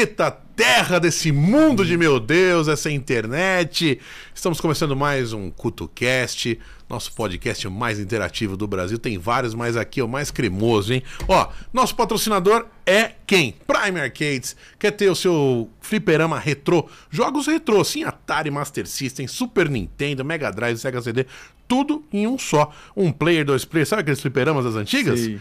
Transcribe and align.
planeta 0.00 0.30
Terra, 0.56 0.98
desse 0.98 1.30
mundo 1.30 1.84
de 1.84 1.96
meu 1.96 2.18
Deus, 2.18 2.68
essa 2.68 2.90
internet. 2.90 4.00
Estamos 4.34 4.58
começando 4.58 4.96
mais 4.96 5.34
um 5.34 5.50
CutoCast, 5.50 6.58
nosso 6.88 7.12
podcast 7.14 7.68
mais 7.68 7.98
interativo 7.98 8.56
do 8.56 8.66
Brasil. 8.66 8.98
Tem 8.98 9.18
vários, 9.18 9.54
mas 9.54 9.76
aqui 9.76 10.00
é 10.00 10.04
o 10.04 10.08
mais 10.08 10.30
cremoso, 10.30 10.94
hein? 10.94 11.02
Ó, 11.28 11.48
nosso 11.70 11.94
patrocinador 11.94 12.66
é 12.86 13.12
quem? 13.26 13.54
Prime 13.66 14.00
Arcades. 14.00 14.56
Quer 14.78 14.92
ter 14.92 15.10
o 15.10 15.14
seu 15.14 15.70
fliperama 15.80 16.38
retrô? 16.38 16.88
Jogos 17.10 17.46
retrô, 17.46 17.84
sim, 17.84 18.04
Atari, 18.04 18.50
Master 18.50 18.86
System, 18.86 19.26
Super 19.26 19.68
Nintendo, 19.68 20.24
Mega 20.24 20.50
Drive, 20.50 20.78
Sega 20.78 21.02
CD, 21.02 21.26
tudo 21.68 22.04
em 22.12 22.26
um 22.26 22.38
só. 22.38 22.72
Um 22.96 23.12
player, 23.12 23.44
dois 23.44 23.66
players, 23.66 23.88
sabe 23.88 24.00
aqueles 24.00 24.20
fliperamas 24.20 24.64
das 24.64 24.76
antigas? 24.76 25.20
Sim. 25.20 25.40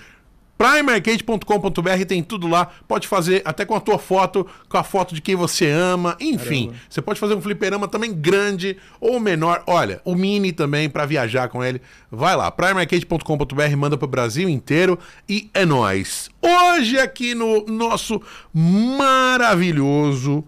primearcade.com.br 0.59 2.05
tem 2.05 2.21
tudo 2.21 2.45
lá. 2.45 2.69
Pode 2.85 3.07
fazer 3.07 3.41
até 3.45 3.63
com 3.63 3.73
a 3.75 3.79
tua 3.79 3.97
foto, 3.97 4.45
com 4.67 4.77
a 4.77 4.83
foto 4.83 5.15
de 5.15 5.21
quem 5.21 5.33
você 5.33 5.69
ama. 5.69 6.17
Enfim, 6.19 6.65
Caramba. 6.65 6.83
você 6.89 7.01
pode 7.01 7.17
fazer 7.17 7.33
um 7.33 7.41
fliperama 7.41 7.87
também 7.87 8.13
grande 8.13 8.75
ou 8.99 9.21
menor. 9.21 9.63
Olha, 9.65 10.01
o 10.03 10.13
mini 10.15 10.51
também 10.51 10.89
para 10.89 11.05
viajar 11.05 11.47
com 11.47 11.63
ele. 11.63 11.81
Vai 12.11 12.35
lá, 12.35 12.51
primearcade.com.br, 12.51 13.77
manda 13.77 13.97
pro 13.97 14.05
Brasil 14.05 14.49
inteiro 14.49 14.99
e 15.29 15.49
é 15.53 15.65
nóis. 15.65 16.29
Hoje 16.41 16.99
aqui 16.99 17.33
no 17.33 17.65
nosso 17.65 18.21
maravilhoso, 18.53 20.43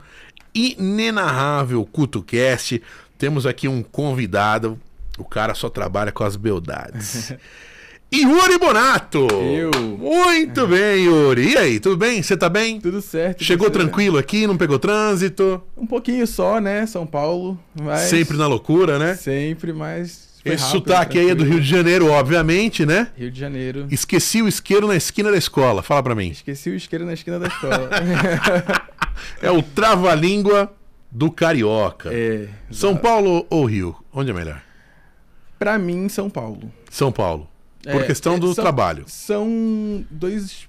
inenarrável 0.53 1.85
CutoCast, 1.85 2.81
temos 3.17 3.45
aqui 3.45 3.69
um 3.69 3.81
convidado. 3.81 4.77
O 5.17 5.23
cara 5.23 5.53
só 5.53 5.69
trabalha 5.69 6.11
com 6.11 6.25
as 6.25 6.35
beldades. 6.35 7.33
Yuri 8.13 8.57
Bonato! 8.57 9.27
Eu. 9.31 9.71
Muito 9.97 10.67
bem, 10.67 11.05
Yuri. 11.05 11.51
E 11.53 11.57
aí, 11.57 11.79
tudo 11.79 11.95
bem? 11.95 12.21
Você 12.21 12.35
tá 12.35 12.49
bem? 12.49 12.79
Tudo 12.81 13.01
certo. 13.01 13.41
Chegou 13.43 13.67
você? 13.67 13.73
tranquilo 13.73 14.17
aqui, 14.17 14.45
não 14.45 14.57
pegou 14.57 14.77
trânsito? 14.77 15.61
Um 15.77 15.87
pouquinho 15.87 16.27
só, 16.27 16.59
né? 16.59 16.85
São 16.85 17.05
Paulo. 17.05 17.57
Mas 17.81 18.01
Sempre 18.01 18.35
na 18.37 18.47
loucura, 18.47 18.99
né? 18.99 19.15
Sempre, 19.15 19.71
mas. 19.71 20.39
foi 20.43 20.53
Esse 20.53 20.63
rápido, 20.65 20.77
sotaque 20.89 21.19
aí 21.19 21.29
é 21.29 21.29
do 21.29 21.37
tranquilo. 21.37 21.53
Rio 21.53 21.61
de 21.63 21.69
Janeiro, 21.69 22.07
obviamente, 22.11 22.85
né? 22.85 23.07
Rio 23.17 23.31
de 23.31 23.39
Janeiro. 23.39 23.87
Esqueci 23.89 24.41
o 24.41 24.47
isqueiro 24.47 24.87
na 24.87 24.95
esquina 24.97 25.31
da 25.31 25.37
escola. 25.37 25.81
Fala 25.81 26.03
pra 26.03 26.13
mim. 26.15 26.29
Esqueci 26.31 26.69
o 26.69 26.75
isqueiro 26.75 27.05
na 27.05 27.13
esquina 27.13 27.39
da 27.39 27.47
escola. 27.47 27.89
É 29.39 29.51
o 29.51 29.61
trava-língua 29.61 30.73
do 31.11 31.29
carioca. 31.29 32.09
é. 32.11 32.47
São 32.71 32.95
Paulo 32.95 33.45
ou 33.51 33.65
Rio? 33.65 33.95
Onde 34.11 34.31
é 34.31 34.33
melhor? 34.33 34.59
Pra 35.59 35.77
mim, 35.77 36.09
São 36.09 36.27
Paulo. 36.27 36.71
São 36.89 37.11
Paulo. 37.11 37.47
Por 37.83 38.01
É, 38.01 38.05
questão 38.05 38.35
é, 38.35 38.39
do 38.39 38.53
são- 38.53 38.63
trabalho. 38.63 39.03
São 39.07 40.05
dois. 40.09 40.67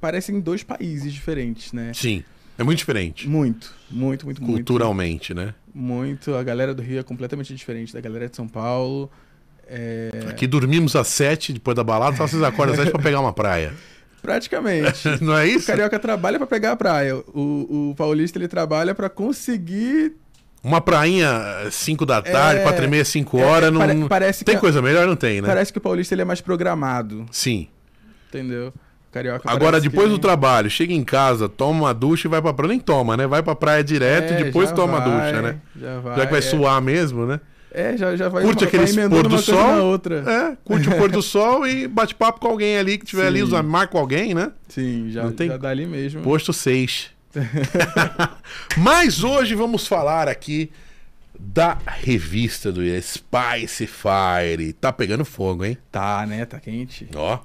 Parecem 0.00 0.40
dois 0.40 0.62
países 0.62 1.12
diferentes, 1.12 1.72
né? 1.72 1.92
Sim. 1.94 2.22
É 2.56 2.62
muito 2.64 2.78
diferente. 2.78 3.28
Muito, 3.28 3.72
muito, 3.90 4.24
muito, 4.26 4.42
muito. 4.42 4.54
Culturalmente, 4.54 5.32
né? 5.34 5.54
Muito. 5.74 6.34
A 6.34 6.42
galera 6.42 6.74
do 6.74 6.82
Rio 6.82 6.98
é 6.98 7.02
completamente 7.02 7.54
diferente 7.54 7.92
da 7.92 8.00
galera 8.00 8.28
de 8.28 8.34
São 8.36 8.48
Paulo. 8.48 9.10
É, 9.66 10.10
Aqui 10.28 10.46
dormimos 10.46 10.96
às 10.96 11.08
sete, 11.08 11.52
depois 11.52 11.76
da 11.76 11.84
balada, 11.84 12.16
só 12.16 12.26
vocês 12.26 12.42
acordam 12.42 12.74
às 12.74 12.80
sete 12.80 12.90
pra 12.90 13.02
pegar 13.02 13.20
uma 13.20 13.32
praia. 13.32 13.72
praticamente. 14.22 15.06
Não 15.22 15.36
é 15.36 15.44
O 15.44 15.46
isso? 15.46 15.66
carioca 15.66 15.98
trabalha 15.98 16.38
pra 16.38 16.46
pegar 16.46 16.72
a 16.72 16.76
praia. 16.76 17.16
O, 17.16 17.90
o 17.90 17.94
paulista 17.96 18.38
ele 18.38 18.48
trabalha 18.48 18.94
pra 18.94 19.08
conseguir. 19.08 20.14
Uma 20.62 20.80
prainha 20.80 21.30
5 21.70 22.04
da 22.04 22.20
tarde, 22.20 22.60
É, 22.60 22.62
quatro 22.62 22.84
e 22.84 22.88
meia, 22.88 23.04
5 23.04 23.38
é, 23.38 23.42
horas. 23.44 23.72
não, 23.72 23.80
pare- 23.80 24.08
parece 24.08 24.44
Tem 24.44 24.54
que- 24.56 24.60
coisa 24.60 24.82
melhor? 24.82 25.06
Não 25.06 25.16
tem, 25.16 25.40
né? 25.40 25.46
Parece 25.46 25.72
que 25.72 25.78
o 25.78 25.80
paulista 25.80 26.14
ele 26.14 26.22
é 26.22 26.24
mais 26.24 26.40
programado, 26.40 27.24
Sim. 27.30 27.68
entendeu? 28.28 28.72
Carioca 29.10 29.50
Agora, 29.50 29.80
depois 29.80 30.06
que- 30.08 30.12
do 30.12 30.18
trabalho, 30.18 30.68
chega 30.68 30.92
em 30.92 31.02
casa, 31.02 31.48
toma 31.48 31.80
uma 31.86 31.94
ducha 31.94 32.28
e 32.28 32.30
vai 32.30 32.42
pra 32.42 32.52
praia. 32.52 32.68
Nem 32.70 32.78
toma, 32.80 33.16
né? 33.16 33.26
Vai 33.26 33.42
pra 33.42 33.54
praia 33.54 33.82
direto 33.82 34.32
É, 34.34 34.40
e 34.40 34.44
depois 34.44 34.70
toma 34.72 34.98
a 34.98 35.00
vai, 35.00 35.32
ducha, 35.32 35.42
né? 35.42 35.56
Já 35.80 36.00
vai. 36.00 36.16
Já 36.16 36.24
que 36.26 36.30
vai 36.32 36.38
é, 36.40 36.42
suar 36.42 36.82
mesmo, 36.82 37.24
né? 37.24 37.40
É, 37.72 37.96
já, 37.96 38.16
já 38.16 38.28
vai, 38.28 38.42
Curte 38.42 38.64
aquele 38.64 39.08
pôr 39.08 39.26
do 39.28 39.38
sol. 39.38 39.82
outra. 39.84 40.24
É, 40.26 40.56
curte 40.64 40.88
o 40.88 40.96
pôr 40.96 41.10
do 41.10 41.22
sol 41.22 41.66
e 41.66 41.86
bate 41.86 42.14
papo 42.14 42.40
com 42.40 42.48
alguém 42.48 42.76
ali 42.78 42.98
que 42.98 43.06
tiver 43.06 43.26
ali, 43.26 43.38
Sim. 43.38 43.44
usa, 43.44 43.62
marca 43.62 43.96
alguém, 43.98 44.34
né? 44.34 44.52
Sim, 44.68 45.08
já, 45.10 45.22
Não 45.22 45.32
tem- 45.32 45.48
já 45.48 45.56
dá 45.56 45.68
ali 45.70 45.86
mesmo. 45.86 46.20
Posto 46.22 46.52
6. 46.52 47.10
Mas 48.76 49.22
hoje 49.22 49.54
vamos 49.54 49.86
falar 49.86 50.28
aqui 50.28 50.70
da 51.38 51.78
revista 51.86 52.72
do 52.72 52.80
Spice 53.00 53.86
Fire. 53.86 54.72
Tá 54.72 54.92
pegando 54.92 55.24
fogo, 55.24 55.64
hein? 55.64 55.78
Tá, 55.90 56.26
né? 56.26 56.44
Tá 56.44 56.58
quente. 56.58 57.08
Ó. 57.14 57.36
Tá 57.36 57.44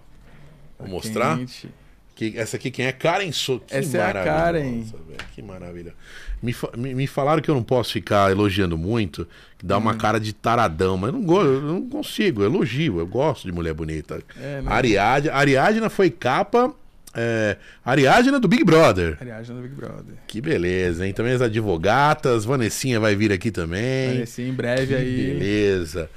Vou 0.79 0.87
mostrar. 0.87 1.37
quente. 1.37 1.69
Que, 2.15 2.37
essa 2.37 2.57
aqui 2.57 2.69
quem 2.69 2.85
é? 2.85 2.91
Karen 2.91 3.31
So. 3.31 3.59
Que 3.65 3.75
Essa 3.75 3.97
é 3.97 4.01
a 4.09 4.13
Karen. 4.13 4.81
velho, 4.83 4.93
Que 5.33 5.41
maravilha. 5.41 5.95
Me, 6.41 6.55
me, 6.77 6.93
me 6.93 7.07
falaram 7.07 7.41
que 7.41 7.49
eu 7.49 7.55
não 7.55 7.63
posso 7.63 7.91
ficar 7.93 8.29
elogiando 8.31 8.77
muito, 8.77 9.27
que 9.57 9.65
dá 9.65 9.77
Hum. 9.77 9.81
uma 9.81 9.95
cara 9.95 10.19
de 10.19 10.31
taradão, 10.31 10.95
mas 10.95 11.11
eu 11.11 11.19
não, 11.19 11.41
eu 11.41 11.61
não 11.61 11.89
consigo, 11.89 12.41
eu 12.43 12.45
elogio, 12.45 12.99
eu 12.99 13.07
gosto 13.07 13.45
de 13.45 13.51
mulher 13.51 13.73
bonita. 13.73 14.21
É, 14.39 14.61
né? 14.61 14.71
Ariadne, 14.71 15.29
Ariadna 15.31 15.89
foi 15.89 16.11
capa. 16.11 16.73
É, 17.15 17.57
Ariadna 17.85 18.39
do 18.39 18.47
Big 18.47 18.63
Brother. 18.63 19.17
Ariadna 19.21 19.55
do 19.55 19.61
Big 19.61 19.75
Brother. 19.75 20.15
Que 20.27 20.41
beleza, 20.41 21.05
hein? 21.05 21.13
Também 21.13 21.33
as 21.33 21.41
advogatas, 21.41 22.43
Vanessinha 22.45 22.99
vai 22.99 23.15
vir 23.15 23.31
aqui 23.31 23.51
também. 23.51 24.13
Parece 24.15 24.41
em 24.41 24.53
breve 24.53 24.87
Que 24.87 24.95
aí. 24.95 25.33
beleza. 25.33 26.09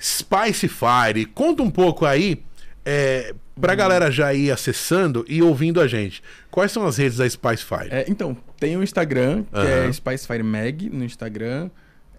Spice 0.00 0.68
Fire, 0.68 1.24
conta 1.26 1.62
um 1.62 1.70
pouco 1.70 2.06
aí, 2.06 2.42
é, 2.84 3.34
pra 3.60 3.72
Uhum. 3.72 3.78
galera 3.78 4.10
já 4.10 4.32
ir 4.32 4.50
acessando 4.50 5.24
e 5.28 5.42
ouvindo 5.42 5.80
a 5.80 5.86
gente. 5.88 6.22
Quais 6.50 6.70
são 6.72 6.86
as 6.86 6.96
redes 6.96 7.18
da 7.18 7.28
Spice 7.28 7.64
Fire? 7.64 7.88
É, 7.90 8.04
então, 8.08 8.36
tem 8.58 8.76
o 8.76 8.82
Instagram, 8.82 9.42
que 9.52 9.58
Aham. 9.58 9.88
é 9.88 9.92
Spicefire 9.92 10.42
Mag 10.42 10.88
no 10.88 11.04
Instagram. 11.04 11.68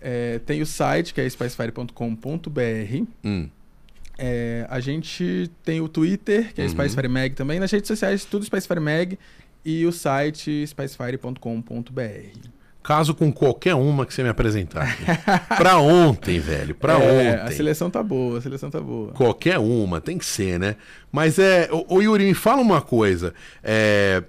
É, 0.02 0.40
tem 0.46 0.62
o 0.62 0.66
site, 0.66 1.14
que 1.14 1.20
é 1.22 1.26
spicefire.com.br. 1.30 3.04
Hum, 3.24 3.50
É, 4.22 4.66
a 4.70 4.80
gente 4.82 5.50
tem 5.64 5.80
o 5.80 5.88
Twitter, 5.88 6.54
que 6.54 6.60
é 6.62 6.66
Uhum. 6.66 6.70
Spicefire 6.72 7.08
Mag 7.08 7.34
também. 7.36 7.58
Nas 7.60 7.72
redes 7.72 7.88
sociais, 7.88 8.26
tudo 8.26 8.44
Spicefire 8.46 8.80
Mag. 8.82 9.18
E 9.64 9.86
o 9.86 9.92
site 9.92 10.66
spicefire.com.br. 10.68 12.50
Caso 12.82 13.14
com 13.14 13.32
qualquer 13.32 13.76
uma 13.76 14.06
que 14.06 14.14
você 14.14 14.24
me 14.24 14.30
apresentar. 14.30 14.98
pra 15.58 15.78
ontem, 15.78 16.40
velho, 16.40 16.74
pra 16.74 16.94
É, 17.00 17.42
A 17.42 17.44
ontem. 17.46 17.56
seleção 17.56 17.90
tá 17.90 18.02
boa, 18.02 18.40
a 18.40 18.42
seleção 18.42 18.70
tá 18.70 18.80
boa. 18.80 19.12
Qualquer 19.12 19.60
uma, 19.60 20.00
tem 20.02 20.18
que 20.18 20.26
ser, 20.26 20.58
né? 20.60 20.76
Mas 21.12 21.38
é. 21.40 21.70
Ô, 21.88 22.02
Yuri, 22.02 22.24
me 22.26 22.34
fala 22.34 22.62
uma 22.62 22.82
coisa. 22.82 23.34
É. 23.64 24.24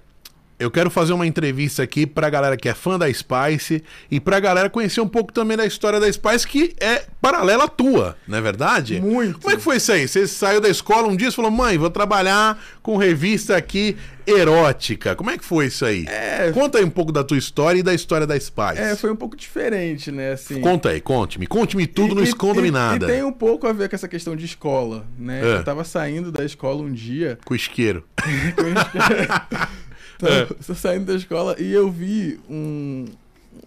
Eu 0.61 0.71
quero 0.71 0.91
fazer 0.91 1.15
uma 1.15 1.27
entrevista 1.27 1.83
aqui 1.83 2.07
pra 2.07 2.29
galera 2.29 2.55
que 2.55 2.69
é 2.69 2.75
fã 2.75 2.99
da 2.99 3.11
Spice 3.13 3.83
e 4.11 4.21
pra 4.21 4.39
galera 4.39 4.69
conhecer 4.69 5.01
um 5.01 5.09
pouco 5.09 5.33
também 5.33 5.57
da 5.57 5.65
história 5.65 5.99
da 5.99 6.13
Spice, 6.13 6.47
que 6.47 6.75
é 6.79 7.05
paralela 7.21 7.65
à 7.65 7.69
tua, 7.69 8.15
não 8.29 8.37
é 8.37 8.41
verdade? 8.43 9.01
Muito. 9.01 9.41
Como 9.41 9.55
é 9.55 9.57
que 9.57 9.63
foi 9.63 9.77
isso 9.79 9.91
aí? 9.91 10.07
Você 10.07 10.27
saiu 10.27 10.61
da 10.61 10.69
escola 10.69 11.09
um 11.09 11.17
dia 11.17 11.29
e 11.29 11.33
falou, 11.33 11.51
mãe, 11.51 11.79
vou 11.79 11.89
trabalhar 11.89 12.63
com 12.83 12.99
revista 12.99 13.57
aqui 13.57 13.97
erótica. 14.27 15.17
Como 15.17 15.31
é 15.31 15.39
que 15.39 15.45
foi 15.45 15.67
isso 15.67 15.83
aí? 15.85 16.05
É, 16.07 16.51
Conta 16.53 16.77
aí 16.77 16.85
um 16.85 16.91
pouco 16.91 17.11
da 17.11 17.25
tua 17.25 17.39
história 17.39 17.79
e 17.79 17.83
da 17.83 17.95
história 17.95 18.27
da 18.27 18.39
Spice. 18.39 18.79
é, 18.79 18.95
foi 18.97 19.11
um 19.11 19.17
pouco 19.17 19.35
diferente, 19.37 20.13
né? 20.13 20.33
Assim, 20.33 20.61
Conta 20.61 20.91
aí, 20.91 21.01
conte-me. 21.01 21.47
Conte-me 21.47 21.87
tudo, 21.87 22.13
E- 22.13 22.17
não 22.17 22.23
esconda-me 22.23 22.71
nada. 22.71 23.07
E 23.07 23.09
tem 23.09 23.25
um 23.25 23.33
pouco 23.33 23.67
a 23.67 23.73
ver 23.73 23.89
com 23.89 23.97
essa 23.97 24.07
questão 24.09 24.37
de 24.37 24.45
escola, 24.45 25.07
né? 25.19 25.41
É. 25.43 25.55
Eu 25.57 25.65
tava 25.65 25.85
saindo 25.85 26.31
da 26.31 26.45
escola 26.45 26.83
um 26.83 26.93
dia. 26.93 27.39
Com 27.47 27.55
isqueiro. 27.55 28.05
Tava 30.21 30.47
tô 30.67 30.75
saindo 30.75 31.07
da 31.07 31.15
escola 31.15 31.57
e 31.59 31.73
eu 31.73 31.91
vi 31.91 32.39
um, 32.49 33.07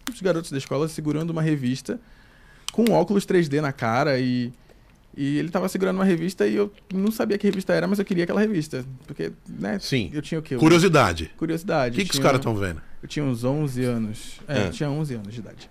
uns 0.10 0.22
garotos 0.22 0.52
da 0.52 0.58
escola 0.58 0.88
segurando 0.88 1.32
uma 1.32 1.42
revista 1.42 2.00
com 2.72 2.92
óculos 2.92 3.26
3D 3.26 3.62
na 3.62 3.72
cara 3.72 4.18
e, 4.20 4.52
e 5.16 5.38
ele 5.38 5.50
tava 5.50 5.68
segurando 5.70 5.98
uma 5.98 6.06
revista 6.06 6.48
e 6.48 6.56
eu 6.56 6.72
não 6.94 7.12
sabia 7.12 7.38
que 7.38 7.46
revista 7.48 7.74
era, 7.74 7.88
mas 7.88 8.00
eu 8.00 8.06
queria 8.06 8.24
aquela 8.24 8.40
revista. 8.42 8.84
Porque, 9.06 9.32
né? 9.48 9.78
Sim. 9.80 10.10
Eu 10.14 10.22
tinha 10.22 10.40
o 10.40 10.42
quê? 10.42 10.56
Curiosidade. 10.56 11.32
Curiosidade. 11.38 11.96
O 11.96 12.00
que, 12.00 12.10
que 12.10 12.16
os 12.16 12.20
caras 12.20 12.40
estão 12.40 12.56
vendo? 12.56 12.82
Eu 13.02 13.08
tinha 13.08 13.24
uns 13.24 13.44
11 13.44 13.84
anos. 13.84 14.40
É, 14.48 14.60
É. 14.62 14.68
eu 14.68 14.72
tinha 14.72 14.90
11 14.90 15.14
anos 15.16 15.34
de 15.34 15.40
idade. 15.40 15.70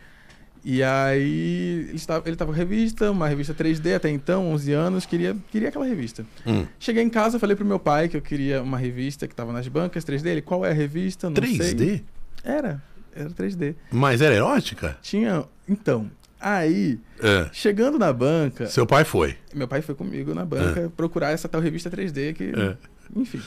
E 0.65 0.81
aí, 0.83 1.87
ele 1.89 1.97
estava, 1.97 2.29
ele 2.29 2.37
tava 2.37 2.53
com 2.53 2.57
revista, 2.57 3.11
uma 3.11 3.27
revista 3.27 3.53
3D 3.53 3.97
até 3.97 4.09
então, 4.09 4.49
11 4.53 4.73
anos, 4.73 5.05
queria, 5.07 5.37
queria 5.51 5.69
aquela 5.71 5.85
revista. 5.85 6.25
Hum. 6.47 6.65
Cheguei 6.79 7.03
em 7.03 7.11
casa, 7.11 7.39
falei 7.39 7.57
pro 7.57 7.65
meu 7.65 7.81
pai 7.81 8.09
que 8.09 8.17
eu 8.17 8.23
queria 8.23 8.63
uma 8.63 8.79
revista 8.79 9.27
que 9.27 9.35
tava 9.35 9.53
nas 9.53 9.67
bancas 9.67 10.05
3D. 10.05 10.27
Ele, 10.27 10.43
qual 10.43 10.65
é 10.65 10.71
a 10.71 10.73
revista? 10.73 11.29
Não 11.29 11.35
3D? 11.35 11.79
sei. 11.79 12.05
Era, 12.45 12.81
era 13.15 13.29
3D. 13.31 13.75
Mas 13.91 14.21
era 14.21 14.35
erótica? 14.37 14.97
Tinha. 15.03 15.45
Então, 15.69 16.09
aí, 16.41 17.01
É. 17.21 17.49
chegando 17.53 17.99
na 17.99 18.13
banca, 18.13 18.67
Seu 18.67 18.87
pai 18.87 19.05
foi. 19.05 19.37
meu 19.53 19.67
pai 19.67 19.83
foi 19.83 19.97
comigo 19.97 20.33
na 20.33 20.45
banca 20.45 20.93
procurar 20.97 21.31
essa 21.33 21.49
tal 21.49 21.61
revista 21.61 21.91
3D 21.91 22.35
que. 22.35 22.53
É. 22.57 22.77
Enfim. 23.17 23.43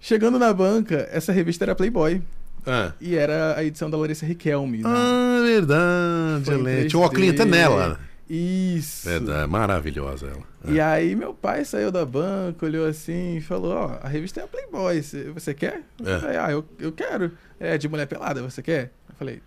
Chegando 0.00 0.38
na 0.38 0.52
banca, 0.52 1.06
essa 1.12 1.32
revista 1.32 1.64
era 1.64 1.74
Playboy. 1.74 2.22
Ah, 2.66 2.92
E 3.00 3.14
era 3.16 3.56
a 3.56 3.64
edição 3.64 3.88
da 3.90 3.96
Larissa 3.96 4.24
Riquelme. 4.26 4.78
né? 4.78 4.84
ah 4.86 5.40
verdade. 5.42 6.50
Lê. 6.62 6.84
Tinha 6.86 7.00
um 7.00 7.04
óculos 7.04 7.28
até 7.30 7.44
3D. 7.44 7.50
nela. 7.50 8.00
Isso. 8.28 9.08
É, 9.08 9.46
maravilhosa 9.46 10.26
ela. 10.28 10.72
E 10.72 10.78
aí 10.80 11.16
meu 11.16 11.34
pai 11.34 11.64
saiu 11.64 11.90
da 11.90 12.04
banca, 12.04 12.64
olhou 12.66 12.86
assim 12.86 13.36
e 13.38 13.40
falou, 13.40 13.72
ó, 13.72 13.98
a 14.02 14.08
revista 14.08 14.40
é 14.40 14.44
a 14.44 14.46
Playboy, 14.46 15.02
você, 15.34 15.52
quer? 15.54 15.82
Eu 15.98 16.14
É. 16.14 16.18
falei, 16.20 16.36
ah, 16.36 16.50
eu, 16.52 16.64
eu 16.78 16.92
quero. 16.92 17.32
É 17.58 17.76
de 17.76 17.88
mulher 17.88 18.06
pelada, 18.06 18.40
você 18.42 18.62
quer? 18.62 18.92
Eu 19.08 19.14
falei, 19.18 19.42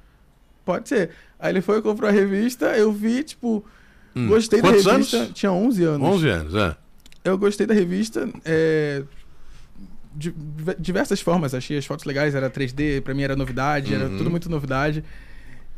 pode 0.65 0.89
ser. 0.89 1.11
Aí 1.39 1.51
ele 1.53 1.61
foi, 1.61 1.81
comprou 1.81 2.09
a 2.09 2.11
revista, 2.13 2.65
eu 2.77 2.91
vi, 2.91 3.23
tipo, 3.23 3.63
Hum. 4.15 4.27
gostei 4.27 4.59
Quantos 4.59 4.83
da 4.83 4.91
revista. 4.93 5.17
anos? 5.17 5.31
Tinha 5.33 5.51
11 5.51 5.83
anos. 5.83 6.07
11 6.07 6.29
anos, 6.29 6.55
é. 6.55 6.75
Eu 7.23 7.37
gostei 7.37 7.65
da 7.65 7.73
revista, 7.73 8.27
é, 8.43 9.03
de 10.15 10.33
diversas 10.79 11.19
formas, 11.21 11.53
achei 11.53 11.77
as 11.77 11.85
fotos 11.85 12.05
legais, 12.05 12.35
era 12.35 12.49
3D, 12.49 13.01
pra 13.01 13.13
mim 13.13 13.23
era 13.23 13.35
novidade, 13.35 13.93
era 13.93 14.05
Uhum. 14.09 14.17
tudo 14.17 14.29
muito 14.29 14.49
novidade. 14.49 15.03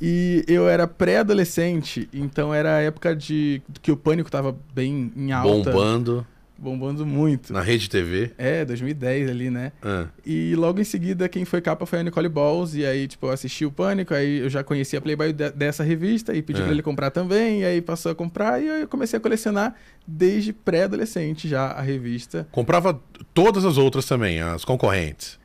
E 0.01 0.43
eu 0.47 0.67
era 0.67 0.85
pré-adolescente, 0.87 2.09
então 2.13 2.53
era 2.53 2.75
a 2.75 2.81
época 2.81 3.15
de 3.15 3.61
que 3.81 3.91
o 3.91 3.97
pânico 3.97 4.29
tava 4.29 4.55
bem 4.73 5.11
em 5.15 5.31
alta, 5.31 5.71
Bombando 5.71 6.27
bombando 6.57 7.05
muito. 7.05 7.51
na 7.53 7.61
rede 7.61 7.89
TV. 7.89 8.31
É, 8.37 8.63
2010 8.65 9.29
ali, 9.29 9.49
né? 9.49 9.71
Ah, 9.81 10.05
E 10.25 10.55
logo 10.55 10.79
em 10.79 10.83
seguida, 10.83 11.27
quem 11.29 11.43
foi 11.45 11.61
capa 11.61 11.85
foi 11.85 11.99
a 11.99 12.03
Nicole 12.03 12.29
Balls. 12.29 12.75
E 12.75 12.85
aí, 12.85 13.07
tipo, 13.07 13.27
eu 13.27 13.31
assisti 13.31 13.65
o 13.65 13.71
Pânico. 13.71 14.13
Aí 14.13 14.39
eu 14.39 14.49
já 14.49 14.63
conhecia 14.63 14.99
a 14.99 15.01
Playboy 15.01 15.33
de- 15.33 15.51
dessa 15.51 15.83
revista 15.83 16.33
e 16.33 16.41
pedi 16.41 16.59
É. 16.61 16.63
pra 16.63 16.71
ele 16.71 16.81
comprar 16.81 17.11
também. 17.11 17.61
E 17.61 17.65
aí 17.65 17.81
passou 17.81 18.11
a 18.11 18.15
comprar. 18.15 18.61
E 18.61 18.67
eu 18.81 18.87
comecei 18.87 19.17
a 19.17 19.19
colecionar 19.19 19.75
desde 20.07 20.53
pré-adolescente 20.53 21.47
já 21.47 21.67
a 21.67 21.81
revista. 21.81 22.47
comprava 22.51 22.99
todas 23.33 23.65
as 23.65 23.77
outras 23.77 24.05
também, 24.05 24.39
as 24.41 24.63
concorrentes. 24.65 25.39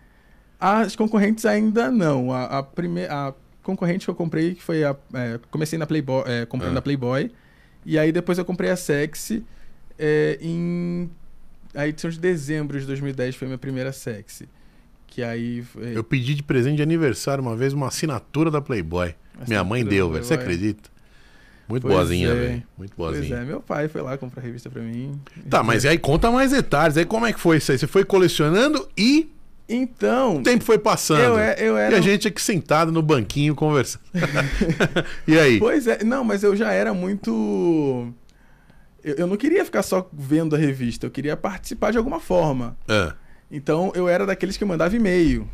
As 0.58 0.94
concorrentes 0.94 1.44
ainda 1.46 1.90
não. 1.90 2.32
A, 2.32 2.58
a 2.58 2.62
primeira. 2.62 3.12
A 3.12 3.34
concorrente 3.62 4.04
que 4.06 4.10
eu 4.10 4.14
comprei, 4.14 4.54
que 4.54 4.62
foi 4.62 4.84
a. 4.84 4.94
é, 5.14 5.38
comecei 5.50 5.78
na 5.78 5.86
Playboy, 5.86 6.22
é, 6.26 6.44
comprando 6.46 6.76
Ah. 6.76 6.78
a 6.78 6.82
Playboy. 6.82 7.30
E 7.84 7.98
aí 7.98 8.12
depois 8.12 8.36
eu 8.38 8.44
comprei 8.44 8.70
a 8.70 8.76
Sexy. 8.76 9.44
É, 10.00 10.38
em. 10.40 11.10
A 11.74 11.86
edição 11.86 12.10
de 12.10 12.18
dezembro 12.18 12.80
de 12.80 12.86
2010 12.86 13.36
foi 13.36 13.46
a 13.46 13.48
minha 13.50 13.58
primeira 13.58 13.92
Sexy. 13.92 14.48
Que 15.06 15.22
aí. 15.22 15.62
foi- 15.62 15.96
Eu 15.96 16.02
pedi 16.02 16.34
de 16.34 16.42
presente 16.42 16.76
de 16.76 16.82
aniversário 16.82 17.42
uma 17.42 17.54
vez 17.56 17.72
uma 17.72 17.86
assinatura 17.88 18.50
da 18.50 18.60
Playboy. 18.60 19.14
Minha 19.46 19.62
mãe 19.62 19.80
Assinatura 19.82 19.84
deu, 19.84 20.10
velho. 20.10 20.24
Você 20.24 20.34
acredita? 20.34 20.90
Muito 21.68 21.82
Pois 21.82 21.94
boazinha, 21.94 22.28
é. 22.28 22.34
velho. 22.34 22.62
Muito 22.76 22.92
Pois 22.96 23.16
boazinha. 23.16 23.36
é, 23.38 23.44
meu 23.44 23.60
pai 23.60 23.86
foi 23.88 24.02
lá 24.02 24.18
comprar 24.18 24.42
a 24.42 24.44
revista 24.44 24.68
pra 24.68 24.82
mim. 24.82 25.20
Tá, 25.48 25.62
mas 25.62 25.84
aí 25.86 25.96
conta 25.98 26.28
mais 26.30 26.50
detalhes. 26.50 26.96
Aí 26.96 27.04
como 27.04 27.26
é 27.26 27.32
que 27.32 27.38
foi 27.38 27.58
isso 27.58 27.70
aí? 27.70 27.78
Você 27.78 27.86
foi 27.86 28.04
colecionando 28.04 28.88
e 28.98 29.30
Então, 29.68 30.38
o 30.38 30.42
tempo 30.42 30.64
foi 30.64 30.78
passando. 30.78 31.20
eu, 31.20 31.38
é- 31.38 31.54
eu 31.60 31.76
E 31.76 31.80
era. 31.80 31.96
a 31.98 32.00
gente 32.00 32.26
aqui 32.26 32.42
sentado 32.42 32.90
no 32.90 33.00
banquinho 33.02 33.54
conversando. 33.54 34.02
e 35.28 35.38
aí? 35.38 35.60
Pois 35.60 35.86
é, 35.86 36.02
não, 36.02 36.24
mas 36.24 36.42
eu 36.42 36.56
já 36.56 36.72
era 36.72 36.92
muito. 36.92 38.12
Eu, 39.04 39.14
eu 39.16 39.26
não 39.26 39.36
queria 39.36 39.64
ficar 39.64 39.82
só 39.82 40.08
vendo 40.12 40.54
a 40.54 40.58
revista, 40.58 41.06
eu 41.06 41.10
queria 41.10 41.36
participar 41.36 41.90
de 41.92 41.98
alguma 41.98 42.20
forma. 42.20 42.76
Ah. 42.88 43.14
Então 43.50 43.90
eu 43.94 44.08
era 44.08 44.24
daqueles 44.26 44.56
que 44.56 44.64
mandava 44.64 44.94
e-mail 44.94 45.48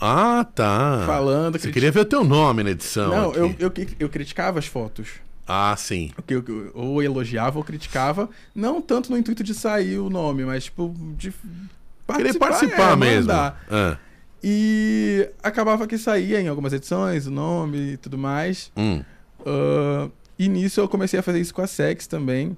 Ah, 0.00 0.44
tá. 0.54 1.02
falando. 1.06 1.54
Você 1.54 1.60
criti- 1.62 1.72
queria 1.74 1.90
ver 1.92 2.00
o 2.00 2.04
teu 2.04 2.24
nome 2.24 2.62
na 2.62 2.70
edição. 2.70 3.08
Não, 3.10 3.32
eu, 3.34 3.54
eu, 3.58 3.72
eu 3.98 4.08
criticava 4.08 4.58
as 4.58 4.66
fotos. 4.66 5.08
Ah, 5.46 5.74
sim. 5.76 6.10
Eu, 6.28 6.44
eu- 6.46 6.70
ou 6.74 7.02
elogiava 7.02 7.58
ou 7.58 7.64
criticava. 7.64 8.28
Não 8.54 8.80
tanto 8.80 9.10
no 9.10 9.18
intuito 9.18 9.42
de 9.42 9.54
sair 9.54 9.98
o 9.98 10.08
nome, 10.10 10.44
mas 10.44 10.64
tipo, 10.64 10.94
de 11.16 11.30
Queria 11.32 12.34
participar, 12.34 12.48
participar 12.50 12.92
é, 12.92 12.96
mesmo. 12.96 13.32
Ah. 13.32 13.96
E 14.44 15.28
acabava 15.42 15.86
que 15.86 15.96
saía 15.96 16.40
em 16.40 16.48
algumas 16.48 16.72
edições 16.72 17.26
o 17.26 17.30
nome 17.30 17.92
e 17.92 17.96
tudo 17.96 18.18
mais. 18.18 18.70
Hum. 18.76 19.02
Ah, 19.46 20.08
e 20.38 20.48
nisso 20.48 20.80
eu 20.80 20.88
comecei 20.88 21.18
a 21.18 21.22
fazer 21.22 21.40
isso 21.40 21.54
com 21.54 21.62
a 21.62 21.66
Sex 21.66 22.06
também. 22.06 22.56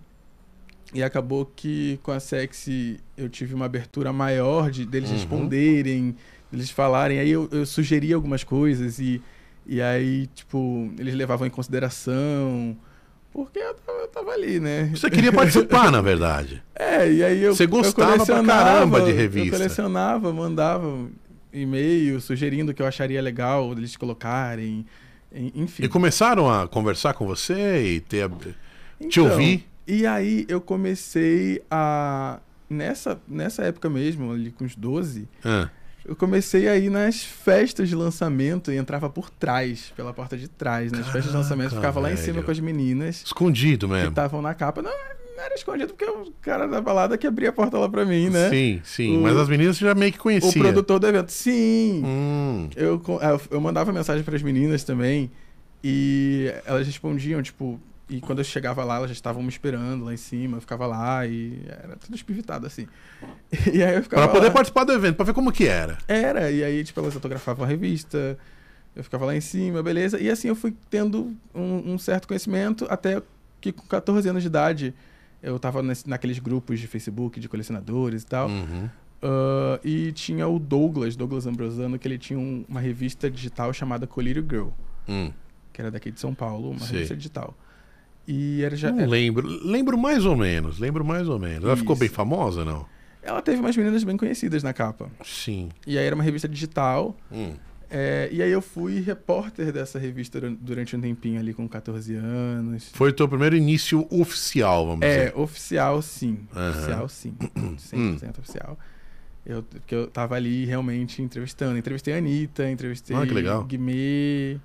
E 0.95 1.03
acabou 1.03 1.45
que 1.57 1.99
com 2.03 2.13
a 2.13 2.21
Sex 2.21 2.69
eu 3.17 3.29
tive 3.29 3.53
uma 3.53 3.65
abertura 3.67 4.13
maior 4.13 4.71
de 4.71 4.87
deles 4.87 5.11
Uhum. 5.11 5.17
responderem, 5.17 6.15
deles 6.53 6.71
falarem. 6.71 7.19
Aí 7.19 7.31
eu, 7.31 7.49
eu 7.51 7.67
sugeria 7.67 8.15
algumas 8.15 8.45
coisas 8.45 9.01
e, 9.01 9.21
e 9.67 9.83
aí, 9.83 10.29
tipo, 10.29 10.93
eles 10.99 11.15
levavam 11.15 11.47
em 11.47 11.51
consideração. 11.51 12.77
Porque 13.33 13.59
eu 13.59 13.75
tava, 13.75 13.99
eu 13.99 14.09
tava 14.09 14.31
ali, 14.31 14.61
né? 14.61 14.89
Você 14.95 15.11
queria 15.11 15.33
participar, 15.35 15.91
na 15.91 16.01
verdade. 16.01 16.63
É, 16.75 17.11
e 17.11 17.25
aí 17.25 17.43
eu. 17.43 17.55
Você 17.57 17.67
gostava 17.67 18.17
eu 18.23 18.25
pra 18.25 18.45
caramba 18.45 19.01
de 19.03 19.11
Eu 19.11 19.17
revista. 19.17 19.57
colecionava, 19.57 20.33
mandava 20.33 21.09
e-mail 21.53 22.21
sugerindo 22.21 22.71
o 22.71 22.75
que 22.75 22.81
eu 22.83 22.87
acharia 22.87 23.21
legal 23.21 23.73
eles 23.73 23.97
colocarem. 23.97 24.87
en- 25.35 25.51
Enfim. 25.57 25.83
E 25.83 25.89
começaram 25.89 26.49
a 26.49 26.69
conversar 26.69 27.15
com 27.15 27.27
você 27.27 27.95
e 27.95 28.01
ter. 28.01 28.23
a- 28.23 28.29
Te 28.29 28.55
Então, 29.19 29.29
ouvir? 29.29 29.67
E 29.87 30.07
aí 30.07 30.45
eu 30.49 30.61
comecei 30.61 31.63
a. 31.71 32.41
Nessa, 32.71 33.21
nessa 33.29 33.63
época 33.63 33.91
mesmo, 33.91 34.33
ali 34.33 34.51
com 34.51 34.65
os 34.65 34.75
12, 34.75 35.29
Ah. 35.45 35.69
eu 36.05 36.17
comecei 36.17 36.67
a 36.67 36.77
ir 36.77 36.89
nas 36.91 37.23
festas 37.23 37.89
de 37.91 37.95
lançamento 37.95 38.73
e 38.73 38.77
entrava 38.77 39.09
por 39.11 39.29
trás, 39.31 39.93
pela 39.95 40.15
porta 40.15 40.37
de 40.37 40.49
trás. 40.49 40.91
Nas 40.91 41.07
festas 41.07 41.31
de 41.31 41.37
lançamento, 41.37 41.69
Caraca, 41.71 41.87
ficava 41.89 42.01
lá 42.01 42.11
em 42.11 42.15
velho. 42.15 42.25
cima 42.25 42.43
com 42.43 42.51
as 42.51 42.59
meninas 42.59 43.23
Escondido 43.25 43.87
que 43.87 43.93
mesmo. 43.93 44.09
estavam 44.09 44.41
na 44.41 44.55
capa. 44.55 44.81
Não, 44.81 44.91
não 44.91 45.45
era 45.45 45.55
escondido 45.55 45.93
porque 45.93 46.07
o 46.11 46.33
cara 46.41 46.67
da 46.67 46.81
balada 46.81 47.19
que 47.19 47.27
abria 47.27 47.51
a 47.51 47.53
porta 47.53 47.79
lá 47.79 47.89
pra 47.89 48.05
mim, 48.07 48.31
né? 48.31 48.49
Sim, 48.49 48.81
sim. 48.83 49.19
O- 49.19 49.21
Mas 49.23 49.37
as 49.37 49.49
meninas 49.49 49.77
você 49.77 49.85
já 49.85 49.95
meio 49.95 50.11
que 50.11 50.19
O 50.19 50.23
conhecia. 50.23 50.63
produtor 50.63 50.99
do 50.99 51.07
evento. 51.07 51.31
Sim! 51.31 52.03
Hum. 52.05 52.69
Eu, 52.75 53.01
eu 53.51 53.61
mandava 53.61 53.93
mensagem 53.93 54.25
para 54.25 54.35
as 54.35 54.43
meninas 54.43 54.83
também 54.85 55.31
e 55.83 56.51
elas 56.65 56.87
respondiam, 56.87 57.43
tipo, 57.43 57.79
e 58.09 58.21
quando 58.21 58.39
eu 58.41 58.45
chegava 58.45 58.85
lá, 58.85 58.97
elas 58.97 59.09
já 59.11 59.15
estavam 59.15 59.43
me 59.43 59.49
esperando 59.49 60.05
lá 60.05 60.13
em 60.13 60.17
cima, 60.19 60.57
eu 60.57 60.61
ficava 60.61 60.87
lá 60.87 61.27
e 61.27 61.63
era 61.67 61.97
tudo 61.97 62.15
espivitado 62.15 62.67
assim. 62.67 62.87
E 63.73 63.83
aí 63.83 63.95
eu 63.97 64.03
ficava 64.03 64.25
Pra 64.25 64.33
poder 64.35 64.49
lá. 64.49 64.53
participar 64.53 64.85
do 64.85 64.93
evento, 64.93 65.17
pra 65.17 65.25
ver 65.25 65.33
como 65.35 65.51
que 65.53 65.67
era. 65.67 65.97
Era, 66.07 66.51
e 66.51 66.63
aí, 66.63 66.85
tipo, 66.85 67.01
elas 67.01 67.15
autografavam 67.15 67.65
a 67.65 67.69
revista, 67.69 68.37
eu 68.95 69.03
ficava 69.03 69.25
lá 69.25 69.35
em 69.35 69.41
cima, 69.41 69.83
beleza. 69.83 70.21
E 70.21 70.29
assim 70.31 70.49
eu 70.49 70.55
fui 70.57 70.75
tendo 70.91 71.35
um, 71.55 71.93
um 71.95 71.99
certo 71.99 72.29
conhecimento 72.29 72.87
até 72.91 73.23
que 73.61 73.73
com 73.73 73.87
14 73.87 74.29
anos 74.29 74.43
de 74.43 74.49
idade 74.49 74.95
eu 75.43 75.59
tava 75.59 75.83
nesse- 75.83 76.09
naqueles 76.09 76.39
grupos 76.39 76.79
de 76.81 76.87
Facebook 76.87 77.39
de 77.41 77.49
colecionadores 77.49 78.23
e 78.23 78.27
tal. 78.27 78.49
Uhum. 78.49 78.89
Ah, 79.23 79.81
e 79.83 80.13
tinha 80.13 80.47
o 80.47 80.59
Douglas, 80.59 81.17
Douglas 81.17 81.47
Ambrosano, 81.47 81.99
que 81.99 82.07
ele 82.07 82.19
tinha 82.19 82.39
um- 82.39 82.65
uma 82.69 82.81
revista 82.81 83.31
digital 83.31 83.73
chamada 83.73 84.07
Colírio 84.07 84.43
Girl, 84.49 84.69
Hum. 85.09 85.33
que 85.73 85.81
era 85.81 85.91
daqui 85.91 86.11
de 86.11 86.21
São 86.21 86.35
Paulo, 86.35 86.71
uma 86.71 86.81
Sei. 86.81 86.93
revista 86.93 87.17
digital. 87.17 87.55
E 88.27 88.63
era 88.63 88.75
já. 88.77 88.91
Não 88.91 89.01
era- 89.01 89.09
lembro. 89.11 89.47
Lembro 89.47 89.99
mais 89.99 90.25
ou 90.25 90.37
menos. 90.37 90.79
Lembro 90.79 91.05
mais 91.05 91.29
ou 91.29 91.39
menos. 91.39 91.65
Ela 91.65 91.77
ficou 91.77 91.95
Isso. 91.95 92.01
bem 92.01 92.09
famosa, 92.09 92.65
não? 92.65 92.87
Ela 93.23 93.41
teve 93.41 93.59
umas 93.61 93.77
meninas 93.77 94.05
bem 94.05 94.17
conhecidas 94.17 94.63
na 94.63 94.73
capa. 94.73 95.11
Sim. 95.25 95.71
E 95.87 95.99
aí 95.99 96.05
era 96.07 96.15
uma 96.15 96.25
revista 96.25 96.49
digital. 96.49 97.17
Hum. 97.33 97.55
é, 97.91 98.29
e 98.33 98.43
aí 98.43 98.51
eu 98.51 98.61
fui 98.61 99.01
repórter 99.01 99.71
dessa 99.73 99.99
revista 100.01 100.41
duran- 100.41 100.57
durante 100.61 100.97
um 100.97 101.01
tempinho 101.01 101.39
ali 101.39 101.55
com 101.55 101.69
14 101.69 102.15
anos. 102.17 102.91
Foi 102.93 103.11
o 103.11 103.13
teu 103.13 103.29
primeiro 103.29 103.55
início 103.57 104.07
oficial, 104.11 104.87
vamos 104.87 105.07
É, 105.07 105.27
dizer. 105.27 105.39
oficial 105.39 106.03
sim. 106.03 106.41
Aham. 106.55 106.71
Oficial 106.71 107.09
sim. 107.09 107.35
Hum. 107.57 107.77
100% 107.79 108.39
oficial. 108.41 108.79
Eu, 109.47 109.63
porque 109.63 109.95
eu 109.95 110.07
tava 110.09 110.35
ali 110.35 110.65
realmente 110.65 111.23
entrevistando. 111.23 111.79
Entrevistei 111.79 112.15
a 112.15 112.17
Anitta, 112.19 112.69
entrevistei 112.69 113.15
Ah. 113.15 113.63
Guimê, 113.63 114.59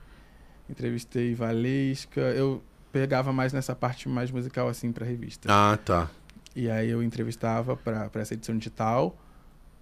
entrevistei 0.69 1.33
Valesca. 1.35 2.21
Eu 2.21 2.63
pegava 2.91 3.31
mais 3.31 3.53
nessa 3.53 3.75
parte 3.75 4.07
mais 4.09 4.31
musical 4.31 4.67
assim 4.67 4.91
pra 4.91 5.05
revista. 5.05 5.47
Ah, 5.51 5.77
tá. 5.83 6.09
E 6.55 6.69
aí 6.69 6.89
eu 6.89 7.01
entrevistava 7.03 7.75
pra, 7.75 8.09
pra 8.09 8.21
essa 8.21 8.33
edição 8.33 8.57
digital. 8.57 9.15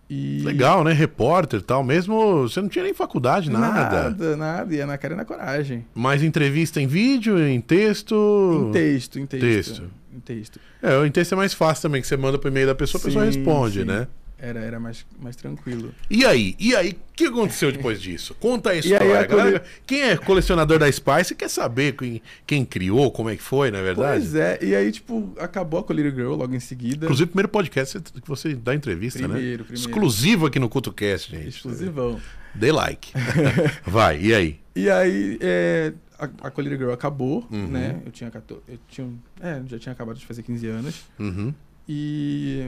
E 0.10 0.42
Legal, 0.42 0.84
né? 0.84 0.94
Repórter 0.94 1.60
e 1.60 1.64
tal. 1.64 1.84
Mesmo 1.84 2.44
você 2.48 2.62
não 2.62 2.70
tinha 2.70 2.84
nem 2.84 2.94
faculdade, 2.94 3.50
nada. 3.50 4.04
Nada, 4.04 4.38
nada. 4.38 4.74
Ia 4.76 4.86
na 4.86 4.98
cara 4.98 5.14
e 5.14 5.18
na 5.18 5.26
coragem. 5.26 5.86
Mais 5.94 6.24
entrevista 6.24 6.80
em 6.80 6.88
vídeo, 6.88 7.38
em 7.40 7.60
texto. 7.60 8.70
Em 8.70 8.72
texto, 8.72 9.20
em 9.20 9.26
texto. 9.26 9.42
Texto. 9.44 9.84
Em 10.16 10.20
texto. 10.20 10.60
É, 10.82 10.98
o 10.98 11.06
em 11.06 11.12
texto 11.12 11.34
é 11.34 11.36
mais 11.36 11.54
fácil 11.54 11.82
também, 11.82 12.02
que 12.02 12.08
você 12.08 12.16
manda 12.16 12.38
pro 12.38 12.50
e-mail 12.50 12.68
da 12.68 12.76
pessoa, 12.76 13.02
a 13.02 13.06
pessoa 13.06 13.26
Sim, 13.30 13.38
responde, 13.38 13.80
sim. 13.82 13.86
né? 13.86 14.08
Era, 14.40 14.60
era 14.60 14.80
mais, 14.80 15.04
mais 15.20 15.36
tranquilo. 15.36 15.92
E 16.12 16.24
aí? 16.24 16.56
E 16.60 16.76
aí? 16.76 16.92
O 16.92 16.96
que 17.16 17.26
aconteceu 17.26 17.72
depois 17.72 18.00
disso? 18.00 18.36
Conta 18.36 18.70
a 18.70 18.74
aí 18.74 18.80
história. 18.80 19.20
a 19.22 19.26
cole- 19.26 19.38
Galera, 19.42 19.64
Quem 19.88 20.02
é 20.04 20.16
colecionador 20.16 20.78
da 20.78 20.92
Spice 20.92 21.34
quer 21.34 21.50
saber 21.50 21.94
quem, 21.96 22.22
quem 22.46 22.64
criou, 22.64 23.10
como 23.12 23.30
é 23.32 23.36
que 23.36 23.42
foi, 23.42 23.72
não 23.72 23.80
é 23.80 23.84
verdade? 23.84 24.20
Pois 24.22 24.36
é. 24.36 24.60
E 24.62 24.76
aí, 24.76 24.92
tipo, 24.92 25.34
acabou 25.40 25.80
a 25.80 25.84
Colírio 25.84 26.12
Girl 26.14 26.36
logo 26.36 26.54
em 26.54 26.60
seguida. 26.60 27.06
Inclusive, 27.06 27.24
o 27.24 27.28
primeiro 27.30 27.50
podcast 27.50 28.00
que 28.00 28.28
você 28.28 28.54
dá 28.54 28.76
entrevista, 28.76 29.20
né? 29.28 29.34
Primeiro, 29.34 29.64
primeiro. 29.66 29.90
Exclusivo 29.90 30.46
aqui 30.46 30.60
no 30.60 30.70
CultoCast, 30.70 31.32
gente. 31.32 31.48
Exclusivão. 31.48 32.22
Dê 32.54 32.72
like. 32.72 33.12
Vai, 33.88 34.22
e 34.22 34.36
aí? 34.36 34.60
E 34.76 34.88
aí, 34.88 35.40
é, 35.42 35.94
a, 36.20 36.26
a 36.26 36.52
Colírio 36.52 36.78
Girl 36.78 36.92
acabou, 36.92 37.48
Uhum. 37.52 37.68
né? 37.70 38.00
Eu 38.06 38.12
tinha 38.12 38.30
14, 38.30 38.62
eu 38.68 38.78
tinha, 38.88 39.10
é, 39.42 39.64
já 39.66 39.80
tinha 39.80 39.94
acabado 39.94 40.18
de 40.20 40.26
fazer 40.28 40.44
15 40.44 40.68
anos. 40.68 41.06
Uhum. 41.18 41.52
E 41.90 42.68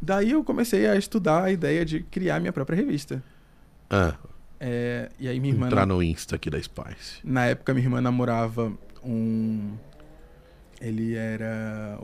daí 0.00 0.30
eu 0.32 0.42
comecei 0.44 0.86
a 0.86 0.96
estudar 0.96 1.44
a 1.44 1.50
ideia 1.52 1.84
de 1.84 2.00
criar 2.00 2.40
minha 2.40 2.52
própria 2.52 2.76
revista. 2.76 3.22
Ah, 3.90 4.14
É, 4.58 5.10
e 5.18 5.28
aí 5.28 5.38
minha 5.38 5.52
irmã, 5.54 5.66
entrar 5.66 5.86
no 5.86 6.02
Insta 6.02 6.36
aqui 6.36 6.48
da 6.50 6.60
Spice. 6.60 7.20
na 7.22 7.46
época 7.46 7.74
minha 7.74 7.84
irmã 7.86 8.00
namorava 8.00 8.72
um 9.04 9.76
Ele 10.80 11.14
era. 11.14 11.98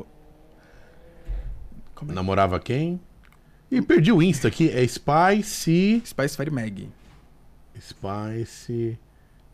Como 1.95 2.11
é? 2.11 2.15
Namorava 2.15 2.59
quem? 2.61 3.01
E 3.71 3.81
perdi 3.81 4.13
o 4.13 4.23
Insta 4.23 4.49
aqui. 4.49 4.69
É 4.71 4.87
Spice. 4.87 6.03
Spice 6.05 6.37
Fire 6.37 6.51
Mag. 6.51 6.89
Spice 7.81 8.99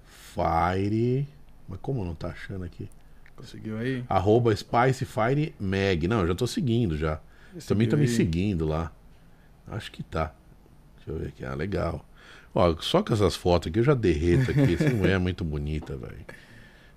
Fire. 0.04 1.26
Mas 1.68 1.78
como 1.80 2.04
não 2.04 2.14
tá 2.14 2.28
achando 2.28 2.64
aqui? 2.64 2.88
Conseguiu 3.36 3.78
aí? 3.78 4.04
Arroba 4.08 4.54
Spice 4.54 5.04
Fire 5.04 5.54
Mag. 5.60 6.08
Não, 6.08 6.20
eu 6.20 6.28
já 6.28 6.34
tô 6.34 6.46
seguindo 6.46 6.96
já. 6.96 7.20
Também 7.66 7.88
tá 7.88 7.96
me 7.96 8.08
seguindo 8.08 8.66
lá. 8.66 8.92
Acho 9.66 9.90
que 9.92 10.02
tá. 10.02 10.32
Deixa 10.96 11.10
eu 11.10 11.18
ver 11.18 11.28
aqui. 11.28 11.44
Ah, 11.44 11.54
legal. 11.54 12.04
Ó, 12.54 12.74
só 12.80 13.02
com 13.02 13.12
essas 13.12 13.36
fotos 13.36 13.68
aqui 13.70 13.78
eu 13.78 13.84
já 13.84 13.94
derreto 13.94 14.50
aqui. 14.50 14.74
Essa 14.74 14.90
mulher 14.90 15.14
é 15.14 15.18
muito 15.18 15.44
bonita, 15.44 15.96
velho. 15.96 16.16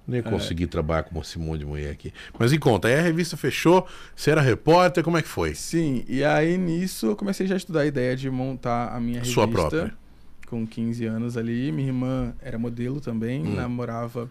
Nem 0.07 0.19
É. 0.19 0.23
consegui 0.23 0.65
trabalhar 0.67 1.03
com 1.03 1.19
esse 1.21 1.37
monte 1.37 1.59
de 1.59 1.65
mulher 1.65 1.91
aqui. 1.91 2.11
Mas 2.39 2.51
em 2.51 2.57
conta, 2.59 2.87
aí 2.87 2.95
a 2.95 3.01
revista 3.01 3.37
fechou, 3.37 3.85
você 4.15 4.31
era 4.31 4.41
repórter, 4.41 5.03
como 5.03 5.17
é 5.17 5.21
que 5.21 5.27
foi? 5.27 5.53
Sim, 5.53 6.03
e 6.07 6.23
aí 6.23 6.57
nisso 6.57 7.05
eu 7.07 7.15
comecei 7.15 7.45
já 7.45 7.53
a 7.53 7.57
estudar 7.57 7.81
a 7.81 7.85
ideia 7.85 8.15
de 8.15 8.29
montar 8.29 8.95
a 8.95 8.99
minha 8.99 9.19
revista. 9.19 9.33
Sua 9.33 9.47
própria. 9.47 9.93
Com 10.47 10.65
15 10.65 11.05
anos 11.05 11.37
ali. 11.37 11.71
Minha 11.71 11.89
irmã 11.89 12.33
era 12.41 12.57
modelo 12.57 12.99
também, 12.99 13.41
Hum. 13.45 13.55
namorava 13.55 14.29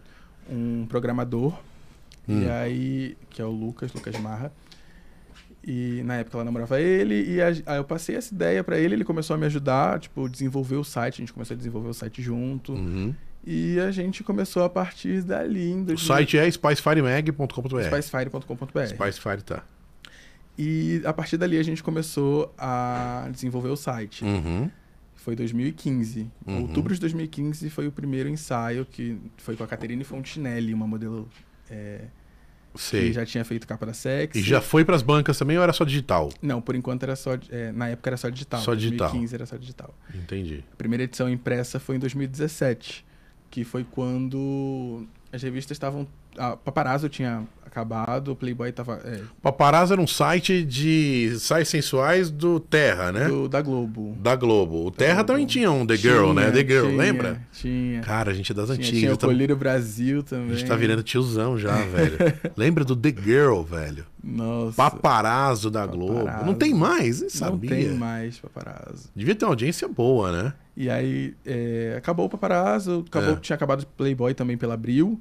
um 0.50 0.86
programador. 0.86 1.56
Hum. 2.28 2.42
E 2.42 2.50
aí, 2.50 3.16
que 3.30 3.40
é 3.40 3.44
o 3.44 3.50
Lucas, 3.50 3.92
Lucas 3.92 4.18
Marra. 4.18 4.52
E 5.66 6.02
na 6.04 6.16
época 6.16 6.36
ela 6.38 6.44
namorava 6.44 6.80
ele, 6.80 7.34
e 7.34 7.40
a- 7.42 7.48
aí 7.66 7.76
eu 7.78 7.84
passei 7.84 8.16
essa 8.16 8.32
ideia 8.32 8.64
pra 8.64 8.78
ele, 8.78 8.94
ele 8.94 9.04
começou 9.04 9.34
a 9.34 9.38
me 9.38 9.44
ajudar, 9.46 10.00
tipo, 10.00 10.28
desenvolver 10.28 10.76
o 10.76 10.84
site, 10.84 11.16
a 11.16 11.18
gente 11.18 11.32
começou 11.34 11.54
a 11.54 11.58
desenvolver 11.58 11.88
o 11.90 11.94
site 11.94 12.22
junto. 12.22 12.72
Uhum. 12.72 13.14
E 13.46 13.78
a 13.80 13.90
gente 13.90 14.22
começou 14.24 14.64
a 14.64 14.68
partir 14.70 15.22
dali 15.22 15.72
O 15.74 15.84
2000 15.84 15.98
site 16.06 16.38
é 16.38 16.46
spicefiremag.com.br. 16.50 17.82
spicefire.com.br. 17.84 18.86
Spicefire 18.86 19.42
tá. 19.42 19.62
E 20.58 21.00
a 21.04 21.12
partir 21.12 21.36
dali 21.38 21.58
a 21.58 21.62
gente 21.62 21.82
começou 21.82 22.52
a 22.58 23.28
desenvolver 23.32 23.68
o 23.70 23.76
site. 23.76 24.24
Uhum. 24.24 24.70
Foi 25.14 25.34
2015. 25.36 26.30
Uhum. 26.46 26.62
Outubro 26.62 26.92
de 26.94 27.00
2015 27.00 27.68
foi 27.70 27.86
o 27.86 27.92
primeiro 27.92 28.28
ensaio 28.28 28.84
que 28.86 29.18
foi 29.38 29.56
com 29.56 29.64
a 29.64 29.66
Caterine 29.66 30.04
Fontinelli, 30.04 30.72
uma 30.74 30.86
modelo 30.86 31.28
é, 31.70 32.04
que 32.74 32.80
Sei. 32.82 33.12
já 33.12 33.24
tinha 33.26 33.44
feito 33.44 33.66
capa 33.66 33.86
da 33.86 33.92
Sex. 33.92 34.36
E 34.36 34.42
já 34.42 34.60
foi 34.60 34.84
pras 34.84 35.02
bancas 35.02 35.38
também 35.38 35.56
ou 35.56 35.62
era 35.62 35.72
só 35.72 35.84
digital? 35.84 36.30
Não, 36.40 36.60
por 36.60 36.74
enquanto 36.74 37.02
era 37.02 37.16
só. 37.16 37.32
é, 37.50 37.72
na 37.72 37.88
época 37.88 38.10
era 38.10 38.16
só 38.16 38.28
digital. 38.28 38.60
Só 38.60 38.74
digital. 38.74 39.08
2015 39.08 39.34
era 39.34 39.46
só 39.46 39.56
digital. 39.56 39.94
Entendi. 40.14 40.64
A 40.72 40.76
primeira 40.76 41.04
edição 41.04 41.28
impressa 41.28 41.80
foi 41.80 41.96
em 41.96 41.98
2017, 41.98 43.04
que 43.50 43.64
foi 43.64 43.84
quando 43.84 45.06
as 45.32 45.42
revistas 45.42 45.74
estavam. 45.76 46.06
A 46.38 46.56
Paparazzo 46.56 47.08
tinha 47.08 47.44
acabado, 47.66 48.32
o 48.32 48.36
Playboy 48.36 48.72
tava. 48.72 49.00
é, 49.04 49.20
Paparazzo 49.40 49.92
era 49.92 50.02
um 50.02 50.06
site 50.06 50.64
de 50.64 51.36
sites 51.38 51.68
sensuais 51.68 52.28
do 52.30 52.58
Terra, 52.58 53.12
né? 53.12 53.28
do- 53.28 53.48
da 53.48 53.62
Globo. 53.62 54.16
Da 54.20 54.34
Globo. 54.34 54.86
O 54.86 54.90
Terra 54.90 55.14
Globo. 55.16 55.26
também 55.28 55.46
tinha 55.46 55.70
um 55.70 55.86
The 55.86 55.96
Girl, 55.96 56.32
né? 56.32 56.50
Tinha, 56.50 56.52
The 56.64 56.68
Girl, 56.72 56.86
tinha, 56.86 56.96
lembra? 56.98 57.40
Tinha. 57.52 58.00
Cara, 58.00 58.32
a 58.32 58.34
gente 58.34 58.50
é 58.50 58.54
das 58.54 58.66
Tinha, 58.66 58.78
antigas. 58.78 58.98
tinha 59.00 59.14
o 59.14 59.18
Colírio 59.18 59.56
Brasil 59.56 60.22
também. 60.24 60.50
A 60.52 60.56
gente 60.56 60.66
tá 60.68 60.74
virando 60.74 61.02
tiozão 61.04 61.56
já, 61.58 61.76
velho. 61.86 62.16
Lembra 62.56 62.84
do 62.84 62.96
The 62.96 63.14
Girl, 63.22 63.62
velho? 63.62 64.04
Nossa. 64.22 64.76
Paparazzo 64.76 65.70
da 65.70 65.86
Globo. 65.86 66.24
Paparazzo. 66.24 66.46
Não 66.46 66.54
tem 66.54 66.74
mais, 66.74 67.20
nem 67.20 67.22
Não 67.22 67.30
sabia. 67.30 67.70
tem 67.70 67.88
mais 67.94 68.38
paparazzo. 68.38 69.08
Devia 69.14 69.34
ter 69.34 69.44
uma 69.44 69.52
audiência 69.52 69.86
boa, 69.88 70.30
né? 70.32 70.52
E 70.82 70.88
aí, 70.88 71.34
é, 71.44 71.94
acabou 71.98 72.24
o 72.24 72.28
paparazzo, 72.30 73.04
acabou, 73.06 73.34
É. 73.34 73.36
tinha 73.36 73.54
acabado 73.54 73.82
o 73.82 73.86
Playboy 73.86 74.32
também 74.32 74.56
pela 74.56 74.72
Abril. 74.74 75.20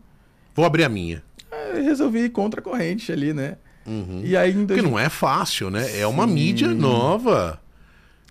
Vou 0.55 0.65
abrir 0.65 0.85
a 0.85 0.89
minha. 0.89 1.21
Aí 1.51 1.81
resolvi 1.83 2.19
ir 2.25 2.29
contra 2.29 2.61
a 2.61 2.63
corrente 2.63 3.11
ali, 3.11 3.33
né? 3.33 3.57
Uhum. 3.85 4.21
E 4.23 4.37
aí, 4.37 4.53
Porque 4.53 4.67
2000 4.67 4.89
não 4.91 4.97
é 4.99 5.09
fácil, 5.09 5.69
né? 5.69 5.99
É 5.99 6.07
uma 6.07 6.25
mídia 6.25 6.69
nova. 6.69 7.59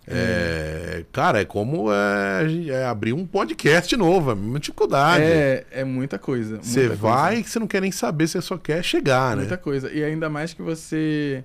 É, 0.07 1.05
Cara, 1.13 1.41
é 1.43 1.45
como 1.45 1.93
é, 1.93 2.69
é 2.69 2.87
abrir 2.87 3.13
um 3.13 3.27
podcast 3.27 3.95
novo, 3.97 4.31
é 4.31 4.35
uma 4.35 4.59
dificuldade. 4.59 5.23
é, 5.23 5.67
é 5.71 5.85
muita 5.85 6.19
coisa. 6.19 6.53
muita 6.53 6.65
Você 6.67 6.87
coisa. 6.87 6.97
vai 6.97 7.43
que 7.43 7.51
você 7.51 7.59
não 7.59 7.67
quer 7.67 7.83
nem 7.83 7.93
saber, 7.93 8.27
você 8.27 8.41
só 8.41 8.57
quer 8.57 8.83
chegar, 8.83 9.37
né? 9.37 9.43
Muita 9.43 9.59
coisa. 9.59 9.93
E 9.93 10.03
ainda 10.03 10.31
mais 10.31 10.55
que 10.55 10.63
você 10.63 11.45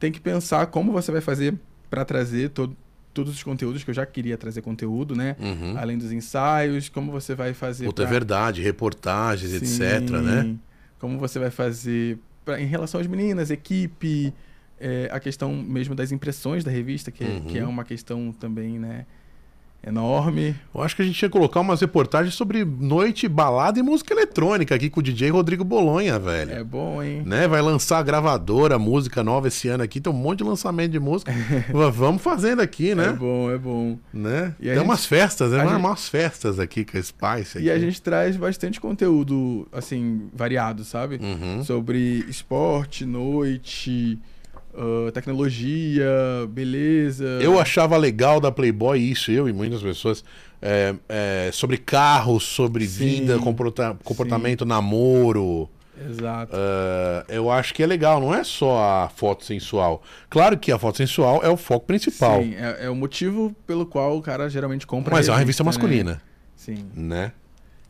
tem 0.00 0.10
que 0.10 0.20
pensar 0.20 0.66
como 0.68 0.92
você 0.92 1.12
vai 1.12 1.20
fazer 1.20 1.54
pra 1.90 2.04
trazer 2.06 2.48
todo, 2.50 2.74
todos 3.14 3.32
os 3.32 3.42
conteúdos, 3.42 3.84
que 3.84 3.90
eu 3.90 3.94
já 3.94 4.04
queria 4.04 4.36
trazer 4.36 4.60
conteúdo, 4.60 5.14
né? 5.14 5.36
Uhum. 5.38 5.78
Além 5.78 5.96
dos 5.96 6.10
ensaios, 6.12 6.88
como 6.88 7.10
você 7.12 7.34
vai 7.34 7.54
fazer. 7.54 7.86
Puta, 7.86 8.02
é 8.02 8.04
pra- 8.04 8.12
verdade, 8.12 8.60
reportagens, 8.60 9.54
etc, 9.54 10.06
Sim. 10.08 10.20
né? 10.20 10.56
Como 10.98 11.18
você 11.18 11.38
vai 11.38 11.50
fazer 11.50 12.18
pra- 12.44 12.60
em 12.60 12.66
relação 12.66 13.00
às 13.00 13.06
meninas, 13.06 13.50
equipe, 13.50 14.34
é, 14.80 15.08
a 15.12 15.20
questão 15.20 15.54
mesmo 15.54 15.94
das 15.94 16.10
impressões 16.12 16.64
da 16.64 16.70
revista, 16.70 17.10
que, 17.10 17.22
é- 17.24 17.28
Uhum. 17.28 17.44
que 17.44 17.58
é 17.58 17.64
uma 17.64 17.84
questão 17.84 18.32
também, 18.32 18.78
né? 18.78 19.06
Enorme. 19.86 20.54
Eu 20.74 20.82
acho 20.82 20.96
que 20.96 21.02
a 21.02 21.04
gente 21.04 21.20
ia 21.22 21.28
colocar 21.28 21.60
umas 21.60 21.80
reportagens 21.80 22.34
sobre 22.34 22.64
noite, 22.64 23.28
balada 23.28 23.78
e 23.78 23.82
música 23.82 24.14
eletrônica 24.14 24.74
aqui 24.74 24.88
com 24.88 25.00
o 25.00 25.02
DJ 25.02 25.30
Rodrigo 25.30 25.62
Bolonha, 25.64 26.18
velho. 26.18 26.52
É 26.52 26.64
bom, 26.64 27.02
hein? 27.02 27.22
Né? 27.26 27.46
Vai 27.46 27.60
lançar 27.60 27.98
a 27.98 28.02
gravadora, 28.02 28.78
música 28.78 29.22
nova 29.22 29.48
esse 29.48 29.68
ano 29.68 29.82
aqui, 29.82 30.00
tem 30.00 30.12
um 30.12 30.16
monte 30.16 30.38
de 30.38 30.44
lançamento 30.44 30.92
de 30.92 30.98
música. 31.00 31.32
Vamos 31.92 32.22
fazendo 32.22 32.62
aqui, 32.62 32.94
né? 32.94 33.08
É 33.08 33.12
bom, 33.12 33.50
é 33.50 33.58
bom. 33.58 33.98
né? 34.12 34.54
E 34.58 34.64
tem 34.64 34.74
gente- 34.74 34.84
umas 34.84 35.04
festas, 35.06 35.50
né? 35.52 35.56
a 35.58 35.64
Vamos 35.64 35.72
gente- 35.78 35.86
umas 35.86 36.08
festas 36.08 36.58
aqui 36.58 36.84
com 36.84 36.96
a 36.96 37.02
Spice. 37.02 37.58
E 37.58 37.70
a 37.70 37.74
aqui. 37.74 37.82
gente 37.82 38.00
traz 38.00 38.36
bastante 38.36 38.80
conteúdo, 38.80 39.68
assim, 39.72 40.28
variado, 40.34 40.84
sabe? 40.84 41.20
Uhum. 41.22 41.62
Sobre 41.62 42.24
esporte, 42.28 43.04
noite, 43.04 44.18
ah, 44.76 45.10
tecnologia, 45.12 46.06
beleza. 46.48 47.24
Eu 47.40 47.58
achava 47.58 47.96
legal 47.96 48.40
da 48.40 48.50
Playboy 48.50 48.98
isso, 49.00 49.30
eu 49.30 49.48
e 49.48 49.52
muitas 49.52 49.82
pessoas, 49.82 50.24
é, 50.60 50.94
é, 51.08 51.50
sobre 51.52 51.76
carros, 51.78 52.44
sobre 52.44 52.86
Sim. 52.86 53.20
vida, 53.20 53.38
comporta- 53.38 53.96
comportamento, 54.04 54.64
namoro. 54.64 55.68
Exato. 56.08 56.56
É, 56.56 57.36
eu 57.36 57.50
acho 57.50 57.72
que 57.72 57.80
é 57.82 57.86
legal, 57.86 58.20
não 58.20 58.34
é 58.34 58.42
só 58.42 58.78
a 59.04 59.08
foto 59.08 59.44
sensual. 59.44 60.02
Claro 60.28 60.58
que 60.58 60.72
a 60.72 60.78
foto 60.78 60.96
sensual 60.96 61.40
é 61.44 61.48
o 61.48 61.56
foco 61.56 61.86
principal, 61.86 62.42
Sim, 62.42 62.54
é, 62.56 62.86
é 62.86 62.90
o 62.90 62.96
motivo 62.96 63.54
pelo 63.66 63.86
qual 63.86 64.18
o 64.18 64.22
cara 64.22 64.48
geralmente 64.50 64.86
compra 64.86 65.14
mas 65.14 65.28
é 65.28 65.30
uma 65.32 65.38
revista 65.38 65.62
né? 65.62 65.66
masculina, 65.66 66.22
Sim, 66.56 66.84
né? 66.94 67.30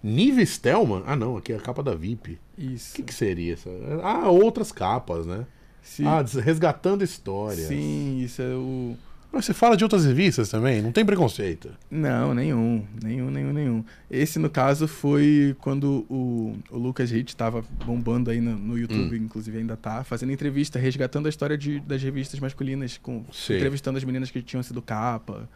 Nive 0.03 0.45
Stelman? 0.45 1.03
Ah, 1.07 1.17
não, 1.17 1.39
aqui 1.39 1.55
é 1.55 1.57
a 1.57 1.61
capa 1.61 1.83
da 1.83 1.95
VIP. 1.95 2.39
isso. 2.59 2.93
O 2.93 2.97
que, 2.97 3.03
que 3.05 3.15
seria 3.15 3.55
essa? 3.55 3.71
Ah, 4.03 4.29
outras 4.29 4.71
capas, 4.71 5.25
né? 5.25 5.47
Sim, 5.85 6.05
Ah, 6.07 6.25
resgatando 6.43 7.05
histórias. 7.05 7.69
sim, 7.69 8.21
isso 8.25 8.43
é 8.43 8.55
o. 8.55 8.97
Mas 9.31 9.45
você 9.47 9.53
fala 9.53 9.77
de 9.77 9.83
outras 9.83 10.05
revistas 10.05 10.49
também? 10.49 10.81
Não 10.81 10.93
tem 10.93 11.05
preconceito. 11.05 11.71
Não, 11.91 12.33
nenhum, 12.33 12.85
nenhum, 13.03 13.31
nenhum, 13.33 13.53
nenhum. 13.53 13.85
Esse, 14.09 14.39
no 14.39 14.49
caso, 14.49 14.87
foi 14.87 15.57
quando 15.61 16.07
o, 16.09 16.57
o 16.71 16.79
Lucas 16.79 17.11
Hit 17.11 17.35
tava 17.37 17.65
bombando 17.85 18.31
aí 18.31 18.41
no, 18.41 18.57
no 18.57 18.79
YouTube, 18.79 19.19
Hum. 19.19 19.25
inclusive 19.25 19.59
ainda 19.59 19.77
tá, 19.77 20.05
fazendo 20.05 20.31
entrevista, 20.31 20.79
resgatando 20.79 21.27
a 21.27 21.29
história 21.29 21.59
de, 21.59 21.81
das 21.81 22.01
revistas 22.01 22.39
masculinas, 22.39 22.97
com, 22.97 23.25
Sei. 23.33 23.57
entrevistando 23.57 23.99
as 23.99 24.05
meninas 24.05 24.31
que 24.31 24.41
tinham 24.41 24.63
sido 24.63 24.81
capa, 24.81 25.49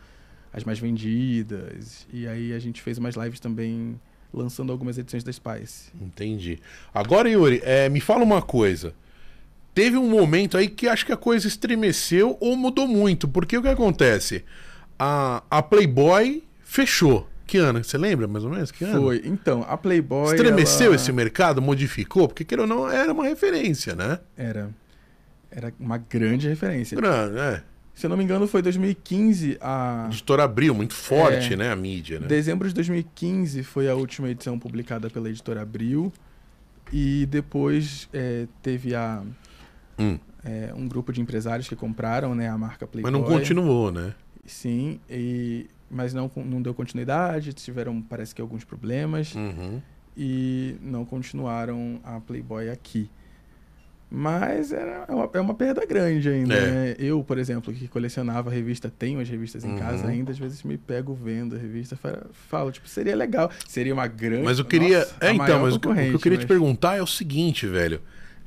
as 0.53 0.65
mais 0.65 0.81
vendidas. 0.81 2.07
E 2.13 2.27
aí 2.27 2.53
a 2.53 2.59
gente 2.59 2.83
fez 2.83 2.99
umas 2.99 3.15
lives 3.15 3.39
também, 3.39 3.99
lançando 4.35 4.73
algumas 4.73 4.99
edições 4.99 5.23
da 5.23 5.33
Spice. 5.33 5.91
Entendi. 6.01 6.59
Agora, 6.93 7.29
Yuri, 7.31 7.61
é, 7.65 7.89
me 7.89 8.01
fala 8.01 8.25
uma 8.25 8.43
coisa. 8.43 8.93
Teve 9.79 9.97
um 9.97 10.09
momento 10.11 10.57
aí 10.57 10.69
que 10.69 10.89
acho 10.89 11.07
que 11.07 11.13
a 11.13 11.17
coisa 11.17 11.47
estremeceu 11.47 12.37
ou 12.41 12.57
mudou 12.57 12.89
muito. 12.89 13.29
Porque 13.29 13.57
o 13.57 13.63
que 13.63 13.69
acontece? 13.69 14.45
A, 14.99 15.43
a 15.51 15.63
Playboy 15.63 16.43
fechou. 16.65 17.29
Que 17.47 17.59
ano? 17.59 17.83
Você 17.83 17.97
lembra 17.97 18.27
mais 18.27 18.45
ou 18.45 18.51
menos? 18.51 18.71
Que 18.73 18.85
ano? 18.85 19.01
Foi. 19.03 19.23
Então, 19.25 19.65
a 19.69 19.77
Playboy. 19.77 20.35
Estremeceu 20.35 20.87
ela- 20.89 20.97
esse 20.97 21.13
mercado? 21.13 21.63
Modificou? 21.63 22.27
Porque, 22.29 22.45
queira 22.45 22.63
ou 22.63 22.69
não, 22.69 22.91
era 22.91 23.13
uma 23.13 23.25
referência, 23.25 23.95
né? 23.95 24.19
Era. 24.37 24.69
Era 25.51 25.73
uma 25.79 25.97
grande 25.97 26.49
referência. 26.49 26.97
Grande, 26.97 27.39
é. 27.39 27.63
Se 27.95 28.05
eu 28.07 28.11
não 28.11 28.17
me 28.17 28.25
engano, 28.25 28.47
foi 28.49 28.61
2015 28.63 29.57
a. 29.61 30.07
Editora 30.11 30.43
Abril, 30.45 30.75
muito 30.75 30.95
forte, 30.95 31.55
É. 31.55 31.57
né? 31.57 31.71
A 31.71 31.77
mídia, 31.77 32.19
né? 32.21 32.27
Dezembro 32.27 32.67
de 32.69 32.75
2015 32.75 33.63
foi 33.63 33.89
a 33.89 33.95
última 33.95 34.29
edição 34.29 34.59
publicada 34.59 35.09
pela 35.09 35.29
editora 35.31 35.63
Abril. 35.63 36.13
E 36.93 37.27
depois 37.27 38.09
é, 38.13 38.47
teve 38.63 38.95
a, 38.95 39.23
Hum. 39.99 40.19
é, 40.45 40.73
um 40.77 40.87
grupo 40.89 41.13
de 41.13 41.21
empresários 41.21 41.69
que 41.69 41.75
compraram 41.77 42.35
né, 42.35 42.49
a 42.49 42.57
marca 42.57 42.87
Playboy. 42.87 43.11
Mas 43.13 43.21
não 43.21 43.29
continuou, 43.29 43.91
né? 43.91 44.15
Sim, 44.47 44.99
e, 45.11 45.67
mas 45.91 46.15
não, 46.15 46.31
não 46.37 46.63
deu 46.63 46.73
continuidade, 46.73 47.53
tiveram, 47.53 48.01
parece 48.01 48.35
que, 48.35 48.41
alguns 48.41 48.65
problemas. 48.65 49.35
Uhum. 49.35 49.81
E 50.17 50.77
não 50.83 51.05
continuaram 51.05 52.01
a 52.03 52.19
Playboy 52.21 52.69
aqui. 52.71 53.09
Mas 54.11 54.73
era, 54.73 55.05
é, 55.07 55.13
uma, 55.15 55.31
é 55.35 55.41
uma 55.41 55.53
perda 55.53 55.85
grande 55.85 56.31
ainda, 56.31 56.55
É. 56.55 56.71
né? 56.71 56.97
Eu, 56.99 57.23
por 57.23 57.37
exemplo, 57.37 57.75
que 57.75 57.87
colecionava 57.87 58.49
revista, 58.51 58.91
tenho 58.91 59.21
as 59.21 59.29
revistas 59.29 59.65
em 59.65 59.73
Uhum. 59.73 59.79
casa 59.79 60.07
ainda, 60.09 60.33
às 60.33 60.39
vezes 60.39 60.63
me 60.63 60.79
pego 60.79 61.13
vendo 61.13 61.55
a 61.55 61.59
revista, 61.59 61.95
fa- 61.95 62.25
falo, 62.49 62.73
tipo, 62.73 62.89
seria 62.89 63.15
legal, 63.15 63.51
seria 63.69 63.93
uma 63.93 64.07
grande... 64.07 64.45
Mas 64.45 64.59
eu 64.59 64.65
queria. 64.65 65.01
Nossa, 65.01 65.15
é, 65.21 65.33
então, 65.35 65.61
mas 65.61 65.75
o 65.75 65.79
que, 65.81 65.89
eu 65.89 66.19
queria 66.19 66.39
te 66.39 66.43
mas- 66.43 66.45
perguntar 66.47 66.97
é 66.97 67.03
o 67.03 67.07
seguinte, 67.07 67.67
velho. 67.67 68.01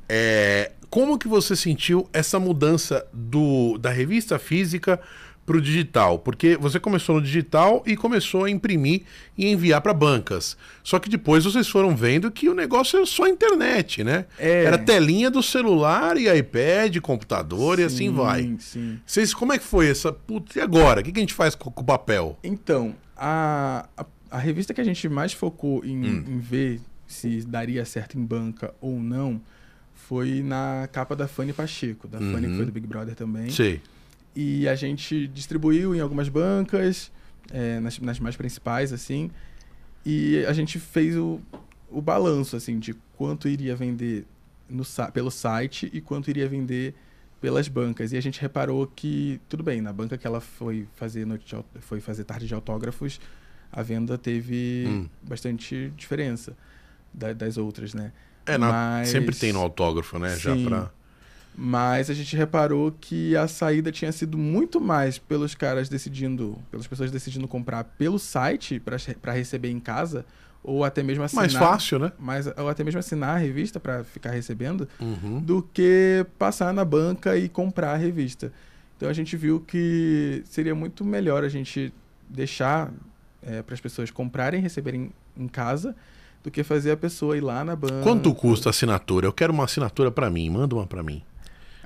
É, 0.08 0.72
como 0.92 1.18
que 1.18 1.26
você 1.26 1.56
sentiu 1.56 2.06
essa 2.12 2.38
mudança 2.38 3.06
do, 3.14 3.78
da 3.78 3.88
revista 3.88 4.38
física 4.38 5.00
para 5.46 5.56
o 5.56 5.60
digital? 5.60 6.18
Porque 6.18 6.54
você 6.58 6.78
começou 6.78 7.14
no 7.14 7.22
digital 7.22 7.82
e 7.86 7.96
começou 7.96 8.44
a 8.44 8.50
imprimir 8.50 9.04
e 9.34 9.46
enviar 9.50 9.80
para 9.80 9.94
bancas. 9.94 10.54
Só 10.84 10.98
que 10.98 11.08
depois 11.08 11.44
vocês 11.44 11.66
foram 11.66 11.96
vendo 11.96 12.30
que 12.30 12.46
o 12.46 12.52
negócio 12.52 13.00
é 13.00 13.06
só 13.06 13.26
internet, 13.26 14.04
né? 14.04 14.26
É. 14.38 14.64
Era 14.64 14.76
telinha 14.76 15.30
do 15.30 15.42
celular 15.42 16.18
e 16.18 16.28
iPad, 16.28 16.98
computador 16.98 17.80
e 17.80 17.84
assim 17.84 18.08
Sim, 18.10 18.14
vai. 18.14 18.56
Sim. 18.58 19.00
Vocês, 19.06 19.32
como 19.32 19.54
é 19.54 19.58
que 19.58 19.64
foi 19.64 19.88
essa? 19.88 20.12
Putz, 20.12 20.56
e 20.56 20.60
agora? 20.60 21.00
O 21.00 21.04
que, 21.04 21.10
que 21.10 21.20
a 21.20 21.22
gente 21.22 21.32
faz 21.32 21.54
com, 21.54 21.70
com 21.70 21.80
o 21.80 21.86
papel? 21.86 22.38
Então, 22.44 22.94
a, 23.16 23.88
a, 23.96 24.04
a 24.30 24.38
revista 24.38 24.74
que 24.74 24.80
a 24.82 24.84
gente 24.84 25.08
mais 25.08 25.32
focou 25.32 25.82
em, 25.86 26.04
Hum. 26.04 26.24
em 26.28 26.38
ver 26.38 26.82
se 27.06 27.40
daria 27.46 27.82
certo 27.86 28.18
em 28.18 28.22
banca 28.22 28.74
ou 28.78 29.00
não 29.00 29.40
foi 30.08 30.42
na 30.42 30.88
capa 30.92 31.14
da 31.16 31.26
Fanny 31.28 31.52
Pacheco, 31.52 32.06
da 32.08 32.18
Fanny 32.18 32.46
Uhum. 32.46 32.50
que 32.52 32.56
foi 32.56 32.66
do 32.66 32.72
Big 32.72 32.86
Brother 32.86 33.14
também. 33.14 33.50
Sei. 33.50 33.80
E 34.34 34.66
a 34.68 34.74
gente 34.74 35.26
distribuiu 35.28 35.94
em 35.94 36.00
algumas 36.00 36.28
bancas, 36.28 37.10
é, 37.50 37.78
nas, 37.80 37.98
nas 37.98 38.18
mais 38.18 38.36
principais, 38.36 38.92
assim. 38.92 39.30
E 40.04 40.44
a 40.46 40.52
gente 40.52 40.78
fez 40.78 41.16
o, 41.16 41.40
o 41.90 42.00
balanço, 42.00 42.56
assim, 42.56 42.78
de 42.78 42.94
quanto 43.16 43.48
iria 43.48 43.76
vender 43.76 44.24
no, 44.68 44.82
pelo 45.12 45.30
site 45.30 45.90
e 45.92 46.00
quanto 46.00 46.28
iria 46.30 46.48
vender 46.48 46.94
pelas 47.40 47.68
bancas. 47.68 48.12
E 48.12 48.16
a 48.16 48.20
gente 48.20 48.40
reparou 48.40 48.86
que, 48.86 49.40
tudo 49.48 49.62
bem, 49.62 49.80
na 49.80 49.92
banca 49.92 50.16
que 50.16 50.26
ela 50.26 50.40
foi 50.40 50.86
fazer, 50.94 51.24
noite 51.26 51.54
foi 51.80 52.00
fazer 52.00 52.24
tarde 52.24 52.46
de 52.46 52.54
autógrafos, 52.54 53.20
a 53.70 53.82
venda 53.82 54.16
teve 54.18 54.84
Hum. 54.88 55.08
bastante 55.22 55.92
diferença 55.96 56.56
da- 57.12 57.32
das 57.32 57.56
outras, 57.58 57.94
né? 57.94 58.12
É, 58.46 58.58
na- 58.58 58.70
Mas- 58.72 59.08
sempre 59.08 59.34
tem 59.34 59.52
no 59.52 59.60
autógrafo, 59.60 60.18
né? 60.18 60.36
Já 60.36 60.54
Sim. 60.54 60.64
pra. 60.66 60.90
Mas 61.54 62.08
a 62.08 62.14
gente 62.14 62.34
reparou 62.34 62.92
que 62.98 63.36
a 63.36 63.46
saída 63.46 63.92
tinha 63.92 64.10
sido 64.10 64.38
muito 64.38 64.80
mais 64.80 65.18
pelos 65.18 65.54
caras 65.54 65.88
decidindo, 65.88 66.58
pelas 66.70 66.86
pessoas 66.86 67.10
decidindo 67.10 67.46
comprar 67.46 67.84
pelo 67.84 68.18
site 68.18 68.80
para 68.80 69.32
receber 69.32 69.68
em 69.70 69.78
casa, 69.78 70.24
ou 70.64 70.82
até 70.82 71.02
mesmo 71.02 71.22
assinar. 71.22 71.42
Mais 71.42 71.52
fácil, 71.54 71.98
né? 71.98 72.12
Mas, 72.18 72.46
ou 72.56 72.68
até 72.70 72.82
mesmo 72.82 72.98
assinar 73.00 73.36
a 73.36 73.38
revista 73.38 73.78
para 73.78 74.02
ficar 74.02 74.30
recebendo, 74.30 74.88
Uhum. 74.98 75.40
do 75.40 75.62
que 75.74 76.24
passar 76.38 76.72
na 76.72 76.84
banca 76.86 77.36
e 77.36 77.50
comprar 77.50 77.92
a 77.92 77.96
revista. 77.96 78.50
Então 78.96 79.10
a 79.10 79.12
gente 79.12 79.36
viu 79.36 79.60
que 79.60 80.42
seria 80.46 80.74
muito 80.74 81.04
melhor 81.04 81.44
a 81.44 81.48
gente 81.50 81.92
deixar 82.30 82.90
para 83.66 83.74
as 83.74 83.80
pessoas 83.80 84.10
comprarem 84.10 84.58
e 84.60 84.62
receberem 84.62 85.10
em 85.36 85.48
casa 85.48 85.94
do 86.42 86.50
que 86.50 86.62
fazer 86.64 86.90
a 86.92 86.96
pessoa 86.96 87.36
ir 87.36 87.40
lá 87.40 87.64
na 87.64 87.76
banca. 87.76 88.00
Quanto 88.02 88.34
custa 88.34 88.68
a 88.68 88.70
assinatura? 88.70 89.26
Eu 89.26 89.32
quero 89.32 89.52
uma 89.52 89.64
assinatura 89.64 90.10
pra 90.10 90.28
mim. 90.30 90.50
Manda 90.50 90.74
uma 90.74 90.86
pra 90.86 91.02
mim. 91.02 91.22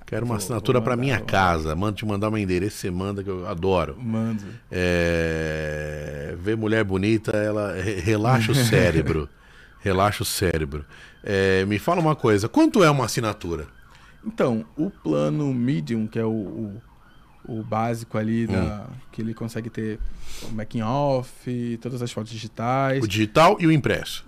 Quero 0.07 0.25
uma 0.25 0.35
Vou- 0.35 0.37
assinatura 0.37 0.79
mandar, 0.81 0.97
minha 0.97 1.19
vou 1.19 1.27
casa. 1.27 1.75
Manda 1.75 1.97
te 1.97 2.07
mandar 2.07 2.31
um 2.31 2.39
endereço, 2.39 2.77
você 2.77 2.91
manda 2.91 3.25
que 3.25 3.29
eu 3.31 3.47
adoro. 3.49 3.97
Mando. 4.01 4.45
É... 4.71 6.35
Ver 6.39 6.57
mulher 6.57 6.85
bonita, 6.85 7.33
ela 7.37 7.73
re- 7.75 8.01
relaxa 8.01 8.53
o 8.53 8.55
cérebro. 8.55 9.29
relaxa 9.81 10.23
o 10.23 10.27
cérebro. 10.27 10.85
É, 11.25 11.65
Me 11.67 11.79
fala 11.79 12.01
uma 12.01 12.15
coisa, 12.15 12.49
quanto 12.49 12.83
é 12.85 12.91
uma 12.91 13.05
assinatura? 13.05 13.67
Então, 14.25 14.65
o 14.77 14.91
plano 14.91 15.53
medium, 15.53 16.07
que 16.07 16.19
é 16.19 16.25
o, 16.25 16.31
o, 16.31 16.83
o 17.59 17.63
básico 17.63 18.17
ali, 18.19 18.47
da, 18.47 18.87
Hum. 18.89 18.95
que 19.13 19.23
ele 19.23 19.35
consegue 19.35 19.71
ter 19.71 19.99
o 20.43 20.53
making 20.53 20.83
off, 20.83 21.79
todas 21.83 22.01
as 22.03 22.11
fotos 22.13 22.31
digitais. 22.33 23.03
O 23.03 23.09
digital 23.09 23.57
e 23.61 23.67
o 23.67 23.73
impresso. 23.73 24.25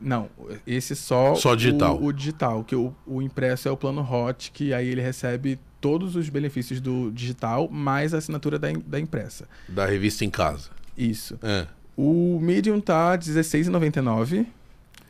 Não, 0.00 0.28
esse 0.66 0.94
só. 0.94 1.34
Só 1.34 1.54
digital. 1.54 1.96
O, 1.98 2.06
o 2.06 2.12
digital, 2.12 2.62
que 2.64 2.76
o, 2.76 2.94
o 3.06 3.22
impresso 3.22 3.68
é 3.68 3.70
o 3.70 3.76
plano 3.76 4.02
hot, 4.02 4.50
que 4.52 4.74
aí 4.74 4.88
ele 4.88 5.00
recebe 5.00 5.58
todos 5.80 6.16
os 6.16 6.28
benefícios 6.28 6.80
do 6.80 7.10
digital, 7.10 7.68
mais 7.68 8.12
a 8.12 8.18
assinatura 8.18 8.58
da, 8.58 8.68
da 8.86 9.00
impressa. 9.00 9.48
Da 9.68 9.86
revista 9.86 10.24
em 10.24 10.30
casa. 10.30 10.68
Isso. 10.96 11.38
É. 11.42 11.66
O 11.96 12.38
medium 12.40 12.80
tá 12.80 13.12
R$16,99 13.12 14.46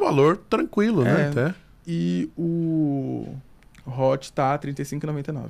Valor 0.00 0.38
tranquilo, 0.48 1.04
né? 1.04 1.26
É. 1.26 1.28
Até. 1.28 1.54
e 1.86 2.30
o 2.36 3.36
hot 3.86 4.32
tá 4.32 4.52
R$35,99. 4.52 5.48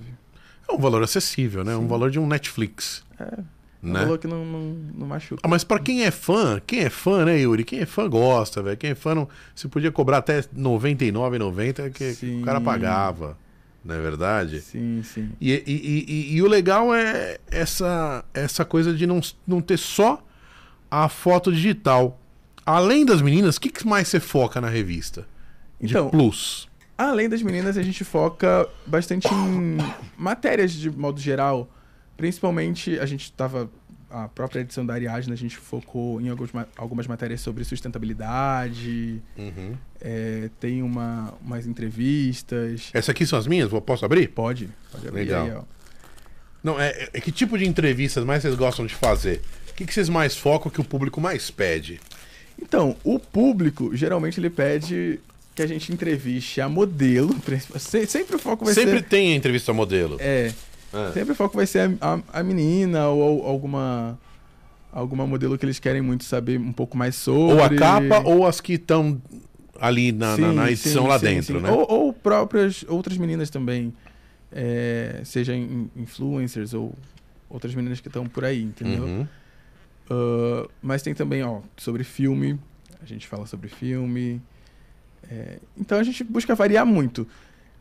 É 0.69 0.73
um 0.73 0.79
valor 0.79 1.03
acessível, 1.03 1.63
né? 1.63 1.77
Um 1.77 1.83
Sim. 1.83 1.87
valor 1.87 2.11
de 2.11 2.19
um 2.19 2.27
Netflix. 2.27 3.05
É, 3.19 3.25
é 3.25 3.39
um 3.39 3.45
Né? 3.83 4.01
valor 4.01 4.19
que 4.19 4.27
não, 4.27 4.45
não, 4.45 4.61
não 4.95 5.07
machuca. 5.07 5.41
Ah, 5.43 5.49
mas 5.49 5.65
pra 5.65 5.79
quem 5.79 6.03
é 6.05 6.11
fã, 6.11 6.61
quem 6.67 6.81
é 6.81 6.91
fã, 6.91 7.25
né, 7.25 7.39
Yuri? 7.39 7.65
Quem 7.65 7.81
é 7.81 7.87
fã 7.87 8.09
gosta, 8.09 8.63
velho. 8.63 8.77
Quem 8.77 8.91
é 8.91 8.95
fã 8.95 9.15
não. 9.15 9.27
Você 9.55 9.69
podia 9.69 9.91
cobrar 9.91 10.19
até 10.19 10.41
R$ 10.41 10.47
99,90 10.57 11.91
que 11.91 12.13
Sim. 12.15 12.43
o 12.43 12.45
cara 12.45 12.61
pagava. 12.61 13.39
Não 13.83 13.95
é 13.95 13.99
verdade? 14.01 14.61
Sim, 14.61 15.03
sim. 15.03 15.31
E, 15.41 15.53
e, 15.53 15.63
e- 15.67 16.05
e- 16.09 16.35
e 16.37 16.43
o 16.43 16.47
legal 16.49 16.95
é 16.95 17.39
essa, 17.51 18.23
essa 18.35 18.65
coisa 18.65 18.93
de 18.95 19.07
não, 19.07 19.21
não 19.47 19.63
ter 19.63 19.79
só 19.79 20.23
a 20.91 21.09
foto 21.09 21.51
digital. 21.51 22.21
Além 22.67 23.07
das 23.07 23.23
meninas, 23.23 23.57
o 23.57 23.61
que, 23.63 23.71
que 23.71 23.87
mais 23.87 24.09
você 24.09 24.21
foca 24.21 24.61
na 24.61 24.69
revista? 24.69 25.27
De 25.81 25.93
Então, 25.93 26.11
plus. 26.11 26.69
Além 26.99 27.31
das 27.31 27.41
meninas, 27.41 27.79
a 27.79 27.83
gente 27.83 28.05
foca 28.05 28.69
bastante 28.87 29.27
em 29.33 29.79
matérias 30.19 30.73
de 30.73 30.91
modo 30.91 31.19
geral. 31.19 31.67
Principalmente, 32.21 32.99
a 32.99 33.07
gente 33.07 33.25
estava. 33.25 33.71
A 34.13 34.27
própria 34.27 34.61
edição 34.61 34.85
da 34.85 34.93
Ariadne, 34.95 35.33
a 35.33 35.37
gente 35.37 35.57
focou 35.57 36.21
em 36.21 36.29
alguns, 36.29 36.51
ma- 36.51 36.67
algumas 36.77 37.07
matérias 37.07 37.41
sobre 37.41 37.63
sustentabilidade. 37.63 39.23
Uhum. 39.39 39.75
é, 40.01 40.51
tem 40.59 40.83
uma, 40.83 41.33
umas 41.45 41.65
entrevistas. 41.67 42.91
Essas 42.93 43.11
aqui 43.11 43.25
são 43.27 43.39
as 43.39 43.47
minhas? 43.47 43.71
Posso 43.87 44.05
abrir? 44.05 44.29
Pode, 44.29 44.69
pode 44.91 45.07
abrir 45.09 45.21
Legal. 45.21 45.47
aí. 45.47 45.63
Não, 46.63 46.79
é, 46.81 47.09
é- 47.13 47.21
que 47.21 47.31
tipo 47.33 47.57
de 47.57 47.67
entrevistas 47.67 48.25
mais 48.25 48.43
vocês 48.43 48.55
gostam 48.55 48.85
de 48.85 48.95
fazer? 48.95 49.41
O 49.71 49.75
que, 49.75 49.87
que 49.87 49.95
vocês 49.95 50.09
mais 50.09 50.37
focam 50.37 50.71
que 50.71 50.81
o 50.81 50.85
público 50.85 51.21
mais 51.21 51.51
pede? 51.51 52.01
Então, 52.61 52.97
o 53.05 53.19
público, 53.19 53.97
geralmente, 53.97 54.39
ele 54.41 54.51
pede 54.51 55.21
que 55.55 55.63
a 55.63 55.67
gente 55.67 55.93
entreviste 55.93 56.61
a 56.61 56.69
modelo. 56.69 57.35
Se- 57.79 58.07
Sempre 58.07 58.37
o 58.37 58.39
foco 58.39 58.65
vai 58.65 58.75
Sempre 58.75 58.99
ser. 58.99 59.05
tem 59.05 59.33
a 59.33 59.37
entrevista 59.37 59.73
modelo. 59.73 60.17
É, 60.21 60.53
É. 60.93 61.13
Sempre 61.13 61.33
o 61.33 61.35
foco 61.35 61.57
vai 61.57 61.67
ser 61.67 61.97
a, 62.01 62.15
a- 62.15 62.41
a 62.41 62.43
menina 62.43 63.09
ou, 63.09 63.41
ou 63.43 63.47
alguma 63.47 64.19
alguma 64.93 65.25
modelo 65.27 65.57
que 65.57 65.65
eles 65.65 65.79
querem 65.79 66.03
muito 66.03 66.25
saber 66.25 66.59
um 66.59 66.73
pouco 66.73 66.97
mais 66.99 67.15
sobre. 67.15 67.55
Ou 67.55 67.63
a 67.63 67.69
capa 67.71 68.21
ou 68.29 68.45
as 68.47 68.61
que 68.61 68.73
estão 68.75 69.21
ali 69.81 70.11
na, 70.13 70.37
na- 70.37 70.37
Sim, 70.37 70.55
na 70.55 70.71
edição 70.71 71.03
sim, 71.05 71.09
lá 71.09 71.19
sim, 71.19 71.25
dentro, 71.27 71.61
né? 71.61 71.71
Ou, 71.71 71.87
ou 71.89 72.13
próprias 72.13 72.85
outras 72.89 73.17
meninas 73.17 73.51
também, 73.51 73.95
é, 74.51 75.21
seja 75.25 75.55
in- 75.55 75.89
influencers 75.97 76.75
ou 76.75 76.93
outras 77.49 77.75
meninas 77.75 78.01
que 78.01 78.09
estão 78.09 78.27
por 78.27 78.45
aí, 78.45 78.63
entendeu? 78.63 79.05
Uhum. 79.05 79.27
Ah, 80.11 80.69
mas 80.83 81.03
tem 81.03 81.15
também, 81.15 81.43
ó, 81.45 81.61
sobre 81.77 82.03
filme. 82.03 82.59
A 83.01 83.07
gente 83.07 83.27
fala 83.29 83.47
sobre 83.47 83.69
filme. 83.69 84.43
É, 85.31 85.59
então 85.79 85.99
a 85.99 86.03
gente 86.03 86.25
busca 86.25 86.55
variar 86.55 86.85
muito. 86.85 87.27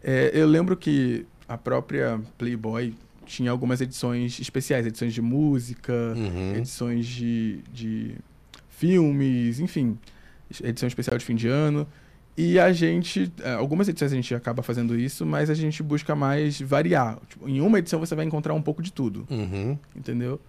É, 0.03 0.29
eu 0.33 0.45
lembro 0.47 0.77
que 0.77 1.25
a 1.49 1.57
própria 1.57 2.21
Playboy 2.37 2.93
tinha 3.25 3.51
algumas 3.51 3.81
edições 3.81 4.39
especiais, 4.39 4.85
edições 4.87 5.13
de 5.13 5.21
música, 5.21 5.93
Uhum. 6.15 6.55
edições 6.55 7.05
de, 7.05 7.59
de 7.73 8.15
filmes, 8.69 9.59
enfim, 9.59 9.97
edição 10.63 10.87
especial 10.87 11.17
de 11.17 11.25
fim 11.25 11.35
de 11.35 11.47
ano. 11.47 11.87
E 12.37 12.57
a 12.57 12.71
gente, 12.71 13.29
é, 13.43 13.51
algumas 13.53 13.89
edições 13.89 14.13
a 14.13 14.15
gente 14.15 14.33
acaba 14.33 14.63
fazendo 14.63 14.97
isso, 14.97 15.25
mas 15.25 15.49
a 15.49 15.53
gente 15.53 15.83
busca 15.83 16.15
mais 16.15 16.59
variar. 16.61 17.17
Tipo, 17.27 17.49
em 17.49 17.59
uma 17.59 17.79
edição 17.79 17.99
você 17.99 18.15
vai 18.15 18.23
encontrar 18.25 18.53
um 18.53 18.61
pouco 18.61 18.81
de 18.81 18.93
tudo, 18.93 19.27
Uhum. 19.29 19.77
entendeu? 19.95 20.39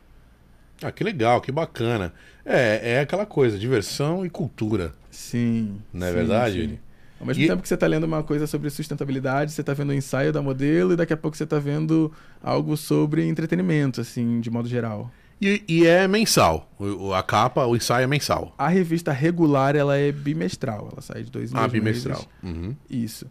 Ah, 0.83 0.93
que 0.93 1.03
legal, 1.05 1.41
que 1.41 1.51
bacana. 1.53 2.15
É, 2.45 2.93
é 2.95 3.01
aquela 3.01 3.27
coisa, 3.27 3.59
diversão 3.59 4.25
e 4.25 4.31
cultura. 4.31 4.93
Sim. 5.11 5.79
Não 5.93 6.07
é 6.07 6.11
sim, 6.11 6.17
verdade, 6.17 6.63
sim. 6.69 6.79
Ao 7.21 7.27
mesmo 7.27 7.43
E- 7.43 7.47
tempo 7.47 7.61
que 7.63 7.69
você 7.69 7.75
está 7.75 7.87
lendo 7.87 8.05
uma 8.05 8.23
coisa 8.23 8.47
sobre 8.47 8.71
sustentabilidade, 8.71 9.53
você 9.53 9.61
está 9.61 9.75
vendo 9.75 9.91
o 9.91 9.95
ensaio 9.95 10.33
da 10.33 10.41
modelo 10.41 10.95
e 10.95 10.97
daqui 10.97 11.13
a 11.13 11.17
pouco 11.17 11.37
você 11.37 11.45
está 11.45 11.59
vendo 11.59 12.11
algo 12.43 12.77
sobre 12.77 13.27
entretenimento, 13.29 14.01
assim, 14.01 14.41
de 14.41 14.51
modo 14.51 14.67
geral. 14.69 15.11
E, 15.43 15.63
e 15.69 15.87
é 15.87 16.07
mensal. 16.09 16.71
A 17.17 17.23
capa, 17.23 17.65
o 17.67 17.77
ensaio 17.77 18.05
é 18.05 18.07
mensal. 18.07 18.55
A 18.59 18.69
revista 18.69 19.13
regular, 19.13 19.77
ela 19.77 19.97
é 19.97 20.11
bimestral. 20.13 20.89
Ela 20.93 21.01
sai 21.03 21.23
de 21.23 21.31
dois 21.31 21.53
em 21.53 21.57
Ah, 21.57 21.61
dois 21.61 21.73
bimestral. 21.73 22.25
meses. 22.43 22.59
Uhum. 22.59 22.77
Isso. 22.91 23.27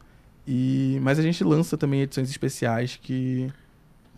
E, 0.48 0.98
mas 1.02 1.20
a 1.20 1.22
gente 1.22 1.44
lança 1.44 1.78
também 1.78 2.02
edições 2.02 2.30
especiais 2.30 2.96
que 3.02 3.52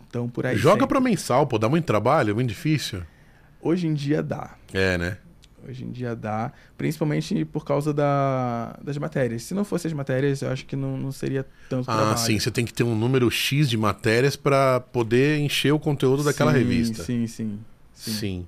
estão 0.04 0.28
por 0.28 0.46
aí. 0.46 0.56
Joga 0.56 0.86
pra 0.86 1.00
mensal, 1.00 1.46
pô, 1.46 1.58
dá 1.58 1.68
muito 1.68 1.84
trabalho, 1.84 2.34
muito 2.34 2.48
difícil. 2.48 3.02
Hoje 3.60 3.86
em 3.86 3.92
dia 3.94 4.22
dá. 4.22 4.54
É, 4.72 4.96
né? 4.96 5.16
Hoje 5.68 5.84
em 5.84 5.90
dia 5.90 6.14
dá. 6.16 6.52
Principalmente 6.76 7.44
por 7.44 7.64
causa 7.64 7.92
da, 7.94 8.78
das 8.82 8.98
matérias. 8.98 9.42
Se 9.44 9.54
não 9.54 9.64
fosse 9.64 9.86
as 9.86 9.92
matérias, 9.92 10.42
eu 10.42 10.50
acho 10.50 10.66
que 10.66 10.74
não, 10.76 10.96
não 10.96 11.12
seria 11.12 11.46
tanto 11.68 11.90
Ah, 11.90 11.94
trabalho. 11.96 12.18
sim, 12.18 12.38
você 12.38 12.50
tem 12.50 12.64
que 12.64 12.72
ter 12.74 12.82
um 12.84 12.96
número 12.96 13.30
X 13.30 13.68
de 13.68 13.76
matérias 13.76 14.36
pra 14.36 14.80
poder 14.80 15.38
encher 15.38 15.72
o 15.72 15.78
conteúdo 15.78 16.22
daquela 16.24 16.52
Sim, 16.52 16.58
revista. 16.58 17.02
Sim, 17.04 17.26
sim, 17.26 17.58
sim. 17.94 18.12
Sim. 18.12 18.46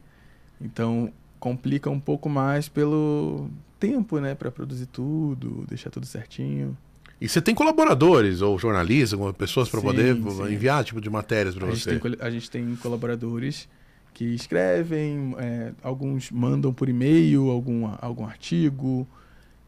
Então 0.61 1.12
complica 1.38 1.90
um 1.90 2.00
pouco 2.00 2.29
mais 2.29 2.68
pelo 2.68 3.50
tempo, 3.79 4.18
né, 4.18 4.35
Pra 4.35 4.50
produzir 4.50 4.87
tudo, 4.87 5.64
deixar 5.68 5.90
tudo 5.90 6.07
certinho. 6.07 6.77
E 7.20 7.29
você 7.29 7.40
tem 7.40 7.55
colaboradores 7.55 8.40
ou 8.42 8.59
jornalistas, 8.59 9.18
pessoas 9.37 9.68
para 9.68 9.81
poder 9.81 10.14
sim. 10.16 10.53
enviar 10.53 10.85
tipo 10.85 11.00
de 11.00 11.09
matérias 11.09 11.55
para 11.55 11.66
você? 11.66 11.98
tem, 11.98 12.16
a 12.20 12.31
gente 12.31 12.50
tem 12.50 12.74
colaboradores 12.77 13.68
que 14.14 14.24
escrevem, 14.35 15.35
é, 15.38 15.72
alguns 15.83 16.31
mandam 16.31 16.72
por 16.72 16.88
e-mail 16.88 17.50
algum, 17.50 17.90
algum 18.00 18.24
artigo. 18.24 19.07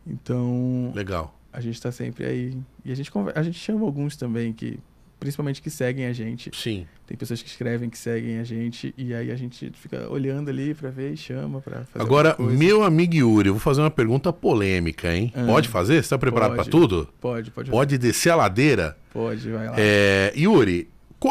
Então, 0.06 0.92
Legal. 0.94 1.36
a 1.52 1.60
gente 1.60 1.74
está 1.74 1.90
sempre 1.90 2.24
aí. 2.24 2.56
E 2.84 2.92
a 2.92 2.94
gente, 2.94 3.10
a 3.34 3.42
gente 3.42 3.58
chama 3.58 3.84
alguns 3.84 4.16
também 4.16 4.52
que, 4.52 4.78
principalmente 5.18 5.60
que 5.60 5.68
seguem 5.68 6.06
a 6.06 6.12
gente. 6.12 6.50
Sim. 6.54 6.86
Tem 7.08 7.16
pessoas 7.16 7.42
que 7.42 7.48
escrevem, 7.48 7.90
que 7.90 7.98
seguem 7.98 8.38
a 8.38 8.44
gente. 8.44 8.94
E 8.96 9.12
aí 9.12 9.32
a 9.32 9.36
gente 9.36 9.72
fica 9.74 10.08
olhando 10.08 10.48
ali 10.48 10.74
para 10.74 10.90
ver 10.90 11.12
e 11.12 11.16
chama 11.16 11.60
para 11.60 11.84
fazer 11.84 12.04
Agora, 12.04 12.36
meu 12.38 12.84
amigo 12.84 13.14
Yuri, 13.16 13.48
eu 13.48 13.54
vou 13.54 13.60
fazer 13.60 13.80
uma 13.80 13.90
pergunta 13.90 14.32
polêmica, 14.32 15.12
hein? 15.12 15.32
Ah. 15.34 15.44
Pode 15.44 15.68
fazer? 15.68 16.02
Você 16.04 16.10
tá 16.10 16.18
preparado 16.18 16.54
para 16.54 16.64
tudo? 16.64 17.08
Pode, 17.20 17.50
pode. 17.50 17.68
Pode 17.70 17.98
descer 17.98 18.30
a 18.30 18.36
ladeira? 18.36 18.96
Pode, 19.12 19.50
vai 19.50 19.66
lá. 19.66 19.74
É, 19.76 20.32
Yuri, 20.36 20.88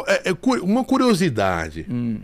é- 0.08 0.30
é 0.32 0.34
uma 0.62 0.84
curiosidade. 0.84 1.86
Hum. 1.90 2.20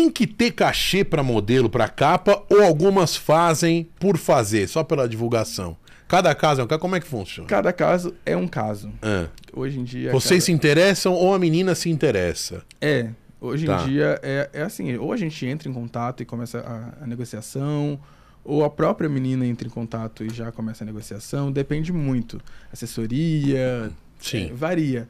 Tem 0.00 0.08
que 0.10 0.26
ter 0.26 0.52
cachê 0.52 1.04
para 1.04 1.22
modelo, 1.22 1.68
para 1.68 1.86
capa, 1.86 2.42
ou 2.48 2.62
algumas 2.62 3.14
fazem 3.16 3.86
por 3.98 4.16
fazer, 4.16 4.66
só 4.66 4.82
pela 4.82 5.06
divulgação? 5.06 5.76
Cada 6.08 6.34
caso 6.34 6.62
é 6.62 6.64
um 6.64 6.66
caso, 6.66 6.80
como 6.80 6.96
é 6.96 7.00
que 7.00 7.06
funciona? 7.06 7.46
Cada 7.46 7.70
caso 7.70 8.14
é 8.24 8.34
um 8.34 8.48
caso. 8.48 8.90
Ah, 9.02 9.26
Hoje 9.52 9.78
em 9.78 9.84
dia. 9.84 10.10
Vocês 10.10 10.42
cada- 10.42 10.46
se 10.46 10.52
interessam 10.52 11.12
ou 11.12 11.34
a 11.34 11.38
menina 11.38 11.74
se 11.74 11.90
interessa? 11.90 12.62
É, 12.80 13.10
hoje 13.38 13.66
Tá. 13.66 13.82
em 13.82 13.88
dia 13.90 14.18
é, 14.22 14.48
é 14.54 14.62
assim, 14.62 14.96
ou 14.96 15.12
a 15.12 15.18
gente 15.18 15.44
entra 15.44 15.68
em 15.68 15.72
contato 15.72 16.22
e 16.22 16.24
começa 16.24 16.60
a, 16.60 17.04
a 17.04 17.06
negociação, 17.06 18.00
ou 18.42 18.64
a 18.64 18.70
própria 18.70 19.06
menina 19.08 19.44
entra 19.44 19.68
em 19.68 19.70
contato 19.70 20.24
e 20.24 20.30
já 20.30 20.50
começa 20.50 20.82
a 20.82 20.86
negociação, 20.86 21.52
depende 21.52 21.92
muito. 21.92 22.40
Assessoria, 22.72 23.90
Sim. 24.18 24.46
é, 24.50 24.54
varia. 24.54 25.06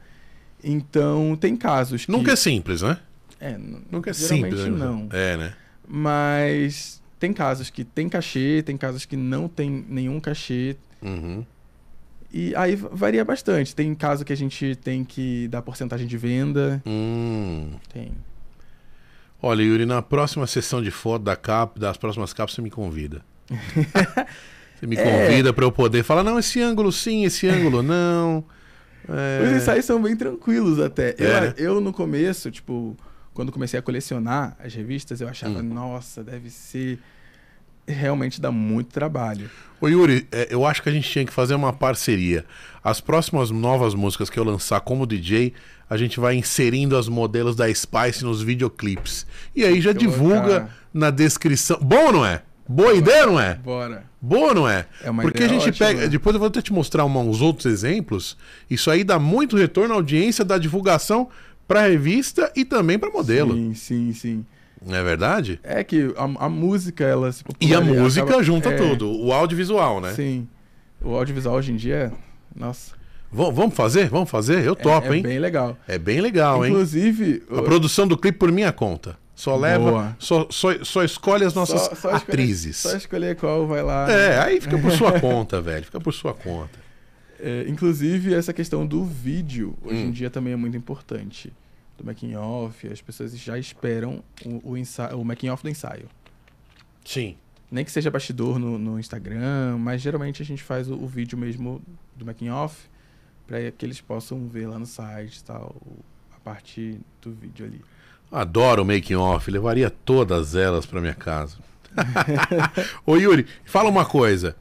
Então, 0.61 1.37
tem 1.39 1.55
casos 1.55 2.05
que... 2.05 2.11
Nunca 2.11 2.33
é 2.33 2.35
simples, 2.35 2.81
né? 2.81 2.97
É, 3.41 3.57
Nunca 3.91 4.11
é 4.11 4.13
geralmente 4.13 4.55
simples. 4.55 4.79
né? 4.79 4.85
não. 4.85 5.09
É, 5.11 5.35
né? 5.35 5.53
Mas 5.87 7.01
tem 7.19 7.33
casos 7.33 7.69
que 7.69 7.83
tem 7.83 8.07
cachê, 8.07 8.61
tem 8.65 8.77
casos 8.77 9.03
que 9.03 9.17
não 9.17 9.47
tem 9.47 9.83
nenhum 9.89 10.19
cachê. 10.19 10.77
Uhum. 11.01 11.43
E 12.31 12.55
aí 12.55 12.75
va- 12.75 12.89
varia 12.93 13.25
bastante. 13.25 13.75
Tem 13.75 13.93
caso 13.95 14.23
que 14.23 14.31
a 14.31 14.37
gente 14.37 14.75
tem 14.77 15.03
que 15.03 15.47
dar 15.49 15.61
porcentagem 15.63 16.07
de 16.07 16.17
venda. 16.17 16.81
Hum. 16.85 17.71
Tem. 17.91 18.11
Olha, 19.41 19.63
Yuri, 19.63 19.85
na 19.87 20.01
próxima 20.03 20.45
sessão 20.45 20.81
de 20.81 20.91
foto 20.91 21.23
da 21.23 21.35
capa, 21.35 21.79
das 21.79 21.97
próximas 21.97 22.31
capas, 22.31 22.53
você 22.53 22.61
me 22.61 22.69
convida. 22.69 23.21
você 24.79 24.87
me 24.87 24.95
É. 24.95 25.03
convida 25.27 25.51
para 25.51 25.65
eu 25.65 25.71
poder 25.71 26.03
falar, 26.03 26.23
não, 26.23 26.37
esse 26.39 26.61
ângulo 26.61 26.91
sim, 26.91 27.25
esse 27.25 27.47
ângulo 27.47 27.81
não. 27.83 28.43
É, 29.09 29.43
Os 29.43 29.51
ensaios 29.63 29.83
são 29.85 30.01
bem 30.01 30.15
tranquilos 30.15 30.79
até. 30.79 31.15
Eu, 31.17 31.27
É, 31.31 31.41
né? 31.41 31.53
eu, 31.57 31.81
no 31.81 31.91
começo, 31.91 32.51
tipo, 32.51 32.95
quando 33.33 33.51
comecei 33.51 33.79
a 33.79 33.81
colecionar 33.81 34.55
as 34.63 34.73
revistas, 34.73 35.21
eu 35.21 35.27
achava, 35.27 35.59
Hum. 35.59 35.63
nossa, 35.73 36.23
deve 36.23 36.49
ser. 36.49 36.99
Realmente 37.87 38.39
dá 38.39 38.51
muito 38.51 38.89
trabalho. 38.91 39.49
Ô 39.81 39.87
Yuri, 39.87 40.27
é, 40.31 40.47
eu 40.51 40.65
acho 40.65 40.83
que 40.83 40.87
a 40.89 40.91
gente 40.91 41.09
tinha 41.09 41.25
que 41.25 41.33
fazer 41.33 41.55
uma 41.55 41.73
parceria. 41.73 42.45
As 42.83 43.01
próximas 43.01 43.49
novas 43.49 43.95
músicas 43.95 44.29
que 44.29 44.37
eu 44.39 44.43
lançar 44.43 44.79
como 44.81 45.05
DJ, 45.05 45.51
a 45.89 45.97
gente 45.97 46.19
vai 46.19 46.35
inserindo 46.35 46.95
as 46.95 47.07
modelos 47.09 47.55
da 47.55 47.73
Spice 47.73 48.23
nos 48.23 48.41
videoclipes. 48.41 49.25
E 49.55 49.65
aí 49.65 49.81
já 49.81 49.91
divulga 49.93 50.69
na 50.93 51.09
descrição. 51.09 51.77
Bom 51.81 52.05
ou 52.07 52.13
não 52.13 52.25
é? 52.25 52.43
Boa 52.69 52.93
ideia, 52.93 53.25
não 53.25 53.39
é? 53.39 53.55
Bora. 53.55 54.05
Boa 54.21 54.49
ou 54.49 54.55
não 54.55 54.69
é? 54.69 54.85
É 55.03 55.09
uma 55.09 55.23
Porque 55.23 55.43
a 55.43 55.47
gente 55.47 55.67
ótima. 55.67 55.87
pega. 55.87 56.07
Depois 56.07 56.33
eu 56.35 56.39
vou 56.39 56.47
até 56.47 56.61
te 56.61 56.71
mostrar 56.71 57.03
uma- 57.03 57.19
uns 57.19 57.41
outros 57.41 57.65
exemplos. 57.65 58.37
Isso 58.69 58.89
aí 58.91 59.03
dá 59.03 59.17
muito 59.19 59.57
retorno 59.57 59.93
à 59.93 59.97
audiência 59.97 60.45
da 60.45 60.57
divulgação 60.59 61.27
para 61.73 61.87
revista 61.87 62.51
e 62.55 62.65
também 62.65 62.97
para 62.99 63.09
modelo. 63.09 63.53
Sim, 63.53 63.73
sim, 63.73 64.13
sim. 64.13 64.45
Não 64.85 64.95
é 64.95 65.03
verdade? 65.03 65.59
É 65.63 65.83
que 65.83 66.13
a, 66.17 66.45
a 66.45 66.49
música, 66.49 67.03
ela 67.03 67.31
se 67.31 67.43
E 67.59 67.73
a 67.73 67.79
música 67.81 68.25
acaba- 68.25 68.43
junta 68.43 68.69
é, 68.69 68.75
tudo. 68.75 69.09
O 69.11 69.31
audiovisual, 69.31 70.01
né? 70.01 70.11
Sim. 70.13 70.47
O 71.01 71.15
audiovisual 71.15 71.55
hoje 71.55 71.71
em 71.71 71.75
dia, 71.75 72.11
nossa, 72.55 72.93
V- 73.31 73.51
vamos 73.53 73.75
fazer? 73.75 74.09
Vamos 74.09 74.29
fazer? 74.29 74.63
Eu 74.65 74.73
é- 74.73 74.75
topo, 74.75 75.13
é, 75.13 75.17
hein? 75.17 75.23
bem 75.23 75.39
legal. 75.39 75.77
É 75.87 75.97
bem 75.97 76.19
legal, 76.19 76.65
hein? 76.65 76.71
Inclusive, 76.71 77.43
A 77.49 77.61
produção 77.61 78.07
do 78.07 78.17
clipe 78.17 78.37
por 78.37 78.51
minha 78.51 78.71
conta. 78.73 79.17
Só 79.33 79.55
leva, 79.55 79.89
Boa. 79.91 80.15
só, 80.19 80.45
só, 80.49 80.83
só 80.83 81.03
escolhe 81.03 81.45
as 81.45 81.53
nossas 81.53 81.79
só- 81.81 81.87
só 81.89 81.93
escolher- 81.95 82.15
atrizes. 82.17 82.77
Só 82.77 82.95
escolher 82.97 83.35
qual 83.37 83.65
vai 83.65 83.81
lá. 83.81 84.11
É, 84.11 84.39
aí 84.39 84.59
fica 84.59 84.77
por 84.77 84.91
sua 84.91 85.13
conta, 85.21 85.61
velho. 85.61 85.85
Fica 85.85 85.99
por 85.99 86.13
sua 86.13 86.33
conta. 86.33 86.79
É, 87.39 87.65
inclusive, 87.67 88.33
essa 88.35 88.51
questão 88.53 88.85
do 88.85 89.03
vídeo, 89.03 89.75
hoje 89.83 89.95
Hum. 89.95 90.07
em 90.07 90.11
dia 90.11 90.29
também 90.29 90.53
é 90.53 90.55
muito 90.55 90.75
importante. 90.77 91.51
Do 92.01 92.05
making 92.07 92.35
off, 92.35 92.87
as 92.87 92.99
pessoas 92.99 93.37
já 93.37 93.59
esperam 93.59 94.23
o, 94.43 94.73
o, 94.73 95.19
o 95.19 95.25
making 95.25 95.49
off 95.49 95.61
do 95.61 95.69
ensaio. 95.69 96.09
Sim. 97.05 97.37
Nem 97.69 97.85
que 97.85 97.91
seja 97.91 98.09
bastidor 98.09 98.57
no, 98.57 98.79
no 98.79 98.99
Instagram, 98.99 99.77
mas 99.77 100.01
geralmente 100.01 100.41
a 100.41 100.45
gente 100.45 100.63
faz 100.63 100.89
o, 100.89 100.95
o 100.95 101.07
vídeo 101.07 101.37
mesmo 101.37 101.81
do 102.15 102.25
making 102.25 102.49
off 102.49 102.89
para 103.45 103.69
que 103.71 103.85
eles 103.85 104.01
possam 104.01 104.47
ver 104.47 104.67
lá 104.67 104.79
no 104.79 104.85
site 104.85 105.43
tal, 105.43 105.75
a 106.35 106.39
parte 106.39 106.99
do 107.21 107.31
vídeo 107.31 107.65
ali. 107.67 107.81
Adoro 108.31 108.81
o 108.81 108.85
making 108.85 109.15
off, 109.15 109.51
levaria 109.51 109.89
todas 109.89 110.55
elas 110.55 110.85
pra 110.85 111.01
minha 111.01 111.13
casa. 111.13 111.57
Ô 113.05 113.15
Yuri, 113.15 113.45
fala 113.63 113.89
uma 113.89 114.05
coisa. 114.05 114.55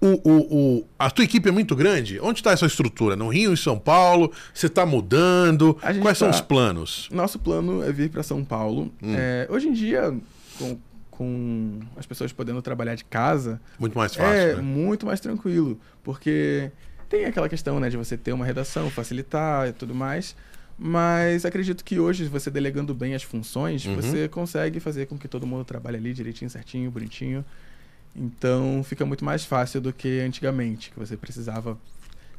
O, 0.00 0.30
o, 0.30 0.76
o- 0.78 0.88
a 0.98 1.10
tua 1.10 1.24
equipe 1.24 1.48
é 1.48 1.52
muito 1.52 1.74
grande? 1.74 2.20
Onde 2.20 2.40
está 2.40 2.52
essa 2.52 2.66
estrutura? 2.66 3.16
No 3.16 3.28
Rio, 3.28 3.52
em 3.52 3.56
São 3.56 3.78
Paulo? 3.78 4.30
Você 4.52 4.66
está 4.66 4.84
mudando? 4.84 5.74
Quais 6.02 6.18
são 6.18 6.28
tá- 6.30 6.34
os 6.34 6.40
planos? 6.40 7.08
Nosso 7.10 7.38
plano 7.38 7.82
é 7.82 7.90
vir 7.90 8.10
para 8.10 8.22
São 8.22 8.44
Paulo. 8.44 8.92
Hum. 9.02 9.14
É, 9.16 9.46
hoje 9.50 9.68
em 9.68 9.72
dia, 9.72 10.14
com, 10.58 10.78
com 11.10 11.80
as 11.96 12.04
pessoas 12.06 12.32
podendo 12.32 12.60
trabalhar 12.60 12.94
de 12.94 13.04
casa, 13.04 13.60
Muito 13.78 13.96
mais 13.96 14.14
fácil, 14.14 14.32
é 14.32 14.54
né? 14.56 14.60
muito 14.62 15.06
mais 15.06 15.18
tranquilo, 15.18 15.80
porque 16.04 16.70
tem 17.08 17.24
aquela 17.24 17.48
questão, 17.48 17.80
né, 17.80 17.88
de 17.88 17.96
você 17.96 18.16
ter 18.16 18.32
uma 18.32 18.44
redação, 18.44 18.90
facilitar 18.90 19.68
e 19.68 19.72
tudo 19.72 19.94
mais. 19.94 20.36
Mas 20.78 21.46
acredito 21.46 21.82
que 21.82 21.98
hoje, 21.98 22.26
você 22.26 22.50
delegando 22.50 22.94
bem 22.94 23.14
as 23.14 23.22
funções, 23.22 23.86
Uhum. 23.86 23.96
você 23.96 24.28
consegue 24.28 24.78
fazer 24.78 25.06
com 25.06 25.16
que 25.16 25.26
todo 25.26 25.46
mundo 25.46 25.64
trabalhe 25.64 25.96
ali 25.96 26.12
direitinho, 26.12 26.50
certinho, 26.50 26.90
bonitinho. 26.90 27.42
Então 28.16 28.82
fica 28.82 29.04
muito 29.04 29.24
mais 29.24 29.44
fácil 29.44 29.80
do 29.80 29.92
que 29.92 30.20
antigamente, 30.20 30.90
que 30.90 30.98
você 30.98 31.16
precisava 31.16 31.78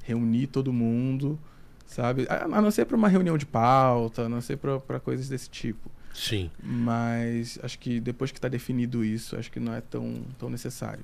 reunir 0.03 0.47
todo 0.47 0.73
mundo, 0.73 1.37
sabe? 1.85 2.25
A, 2.29 2.47
não 2.61 2.71
ser 2.71 2.85
para 2.85 2.97
uma 2.97 3.07
reunião 3.07 3.37
de 3.37 3.45
pauta, 3.45 4.23
a 4.23 4.29
não 4.29 4.41
ser 4.41 4.57
para 4.57 4.99
coisas 4.99 5.29
desse 5.29 5.49
tipo. 5.49 5.91
Sim. 6.13 6.49
Mas 6.63 7.59
acho 7.61 7.77
que 7.77 7.99
depois 7.99 8.31
que 8.31 8.39
está 8.39 8.47
definido 8.47 9.05
isso, 9.05 9.35
acho 9.37 9.51
que 9.51 9.59
não 9.59 9.73
é 9.73 9.81
tão, 9.81 10.23
tão 10.39 10.49
necessário. 10.49 11.03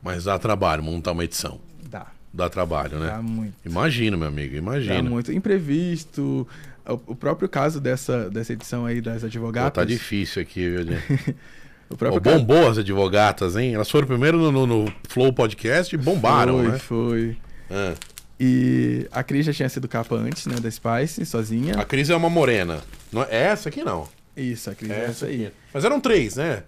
Mas 0.00 0.24
dá 0.24 0.38
trabalho 0.38 0.82
montar 0.84 1.12
uma 1.12 1.24
edição. 1.24 1.58
Dá. 1.90 2.06
Dá 2.32 2.48
trabalho, 2.48 3.00
né? 3.00 3.06
Dá 3.08 3.22
muito. 3.22 3.54
Imagino, 3.64 4.16
meu 4.16 4.28
amigo, 4.28 4.52
Dá 4.52 4.58
imagino. 4.58 5.10
muito. 5.10 5.32
Imprevisto. 5.32 6.46
O, 6.86 7.16
próprio 7.16 7.48
caso 7.48 7.80
dessa, 7.80 8.30
dessa 8.30 8.52
edição 8.52 8.86
aí 8.86 9.00
das 9.00 9.22
Pô, 9.22 9.26
advogadas. 9.26 9.72
tá 9.72 9.84
difícil 9.84 10.42
aqui, 10.42 10.68
viu? 10.68 10.86
O 11.88 11.96
próprio 11.96 12.20
caso. 12.20 12.38
bombou 12.38 12.68
as 12.68 12.78
advogatas, 12.78 13.56
hein? 13.56 13.74
Elas 13.74 13.88
foram 13.90 14.06
primeiro 14.06 14.38
no, 14.38 14.50
no- 14.50 14.66
no 14.84 14.92
Flow 15.08 15.32
Podcast 15.32 15.94
e 15.94 15.98
bombaram, 15.98 16.58
foi, 16.58 16.68
né? 16.68 16.78
Foi. 16.78 17.36
Ah. 17.70 17.94
E 18.38 19.08
a 19.12 19.22
Cris 19.22 19.46
já 19.46 19.52
tinha 19.52 19.68
sido 19.68 19.88
capa 19.88 20.14
antes, 20.14 20.46
né, 20.46 20.56
da 20.60 20.70
Spice, 20.70 21.24
sozinha. 21.24 21.74
A 21.78 21.84
Cris 21.84 22.10
é 22.10 22.16
uma 22.16 22.28
morena. 22.28 22.80
Não 23.12 23.22
é 23.22 23.28
essa 23.30 23.68
aqui, 23.70 23.82
não. 23.84 24.06
Isso, 24.36 24.68
a 24.68 24.74
Cris 24.74 24.90
é 24.90 25.04
essa 25.04 25.26
aí. 25.26 25.50
Mas 25.72 25.84
eram 25.84 26.00
três, 26.00 26.36
né? 26.36 26.64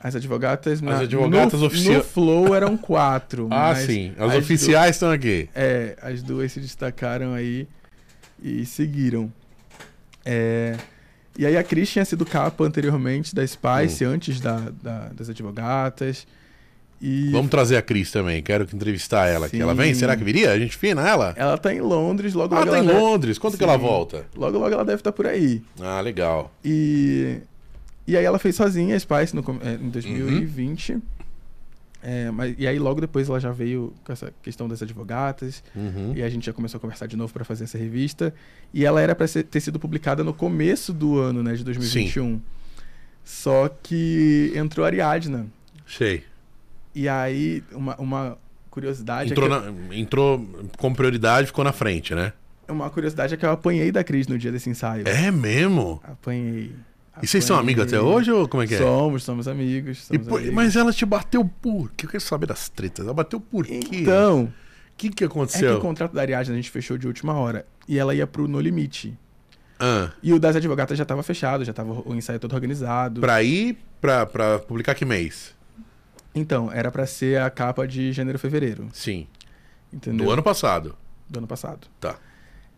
As 0.00 0.14
advogatas... 0.14 0.80
na- 0.80 0.98
advogatas 1.00 1.58
no, 1.60 1.66
oficia- 1.66 1.98
No 1.98 2.04
Flow 2.04 2.54
eram 2.54 2.76
quatro. 2.76 3.48
Ah, 3.50 3.74
sim. 3.74 4.12
As, 4.16 4.30
du- 4.32 4.38
oficiais 4.38 4.94
estão 4.94 5.10
aqui. 5.10 5.48
É, 5.54 5.96
as 6.00 6.22
duas 6.22 6.52
se 6.52 6.60
destacaram 6.60 7.34
aí 7.34 7.66
e 8.40 8.64
seguiram. 8.64 9.32
É, 10.24 10.76
e 11.38 11.46
aí 11.46 11.56
a 11.56 11.62
Cris 11.64 11.88
tinha 11.90 12.04
sido 12.04 12.26
capa 12.26 12.64
anteriormente 12.64 13.34
da 13.34 13.46
Spice, 13.46 14.04
Hum. 14.04 14.10
antes 14.10 14.40
da, 14.40 14.70
da- 14.82 15.08
das 15.14 15.30
advogatas. 15.30 16.26
E 17.00 17.30
Vamos 17.30 17.48
trazer 17.48 17.76
a 17.76 17.82
Cris 17.82 18.10
também. 18.10 18.42
Quero 18.42 18.66
que 18.66 18.74
entrevistar 18.74 19.28
ela 19.28 19.46
aqui. 19.46 19.56
Sim. 19.56 19.62
Ela 19.62 19.72
vem? 19.72 19.94
Será 19.94 20.16
que 20.16 20.24
viria? 20.24 20.50
A 20.50 20.58
gente 20.58 20.76
fina 20.76 21.08
ela? 21.08 21.32
ela 21.36 21.56
tá 21.56 21.72
em 21.72 21.80
Londres, 21.80 22.34
logo 22.34 22.56
Ah, 22.56 22.58
logo 22.58 22.70
tá 22.72 22.76
em 22.78 22.80
ela 22.80 22.88
deve- 22.92 23.00
Londres. 23.00 23.38
Quando 23.38 23.56
que 23.56 23.62
ela 23.62 23.74
Sim. 23.74 23.78
volta? 23.80 24.26
logo 24.36 24.58
logo 24.58 24.74
ela 24.74 24.84
deve 24.84 24.98
estar 25.00 25.12
por 25.12 25.24
aí. 25.26 25.62
Ah, 25.80 26.00
legal. 26.00 26.52
E, 26.64 27.36
e 28.04 28.16
aí 28.16 28.24
ela 28.24 28.40
fez 28.40 28.56
sozinha 28.56 28.96
a 28.96 28.98
Spice 28.98 29.32
no, 29.36 29.44
com- 29.44 29.60
é, 29.62 29.76
Uhum. 29.76 30.48
Em 32.02 32.06
2020. 32.06 32.28
É, 32.28 32.30
mas, 32.30 32.54
e 32.58 32.66
aí 32.66 32.78
logo 32.78 33.00
depois 33.00 33.28
ela 33.28 33.40
já 33.40 33.50
veio 33.50 33.92
com 34.04 34.12
essa 34.12 34.32
questão 34.42 34.68
das 34.68 34.82
advogatas. 34.82 35.62
Uhum. 35.74 36.12
E 36.14 36.22
a 36.22 36.28
gente 36.28 36.46
já 36.46 36.52
começou 36.52 36.78
a 36.78 36.80
conversar 36.80 37.06
de 37.06 37.16
novo 37.16 37.32
para 37.32 37.44
fazer 37.44 37.64
essa 37.64 37.78
revista. 37.78 38.32
E 38.72 38.84
ela 38.84 39.00
era 39.00 39.14
para 39.14 39.26
ter 39.26 39.60
sido 39.60 39.78
publicada 39.78 40.22
no 40.22 40.32
começo 40.34 40.92
do 40.92 41.18
ano, 41.18 41.42
né, 41.42 41.54
de 41.54 41.64
2021. 41.64 42.40
Só 43.24 43.68
que 43.82 44.52
entrou 44.56 44.84
a 44.84 44.88
Ariadna. 44.88 45.46
Sei. 45.86 46.24
E 46.94 47.08
aí, 47.08 47.62
uma, 47.72 47.96
uma, 47.96 48.38
curiosidade 48.70 49.32
Entrou, 49.32 49.46
é 49.46 49.50
na- 49.50 49.96
entrou 49.96 50.46
com 50.78 50.94
prioridade, 50.94 51.48
ficou 51.48 51.64
na 51.64 51.72
frente, 51.72 52.14
né? 52.14 52.32
eu- 52.66 52.74
uma 52.74 52.88
curiosidade 52.90 53.34
é 53.34 53.36
que 53.36 53.44
eu 53.44 53.50
apanhei 53.50 53.90
da 53.90 54.04
Cris 54.04 54.26
no 54.28 54.38
dia 54.38 54.52
desse 54.52 54.68
ensaio. 54.70 55.06
É 55.08 55.30
mesmo? 55.30 56.00
Apanhei. 56.04 56.72
E 57.22 57.26
vocês 57.26 57.44
são 57.44 57.56
amigos 57.58 57.84
até 57.84 58.00
hoje 58.00 58.30
ou 58.30 58.48
como 58.48 58.62
é 58.62 58.66
que 58.66 58.74
é? 58.74 58.78
Somos, 58.78 59.22
somos 59.22 59.48
amigos. 59.48 59.98
E 59.98 60.14
somos 60.16 60.26
por- 60.28 60.36
amigos. 60.38 60.54
mas 60.54 60.76
ela 60.76 60.92
te 60.92 61.04
bateu 61.06 61.44
por 61.44 61.90
quê? 61.92 62.06
Eu 62.06 62.10
quero 62.10 62.22
saber 62.22 62.46
das 62.46 62.68
tretas. 62.68 63.04
Ela 63.04 63.14
bateu 63.14 63.40
por 63.40 63.66
quê? 63.66 63.80
Então, 63.92 64.44
O 64.44 64.52
que, 64.96 65.08
que 65.08 65.14
é 65.14 65.16
que 65.16 65.24
o 65.24 65.26
aconteceu? 65.26 65.80
contrato 65.80 66.12
da 66.14 66.20
Ariadne 66.20 66.52
a 66.52 66.56
gente 66.56 66.70
fechou 66.70 66.96
de 66.98 67.06
última 67.06 67.34
hora. 67.34 67.66
E 67.86 67.98
ela 67.98 68.14
ia 68.14 68.26
pro 68.26 68.46
No 68.48 68.60
Limite. 68.60 69.16
Ah, 69.80 70.10
E 70.22 70.32
o 70.32 70.40
das 70.40 70.56
advogadas 70.56 70.98
já 70.98 71.04
tava 71.04 71.22
fechado, 71.22 71.64
já 71.64 71.72
tava 71.72 72.02
o 72.04 72.14
ensaio 72.14 72.38
todo 72.40 72.52
organizado. 72.54 73.20
pra 73.20 73.42
ir 73.42 73.78
pra, 74.00 74.26
pra 74.26 74.58
publicar 74.58 74.94
que 74.94 75.04
mês? 75.04 75.54
Então, 76.34 76.70
era 76.72 76.90
pra 76.90 77.06
ser 77.06 77.40
a 77.40 77.48
capa 77.50 77.86
de 77.86 78.12
janeiro 78.12 78.38
fevereiro. 78.38 78.88
Sim. 78.92 79.26
Entendeu? 79.92 80.26
Do 80.26 80.32
ano 80.32 80.42
passado. 80.42 80.94
Do 81.28 81.38
ano 81.38 81.46
passado. 81.46 81.86
Tá. 82.00 82.16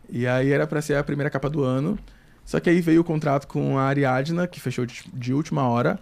E 0.09 0.25
aí 0.27 0.51
era 0.51 0.65
pra 0.67 0.81
ser 0.81 0.95
a 0.95 1.03
primeira 1.03 1.29
capa 1.29 1.49
do 1.49 1.63
ano. 1.63 1.97
Só 2.51 2.59
que 2.59 2.69
aí 2.69 2.81
veio 2.81 2.99
o 2.99 3.03
contrato 3.05 3.47
com 3.47 3.77
a 3.77 3.83
Ariadna, 3.83 4.45
que 4.45 4.59
fechou 4.59 4.85
de, 4.85 5.03
de 5.13 5.33
última 5.33 5.65
hora. 5.69 5.97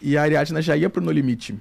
E 0.00 0.16
a 0.18 0.22
Ariadna 0.22 0.60
já 0.60 0.76
ia 0.76 0.90
pro 0.90 1.00
No 1.00 1.12
Limite. 1.12 1.56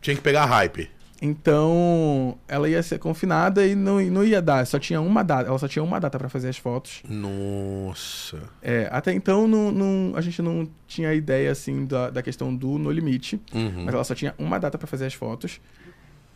Tinha 0.00 0.14
que 0.14 0.22
pegar 0.22 0.44
hype. 0.46 0.88
Então, 1.20 2.38
ela 2.46 2.68
ia 2.68 2.80
ser 2.80 3.00
confinada 3.00 3.66
e 3.66 3.74
não, 3.74 4.00
não 4.02 4.22
ia 4.24 4.40
dar. 4.40 4.64
Só 4.68 4.78
tinha 4.78 5.00
uma 5.00 5.24
data. 5.24 5.48
Ela 5.48 5.58
só 5.58 5.66
tinha 5.66 5.82
uma 5.82 5.98
data 5.98 6.16
pra 6.16 6.28
fazer 6.28 6.48
as 6.48 6.58
fotos. 6.58 7.02
Nossa. 7.08 8.38
É, 8.62 8.88
até 8.92 9.12
então 9.12 9.48
não, 9.48 9.72
não- 9.72 10.16
a 10.16 10.20
gente 10.20 10.40
não 10.40 10.68
tinha 10.86 11.12
ideia 11.12 11.50
assim 11.50 11.84
da, 11.86 12.08
da 12.08 12.22
questão 12.22 12.54
do 12.54 12.78
No 12.78 12.90
Limite. 12.92 13.40
Uhum. 13.52 13.82
Mas 13.84 13.94
ela 13.94 14.04
só 14.04 14.14
tinha 14.14 14.32
uma 14.38 14.60
data 14.60 14.78
pra 14.78 14.86
fazer 14.86 15.06
as 15.06 15.14
fotos. 15.14 15.60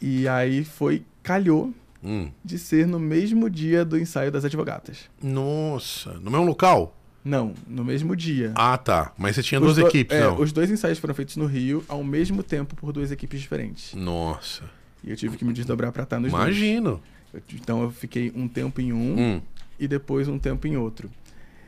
E 0.03 0.27
aí 0.27 0.64
foi, 0.64 1.05
calhou 1.22 1.72
Hum. 2.07 2.31
de 2.44 2.59
ser 2.59 2.87
no 2.87 2.98
mesmo 3.00 3.48
dia 3.48 3.83
do 3.85 3.96
ensaio 3.98 4.31
das 4.31 4.44
advogatas. 4.44 5.09
Nossa. 5.22 6.12
No 6.20 6.31
mesmo 6.31 6.44
local? 6.44 6.94
Não, 7.24 7.54
no 7.66 7.84
mesmo 7.84 8.14
dia. 8.14 8.52
Ah, 8.54 8.76
tá. 8.76 9.12
Mas 9.16 9.34
você 9.37 9.42
tinha 9.42 9.58
Os 9.60 9.64
duas 9.64 9.76
do- 9.78 9.87
equipes, 9.88 10.16
é, 10.16 10.20
não? 10.24 10.38
Os 10.40 10.52
dois 10.52 10.70
ensaios 10.70 10.98
foram 10.98 11.14
feitos 11.14 11.37
no 11.37 11.46
Rio 11.46 11.82
ao 11.88 12.04
mesmo 12.04 12.42
tempo 12.42 12.76
por 12.76 12.92
duas 12.92 13.10
equipes 13.10 13.40
diferentes. 13.40 13.94
Nossa. 13.94 14.64
E 15.02 15.10
eu 15.10 15.16
tive 15.16 15.37
que 15.37 15.44
me 15.44 15.52
desdobrar 15.52 15.90
pra 15.92 16.02
estar 16.02 16.20
nos 16.20 16.28
Imagino. 16.30 16.90
dois. 16.90 17.02
Eu- 17.32 17.42
Então 17.60 17.82
eu 17.82 17.90
fiquei 17.90 18.30
um 18.34 18.46
tempo 18.46 18.80
em 18.80 18.92
um 18.92 19.18
Hum. 19.18 19.42
e 19.80 19.88
depois 19.88 20.28
um 20.28 20.38
tempo 20.38 20.66
em 20.66 20.76
outro. 20.76 21.10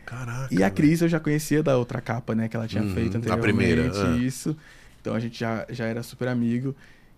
Caraca. 0.04 0.54
E 0.54 0.62
a. 0.62 0.70
Cris 0.70 1.00
eu 1.02 1.08
já 1.08 1.18
conhecia 1.18 1.62
da 1.62 1.76
outra 1.76 2.00
capa, 2.00 2.34
né? 2.34 2.48
Que 2.48 2.56
ela 2.56 2.68
tinha 2.68 2.82
Uhum, 2.82 2.94
feito 2.94 3.16
anteriormente. 3.16 3.42
primeira, 3.56 3.90
ah. 3.92 4.16
Isso. 4.16 4.56
Então 5.00 5.14
a 5.14 5.18
gente 5.20 5.38
já, 5.40 5.66
já 5.70 5.86
era 5.86 6.02
super 6.02 6.28
amigo. 6.28 6.76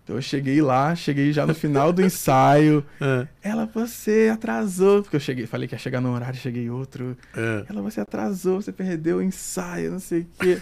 Então 0.09 0.17
eu 0.17 0.23
cheguei 0.23 0.59
lá, 0.59 0.95
cheguei 0.95 1.31
já 1.31 1.45
no 1.45 1.53
final 1.53 1.93
do 1.93 2.01
ensaio. 2.03 2.83
É, 2.99 3.27
Ela, 3.43 3.67
você 3.71 4.31
atrasou. 4.33 5.03
Porque 5.03 5.15
eu 5.15 5.19
cheguei, 5.19 5.45
falei 5.45 5.67
que 5.67 5.75
ia 5.75 5.79
chegar 5.79 6.01
num 6.01 6.11
horário, 6.13 6.35
cheguei 6.39 6.67
outro. 6.67 7.15
é. 7.37 7.63
Ela, 7.69 7.79
você 7.83 8.01
atrasou, 8.01 8.59
você 8.59 8.71
perdeu 8.71 9.17
o 9.17 9.21
ensaio, 9.21 9.91
não 9.91 9.99
sei 9.99 10.21
o 10.21 10.27
quê. 10.39 10.57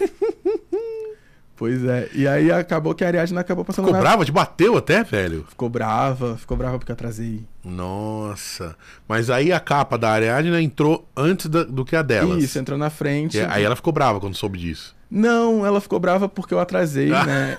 pois 1.56 1.82
é. 1.82 2.10
E 2.14 2.28
aí 2.28 2.52
acabou 2.52 2.94
que 2.94 3.02
a 3.02 3.06
Ariadne 3.06 3.38
acabou 3.38 3.64
passando 3.64 3.86
Ficou 3.86 3.98
brava? 3.98 4.22
Te 4.22 4.30
bateu 4.30 4.76
até, 4.76 5.02
velho? 5.02 5.46
Ficou 5.48 5.70
brava, 5.70 6.36
ficou 6.36 6.54
brava 6.54 6.78
porque 6.78 6.92
eu 6.92 6.94
atrasei. 6.94 7.42
Nossa. 7.64 8.76
Mas 9.08 9.30
aí 9.30 9.50
a 9.50 9.58
capa 9.58 9.96
da 9.96 10.10
Ariadne 10.10 10.62
entrou 10.62 11.08
antes 11.16 11.46
da- 11.46 11.64
do 11.64 11.86
que 11.86 11.96
a 11.96 12.02
delas. 12.02 12.44
Isso, 12.44 12.58
entrou 12.58 12.78
na 12.78 12.90
frente. 12.90 13.38
E 13.38 13.40
aí 13.40 13.64
ela 13.64 13.74
ficou 13.74 13.94
brava 13.94 14.20
quando 14.20 14.34
soube 14.36 14.58
disso. 14.58 14.94
Não, 15.10 15.64
ela 15.64 15.80
ficou 15.80 15.98
brava 15.98 16.28
porque 16.28 16.52
eu 16.52 16.60
atrasei, 16.60 17.10
Ah. 17.14 17.24
né? 17.26 17.56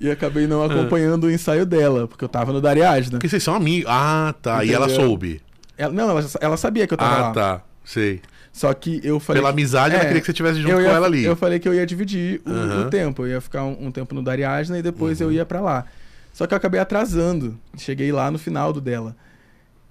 E 0.00 0.10
acabei 0.10 0.46
não 0.46 0.62
acompanhando 0.62 1.24
o 1.24 1.30
ensaio 1.30 1.66
dela, 1.66 2.06
porque 2.06 2.24
eu 2.24 2.28
tava 2.28 2.52
no 2.52 2.60
da 2.60 2.70
Ariadne. 2.70 3.10
Porque 3.12 3.28
vocês 3.28 3.42
são 3.42 3.54
amigos. 3.54 3.90
Ah, 3.92 4.34
tá. 4.40 4.64
E 4.64 4.72
ela 4.72 4.86
Entendeu? 4.86 5.06
soube. 5.06 5.40
Ela, 5.76 5.92
não, 5.92 6.10
ela, 6.10 6.26
ela 6.40 6.56
sabia 6.56 6.86
que 6.86 6.94
eu 6.94 6.98
tava 6.98 7.14
Ah, 7.16 7.20
lá. 7.20 7.30
tá. 7.32 7.62
Sei. 7.84 8.20
Só 8.52 8.72
que 8.74 9.00
eu 9.04 9.20
falei. 9.20 9.40
Pela 9.40 9.50
amizade, 9.50 9.94
ela 9.94 10.02
é, 10.02 10.06
queria 10.06 10.20
que 10.20 10.26
você 10.26 10.32
estivesse 10.32 10.58
junto 10.60 10.70
eu 10.72 10.76
com 10.78 10.82
ia- 10.82 10.88
ela 10.90 11.06
ali. 11.06 11.24
Eu 11.24 11.36
falei 11.36 11.58
que 11.58 11.68
eu 11.68 11.74
ia 11.74 11.86
dividir 11.86 12.40
o, 12.44 12.50
Aham. 12.50 12.86
o 12.86 12.90
tempo. 12.90 13.22
Eu 13.22 13.28
ia 13.28 13.40
ficar 13.40 13.64
um, 13.64 13.86
um 13.86 13.90
tempo 13.92 14.14
no 14.14 14.22
da 14.22 14.32
Ariadne 14.32 14.78
e 14.78 14.82
depois 14.82 15.20
Uhum. 15.20 15.28
eu 15.28 15.32
ia 15.32 15.46
pra 15.46 15.60
lá. 15.60 15.84
Só 16.32 16.46
que 16.46 16.54
eu 16.54 16.56
acabei 16.56 16.80
atrasando. 16.80 17.58
Cheguei 17.76 18.10
lá 18.12 18.30
no 18.30 18.38
final 18.38 18.72
do 18.72 18.80
dela. 18.80 19.14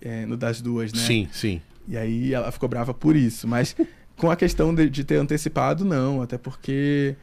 é, 0.02 0.26
no 0.26 0.38
das 0.38 0.62
duas, 0.62 0.94
né? 0.94 1.00
Sim, 1.00 1.28
sim. 1.32 1.60
E 1.88 1.98
aí 1.98 2.34
ela 2.34 2.52
ficou 2.52 2.70
brava 2.70 2.94
por 2.94 3.16
isso. 3.16 3.48
Mas 3.48 3.76
com 4.16 4.30
a 4.30 4.36
questão 4.36 4.74
de, 4.76 4.90
de 4.90 5.04
ter 5.04 5.16
antecipado, 5.16 5.84
não. 5.86 6.22
Até 6.22 6.38
porque 6.38 7.16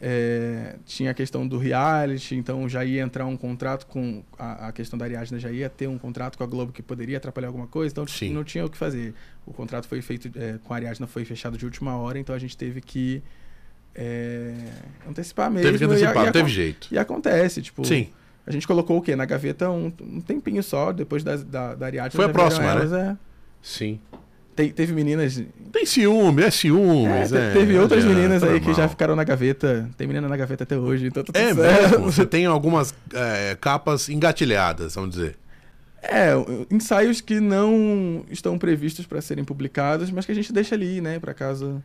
é, 0.00 0.76
tinha 0.84 1.10
a 1.10 1.14
questão 1.14 1.46
do 1.46 1.56
reality, 1.56 2.34
então 2.34 2.68
já 2.68 2.84
ia 2.84 3.02
entrar 3.02 3.26
um 3.26 3.36
contrato 3.36 3.86
com. 3.86 4.22
A, 4.38 4.68
a 4.68 4.72
questão 4.72 4.98
da 4.98 5.04
Ariadne 5.04 5.38
já 5.38 5.50
ia 5.50 5.68
ter 5.68 5.88
um 5.88 5.98
contrato 5.98 6.36
com 6.36 6.44
a 6.44 6.46
Globo 6.46 6.72
que 6.72 6.82
poderia 6.82 7.16
atrapalhar 7.16 7.48
alguma 7.48 7.66
coisa, 7.66 7.92
então 7.92 8.06
Sim. 8.06 8.32
não 8.32 8.44
tinha 8.44 8.64
o 8.64 8.70
que 8.70 8.76
fazer. 8.76 9.14
O 9.46 9.52
contrato 9.52 9.88
foi 9.88 10.02
feito 10.02 10.30
é, 10.38 10.58
com 10.62 10.74
a 10.74 10.76
Ariadne, 10.76 11.06
foi 11.06 11.24
fechado 11.24 11.56
de 11.56 11.64
última 11.64 11.96
hora, 11.96 12.18
então 12.18 12.34
a 12.34 12.38
gente 12.38 12.56
teve 12.56 12.80
que 12.80 13.22
é, 13.94 14.54
antecipar 15.08 15.50
mesmo. 15.50 15.66
Teve 15.66 15.78
que 15.78 15.84
antecipar, 15.84 16.22
e 16.22 16.26
não 16.26 16.32
teve 16.32 16.50
jeito. 16.50 16.88
E 16.90 16.98
acontece, 16.98 17.62
tipo. 17.62 17.84
Sim. 17.84 18.08
A 18.46 18.52
gente 18.52 18.66
colocou 18.66 18.98
o 18.98 19.02
quê? 19.02 19.16
Na 19.16 19.24
gaveta 19.24 19.70
um, 19.70 19.92
um 20.00 20.20
tempinho 20.20 20.62
só, 20.62 20.92
depois 20.92 21.24
da, 21.24 21.36
da, 21.36 21.74
da 21.74 21.86
Ariadne. 21.86 22.14
Foi 22.14 22.26
a 22.26 22.28
próxima, 22.28 22.66
né? 22.66 22.70
elas, 22.72 22.92
é. 22.92 23.16
Sim. 23.62 23.98
Teve 24.56 24.92
meninas 24.92 25.42
Tem 25.70 25.84
ciúme, 25.86 26.42
é 26.42 26.50
ciúmes. 26.50 27.32
é, 27.32 27.36
é, 27.36 27.48
te- 27.52 27.58
teve 27.58 27.78
outras 27.78 28.02
adianta, 28.02 28.20
meninas 28.20 28.42
aí 28.42 28.60
que 28.60 28.72
já 28.74 28.88
ficaram 28.88 29.14
na 29.14 29.22
gaveta. 29.24 29.88
Tem 29.96 30.06
menina 30.06 30.28
na 30.28 30.36
gaveta 30.36 30.64
até 30.64 30.76
hoje, 30.78 31.06
então 31.06 31.22
tá 31.22 31.38
É 31.38 31.54
certo. 31.54 31.90
mesmo. 31.90 32.04
Você 32.10 32.24
tem 32.26 32.46
algumas 32.46 32.94
é, 33.12 33.56
capas 33.60 34.08
engatilhadas, 34.08 34.94
vamos 34.94 35.10
dizer. 35.10 35.36
É, 36.02 36.30
ensaios 36.70 37.20
que 37.20 37.40
não 37.40 38.24
estão 38.30 38.56
previstos 38.58 39.06
para 39.06 39.20
serem 39.20 39.44
publicados, 39.44 40.10
mas 40.10 40.24
que 40.24 40.32
a 40.32 40.34
gente 40.34 40.52
deixa 40.52 40.74
ali, 40.74 41.00
né? 41.00 41.18
Pra 41.18 41.34
caso, 41.34 41.82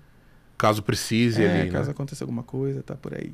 Caso 0.58 0.84
precise 0.84 1.44
é, 1.44 1.62
ali. 1.62 1.72
caso 1.72 1.86
Né? 1.88 1.92
aconteça 1.92 2.24
alguma 2.24 2.44
coisa, 2.44 2.84
tá 2.84 2.96
por 2.96 3.14
aí. 3.16 3.34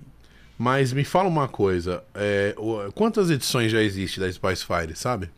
Mas 0.58 0.94
me 0.94 1.04
fala 1.04 1.28
uma 1.28 1.48
coisa. 1.48 2.04
é, 2.16 2.56
quantas 2.96 3.30
edições 3.30 3.72
já 3.72 3.82
existe 3.84 4.20
da 4.20 4.32
Spice 4.32 4.66
Fire, 4.66 4.96
sabe? 4.96 5.30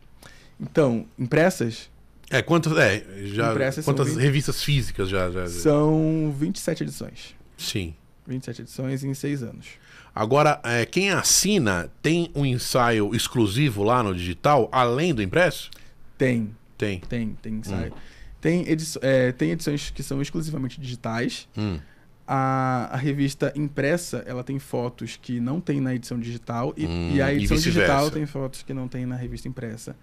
Então, 0.58 1.04
impressas 1.18 1.90
É, 2.30 2.40
quantas. 2.42 2.76
É, 2.78 3.04
já. 3.26 3.50
Impressas 3.50 3.84
Quantas 3.84 4.08
vinte- 4.08 4.20
revistas 4.20 4.62
físicas 4.62 5.08
já. 5.08 5.30
já- 5.30 5.48
são 5.48 6.32
27 6.38 6.84
edições. 6.84 7.34
Sim. 7.58 7.94
27 8.26 8.62
edições 8.62 9.02
em 9.04 9.12
6 9.12 9.42
anos. 9.42 9.66
Agora, 10.14 10.60
é, 10.64 10.86
quem 10.86 11.10
assina 11.10 11.90
tem 12.02 12.30
um 12.34 12.44
ensaio 12.46 13.14
exclusivo 13.14 13.82
lá 13.82 14.02
no 14.02 14.14
digital, 14.14 14.68
além 14.72 15.12
do 15.14 15.22
impresso? 15.22 15.70
Tem, 16.16 16.54
Tem. 16.78 17.00
tem, 17.00 17.36
tem 17.42 17.54
Hum. 17.54 17.58
ensaio. 17.58 17.92
Tem, 18.40 18.68
ediço- 18.68 18.98
é, 19.02 19.32
tem 19.32 19.50
edições 19.50 19.90
que 19.90 20.02
são 20.02 20.20
exclusivamente 20.22 20.80
digitais. 20.80 21.48
Hum. 21.56 21.78
A, 22.26 22.88
a 22.92 22.96
revista 22.96 23.52
impressa, 23.56 24.22
ela 24.26 24.44
tem 24.44 24.58
fotos 24.60 25.18
que 25.20 25.40
não 25.40 25.60
tem 25.60 25.80
na 25.80 25.94
edição 25.94 26.18
digital 26.18 26.72
e, 26.76 26.86
Hum, 26.86 27.10
e 27.14 27.20
a 27.22 27.32
e 27.32 27.36
edição 27.38 27.56
vice-versa. 27.56 27.80
digital 27.80 28.10
tem 28.10 28.24
fotos 28.24 28.62
que 28.62 28.72
não 28.72 28.86
tem 28.86 29.04
na 29.04 29.16
revista 29.16 29.48
impressa. 29.48 29.96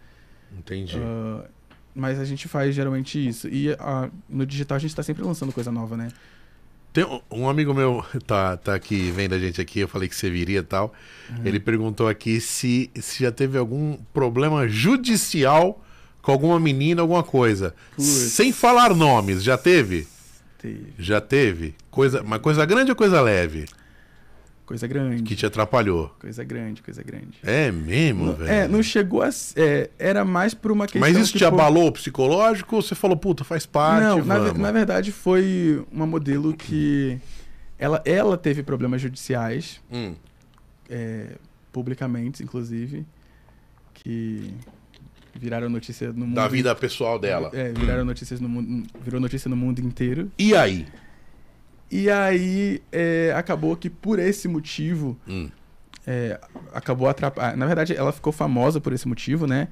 Entendi. 0.58 0.98
Ah, 1.00 1.46
mas 1.98 2.20
a 2.20 2.26
gente 2.26 2.48
faz 2.48 2.74
geralmente 2.76 3.26
isso. 3.28 3.48
E 3.48 3.72
ah, 3.80 4.10
no 4.30 4.46
digital 4.46 4.76
a 4.76 4.80
gente 4.80 4.96
tá 4.96 5.04
sempre 5.04 5.24
lançando 5.24 5.52
coisa 5.52 5.72
nova, 5.72 5.98
né? 5.98 6.10
Tem 6.94 7.06
um- 7.32 7.50
amigo 7.50 7.74
meu 7.74 8.04
tá, 8.26 8.56
tá 8.58 8.74
aqui, 8.76 9.12
vendo 9.12 9.34
a 9.36 9.40
gente 9.40 9.60
aqui, 9.60 9.80
eu 9.80 9.88
falei 9.88 10.08
que 10.08 10.16
você 10.16 10.30
viria 10.30 10.60
e 10.60 10.64
tal. 10.64 10.94
Uhum. 11.30 11.46
Ele 11.46 11.60
perguntou 11.60 12.08
aqui 12.08 12.40
se, 12.40 12.90
se 12.96 13.24
já 13.24 13.32
teve 13.32 13.58
algum 13.58 13.98
problema 14.14 14.68
judicial 14.68 15.84
com 16.22 16.32
alguma 16.32 16.60
menina, 16.60 17.02
alguma 17.02 17.24
coisa. 17.24 17.74
Putz. 17.96 18.06
Sem 18.06 18.52
falar 18.52 18.94
nomes, 18.94 19.44
já 19.44 19.58
teve? 19.58 20.08
Teve 20.58 20.94
Já 20.98 21.22
teve? 21.22 21.76
Coisa, 21.92 22.24
mas 22.24 22.42
coisa 22.42 22.66
grande 22.66 22.92
ou 22.92 22.96
coisa 22.96 23.22
leve? 23.22 23.66
Coisa 24.68 24.86
grande. 24.86 25.24
Que 25.24 25.36
te 25.36 25.46
atrapalhou? 25.46 26.14
Coisa 26.20 26.44
grande, 26.44 26.84
coisa 26.84 27.02
grande. 27.02 27.40
É 27.42 27.72
mesmo, 27.72 28.34
velho? 28.34 28.52
é, 28.52 28.68
não 28.68 28.84
chegou 28.84 29.24
a. 29.24 29.30
é, 29.56 29.90
era 29.98 30.24
mais 30.24 30.54
por 30.54 30.72
uma 30.72 30.86
questão. 30.86 31.02
Mas 31.02 31.18
isso 31.18 31.32
que 31.32 31.40
te 31.40 31.46
abalou 31.46 31.88
o 31.88 31.92
psicológico 31.92 32.76
ou 32.76 32.82
você 32.84 32.94
falou, 32.94 33.18
puta, 33.18 33.44
faz 33.44 33.66
parte, 33.66 34.04
Não, 34.04 34.24
na, 34.24 34.54
na 34.54 34.72
verdade 34.72 35.12
foi 35.12 35.84
uma 35.92 36.06
modelo 36.06 36.54
que. 36.54 37.18
Ela, 37.80 38.02
ela 38.06 38.38
teve 38.38 38.62
problemas 38.62 39.02
judiciais, 39.02 39.80
Hum, 39.92 40.14
é, 40.90 41.28
publicamente, 41.72 42.44
inclusive, 42.44 43.06
que 43.94 44.52
viraram 45.36 45.70
notícia 45.70 46.12
no 46.12 46.26
mundo. 46.26 46.36
da 46.36 46.48
vida 46.48 46.74
pessoal 46.76 47.18
dela. 47.20 47.52
É, 47.54 47.72
viraram 47.72 48.04
notícias 48.04 48.40
no 48.40 48.50
mundo. 48.50 48.88
Virou 49.04 49.22
notícia 49.22 49.48
no 49.48 49.56
mundo 49.56 49.80
inteiro. 49.80 50.32
E 50.38 50.56
aí? 50.56 50.88
E 51.90 52.10
aí 52.10 52.82
é, 52.92 53.34
acabou 53.36 53.76
que 53.76 53.90
por 53.90 54.20
esse 54.20 54.48
motivo. 54.48 55.18
Hum, 55.28 55.50
é, 56.06 56.40
acabou 56.74 57.08
atrapalhando. 57.10 57.58
Na 57.58 57.66
verdade, 57.66 57.94
ela 57.96 58.12
ficou 58.14 58.32
famosa 58.32 58.80
por 58.80 58.94
esse 58.94 59.08
motivo, 59.08 59.46
né? 59.46 59.68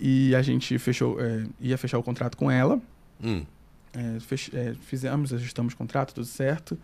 E 0.00 0.34
a 0.34 0.40
gente 0.42 0.78
fechou, 0.78 1.20
é, 1.20 1.44
ia 1.60 1.76
fechar 1.76 1.98
o 1.98 2.02
contrato 2.02 2.36
com 2.36 2.50
ela. 2.50 2.80
hum. 3.22 3.44
É, 3.94 4.20
fech- 4.20 4.50
é, 4.54 4.74
fizemos, 4.82 5.32
ajustamos 5.32 5.72
o 5.72 5.76
contrato, 5.76 6.14
tudo 6.14 6.26
certo. 6.26 6.78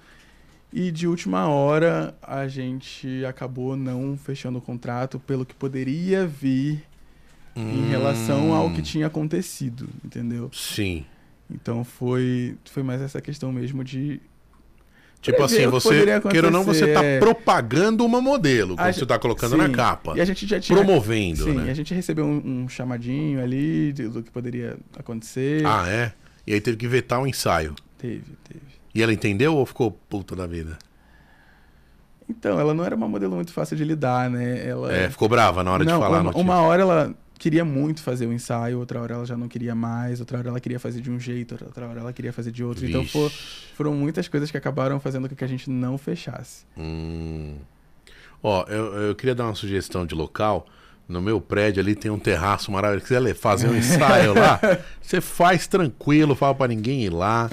E 0.73 0.91
de 0.91 1.07
última 1.07 1.47
hora 1.49 2.15
a 2.23 2.49
gente 2.49 3.25
acabou 3.27 3.77
não 3.77 4.17
fechando 4.17 4.59
o 4.59 4.61
contrato 4.63 5.21
pelo 5.21 5.45
que 5.47 5.55
poderia 5.55 6.27
vir 6.27 6.83
em 7.57 7.89
relação 7.89 8.53
ao 8.53 8.71
que 8.73 8.81
Hum, 8.81 8.83
tinha 8.83 9.07
acontecido, 9.07 9.89
entendeu? 10.05 10.51
Sim. 10.53 11.05
Então 11.49 11.85
foi, 11.85 12.57
foi 12.65 12.83
mais 12.83 13.01
essa 13.01 13.21
questão 13.21 13.53
mesmo 13.53 13.85
de. 13.85 14.21
Tipo 15.25 15.43
assim, 15.43 15.67
você, 15.69 16.21
queira 16.29 16.49
ou 16.49 16.53
não, 16.53 16.63
você 16.63 16.87
tá 16.87 17.01
acontecer, 17.01 17.17
é. 17.17 17.19
propagando 17.19 18.05
uma 18.05 18.21
modelo, 18.21 18.77
gen- 18.77 18.93
você 18.93 19.07
tá 19.07 19.19
colocando 19.19 19.53
Sim, 19.53 19.57
na 19.57 19.71
capa. 19.71 20.13
E 20.15 20.21
a 20.21 20.25
gente 20.25 20.47
já 20.47 20.61
tinha. 20.61 20.77
Promovendo, 20.77 21.45
Sim, 21.45 21.55
né? 21.55 21.71
a 21.71 21.75
gente 21.75 21.95
recebeu 21.95 22.27
um, 22.27 22.65
um 22.65 22.69
chamadinho 22.69 23.43
ali 23.43 23.95
do 23.95 24.23
que 24.23 24.31
poderia 24.31 24.77
acontecer. 24.99 25.65
Ah, 25.65 25.89
é? 25.89 26.13
E 26.47 26.53
aí 26.53 26.61
teve 26.61 26.77
que 26.77 26.87
vetar 26.87 27.23
o 27.23 27.27
ensaio. 27.27 27.75
Teve, 27.97 28.37
teve. 28.47 28.61
E 28.95 29.03
ela 29.03 29.15
entendeu 29.15 29.57
ou 29.57 29.65
ficou 29.65 29.91
puta 29.91 30.37
da 30.37 30.47
vida? 30.47 30.77
Então, 32.29 32.61
ela 32.61 32.75
não 32.75 32.85
era 32.85 32.95
uma 32.95 33.09
modelo 33.09 33.35
muito 33.35 33.53
fácil 33.53 33.79
de 33.79 33.85
lidar, 33.85 34.29
né? 34.29 34.67
Ela... 34.67 34.93
É, 34.95 35.09
ficou 35.09 35.27
brava 35.27 35.65
na 35.65 35.73
hora 35.73 35.85
não, 35.85 35.95
de 35.95 35.99
falar 35.99 36.21
uma, 36.21 36.31
uma 36.33 36.61
hora 36.61 36.83
ela 36.83 37.15
queria 37.45 37.63
muito 37.65 38.01
fazer 38.03 38.27
o 38.27 38.33
ensaio, 38.33 38.79
outra 38.79 38.99
hora 39.03 39.15
ela 39.17 39.27
já 39.27 39.37
não 39.37 39.49
queria 39.49 39.75
mais, 39.75 40.19
outra 40.19 40.39
hora 40.39 40.49
ela 40.49 40.59
queria 40.61 40.81
fazer 40.81 41.03
de 41.03 41.11
um 41.11 41.21
jeito, 41.21 41.59
outra 41.63 41.87
hora 41.87 42.01
ela 42.01 42.11
queria 42.11 42.33
fazer 42.33 42.51
de 42.51 42.65
outro. 42.65 42.87
Então 42.87 43.03
Vixe. 43.03 43.13
fo- 43.13 43.31
foram 43.77 43.93
muitas 43.95 44.27
coisas 44.29 44.51
que 44.51 44.57
acabaram 44.57 44.99
fazendo 44.99 45.29
com 45.29 45.37
que 45.37 45.45
a 45.45 45.47
gente 45.47 45.69
não 45.69 45.99
fechasse. 45.99 46.65
Hum. 46.75 47.57
Ó, 48.43 48.65
eu, 48.67 48.85
eu 49.09 49.15
queria 49.15 49.35
dar 49.35 49.45
uma 49.45 49.55
sugestão 49.55 50.07
de 50.07 50.15
local. 50.15 50.67
No 51.07 51.21
meu 51.21 51.39
prédio 51.39 51.83
ali 51.83 51.95
tem 51.95 52.11
um 52.11 52.19
terraço 52.19 52.73
maravilhoso. 52.73 53.07
Se 53.07 53.15
quiser 53.15 53.35
fazer 53.35 53.69
um 53.69 53.77
ensaio 53.77 54.33
lá, 54.33 54.59
você 55.03 55.21
faz 55.21 55.67
tranquilo, 55.67 56.35
fala 56.35 56.55
pra 56.55 56.67
ninguém 56.67 57.05
ir 57.05 57.11
lá 57.11 57.51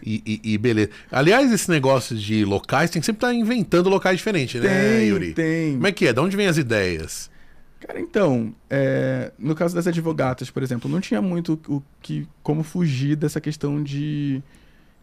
e, 0.00 0.22
e- 0.24 0.52
e 0.52 0.56
beleza. 0.58 0.90
Aliás, 1.10 1.50
esse 1.50 1.68
negócio 1.68 2.16
de 2.16 2.44
locais 2.44 2.90
tem 2.90 3.00
que 3.02 3.06
sempre 3.06 3.26
estar 3.26 3.34
inventando 3.34 3.88
locais 3.88 4.18
diferentes, 4.18 4.62
né, 4.62 4.68
tem, 4.98 5.08
Yuri? 5.08 5.34
tem. 5.34 5.72
Como 5.72 5.86
é 5.88 5.90
que 5.90 6.06
é? 6.06 6.12
De 6.12 6.20
onde 6.20 6.36
vem 6.36 6.46
as 6.46 6.56
ideias? 6.58 7.28
Cara, 7.86 7.98
então, 8.00 8.54
é, 8.70 9.32
no 9.38 9.54
caso 9.54 9.74
das 9.74 9.86
advogatas, 9.86 10.50
por 10.50 10.62
exemplo, 10.62 10.88
não 10.90 11.00
tinha 11.00 11.20
muito 11.20 11.58
o 11.68 11.82
que, 12.00 12.26
como 12.42 12.62
fugir 12.62 13.16
dessa 13.16 13.40
questão 13.40 13.82
de. 13.82 14.40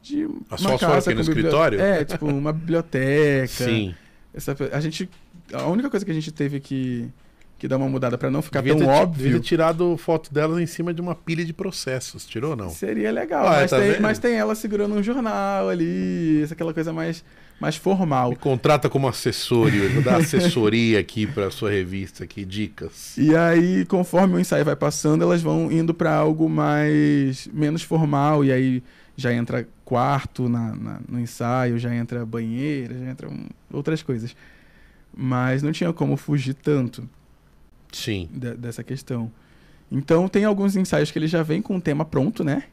de 0.01 0.23
A 0.49 0.55
uma 0.55 0.57
sócia 0.57 0.87
casa 0.87 1.09
aqui 1.11 1.19
no 1.19 1.25
bibli- 1.25 1.39
escritório? 1.41 1.81
É, 1.81 2.05
tipo, 2.05 2.25
uma 2.25 2.53
biblioteca. 2.53 3.47
Sim. 3.47 3.93
Essa, 4.33 4.55
a 4.71 4.79
gente. 4.79 5.09
A 5.51 5.65
única 5.67 5.89
coisa 5.89 6.05
que 6.05 6.11
a 6.11 6.13
gente 6.13 6.31
teve 6.31 6.59
que, 6.59 7.09
que 7.57 7.67
dar 7.67 7.77
uma 7.77 7.89
mudada 7.89 8.17
pra 8.17 8.29
não 8.31 8.41
ficar 8.41 8.61
Devia 8.61 8.77
tão 8.77 8.87
ter, 8.87 8.93
óbvio. 9.01 9.23
devia 9.23 9.39
ter 9.39 9.45
tirado 9.45 9.97
foto 9.97 10.31
delas 10.33 10.59
em 10.59 10.65
cima 10.67 10.93
de 10.93 11.01
uma 11.01 11.15
pilha 11.15 11.43
de 11.43 11.51
processos. 11.51 12.25
Tirou 12.25 12.51
ou 12.51 12.55
não? 12.55 12.69
Seria 12.69 13.11
legal, 13.11 13.45
Ah, 13.47 13.49
mas, 13.61 13.71
tá 13.71 13.79
tem, 13.79 13.99
mas 13.99 14.19
tem 14.19 14.35
ela 14.35 14.53
segurando 14.55 14.93
um 14.95 15.01
jornal 15.03 15.67
ali, 15.67 16.41
essa 16.43 16.53
aquela 16.53 16.73
coisa 16.73 16.93
mais, 16.93 17.25
mais 17.59 17.75
formal. 17.75 18.29
Me 18.29 18.35
contrata 18.35 18.89
como 18.89 19.07
assessor, 19.07 19.69
dar 20.03 20.17
assessoria 20.17 20.99
aqui 20.99 21.27
pra 21.27 21.51
sua 21.51 21.69
revista 21.69 22.23
aqui, 22.23 22.45
dicas. 22.45 23.17
E 23.17 23.35
aí, 23.35 23.85
conforme 23.85 24.35
o 24.35 24.39
ensaio 24.39 24.63
vai 24.63 24.75
passando, 24.75 25.23
elas 25.23 25.41
vão 25.41 25.71
indo 25.71 25.93
pra 25.93 26.13
algo 26.15 26.49
mais 26.49 27.47
menos 27.53 27.81
formal, 27.83 28.45
e 28.45 28.51
aí 28.51 28.83
já 29.17 29.33
entra 29.33 29.67
quarto 29.83 30.47
na, 30.47 30.73
na- 30.75 30.99
no 31.07 31.19
ensaio, 31.19 31.77
já 31.77 31.93
entra 31.93 32.25
banheira, 32.25 32.97
já 32.97 33.09
entra 33.11 33.27
um- 33.29 33.47
outras 33.73 34.01
coisas. 34.01 34.35
Mas 35.15 35.61
não 35.61 35.71
tinha 35.71 35.91
como 35.91 36.15
fugir 36.15 36.53
tanto 36.53 37.09
Sim. 37.91 38.29
de- 38.31 38.53
dessa 38.55 38.83
questão. 38.83 39.31
Então 39.91 40.27
tem 40.29 40.45
alguns 40.45 40.75
ensaios 40.75 41.11
que 41.11 41.17
ele 41.19 41.27
já 41.27 41.41
vem 41.43 41.61
com 41.61 41.75
o 41.75 41.81
tema 41.81 42.05
pronto, 42.05 42.43
né? 42.43 42.63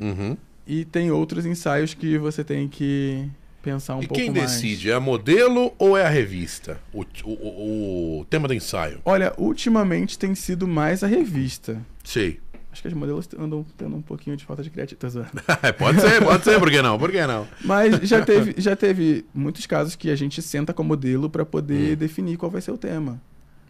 Uhum. 0.00 0.36
E 0.66 0.84
tem 0.84 1.10
outros 1.10 1.44
ensaios 1.46 1.92
que 1.94 2.18
você 2.18 2.42
tem 2.42 2.66
que 2.68 3.28
pensar 3.62 3.96
um 3.96 4.02
e 4.02 4.06
pouco 4.06 4.20
quem 4.22 4.30
mais. 4.30 4.52
decide? 4.52 4.90
É 4.90 4.94
a 4.94 5.00
modelo 5.00 5.72
ou 5.78 5.96
é 5.96 6.04
a 6.04 6.08
revista? 6.08 6.80
O, 6.92 7.04
o- 7.24 8.20
o- 8.20 8.24
tema 8.30 8.46
do 8.48 8.54
ensaio. 8.54 9.00
Olha, 9.04 9.32
ultimamente 9.38 10.18
tem 10.18 10.34
sido 10.34 10.66
mais 10.66 11.02
a 11.02 11.06
revista. 11.06 11.80
Sei. 12.04 12.40
Acho 12.70 12.82
que 12.82 12.88
as 12.88 12.94
modelos 12.94 13.28
andam 13.38 13.64
tendo 13.76 13.96
um 13.96 14.02
pouquinho 14.02 14.36
de 14.36 14.44
falta 14.44 14.62
de 14.62 14.70
criatividade. 14.70 15.14
pode 15.78 16.00
ser, 16.00 16.22
pode 16.22 16.44
ser, 16.44 16.58
por 16.60 16.70
que 16.70 16.80
não? 16.82 16.98
Por 16.98 17.10
que 17.10 17.26
não? 17.26 17.46
Mas 17.64 17.96
já 18.08 18.22
teve, 18.26 18.54
já 18.58 18.76
teve 18.76 19.24
muitos 19.34 19.66
casos 19.66 19.96
que 19.96 20.10
a 20.10 20.14
gente 20.16 20.40
senta 20.42 20.72
com 20.72 20.82
a 20.82 20.84
modelo 20.84 21.28
para 21.28 21.44
poder 21.44 21.94
Hum. 21.94 21.96
definir 21.96 22.36
qual 22.36 22.50
vai 22.50 22.60
ser 22.60 22.70
o 22.70 22.78
tema. 22.78 23.20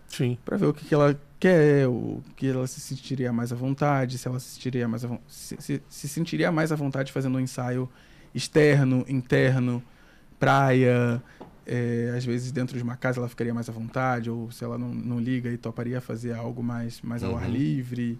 Sim. 0.08 0.36
Para 0.44 0.56
ver 0.56 0.66
o 0.66 0.74
que, 0.74 0.84
que 0.86 0.94
ela 0.94 1.18
quer, 1.38 1.86
o 1.86 2.22
que 2.36 2.48
ela 2.48 2.66
se 2.66 2.80
sentiria 2.80 3.32
mais 3.32 3.52
à 3.52 3.56
vontade, 3.56 4.18
se 4.18 4.26
ela 4.26 4.40
se 4.40 4.54
sentiria 4.54 4.88
mais 4.88 5.04
à, 5.04 5.18
se, 5.28 5.56
se, 5.60 5.82
se 5.88 6.08
sentiria 6.08 6.50
mais 6.50 6.72
à 6.72 6.76
vontade 6.76 7.12
fazendo 7.12 7.36
um 7.36 7.40
ensaio 7.40 7.88
externo, 8.38 9.04
interno, 9.08 9.82
praia. 10.38 11.22
é, 11.66 12.14
às 12.16 12.24
vezes 12.24 12.50
dentro 12.50 12.76
de 12.78 12.82
uma 12.82 12.96
casa 12.96 13.18
ela 13.20 13.28
ficaria 13.28 13.52
mais 13.52 13.68
à 13.68 13.72
vontade, 13.72 14.30
ou 14.30 14.50
se 14.50 14.64
ela 14.64 14.78
não, 14.78 14.88
não 14.88 15.20
liga 15.20 15.50
e 15.50 15.58
toparia 15.58 16.00
fazer 16.00 16.32
algo 16.34 16.62
mais, 16.62 17.02
mais 17.02 17.22
ao 17.22 17.36
ar 17.36 17.44
Uhum. 17.44 17.50
livre. 17.50 18.18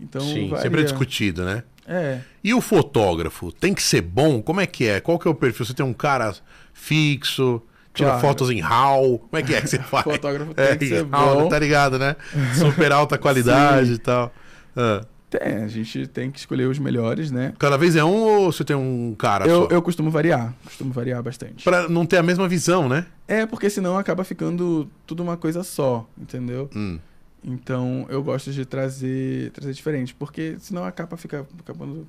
Então, 0.00 0.22
Sim, 0.22 0.48
varia. 0.48 0.62
sempre 0.62 0.80
é 0.80 0.84
discutido, 0.84 1.44
né? 1.44 1.62
É, 1.86 2.18
E 2.42 2.52
o 2.52 2.60
fotógrafo? 2.60 3.52
Tem 3.52 3.72
que 3.72 3.82
ser 3.82 4.00
bom? 4.00 4.42
Como 4.42 4.60
é 4.60 4.66
que 4.66 4.88
é? 4.88 4.98
Qual 5.00 5.18
que 5.20 5.28
é 5.28 5.30
o 5.30 5.34
perfil? 5.36 5.64
Você 5.64 5.72
tem 5.74 5.86
um 5.86 5.92
cara 5.92 6.34
fixo, 6.72 7.62
tira 7.92 8.08
Claro. 8.08 8.20
fotos 8.20 8.50
em 8.50 8.58
RAW? 8.60 9.18
Como 9.20 9.36
é 9.36 9.42
que 9.42 9.54
é 9.54 9.60
que 9.60 9.68
você 9.68 9.78
faz? 9.84 10.02
fotógrafo 10.02 10.52
tem 10.54 10.64
É, 10.64 10.76
que 10.76 10.88
ser 10.88 11.06
RAW, 11.06 11.42
bom. 11.42 11.48
tá 11.48 11.58
ligado, 11.58 11.96
né? 11.98 12.16
Super 12.58 12.90
alta 12.90 13.16
qualidade 13.18 13.92
e 13.92 13.98
tal. 13.98 14.34
Ah, 14.76 15.06
Tem, 15.38 15.54
a 15.64 15.68
gente 15.68 16.06
tem 16.06 16.30
que 16.30 16.38
escolher 16.38 16.68
os 16.68 16.78
melhores, 16.78 17.30
né? 17.30 17.52
Cada 17.58 17.76
vez 17.76 17.96
é 17.96 18.04
um 18.04 18.22
ou 18.22 18.52
você 18.52 18.62
tem 18.64 18.76
um 18.76 19.14
cara 19.18 19.46
Eu, 19.46 19.62
só? 19.62 19.68
eu 19.74 19.82
costumo 19.82 20.10
variar, 20.10 20.54
costumo 20.64 20.92
variar 20.92 21.22
bastante. 21.22 21.64
Pra 21.64 21.88
não 21.88 22.06
ter 22.06 22.18
a 22.18 22.22
mesma 22.22 22.46
visão, 22.46 22.88
né? 22.88 23.06
É, 23.26 23.44
porque 23.46 23.68
senão 23.68 23.98
acaba 23.98 24.22
ficando 24.22 24.88
tudo 25.06 25.22
uma 25.22 25.36
coisa 25.36 25.64
só, 25.64 26.08
entendeu? 26.16 26.70
Hum. 26.74 26.98
Então 27.42 28.06
eu 28.08 28.22
gosto 28.22 28.52
de 28.52 28.64
trazer, 28.64 29.50
trazer 29.50 29.72
diferente, 29.72 30.14
porque 30.14 30.56
senão 30.60 30.84
a 30.84 30.92
capa 30.92 31.16
fica 31.16 31.46
acabando 31.58 32.06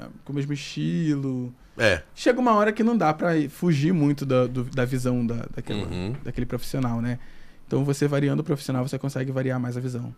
ah, 0.00 0.08
com 0.24 0.32
o 0.32 0.36
mesmo 0.36 0.52
estilo. 0.52 1.52
É. 1.78 2.02
Chega 2.14 2.38
uma 2.40 2.52
hora 2.54 2.72
que 2.72 2.82
não 2.82 2.96
dá 2.96 3.12
pra 3.14 3.36
ir- 3.36 3.48
fugir 3.48 3.92
muito 3.92 4.24
da, 4.26 4.46
do- 4.46 4.64
da 4.64 4.84
visão 4.84 5.26
da, 5.26 5.46
daquela- 5.54 5.86
Uhum. 5.88 6.14
daquele 6.22 6.46
profissional, 6.46 7.00
né? 7.00 7.18
Então 7.66 7.84
você 7.84 8.06
variando 8.06 8.40
o 8.40 8.44
profissional, 8.44 8.86
você 8.86 8.98
consegue 8.98 9.32
variar 9.32 9.58
mais 9.58 9.76
a 9.76 9.80
visão. 9.80 10.14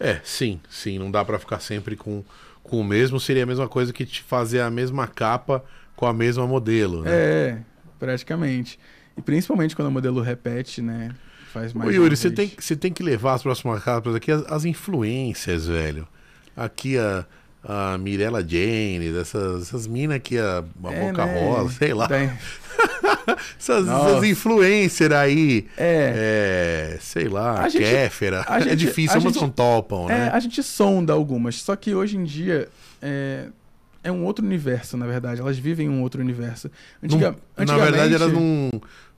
É, 0.00 0.20
sim, 0.24 0.60
sim. 0.70 0.98
Não 0.98 1.10
dá 1.10 1.24
pra 1.24 1.38
ficar 1.38 1.60
sempre 1.60 1.94
com, 1.94 2.24
com 2.62 2.80
o 2.80 2.84
mesmo. 2.84 3.20
Seria 3.20 3.42
a 3.42 3.46
mesma 3.46 3.68
coisa 3.68 3.92
que 3.92 4.06
te 4.06 4.22
fazer 4.22 4.60
a 4.60 4.70
mesma 4.70 5.06
capa 5.06 5.62
com 5.94 6.06
a 6.06 6.12
mesma 6.12 6.46
modelo, 6.46 7.02
né? 7.02 7.10
É, 7.10 7.58
praticamente. 7.98 8.78
E 9.16 9.20
principalmente 9.22 9.76
quando 9.76 9.88
o 9.88 9.92
modelo 9.92 10.20
repete, 10.22 10.80
né? 10.80 11.14
Faz 11.52 11.72
mais 11.74 11.90
Ô, 11.90 11.92
Yuri, 11.92 12.16
você 12.16 12.30
tem, 12.30 12.50
você 12.58 12.76
tem 12.76 12.92
que 12.92 13.02
levar 13.02 13.34
as 13.34 13.42
próximas 13.42 13.82
capas 13.82 14.14
aqui 14.14 14.30
as, 14.32 14.42
as 14.50 14.64
influências, 14.64 15.66
velho. 15.66 16.06
Aqui 16.56 16.96
a, 16.96 17.26
a 17.64 17.98
Mirella 17.98 18.40
Jane, 18.46 19.14
essas, 19.18 19.62
essas 19.62 19.86
minas 19.86 20.16
aqui, 20.16 20.38
a, 20.38 20.58
a 20.58 20.92
É, 20.92 21.00
Boca 21.10 21.24
né? 21.24 21.40
Rosa, 21.40 21.74
sei 21.74 21.92
lá. 21.92 22.08
Tem- 22.08 22.30
Essas, 23.58 23.86
essas 23.88 24.24
influencers 24.24 25.12
aí. 25.12 25.66
É. 25.76 26.92
É, 26.94 26.98
sei 27.00 27.28
lá, 27.28 27.60
A 27.62 27.68
gente- 27.68 27.82
Kéfera. 27.84 28.44
a 28.46 28.58
é 28.58 28.62
gente- 28.62 28.76
difícil, 28.76 29.16
a 29.16 29.20
umas 29.20 29.32
gente- 29.34 29.42
não 29.42 29.50
topam, 29.50 30.08
É, 30.10 30.18
né? 30.26 30.30
a 30.32 30.40
gente 30.40 30.62
sonda 30.62 31.12
algumas, 31.12 31.56
só 31.62 31.74
que 31.76 31.94
hoje 31.94 32.16
em 32.16 32.24
dia 32.24 32.68
é, 33.02 33.46
é 34.02 34.10
um 34.12 34.24
outro 34.24 34.44
universo, 34.44 34.96
na 34.96 35.06
verdade. 35.06 35.40
Elas 35.40 35.58
vivem 35.58 35.88
um 35.88 36.02
outro 36.02 36.20
universo. 36.20 36.70
Antiga, 37.02 37.36
Não- 37.56 37.64
na 37.66 37.76
verdade, 37.76 38.14
elas 38.14 38.32
não. 38.32 38.70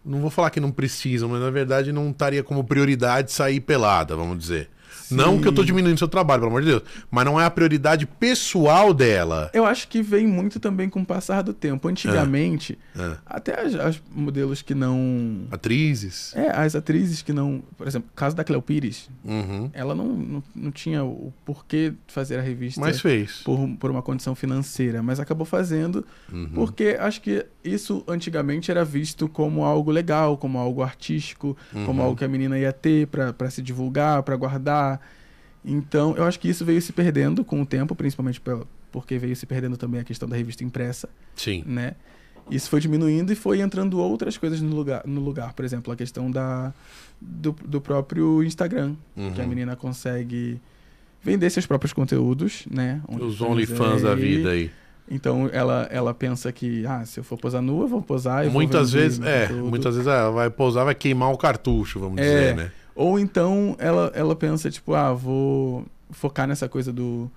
Não 0.05 0.21
vou 0.21 0.31
falar 0.31 0.51
que 0.51 0.59
não 0.59 0.73
precisam, 0.73 1.29
mas 1.29 1.41
na 1.41 1.49
verdade 1.51 1.93
não 1.93 2.11
estaria 2.11 2.43
como 2.43 2.65
prioridade 2.65 3.31
sair 3.31 3.61
pelada, 3.61 4.17
vamos 4.17 4.37
dizer. 4.37 4.69
Não 5.11 5.41
que 5.41 5.49
eu 5.49 5.53
tô 5.53 5.65
diminuindo 5.65 5.99
seu 5.99 6.09
trabalho, 6.09 6.41
pelo 6.43 6.51
amor 6.51 6.63
de 6.63 6.69
Deus. 6.69 6.83
Mas 7.11 7.25
não 7.25 7.41
é 7.41 7.45
a 7.45 7.51
prioridade 7.51 8.07
pessoal 8.07 8.93
dela. 8.95 9.51
Eu 9.53 9.65
acho 9.65 9.89
que 9.89 10.03
vem 10.03 10.27
muito 10.27 10.59
também 10.61 10.89
com 10.89 11.01
o 11.01 11.07
passar 11.07 11.43
do 11.43 11.53
tempo. 11.53 11.89
Antigamente, 11.89 12.79
É. 12.99 13.17
até 13.27 13.61
as, 13.61 13.75
as 13.75 14.03
modelos 14.15 14.63
que 14.63 14.75
não. 14.75 15.47
Atrizes. 15.51 16.35
É, 16.37 16.51
as 16.51 16.75
atrizes 16.75 17.23
que 17.23 17.33
não. 17.33 17.63
Por 17.77 17.87
exemplo, 17.87 18.09
o 18.13 18.17
caso 18.17 18.37
da 18.37 18.45
Cleo 18.45 18.63
Pires, 18.63 19.09
Uhum. 19.25 19.71
ela 19.73 19.95
não, 19.95 20.07
não, 20.09 20.43
não 20.55 20.71
tinha 20.71 21.05
o 21.05 21.33
porquê 21.45 21.93
fazer 22.07 22.39
a 22.39 22.43
revista 22.43 22.81
Mas 22.81 23.01
fez. 23.01 23.43
por, 23.45 23.69
por 23.79 23.91
uma 23.91 24.03
condição 24.03 24.35
financeira, 24.35 25.03
mas 25.03 25.19
acabou 25.21 25.45
fazendo 25.47 26.05
Uhum. 26.33 26.49
Porque 26.55 26.97
acho 26.99 27.21
que 27.21 27.45
isso 27.65 28.03
antigamente 28.09 28.71
era 28.71 28.85
visto 28.85 29.29
como 29.29 29.65
algo 29.65 29.91
legal, 29.91 30.37
como 30.37 30.59
algo 30.59 30.83
artístico, 30.83 31.57
como 31.87 32.01
Uhum. 32.01 32.03
algo 32.03 32.17
que 32.17 32.25
a 32.25 32.29
menina 32.29 32.59
ia 32.59 32.73
ter 32.73 33.07
pra 33.07 33.51
se 33.51 33.61
divulgar, 33.63 34.23
pra 34.23 34.37
guardar. 34.37 35.01
Então, 35.65 36.15
eu 36.17 36.25
acho 36.25 36.41
que 36.41 36.49
isso 36.49 36.65
veio 36.65 36.81
se 36.83 36.93
perdendo 36.93 37.45
com 37.45 37.63
o 37.63 37.67
tempo, 37.67 37.95
principalmente 37.95 38.41
porque 38.91 39.19
veio 39.19 39.35
se 39.37 39.47
perdendo 39.47 39.77
também 39.77 40.01
a 40.01 40.05
questão 40.05 40.29
da 40.29 40.37
revista 40.37 40.65
impressa, 40.65 41.09
Sim. 41.37 41.63
né? 41.67 41.93
Isso 42.51 42.69
foi 42.69 42.81
diminuindo 42.81 43.33
e 43.33 43.37
foi 43.37 43.61
entrando 43.61 44.01
outras 44.01 44.37
coisas 44.37 44.61
no 44.61 44.75
lugar, 44.75 45.03
no 45.07 45.21
lugar. 45.21 45.53
por 45.53 45.65
exemplo, 45.65 45.93
a 45.93 45.97
questão 45.97 46.29
da 46.31 46.73
do, 47.21 47.53
do 47.65 47.81
próprio 47.81 48.43
Instagram, 48.43 48.97
que 49.15 49.41
a 49.41 49.45
Uhum. 49.45 49.49
menina 49.49 49.77
consegue 49.77 50.61
vender 51.23 51.49
seus 51.51 51.67
próprios 51.67 51.93
conteúdos, 51.93 52.65
né? 52.69 53.01
Os 53.09 53.41
OnlyFans 53.41 54.03
da 54.03 54.17
vida 54.17 54.51
aí. 54.51 54.73
Então 55.09 55.49
ela, 55.53 55.87
ela 55.93 56.13
pensa 56.13 56.51
que, 56.51 56.85
ah, 56.85 57.05
se 57.05 57.21
eu 57.21 57.25
for 57.25 57.39
posar 57.39 57.63
nua, 57.63 57.85
eu 57.85 57.89
vou 57.89 58.03
posar. 58.03 58.45
Eu 58.45 58.51
muitas 58.51 58.91
vou 58.93 59.01
vender 59.01 59.19
vezes, 59.21 59.25
é, 59.25 59.53
muitas 59.53 59.95
vezes 59.95 60.09
ela 60.09 60.31
vai 60.33 60.51
pousar, 60.51 60.83
vai 60.85 60.95
queimar 60.97 61.31
o 61.31 61.39
cartucho, 61.39 62.01
vamos 62.01 62.19
É. 62.19 62.23
dizer, 62.23 62.57
né? 62.57 62.73
Ou 62.95 63.19
então 63.19 63.75
ela, 63.79 64.11
ela 64.15 64.37
pensa, 64.37 64.71
tipo, 64.71 64.95
ah, 64.95 65.13
vou 65.13 65.87
focar 66.11 66.47
nessa 66.47 66.69
coisa 66.69 66.93
do, 66.93 67.31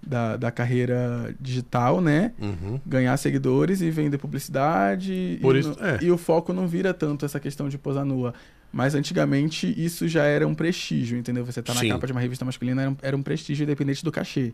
da, 0.00 0.36
da 0.36 0.50
carreira 0.50 1.34
digital, 1.40 2.00
né? 2.00 2.32
Uhum. 2.40 2.80
Ganhar 2.86 3.16
seguidores 3.16 3.80
e 3.80 3.90
vender 3.90 4.18
publicidade. 4.18 5.38
Por 5.42 5.56
e, 5.56 5.60
isso- 5.60 5.76
não- 5.78 5.86
é. 5.86 5.98
e 6.02 6.10
o 6.10 6.16
foco 6.18 6.52
não 6.52 6.66
vira 6.68 6.94
tanto 6.94 7.24
essa 7.24 7.40
questão 7.40 7.68
de 7.68 7.76
posar 7.78 8.04
nua. 8.04 8.34
Mas 8.72 8.94
antigamente 8.94 9.66
isso 9.76 10.06
já 10.06 10.22
era 10.24 10.46
um 10.46 10.54
prestígio, 10.54 11.18
entendeu? 11.18 11.44
Você 11.44 11.60
tá 11.60 11.74
na 11.74 11.80
Sim. 11.80 11.88
capa 11.88 12.06
de 12.06 12.12
uma 12.12 12.20
revista 12.20 12.44
masculina 12.44 12.82
era 12.82 12.90
um, 12.90 12.96
era 13.02 13.16
um 13.16 13.22
prestígio 13.22 13.64
independente 13.64 14.04
do 14.04 14.12
cachê. 14.12 14.52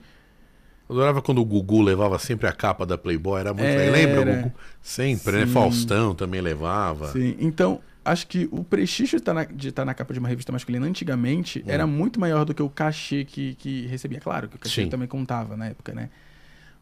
Eu 0.89 0.95
adorava 0.95 1.21
quando 1.21 1.39
o 1.39 1.45
Gugu 1.45 1.83
levava 1.83 2.19
sempre 2.19 2.47
a 2.47 2.53
capa 2.53 2.87
da 2.87 2.97
Playboy, 2.97 3.41
era 3.41 3.53
muito 3.53 3.67
Era. 3.67 3.91
Lembra 3.91 4.21
o 4.23 4.25
Gugu? 4.37 4.53
Sempre, 4.81 5.33
né? 5.41 5.47
Sim. 5.47 5.53
Faustão 5.53 6.15
também 6.15 6.41
levava. 6.41 7.09
Sim. 7.13 7.37
Então, 7.41 7.81
acho 8.07 8.27
que 8.27 8.49
o 8.51 8.63
prestígio 8.65 9.19
de 9.19 9.23
estar 9.23 9.35
na, 9.35 9.45
de 9.45 9.69
estar 9.69 9.85
na 9.85 9.93
capa 9.95 10.13
de 10.15 10.19
uma 10.19 10.29
revista 10.29 10.53
masculina 10.53 10.87
antigamente 10.87 11.61
Hum. 11.61 11.71
era 11.71 11.87
muito 11.87 12.19
maior 12.21 12.45
do 12.45 12.55
que 12.55 12.63
o 12.63 12.71
cachê 12.71 13.25
que, 13.25 13.55
que 13.57 13.87
recebia. 13.87 14.21
Claro 14.21 14.49
que 14.49 14.57
o 14.57 14.59
cachê 14.59 14.85
Sim. 14.85 14.89
também 14.89 15.09
contava 15.09 15.57
na 15.57 15.67
época, 15.67 15.93
né? 15.93 16.11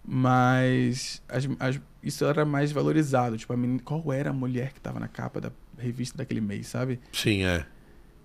Mas 0.07 1.23
as- 1.29 1.49
as- 1.59 1.81
isso 2.03 2.25
era 2.27 2.45
mais 2.45 2.71
valorizado. 2.71 3.37
Tipo, 3.39 3.53
a 3.53 3.57
menina, 3.57 3.81
qual 3.85 4.13
era 4.13 4.31
a 4.31 4.33
mulher 4.33 4.73
que 4.73 4.79
estava 4.79 5.01
na 5.01 5.09
capa 5.09 5.41
da 5.41 5.51
revista 5.79 6.19
daquele 6.19 6.41
mês, 6.43 6.67
sabe? 6.67 7.01
Sim, 7.13 7.45
é. 7.45 7.65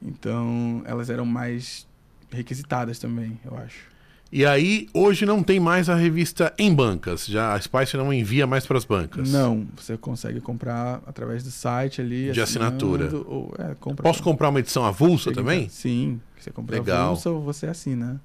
Então, 0.01 0.81
elas 0.85 1.09
eram 1.09 1.25
mais 1.25 1.87
requisitadas 2.31 2.99
também, 2.99 3.39
eu 3.45 3.57
acho. 3.57 3.87
E 4.31 4.45
aí, 4.45 4.87
hoje 4.93 5.25
não 5.25 5.41
tem 5.41 5.59
mais 5.59 5.89
a 5.89 5.95
revista 5.95 6.53
em 6.57 6.73
bancas. 6.73 7.25
Já 7.25 7.53
a 7.55 7.59
Spice 7.61 7.97
não 7.97 8.13
envia 8.13 8.45
mais 8.45 8.65
para 8.65 8.77
as 8.77 8.85
bancas. 8.85 9.31
Não, 9.31 9.65
você 9.75 9.97
consegue 9.97 10.39
comprar 10.39 11.01
através 11.07 11.43
do 11.43 11.49
site 11.49 11.99
ali. 11.99 12.31
De 12.31 12.39
assinatura. 12.39 13.09
Ou, 13.25 13.51
é, 13.57 13.73
compra 13.79 14.03
Posso 14.03 14.21
comprar 14.21 14.49
uma 14.49 14.59
edição 14.59 14.85
avulsa 14.85 15.31
também? 15.31 15.67
Sim, 15.69 16.21
você 16.39 16.51
compra 16.51 16.77
Legal. 16.77 17.07
avulsa 17.07 17.31
ou 17.31 17.41
você 17.41 17.65
assina, 17.65 18.21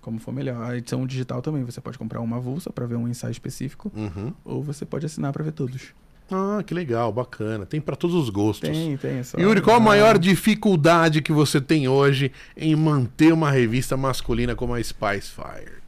como 0.00 0.18
for 0.18 0.32
melhor. 0.32 0.60
A 0.68 0.76
edição 0.76 1.06
digital 1.06 1.40
também, 1.40 1.62
você 1.62 1.80
pode 1.80 1.98
comprar 1.98 2.20
uma 2.20 2.36
avulsa 2.38 2.72
para 2.72 2.84
ver 2.86 2.96
um 2.96 3.06
ensaio 3.06 3.30
específico, 3.32 3.92
Uhum. 3.94 4.32
ou 4.44 4.60
você 4.60 4.84
pode 4.84 5.06
assinar 5.06 5.32
para 5.32 5.44
ver 5.44 5.52
todos. 5.52 5.94
Ah, 6.30 6.62
que 6.66 6.72
legal, 6.72 7.12
bacana. 7.12 7.66
Tem 7.66 7.80
para 7.80 7.96
todos 7.96 8.16
os 8.16 8.30
gostos. 8.30 8.68
Tem, 8.68 8.96
tem. 8.96 9.22
Só... 9.22 9.38
Yuri, 9.38 9.60
qual 9.60 9.76
a 9.76 9.80
maior 9.80 10.18
dificuldade 10.18 11.20
que 11.20 11.32
você 11.32 11.60
tem 11.60 11.86
hoje 11.86 12.32
em 12.56 12.74
manter 12.74 13.32
uma 13.32 13.50
revista 13.50 13.96
masculina 13.96 14.54
como 14.54 14.74
a 14.74 14.82
Spice 14.82 15.30
Fire? 15.30 15.82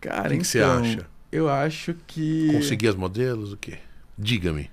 Cara, 0.00 0.34
O 0.34 0.38
que 0.38 0.44
você 0.44 0.58
então, 0.58 0.78
acha? 0.78 1.06
Eu 1.32 1.48
acho 1.48 1.94
que... 2.06 2.52
Conseguir 2.52 2.88
as 2.88 2.94
modelos, 2.94 3.52
o 3.52 3.56
quê? 3.56 3.78
Diga-me. 4.16 4.70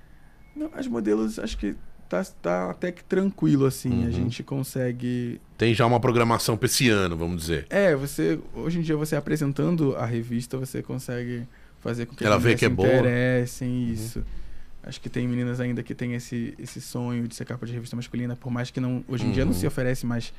Não, 0.54 0.70
as 0.74 0.86
modelos, 0.86 1.38
acho 1.38 1.58
que 1.58 1.74
tá, 2.08 2.24
tá 2.40 2.70
até 2.70 2.92
que 2.92 3.02
tranquilo, 3.02 3.66
assim. 3.66 3.90
Uhum. 3.90 4.06
A 4.06 4.10
gente 4.10 4.42
consegue... 4.44 5.40
Tem 5.58 5.74
já 5.74 5.84
uma 5.84 5.98
programação 5.98 6.56
para 6.56 6.66
esse 6.66 6.88
ano, 6.88 7.16
vamos 7.16 7.40
dizer. 7.40 7.66
É, 7.68 7.96
você... 7.96 8.38
Hoje 8.54 8.78
em 8.78 8.82
dia, 8.82 8.96
você 8.96 9.16
apresentando 9.16 9.96
a 9.96 10.06
revista, 10.06 10.56
você 10.56 10.80
consegue 10.80 11.46
fazer 11.80 12.06
com 12.06 12.14
que 12.14 12.24
Ela 12.24 12.38
vê 12.38 12.54
que 12.54 12.64
é 12.64 12.68
boa. 12.68 12.88
Uhum. 12.88 12.94
interessem, 12.94 13.90
isso. 13.90 14.24
Acho 14.86 15.00
que 15.00 15.08
tem 15.08 15.26
meninas 15.26 15.60
ainda 15.60 15.82
que 15.82 15.94
têm 15.94 16.14
esse, 16.14 16.54
esse 16.58 16.80
sonho 16.80 17.26
de 17.26 17.34
ser 17.34 17.44
capa 17.46 17.64
de 17.66 17.72
revista 17.72 17.96
masculina, 17.96 18.36
por 18.36 18.50
mais 18.52 18.70
que 18.70 18.80
não 18.80 19.02
hoje 19.08 19.24
em 19.24 19.32
dia 19.32 19.44
não 19.44 19.52
Uhum. 19.52 19.58
se 19.58 19.66
oferece 19.66 20.04
mais 20.06 20.32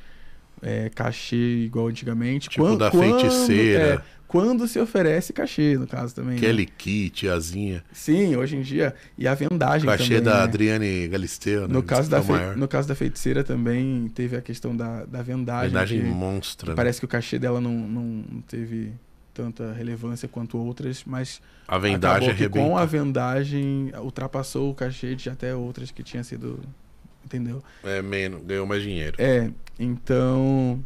é, 0.62 0.88
cachê 0.88 1.36
igual 1.64 1.88
antigamente. 1.88 2.48
Tipo 2.48 2.64
Quan- 2.64 2.76
da 2.78 2.90
feiticeira. 2.90 3.84
é, 3.96 4.00
quando 4.26 4.66
se 4.66 4.78
oferece 4.78 5.32
cachê, 5.32 5.76
no 5.76 5.86
caso 5.86 6.14
também. 6.14 6.34
né? 6.36 6.40
Kelly 6.40 6.64
Kit, 6.66 7.28
Azinha. 7.28 7.84
Sim, 7.92 8.36
hoje 8.36 8.56
em 8.56 8.62
dia. 8.62 8.94
E 9.18 9.28
a 9.28 9.34
vendagem 9.34 9.86
Cachê 9.88 10.04
também. 10.20 10.22
da 10.22 10.36
né? 10.38 10.42
Adriane 10.44 11.08
Galisteu, 11.08 11.62
né? 11.68 11.74
No 11.74 11.82
caso, 11.82 12.08
da 12.08 12.22
que 12.22 12.58
no 12.58 12.66
caso 12.66 12.88
da 12.88 12.94
feiticeira 12.94 13.44
também 13.44 14.10
teve 14.14 14.34
a 14.36 14.40
questão 14.40 14.74
da, 14.74 15.04
da 15.04 15.20
vendagem. 15.22 15.68
Vendagem 15.68 16.00
que- 16.00 16.06
monstra. 16.08 16.70
né? 16.70 16.74
Parece 16.76 17.00
que 17.00 17.04
o 17.04 17.08
cachê 17.08 17.38
dela 17.38 17.60
não, 17.60 17.72
não 17.72 18.40
teve 18.48 18.92
tanta 19.36 19.72
relevância 19.74 20.26
quanto 20.26 20.56
outras, 20.56 21.04
mas 21.04 21.40
A 21.68 21.76
vendagem 21.78 22.30
acabou 22.30 22.48
que 22.50 22.58
com 22.70 22.76
a 22.78 22.84
vendagem 22.86 23.92
ultrapassou 24.02 24.70
o 24.70 24.74
cachê 24.74 25.14
de 25.14 25.28
até 25.28 25.54
outras 25.54 25.90
que 25.90 26.02
tinha 26.02 26.24
sido, 26.24 26.58
entendeu? 27.24 27.62
É, 27.84 28.00
menos, 28.00 28.42
ganhou 28.44 28.66
mais 28.66 28.82
dinheiro. 28.82 29.16
É, 29.20 29.50
então 29.78 30.82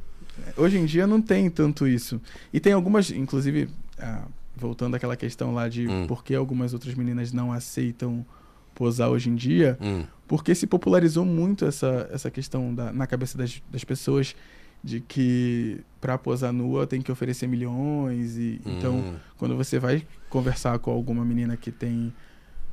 hoje 0.57 0.79
em 0.79 0.85
dia 0.85 1.07
não 1.07 1.23
tem 1.23 1.49
tanto 1.49 1.87
isso. 1.87 2.21
E 2.53 2.59
tem 2.59 2.73
algumas, 2.73 3.11
inclusive, 3.11 3.69
ah, 3.99 4.25
voltando 4.57 4.97
àquela 4.97 5.17
questão 5.17 5.55
lá 5.55 5.69
de 5.69 5.87
Hum. 5.89 6.07
por 6.07 6.25
que 6.25 6.35
algumas 6.35 6.75
outras 6.75 6.95
meninas 6.95 7.33
não 7.33 7.53
aceitam 7.53 8.27
posar 8.75 9.11
hoje 9.11 9.29
em 9.31 9.35
dia, 9.35 9.79
Hum, 9.81 10.05
porque 10.27 10.55
se 10.55 10.67
popularizou 10.67 11.25
muito 11.25 11.65
essa, 11.67 12.09
essa 12.13 12.31
questão 12.31 12.75
da, 12.75 12.93
na 12.93 13.07
cabeça 13.07 13.37
das, 13.39 13.63
das 13.71 13.85
pessoas 13.85 14.35
de 14.83 15.01
que 15.01 15.81
para 16.01 16.17
posar 16.17 16.53
nua 16.53 16.87
tem 16.87 17.03
que 17.03 17.13
oferecer 17.13 17.47
milhões 17.47 18.37
e 18.37 18.61
então 18.65 18.97
hum. 18.97 19.15
quando 19.37 19.57
você 19.57 19.79
vai 19.79 20.07
conversar 20.29 20.79
com 20.79 20.91
alguma 20.91 21.25
menina 21.25 21.57
que 21.57 21.71
tem 21.71 22.13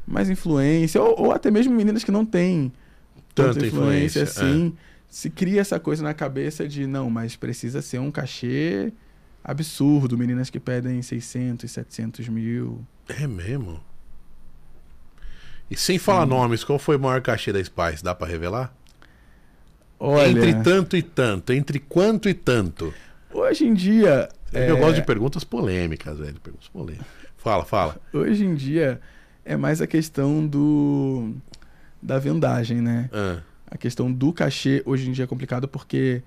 mais 0.08 0.30
influência 0.30 1.01
ou, 1.01 1.26
ou 1.26 1.32
até 1.32 1.51
mesmo 1.51 1.74
meninas 1.74 2.03
que 2.03 2.12
não 2.12 2.26
têm 2.26 2.72
tanta, 3.36 3.55
Tanta 3.55 3.68
influência, 3.68 4.22
influência, 4.22 4.24
assim 4.24 4.74
se 5.10 5.30
cria 5.30 5.62
essa 5.62 5.80
coisa 5.80 6.01
na 6.03 6.14
cabeça 6.14 6.68
de 6.68 6.88
não 6.88 7.10
mas 7.10 7.36
precisa 7.36 7.82
ser 7.82 7.99
um 7.99 8.10
cachê 8.10 8.93
absurdo 9.43 10.18
meninas 10.18 10.49
que 10.49 10.60
pedem 10.60 11.01
600 11.01 11.70
700 11.70 12.30
mil 12.30 12.86
É 13.10 13.28
mesmo? 13.28 13.82
E 15.70 15.76
sem 15.76 15.99
falar 15.99 16.26
nomes, 16.26 16.64
qual 16.64 16.80
foi 16.80 16.95
o 16.95 16.99
maior 16.99 17.22
cachê 17.22 17.51
da 17.51 17.62
Spice? 17.62 18.01
Dá 18.01 18.16
pra 18.16 18.26
revelar? 18.26 18.74
Olha 19.99 20.29
Entre 20.29 20.53
tanto 20.63 20.95
e 20.97 21.01
tanto, 21.01 21.53
entre 21.53 21.79
quanto 21.79 22.27
e 22.29 22.33
tanto. 22.33 22.93
hoje 23.33 23.65
em 23.65 23.73
dia 23.73 24.29
É... 24.53 24.69
Eu 24.71 24.77
gosto 24.77 24.95
de 24.95 25.01
perguntas 25.03 25.43
polêmicas, 25.43 26.17
velho. 26.19 26.39
Perguntas 26.39 26.69
polêmicas. 26.69 27.05
Fala, 27.37 27.65
fala. 27.65 27.97
Hoje 28.13 28.45
em 28.45 28.55
dia 28.55 28.99
é 29.45 29.55
mais 29.57 29.81
a 29.81 29.87
questão 29.87 30.45
do 30.45 31.33
da 32.01 32.19
vendagem, 32.19 32.81
né? 32.81 33.09
Ah, 33.11 33.41
A 33.69 33.77
questão 33.77 34.11
do 34.11 34.31
cachê 34.31 34.81
hoje 34.85 35.09
em 35.09 35.11
dia 35.11 35.23
é 35.25 35.27
complicado 35.27 35.67
porque 35.67 36.21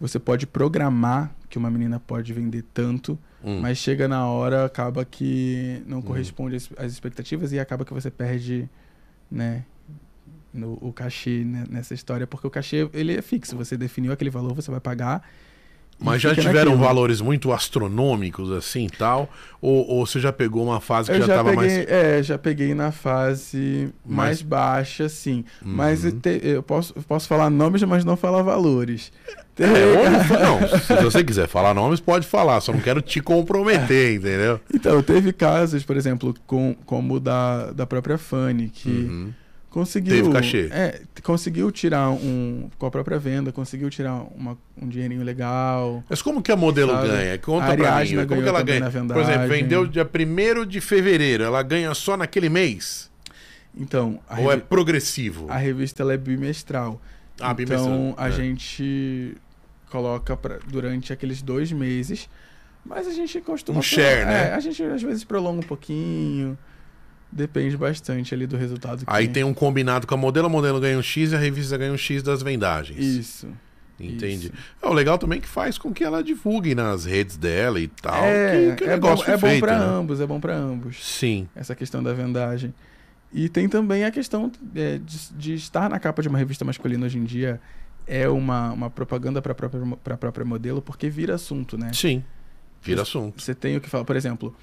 você 0.00 0.18
pode 0.18 0.46
programar 0.46 1.30
que 1.48 1.58
uma 1.58 1.70
menina 1.70 2.00
pode 2.00 2.32
vender 2.32 2.64
tanto, 2.74 3.18
hum. 3.44 3.60
mas 3.60 3.76
chega 3.78 4.08
na 4.08 4.26
hora 4.26 4.68
às 4.68 5.04
que 5.04 5.82
não 5.86 5.98
Hum. 5.98 6.02
corresponde 6.02 6.56
às, 6.56 6.68
às 6.76 6.92
expectativas 6.92 7.52
e 7.52 7.58
acaba 7.60 7.84
que 7.84 7.92
você 7.92 8.10
perde, 8.10 8.68
né? 9.30 9.64
No, 10.52 10.76
o 10.80 10.92
cachê 10.92 11.44
né, 11.44 11.64
nessa 11.70 11.94
história, 11.94 12.26
porque 12.26 12.46
o 12.46 12.50
cachê 12.50 12.88
ele 12.92 13.14
é 13.16 13.22
fixo, 13.22 13.56
você 13.56 13.76
definiu 13.76 14.12
aquele 14.12 14.30
valor, 14.30 14.52
você 14.54 14.70
vai 14.70 14.80
pagar. 14.80 15.22
Mas 16.02 16.22
já 16.22 16.34
tiveram 16.34 16.70
naquilo. 16.72 16.78
valores 16.78 17.20
muito 17.20 17.52
astronômicos 17.52 18.50
assim 18.52 18.88
tal? 18.88 19.30
Ou, 19.60 19.86
ou 19.86 20.06
você 20.06 20.18
já 20.18 20.32
pegou 20.32 20.64
uma 20.64 20.80
fase 20.80 21.10
que 21.10 21.16
Eu 21.16 21.20
já, 21.20 21.26
já, 21.26 21.34
tava 21.34 21.50
peguei, 21.50 21.76
mais. 21.76 21.88
é, 21.90 22.22
já 22.22 22.38
peguei 22.38 22.74
na 22.74 22.90
fase 22.90 23.92
Mais- 24.04 24.40
mais, 24.40 24.42
baixa, 24.42 25.08
sim. 25.10 25.44
Mas 25.62 26.02
Uhum. 26.02 26.08
eu, 26.10 26.20
te- 26.20 26.40
eu 26.42 26.62
posso, 26.62 26.94
eu 26.96 27.02
posso 27.02 27.28
falar 27.28 27.50
nomes, 27.50 27.82
mas 27.82 28.02
não 28.02 28.16
falar 28.16 28.40
valores. 28.42 29.12
É, 29.58 29.66
não, 30.42 30.66
se 30.80 30.96
você 31.04 31.22
quiser 31.22 31.46
falar 31.46 31.74
nomes, 31.74 32.00
pode 32.00 32.26
falar, 32.26 32.62
só 32.62 32.72
não 32.72 32.80
quero 32.80 33.02
te 33.02 33.20
comprometer, 33.20 34.14
entendeu? 34.14 34.58
Então, 34.74 35.02
teve 35.02 35.34
casos, 35.34 35.84
por 35.84 35.98
exemplo, 35.98 36.34
com, 36.46 36.74
como 36.86 37.16
o 37.16 37.20
da, 37.20 37.72
da 37.72 37.86
própria 37.86 38.16
Fanny, 38.16 38.70
que 38.70 38.88
Uhum. 38.88 39.32
Conseguiu. 39.70 40.14
Teve 40.16 40.32
cachê. 40.32 40.68
É, 40.72 41.00
conseguiu 41.22 41.70
tirar 41.70 42.10
um. 42.10 42.68
Com 42.78 42.86
a 42.86 42.90
própria 42.90 43.18
venda, 43.18 43.50
conseguiu 43.52 43.88
tirar 43.88 44.14
uma, 44.34 44.58
um 44.80 44.88
dinheirinho 44.88 45.22
legal. 45.22 46.04
Mas 46.10 46.20
como 46.20 46.42
que 46.42 46.50
a 46.52 46.56
modelo 46.56 46.92
Sabe? 46.92 47.08
ganha? 47.08 47.38
Conta 47.38 47.72
A 47.72 47.76
pra 47.76 48.04
mim. 48.04 48.26
Como 48.26 48.42
que 48.42 48.48
ela 48.48 48.62
ganha? 48.62 48.80
na 48.80 49.14
Por 49.14 49.22
exemplo, 49.22 49.48
vendeu 49.48 49.86
dia 49.86 50.04
1 50.04 50.66
de 50.66 50.80
fevereiro, 50.80 51.44
ela 51.44 51.62
ganha 51.62 51.94
só 51.94 52.16
naquele 52.16 52.48
mês? 52.48 53.08
Então, 53.76 54.18
Ou 54.28 54.50
é 54.50 54.54
revi- 54.56 54.66
progressivo? 54.68 55.46
a 55.48 55.56
revista 55.56 56.02
ela 56.02 56.12
é 56.12 56.16
bimestral. 56.16 57.00
Ah, 57.40 57.52
então, 57.52 57.54
bimestral. 57.54 58.14
a 58.18 58.28
É. 58.28 58.32
gente 58.32 59.34
coloca 59.88 60.36
pra, 60.36 60.58
durante 60.66 61.12
aqueles 61.12 61.40
dois 61.40 61.70
meses. 61.72 62.28
Mas 62.84 63.06
a 63.06 63.12
gente 63.12 63.40
costuma. 63.40 63.78
Um 63.78 63.82
share, 63.82 64.24
né? 64.24 64.48
É, 64.48 64.54
a 64.54 64.60
gente 64.60 64.82
às 64.82 65.02
vezes 65.02 65.22
prolonga 65.22 65.60
um 65.60 65.62
pouquinho. 65.68 66.58
Depende 67.32 67.76
bastante 67.76 68.34
ali 68.34 68.46
do 68.46 68.56
resultado. 68.56 69.04
Aí 69.06 69.28
tem 69.28 69.44
um 69.44 69.54
combinado 69.54 70.06
com 70.06 70.14
a 70.14 70.16
modelo, 70.16 70.46
a 70.46 70.50
modelo 70.50 70.80
ganha 70.80 70.98
um 70.98 71.02
X 71.02 71.32
e 71.32 71.36
a 71.36 71.38
revista 71.38 71.76
ganha 71.78 71.92
um 71.92 71.96
X 71.96 72.22
das 72.22 72.42
vendagens. 72.42 72.98
Isso. 72.98 73.48
Entendi. 73.98 74.46
isso. 74.46 74.52
É 74.82 74.88
o 74.88 74.92
legal 74.92 75.18
também 75.18 75.40
que 75.40 75.46
faz 75.46 75.78
com 75.78 75.92
que 75.92 76.02
ela 76.02 76.24
divulgue 76.24 76.74
nas 76.74 77.04
redes 77.04 77.36
dela 77.36 77.78
e 77.78 77.86
tal. 77.86 78.24
É, 78.24 78.70
que, 78.70 78.76
que 78.76 78.84
é 78.84 78.98
bom, 78.98 79.08
negócio 79.10 79.30
é 79.30 79.36
bom 79.36 79.46
feito, 79.46 79.60
pra 79.60 79.78
né? 79.78 79.84
ambos, 79.84 80.20
é 80.20 80.26
bom 80.26 80.40
pra 80.40 80.56
ambos. 80.56 81.04
Sim. 81.04 81.48
Essa 81.54 81.74
questão 81.74 82.02
da 82.02 82.12
vendagem. 82.12 82.74
E 83.32 83.48
tem 83.48 83.68
também 83.68 84.04
a 84.04 84.10
questão 84.10 84.50
é, 84.74 84.98
de, 84.98 85.32
de 85.34 85.54
estar 85.54 85.88
na 85.88 86.00
capa 86.00 86.22
de 86.22 86.28
uma 86.28 86.38
revista 86.38 86.64
masculina 86.64 87.06
hoje 87.06 87.18
em 87.18 87.24
dia 87.24 87.60
é 88.06 88.28
uma, 88.28 88.72
uma 88.72 88.90
propaganda 88.90 89.40
para 89.40 89.54
própria 89.54 89.80
para 90.02 90.16
própria 90.16 90.44
modelo 90.44 90.82
porque 90.82 91.08
vira 91.08 91.36
assunto, 91.36 91.78
né? 91.78 91.92
Sim. 91.94 92.24
Vira 92.82 93.02
assunto. 93.02 93.40
Você 93.40 93.54
tem 93.54 93.76
o 93.76 93.80
que 93.80 93.88
falar, 93.88 94.04
por 94.04 94.16
exemplo, 94.16 94.54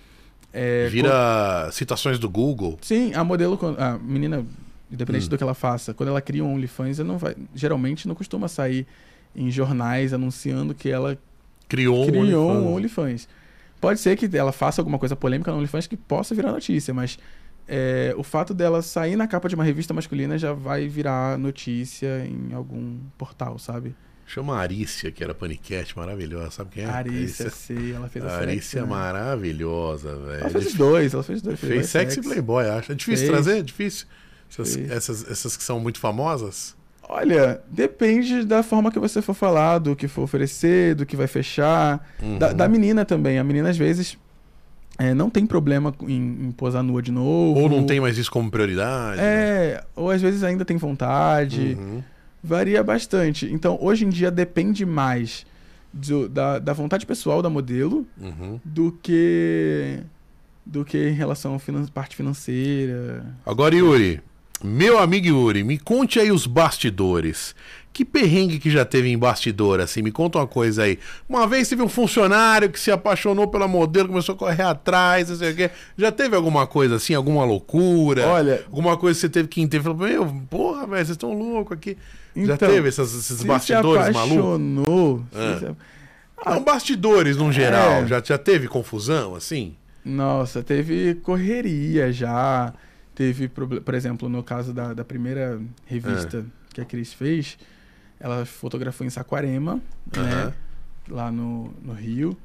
É, 0.60 0.88
Vira 0.90 1.70
citações 1.72 2.18
do 2.18 2.28
Google. 2.30 2.78
Sim, 2.82 3.14
a 3.14 3.24
modelo, 3.24 3.60
a 3.78 3.98
menina, 4.00 4.44
independente 4.92 5.28
Hum. 5.28 5.30
do 5.30 5.38
que 5.38 5.44
ela 5.44 5.54
faça, 5.54 5.94
quando 5.94 6.10
ela 6.10 6.20
cria 6.22 6.44
um 6.44 6.54
OnlyFans, 6.54 7.00
ela 7.00 7.08
não 7.08 7.18
vai, 7.18 7.36
geralmente 7.54 8.08
não 8.08 8.16
costuma 8.16 8.48
sair 8.48 8.88
em 9.36 9.52
jornais 9.52 10.14
anunciando 10.14 10.74
que 10.74 10.90
ela 10.90 11.18
Criou, 11.70 12.04
um 12.04 12.08
criou 12.08 12.50
um 12.52 12.74
OnlyFans. 12.74 12.76
OnlyFans. 12.76 13.30
Pode 13.80 14.00
ser 14.00 14.16
que 14.18 14.36
ela 14.36 14.52
faça 14.52 14.82
alguma 14.82 14.98
coisa 14.98 15.16
polêmica 15.16 15.52
no 15.52 15.58
OnlyFans 15.58 15.86
que 15.86 15.96
possa 15.96 16.34
virar 16.34 16.52
notícia, 16.52 16.92
mas 16.94 17.20
é, 17.68 18.14
o 18.18 18.24
fato 18.24 18.54
dela 18.54 18.82
sair 18.82 19.16
na 19.16 19.28
capa 19.28 19.48
de 19.48 19.54
uma 19.54 19.64
revista 19.64 19.94
masculina 19.94 20.38
já 20.38 20.54
vai 20.54 20.88
virar 20.88 21.38
notícia 21.38 22.26
em 22.26 22.54
algum 22.54 22.98
portal, 23.18 23.60
sabe? 23.60 23.94
Chama 24.30 24.58
a 24.58 24.60
Arícia, 24.60 25.10
que 25.10 25.24
era 25.24 25.34
paniquete, 25.34 25.98
maravilhosa. 25.98 26.52
Sabe 26.52 26.72
quem 26.74 26.84
é? 26.84 26.88
Arícia, 26.90 27.50
sei, 27.50 27.94
ela 27.94 28.10
fez 28.10 28.26
a 28.26 28.38
Arícia 28.38 28.50
é 28.50 28.62
sexy, 28.62 28.76
né? 28.82 28.86
maravilhosa, 28.86 30.16
velho. 30.18 30.42
Ela 30.42 30.50
fez 30.50 30.66
os 30.68 30.74
dois, 30.74 31.14
ela 31.14 31.24
fez 31.24 31.42
dois. 31.42 31.60
Fez 31.60 31.74
dois 31.74 31.88
sexy 31.88 32.20
e 32.20 32.24
Playboy, 32.24 32.68
acho. 32.68 32.92
É 32.92 32.96
difícil 32.96 33.28
Fez. 33.28 33.32
trazer? 33.32 33.60
É 33.60 33.62
difícil? 33.64 34.06
Essas, 34.50 34.76
Fez. 34.76 34.92
essas, 34.92 35.32
essas 35.32 35.56
que 35.58 35.64
são 35.64 35.80
muito 35.80 36.00
famosas? 36.00 36.76
Olha, 37.10 37.62
depende 37.72 38.44
da 38.44 38.62
forma 38.62 38.92
que 38.92 39.00
você 39.00 39.22
for 39.22 39.34
falar, 39.34 39.80
do 39.80 39.96
que 39.96 40.10
for 40.10 40.24
oferecer, 40.24 40.94
do 40.94 41.06
que 41.06 41.16
vai 41.16 41.28
fechar. 41.28 42.06
Da, 42.38 42.50
Uhum. 42.50 42.54
da 42.54 42.68
menina 42.68 43.06
também. 43.06 43.40
A 43.40 43.44
menina, 43.46 43.70
às 43.70 43.78
vezes, 43.78 44.18
é, 45.00 45.14
não 45.14 45.30
tem 45.30 45.46
problema 45.48 45.96
em, 46.02 46.48
em 46.48 46.52
posar 46.52 46.84
nua 46.84 47.02
de 47.02 47.14
novo. 47.14 47.62
Ou 47.62 47.70
não 47.70 47.86
tem 47.86 48.02
mais 48.02 48.18
isso 48.18 48.30
como 48.30 48.52
prioridade? 48.52 49.22
né? 49.22 49.24
É, 49.26 49.84
ou 49.96 50.12
às 50.12 50.22
vezes 50.22 50.44
ainda 50.44 50.66
tem 50.66 50.76
vontade. 50.76 51.78
Uhum. 51.80 52.04
Varia 52.48 52.82
bastante. 52.82 53.46
Então, 53.52 53.78
hoje 53.82 54.06
em 54.06 54.10
dia, 54.10 54.32
depende 54.32 54.86
mais 54.86 55.46
do- 55.92 56.30
da, 56.30 56.60
da 56.60 56.72
vontade 56.74 57.06
pessoal 57.06 57.42
da 57.42 57.50
modelo 57.50 58.08
Uhum. 58.20 58.60
do 58.64 58.92
que 59.04 60.00
do 60.66 60.84
que 60.84 60.98
em 61.10 61.14
relação 61.14 61.56
à 61.56 61.60
finan- 61.60 61.86
parte 61.88 62.16
financeira. 62.16 63.26
Agora, 63.46 63.74
Yuri, 63.74 64.22
meu 64.64 64.98
amigo 65.00 65.28
Yuri, 65.28 65.64
me 65.64 65.78
conte 65.78 66.20
aí 66.20 66.30
os 66.32 66.46
bastidores. 66.46 67.56
Que 67.98 68.06
perrengue 68.06 68.60
que 68.60 68.70
já 68.70 68.86
teve 68.86 69.10
em 69.10 69.18
bastidor, 69.18 69.80
assim? 69.80 70.04
Me 70.04 70.12
conta 70.12 70.38
uma 70.38 70.46
coisa 70.46 70.84
aí. 70.84 71.00
Uma 71.28 71.48
vez 71.48 71.68
teve 71.68 71.82
um 71.82 71.90
funcionário 71.90 72.70
que 72.70 72.80
se 72.80 72.92
apaixonou 72.92 73.48
pela 73.48 73.68
modelo, 73.68 74.10
começou 74.10 74.36
a 74.36 74.38
correr 74.38 74.62
atrás, 74.62 75.30
não 75.30 75.36
sei 75.36 75.52
o 75.52 75.56
quê. 75.56 75.72
Já 75.98 76.12
teve 76.12 76.36
alguma 76.36 76.68
coisa 76.68 76.98
assim, 76.98 77.16
alguma 77.16 77.44
loucura? 77.44 78.28
Olha, 78.28 78.64
Alguma 78.68 78.96
coisa 78.98 79.18
que 79.18 79.22
você 79.22 79.30
teve 79.30 79.48
que 79.48 79.62
entender? 79.62 79.84
Falou, 79.84 79.98
meu, 80.08 80.28
porra, 80.48 80.82
velho, 80.86 80.98
vocês 80.98 81.10
estão 81.10 81.34
loucos 81.34 81.76
aqui. 81.76 81.98
já 82.36 82.54
então, 82.54 82.70
teve 82.70 82.88
essas- 82.88 83.16
esses 83.16 83.40
se 83.40 83.48
bastidores 83.48 84.06
se 84.06 84.12
malucos? 84.12 84.38
apaixonou, 84.38 85.24
Ah. 85.34 85.58
se 85.60 85.66
se- 85.66 85.76
Não, 86.46 86.64
bastidores 86.64 87.36
no 87.36 87.52
geral. 87.52 88.04
É. 88.04 88.08
Já, 88.08 88.22
já 88.24 88.38
teve 88.38 88.68
confusão, 88.68 89.34
assim? 89.34 89.76
Nossa, 90.06 90.62
teve 90.62 91.16
correria 91.16 92.14
já. 92.14 92.72
Teve, 93.16 93.48
por 93.48 93.96
exemplo, 93.96 94.30
no 94.30 94.44
caso 94.44 94.72
da, 94.72 94.94
da 94.94 95.04
primeira 95.04 95.60
revista 95.88 96.46
É. 96.48 96.74
que 96.76 96.80
a 96.82 96.86
Cris 96.86 97.12
fez, 97.12 97.58
ela 98.20 98.46
fotografou 98.46 99.06
em 99.06 99.10
Saquarema, 99.10 99.80
Aham. 100.16 100.24
né? 100.48 100.54
Lá 101.10 101.32
no, 101.32 101.74
no 101.84 101.94
Rio. 101.94 102.38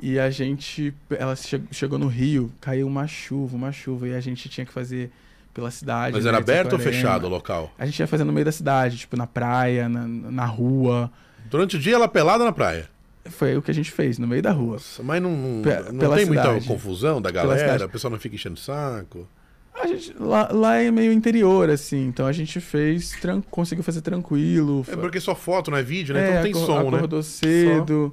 E 0.00 0.18
a 0.18 0.28
gente. 0.30 0.92
Ela 1.10 1.36
che- 1.36 1.62
chegou 1.70 1.98
no 1.98 2.08
Rio, 2.08 2.52
caiu 2.60 2.86
uma 2.86 3.06
chuva, 3.06 3.56
uma 3.56 3.70
chuva, 3.72 4.08
e 4.08 4.14
a 4.14 4.20
gente 4.20 4.48
tinha 4.48 4.66
que 4.66 4.72
fazer 4.72 5.10
pela 5.54 5.70
cidade. 5.70 6.16
Mas 6.16 6.26
era 6.26 6.38
aberto 6.38 6.72
ou 6.72 6.78
fechado 6.78 7.26
o 7.26 7.28
local? 7.28 7.72
A 7.78 7.86
gente 7.86 8.00
ia 8.00 8.06
fazer 8.06 8.24
no 8.24 8.32
meio 8.32 8.44
da 8.44 8.52
cidade, 8.52 8.96
tipo, 8.98 9.16
na 9.16 9.26
praia, 9.26 9.88
na, 9.88 10.06
na 10.06 10.44
rua. 10.44 11.10
Durante 11.48 11.76
o 11.76 11.78
dia 11.78 11.94
ela 11.94 12.08
pelada 12.08 12.44
na 12.44 12.52
praia. 12.52 12.88
Foi 13.26 13.56
o 13.56 13.62
que 13.62 13.70
a 13.70 13.74
gente 13.74 13.90
fez, 13.92 14.18
no 14.18 14.26
meio 14.26 14.42
da 14.42 14.50
rua. 14.50 14.72
Nossa, 14.74 15.02
Mas 15.02 15.22
não, 15.22 15.30
não, 15.36 15.62
Pe- 15.62 15.92
não 15.92 16.16
tem 16.16 16.26
muita 16.26 16.42
cidade. 16.42 16.66
confusão 16.66 17.22
da 17.22 17.30
galera? 17.30 17.60
cidade. 17.60 17.82
A 17.84 17.88
pessoa 17.88 18.10
não 18.10 18.18
fica 18.18 18.34
enchendo 18.34 18.56
o 18.56 18.58
saco? 18.58 19.28
A 19.74 19.86
gente, 19.86 20.14
lá, 20.20 20.48
lá 20.52 20.76
é 20.76 20.90
meio 20.90 21.12
interior, 21.12 21.70
assim, 21.70 22.06
então 22.06 22.26
a 22.26 22.32
gente 22.32 22.60
fez, 22.60 23.14
conseguiu 23.50 23.82
fazer 23.82 24.00
tranquilo. 24.02 24.84
É 24.88 24.94
porque 24.96 25.18
só 25.18 25.34
foto, 25.34 25.70
não 25.70 25.78
é 25.78 25.82
vídeo, 25.82 26.14
né? 26.14 26.20
É, 26.20 26.24
então 26.26 26.34
não 26.36 26.42
tem 26.42 26.54
som, 26.54 26.90
né? 26.90 26.96
acordou 26.98 27.22
cedo. 27.22 28.12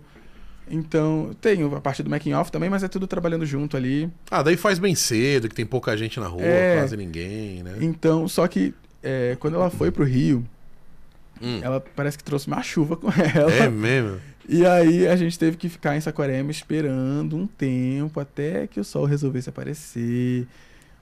Então, 0.72 1.32
tem 1.41 1.64
a 1.66 1.82
parte 1.82 2.03
do 2.03 2.10
making 2.10 2.34
off 2.34 2.51
também, 2.51 2.70
mas 2.70 2.84
é 2.84 2.88
tudo 2.88 3.07
trabalhando 3.07 3.45
junto 3.45 3.76
ali. 3.76 4.10
Ah, 4.30 4.43
daí 4.43 4.55
faz 4.55 4.78
bem 4.80 4.93
cedo, 4.95 5.49
que 5.49 5.55
tem 5.55 5.66
pouca 5.66 5.97
gente 5.97 6.20
na 6.20 6.28
rua, 6.28 6.43
É. 6.43 6.78
quase 6.78 6.95
ninguém, 6.95 7.64
né? 7.64 7.76
Então, 7.82 8.28
só 8.28 8.47
que 8.47 8.74
é, 9.03 9.36
quando 9.39 9.55
ela 9.55 9.70
foi 9.70 9.89
pro 9.91 10.03
Rio, 10.03 10.45
Hum. 11.41 11.60
ela 11.62 11.80
parece 11.95 12.18
que 12.18 12.24
trouxe 12.24 12.47
uma 12.47 12.62
chuva 12.62 12.95
com 12.95 13.07
ela. 13.36 13.51
É 13.51 13.70
mesmo? 13.70 14.20
E 14.47 14.66
aí 14.66 15.07
a 15.07 15.16
gente 15.16 15.38
teve 15.39 15.57
que 15.57 15.70
ficar 15.70 15.95
em 15.95 16.01
Saquarema 16.01 16.51
esperando 16.51 17.36
um 17.36 17.47
tempo 17.47 18.20
até 18.20 18.68
que 18.68 18.80
o 18.80 18.84
sol 18.84 19.05
resolvesse 19.05 19.49
aparecer 19.49 20.47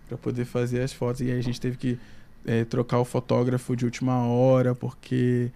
para 0.07 0.17
poder 0.17 0.45
fazer 0.45 0.81
as 0.81 0.93
fotos. 0.93 1.21
E 1.21 1.31
aí 1.31 1.37
a 1.37 1.43
gente 1.43 1.59
teve 1.59 1.77
que 1.77 1.99
é, 2.45 2.63
trocar 2.65 2.99
o 2.99 3.05
fotógrafo 3.05 3.75
de 3.75 3.85
última 3.85 4.25
hora 4.25 4.73
porque 4.73 5.51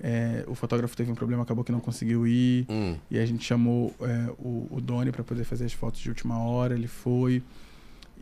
é, 0.00 0.44
o 0.46 0.54
fotógrafo 0.54 0.96
teve 0.96 1.10
um 1.10 1.14
problema, 1.14 1.42
acabou 1.42 1.64
que 1.64 1.72
não 1.72 1.80
conseguiu 1.80 2.26
ir. 2.26 2.66
Hum. 2.68 2.96
E 3.10 3.18
a 3.18 3.26
gente 3.26 3.44
chamou 3.44 3.94
é, 4.00 4.30
o, 4.38 4.68
o 4.70 4.80
Doni 4.80 5.10
para 5.10 5.24
poder 5.24 5.44
fazer 5.44 5.64
as 5.64 5.72
fotos 5.72 6.00
de 6.00 6.08
última 6.08 6.38
hora, 6.38 6.74
ele 6.74 6.88
foi. 6.88 7.42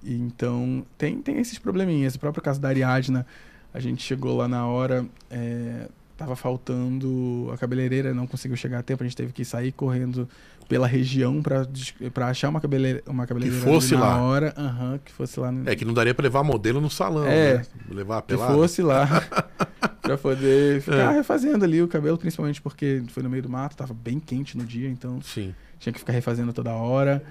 E 0.02 0.14
então 0.14 0.84
tem, 0.98 1.20
tem 1.20 1.38
esses 1.38 1.58
probleminhas. 1.58 2.14
O 2.14 2.18
próprio 2.18 2.42
caso 2.42 2.60
da 2.60 2.68
Ariadna, 2.68 3.26
a 3.74 3.80
gente 3.80 4.02
chegou 4.02 4.36
lá 4.36 4.46
na 4.46 4.66
hora, 4.66 5.04
é, 5.30 5.88
tava 6.16 6.36
faltando 6.36 7.50
a 7.52 7.58
cabeleireira, 7.58 8.14
não 8.14 8.26
conseguiu 8.26 8.56
chegar 8.56 8.78
a 8.78 8.82
tempo, 8.82 9.02
a 9.02 9.06
gente 9.06 9.16
teve 9.16 9.32
que 9.32 9.44
sair 9.44 9.72
correndo 9.72 10.28
pela 10.72 10.86
região 10.86 11.42
para 11.42 12.26
achar 12.28 12.48
uma 12.48 12.58
cabeleireira, 12.58 13.04
uma 13.06 13.26
cabeleireira 13.26 13.62
ali 13.62 13.74
fosse 13.74 13.92
na 13.94 14.00
lá. 14.00 14.22
hora, 14.22 14.54
aham, 14.56 14.98
que 15.04 15.12
fosse 15.12 15.38
lá 15.38 15.52
no, 15.52 15.68
É 15.68 15.76
que 15.76 15.84
não 15.84 15.92
daria 15.92 16.14
pra 16.14 16.22
levar 16.22 16.42
modelo 16.42 16.80
no 16.80 16.88
salão, 16.88 17.26
É. 17.26 17.58
né? 17.58 17.66
Levar 17.90 18.18
a 18.18 18.22
que 18.22 18.34
fosse 18.38 18.80
lá 18.80 19.06
para 20.00 20.16
poder 20.16 20.80
ficar 20.80 21.12
É. 21.12 21.16
refazendo 21.16 21.62
ali 21.66 21.82
o 21.82 21.88
cabelo, 21.88 22.16
principalmente 22.16 22.62
porque 22.62 23.02
foi 23.08 23.22
no 23.22 23.28
meio 23.28 23.42
do 23.42 23.50
mato, 23.50 23.76
tava 23.76 23.92
bem 23.92 24.18
quente 24.18 24.56
no 24.56 24.64
dia, 24.64 24.88
então 24.88 25.20
Sim. 25.20 25.54
tinha 25.78 25.92
que 25.92 25.98
ficar 25.98 26.14
refazendo 26.14 26.54
toda 26.54 26.70
hora. 26.72 27.22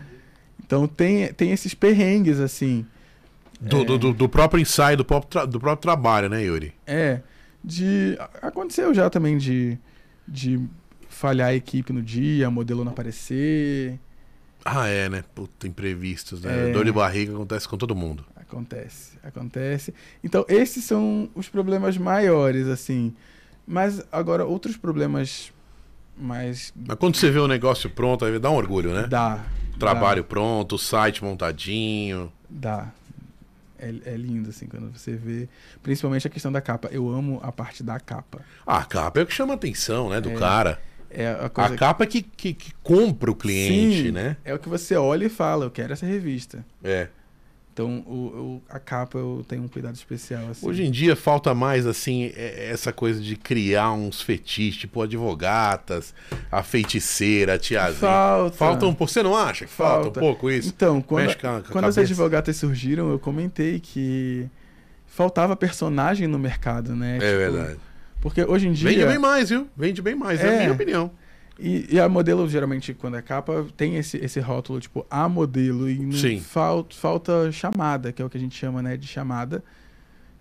Então 0.63 0.87
tem, 0.87 1.33
tem 1.33 1.51
esses 1.51 1.73
perrengues, 1.73 2.39
assim. 2.39 2.85
Do, 3.59 3.81
É. 3.81 3.85
do, 3.85 3.97
do- 3.97 4.13
do 4.13 4.29
próprio 4.29 4.61
ensaio, 4.61 4.97
do 4.97 5.03
próprio, 5.05 5.47
do 5.47 5.59
próprio 5.59 5.81
trabalho, 5.81 6.29
né, 6.29 6.43
Yuri? 6.43 6.75
É. 6.85 7.21
De. 7.63 8.15
Aconteceu 8.39 8.93
já 8.93 9.09
também 9.09 9.35
de, 9.39 9.79
de 10.27 10.59
falhar 11.21 11.49
a 11.49 11.53
equipe 11.53 11.93
no 11.93 12.01
dia, 12.01 12.49
modelo 12.49 12.83
não 12.83 12.91
aparecer. 12.91 13.99
Ah, 14.65 14.87
é, 14.87 15.07
né? 15.07 15.23
Puta, 15.35 15.67
imprevistos, 15.67 16.41
né? 16.41 16.69
É. 16.69 16.73
Dor 16.73 16.83
de 16.83 16.91
barriga 16.91 17.31
acontece 17.31 17.67
com 17.67 17.77
todo 17.77 17.95
mundo. 17.95 18.25
Acontece, 18.35 19.19
acontece. 19.23 19.93
Então, 20.23 20.43
esses 20.49 20.83
são 20.83 21.29
os 21.35 21.47
problemas 21.47 21.95
maiores, 21.95 22.67
assim. 22.67 23.13
Mas 23.67 24.03
agora, 24.11 24.45
outros 24.45 24.75
problemas 24.75 25.53
mais. 26.17 26.73
Mas 26.75 26.97
quando 26.97 27.15
você 27.15 27.29
vê 27.29 27.39
o 27.39 27.47
negócio 27.47 27.87
pronto, 27.87 28.25
aí 28.25 28.39
dá 28.39 28.49
um 28.49 28.55
orgulho, 28.55 28.91
né? 28.91 29.05
Dá. 29.07 29.45
Trabalho 29.77 30.23
pronto, 30.23 30.75
o 30.75 30.79
site 30.79 31.23
montadinho. 31.23 32.33
Dá. 32.49 32.91
É, 33.77 33.93
é 34.05 34.17
lindo, 34.17 34.49
assim, 34.49 34.65
quando 34.65 34.91
você 34.91 35.15
vê. 35.15 35.47
Principalmente 35.81 36.27
a 36.27 36.29
questão 36.29 36.51
da 36.51 36.61
capa. 36.61 36.89
Eu 36.91 37.09
amo 37.09 37.39
a 37.43 37.51
parte 37.51 37.83
da 37.83 37.99
capa. 37.99 38.41
Ah, 38.65 38.79
a 38.79 38.85
capa 38.85 39.19
é 39.19 39.23
o 39.23 39.25
que 39.25 39.33
chama 39.33 39.53
a 39.53 39.55
atenção, 39.55 40.09
né? 40.09 40.19
Do 40.19 40.31
É, 40.31 40.35
cara. 40.35 40.81
É 41.13 41.27
a 41.27 41.45
A 41.45 41.75
capa 41.75 42.05
que, 42.05 42.21
que, 42.21 42.53
que 42.53 42.73
compra 42.83 43.29
o 43.31 43.35
cliente, 43.35 44.03
Sim. 44.07 44.11
né? 44.11 44.37
É 44.45 44.53
o 44.53 44.59
que 44.59 44.69
você 44.69 44.95
olha 44.95 45.25
e 45.25 45.29
fala, 45.29 45.65
eu 45.65 45.71
quero 45.71 45.93
essa 45.93 46.05
revista. 46.05 46.65
É. 46.83 47.07
Então, 47.73 48.03
o, 48.05 48.13
o- 48.13 48.61
a 48.69 48.77
capa 48.79 49.17
eu 49.17 49.45
tenho 49.47 49.63
um 49.63 49.67
cuidado 49.67 49.95
especial, 49.95 50.49
assim. 50.51 50.67
Hoje 50.67 50.83
em 50.83 50.91
dia 50.91 51.15
falta 51.15 51.53
mais, 51.55 51.87
assim, 51.87 52.25
é- 52.35 52.69
essa 52.69 52.91
coisa 52.91 53.21
de 53.21 53.37
criar 53.37 53.93
uns 53.93 54.21
fetiches, 54.21 54.75
tipo 54.81 55.01
advogatas, 55.01 56.13
a 56.51 56.61
feiticeira, 56.63 57.53
a 57.53 57.57
tiazinha. 57.57 57.99
Falta. 58.01 58.57
Falta 58.57 58.85
um 58.85 58.93
pouco. 58.93 59.11
Você 59.13 59.23
não 59.23 59.35
acha 59.37 59.65
que 59.65 59.71
falta, 59.71 60.03
Falta. 60.03 60.19
um 60.19 60.21
pouco 60.23 60.49
isso? 60.51 60.67
Então, 60.67 61.01
quando, 61.01 61.23
Mexe 61.27 61.37
com 61.37 61.47
a- 61.47 61.61
com 61.61 61.71
quando 61.71 61.85
as 61.85 61.97
advogatas 61.97 62.57
surgiram, 62.57 63.09
eu 63.09 63.17
comentei 63.17 63.79
que 63.79 64.47
faltava 65.07 65.55
personagem 65.55 66.27
no 66.27 66.37
mercado, 66.37 66.93
né? 66.95 67.17
É 67.17 67.19
Tipo, 67.19 67.37
verdade. 67.53 67.79
Porque 68.21 68.43
hoje 68.43 68.67
em 68.67 68.71
dia... 68.71 68.89
Vende 68.89 69.05
bem 69.05 69.19
mais, 69.19 69.49
viu? 69.49 69.67
Vende 69.75 70.01
bem 70.01 70.15
mais, 70.15 70.39
é, 70.39 70.47
a 70.49 70.53
É. 70.53 70.59
minha 70.59 70.71
opinião. 70.73 71.11
E, 71.59 71.87
e 71.95 71.99
a 71.99 72.07
modelo, 72.07 72.47
geralmente, 72.49 72.93
quando 72.93 73.17
é 73.17 73.21
capa, 73.21 73.65
tem 73.75 73.95
esse, 73.97 74.17
esse 74.17 74.39
rótulo, 74.39 74.79
tipo, 74.79 75.05
a 75.09 75.27
modelo. 75.29 75.89
E 75.89 76.11
Sim. 76.13 76.39
falta, 76.39 76.95
falta 76.95 77.51
chamada, 77.51 78.11
que 78.11 78.21
é 78.21 78.25
o 78.25 78.29
que 78.29 78.37
a 78.37 78.39
gente 78.39 78.55
chama, 78.57 78.81
né, 78.81 78.95
de 78.97 79.07
chamada. 79.07 79.63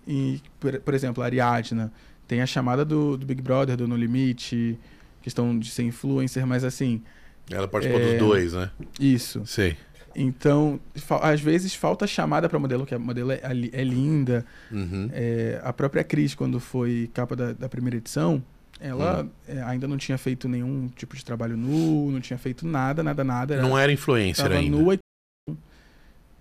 E, 0.07 0.41
por, 0.59 0.79
por 0.81 0.95
exemplo, 0.95 1.23
a 1.23 1.27
Ariadna 1.27 1.93
tem 2.27 2.41
a 2.41 2.47
chamada 2.47 2.85
do, 2.85 3.17
do 3.17 3.27
Big 3.27 3.43
Brother, 3.43 3.77
do 3.77 3.87
No 3.89 3.97
Limite, 3.97 4.79
questão 5.23 5.59
de 5.59 5.71
ser 5.71 5.83
influencer, 5.83 6.47
mas 6.47 6.65
assim, 6.65 7.03
Ela 7.51 7.67
participou 7.69 8.01
É. 8.01 8.11
dos 8.11 8.19
dois, 8.19 8.53
né? 8.55 8.71
isso. 8.99 9.43
Sei. 9.45 9.77
Então, 10.15 10.81
às 11.23 11.41
vezes 11.41 11.75
falta 11.75 12.07
chamada 12.07 12.49
pra 12.49 12.59
modelo, 12.59 12.85
que 12.85 12.95
a 12.95 12.99
modelo 12.99 13.31
é, 13.33 13.41
é 13.73 13.85
linda. 13.85 14.45
Uhum. 14.71 15.09
É, 15.13 15.61
a 15.63 15.73
própria 15.73 16.03
Cris, 16.03 16.35
quando 16.35 16.59
foi 16.59 17.09
capa 17.15 17.37
da, 17.37 17.53
da 17.53 17.69
primeira 17.69 17.97
edição, 17.97 18.43
ela 18.81 19.23
Hum. 19.23 19.31
é, 19.47 19.63
ainda 19.63 19.87
não 19.87 19.97
tinha 19.97 20.19
feito 20.19 20.49
nenhum 20.49 20.89
tipo 20.97 21.15
de 21.15 21.25
trabalho 21.25 21.57
nu, 21.57 22.11
não 22.11 22.21
tinha 22.21 22.39
feito 22.39 22.67
nada, 22.67 23.03
nada, 23.03 23.23
nada. 23.23 23.63
Não 23.63 23.79
era 23.79 23.93
influencer 23.93 24.45
Tava 24.49 24.59
ainda. 24.59 24.77
nua 24.77 24.95
e 24.95 24.99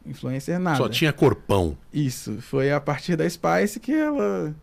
influencer 0.05 0.59
nada. 0.59 0.77
Só 0.77 0.89
tinha 0.89 1.13
corpão. 1.13 1.77
Isso, 1.93 2.41
foi 2.41 2.71
a 2.71 2.79
partir 2.79 3.15
da 3.15 3.29
Spice 3.29 3.79
que 3.79 3.91
ela 3.93 4.53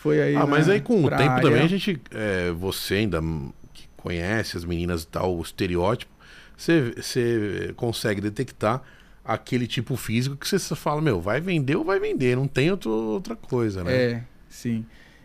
foi 0.00 0.20
aí 0.22 0.36
Ah, 0.36 0.46
mas 0.46 0.66
na 0.66 0.74
aí 0.74 0.80
com 0.80 1.04
o 1.04 1.08
tempo 1.10 1.16
praia. 1.16 1.42
também 1.42 1.62
a 1.62 1.66
gente. 1.68 2.00
é, 2.12 2.50
você 2.52 2.94
ainda 2.94 3.20
hum, 3.20 3.52
que 3.72 3.88
conhece 3.96 4.56
as 4.56 4.64
meninas 4.64 5.02
e 5.02 5.06
tal, 5.08 5.36
o 5.36 5.42
estereótipo, 5.42 6.10
você, 6.58 6.92
você 6.96 7.72
consegue 7.76 8.20
detectar 8.20 8.82
aquele 9.24 9.66
tipo 9.66 9.96
físico 9.96 10.36
que 10.36 10.48
você 10.48 10.58
fala, 10.74 11.00
meu, 11.00 11.20
vai 11.20 11.40
vender 11.40 11.76
ou 11.76 11.84
vai 11.84 12.00
vender, 12.00 12.36
não 12.36 12.48
tem 12.48 12.70
outro- 12.70 12.90
outra 12.90 13.36
coisa, 13.36 13.84
né? 13.84 13.94
É, 13.94 14.22
sim. 14.48 14.84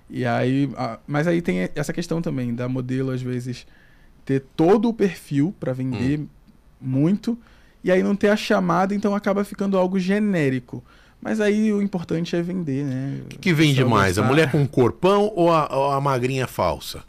E 0.09 0.25
aí, 0.25 0.69
mas 1.07 1.25
aí 1.27 1.41
tem 1.41 1.69
essa 1.75 1.91
questão 1.91 2.21
também 2.21 2.53
da 2.53 2.69
modelo 2.69 3.11
às 3.11 3.21
vezes 3.21 3.65
ter 4.25 4.41
todo 4.55 4.89
o 4.89 4.93
perfil 4.93 5.55
para 5.59 5.73
vender 5.73 6.19
Hum. 6.19 6.27
muito 6.79 7.37
e 7.83 7.91
aí 7.91 8.03
não 8.03 8.15
ter 8.15 8.29
a 8.29 8.35
chamada, 8.37 8.93
então 8.93 9.15
acaba 9.15 9.43
ficando 9.43 9.77
algo 9.77 9.97
genérico. 9.99 10.83
Mas 11.21 11.39
aí 11.39 11.71
o 11.71 11.81
importante 11.81 12.35
é 12.35 12.41
vender, 12.41 12.83
né? 12.83 13.21
O 13.23 13.27
que, 13.29 13.37
que 13.37 13.53
vende 13.53 13.83
mais, 13.85 14.17
a 14.19 14.23
mulher 14.23 14.51
com 14.51 14.67
corpão 14.67 15.31
ou 15.33 15.49
a, 15.51 15.73
ou 15.73 15.91
a 15.91 16.01
magrinha 16.01 16.45
falsa? 16.47 17.03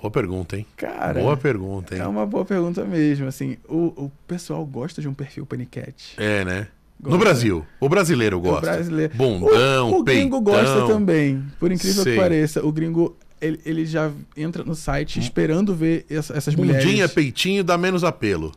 Boa 0.00 0.10
pergunta, 0.10 0.56
hein? 0.56 0.66
Cara, 0.76 1.20
Boa 1.20 1.36
pergunta, 1.36 1.94
hein? 1.94 2.00
é 2.02 2.06
uma 2.06 2.24
boa 2.24 2.44
pergunta 2.44 2.84
mesmo. 2.84 3.26
Assim, 3.26 3.56
o, 3.68 3.86
o 4.04 4.12
pessoal 4.26 4.64
gosta 4.64 5.00
de 5.02 5.08
um 5.08 5.14
perfil 5.14 5.44
paniquete. 5.44 6.14
É, 6.16 6.44
né? 6.44 6.68
No 7.00 7.10
Gosta. 7.10 7.18
Brasil, 7.24 7.66
o 7.80 7.88
brasileiro 7.88 8.38
O 8.38 8.40
gosta. 8.40 8.60
brasileiro. 8.72 9.14
Bundão, 9.16 9.90
o, 9.90 9.98
o 10.00 10.02
gringo 10.04 10.42
peitão. 10.42 10.64
gosta 10.64 10.86
também. 10.92 11.44
Por 11.60 11.70
incrível 11.72 12.02
Sei. 12.02 12.14
que 12.14 12.20
pareça, 12.20 12.64
o 12.64 12.72
gringo 12.72 13.16
ele, 13.40 13.60
ele 13.64 13.86
já 13.86 14.10
entra 14.36 14.64
no 14.64 14.74
site 14.74 15.20
esperando 15.20 15.74
ver 15.74 16.04
essa- 16.10 16.36
essas 16.36 16.54
Hum. 16.54 16.58
Bundinha, 16.58 16.80
mulheres. 16.84 17.12
peitinho, 17.12 17.62
dá 17.62 17.78
menos 17.78 18.02
apelo. 18.02 18.52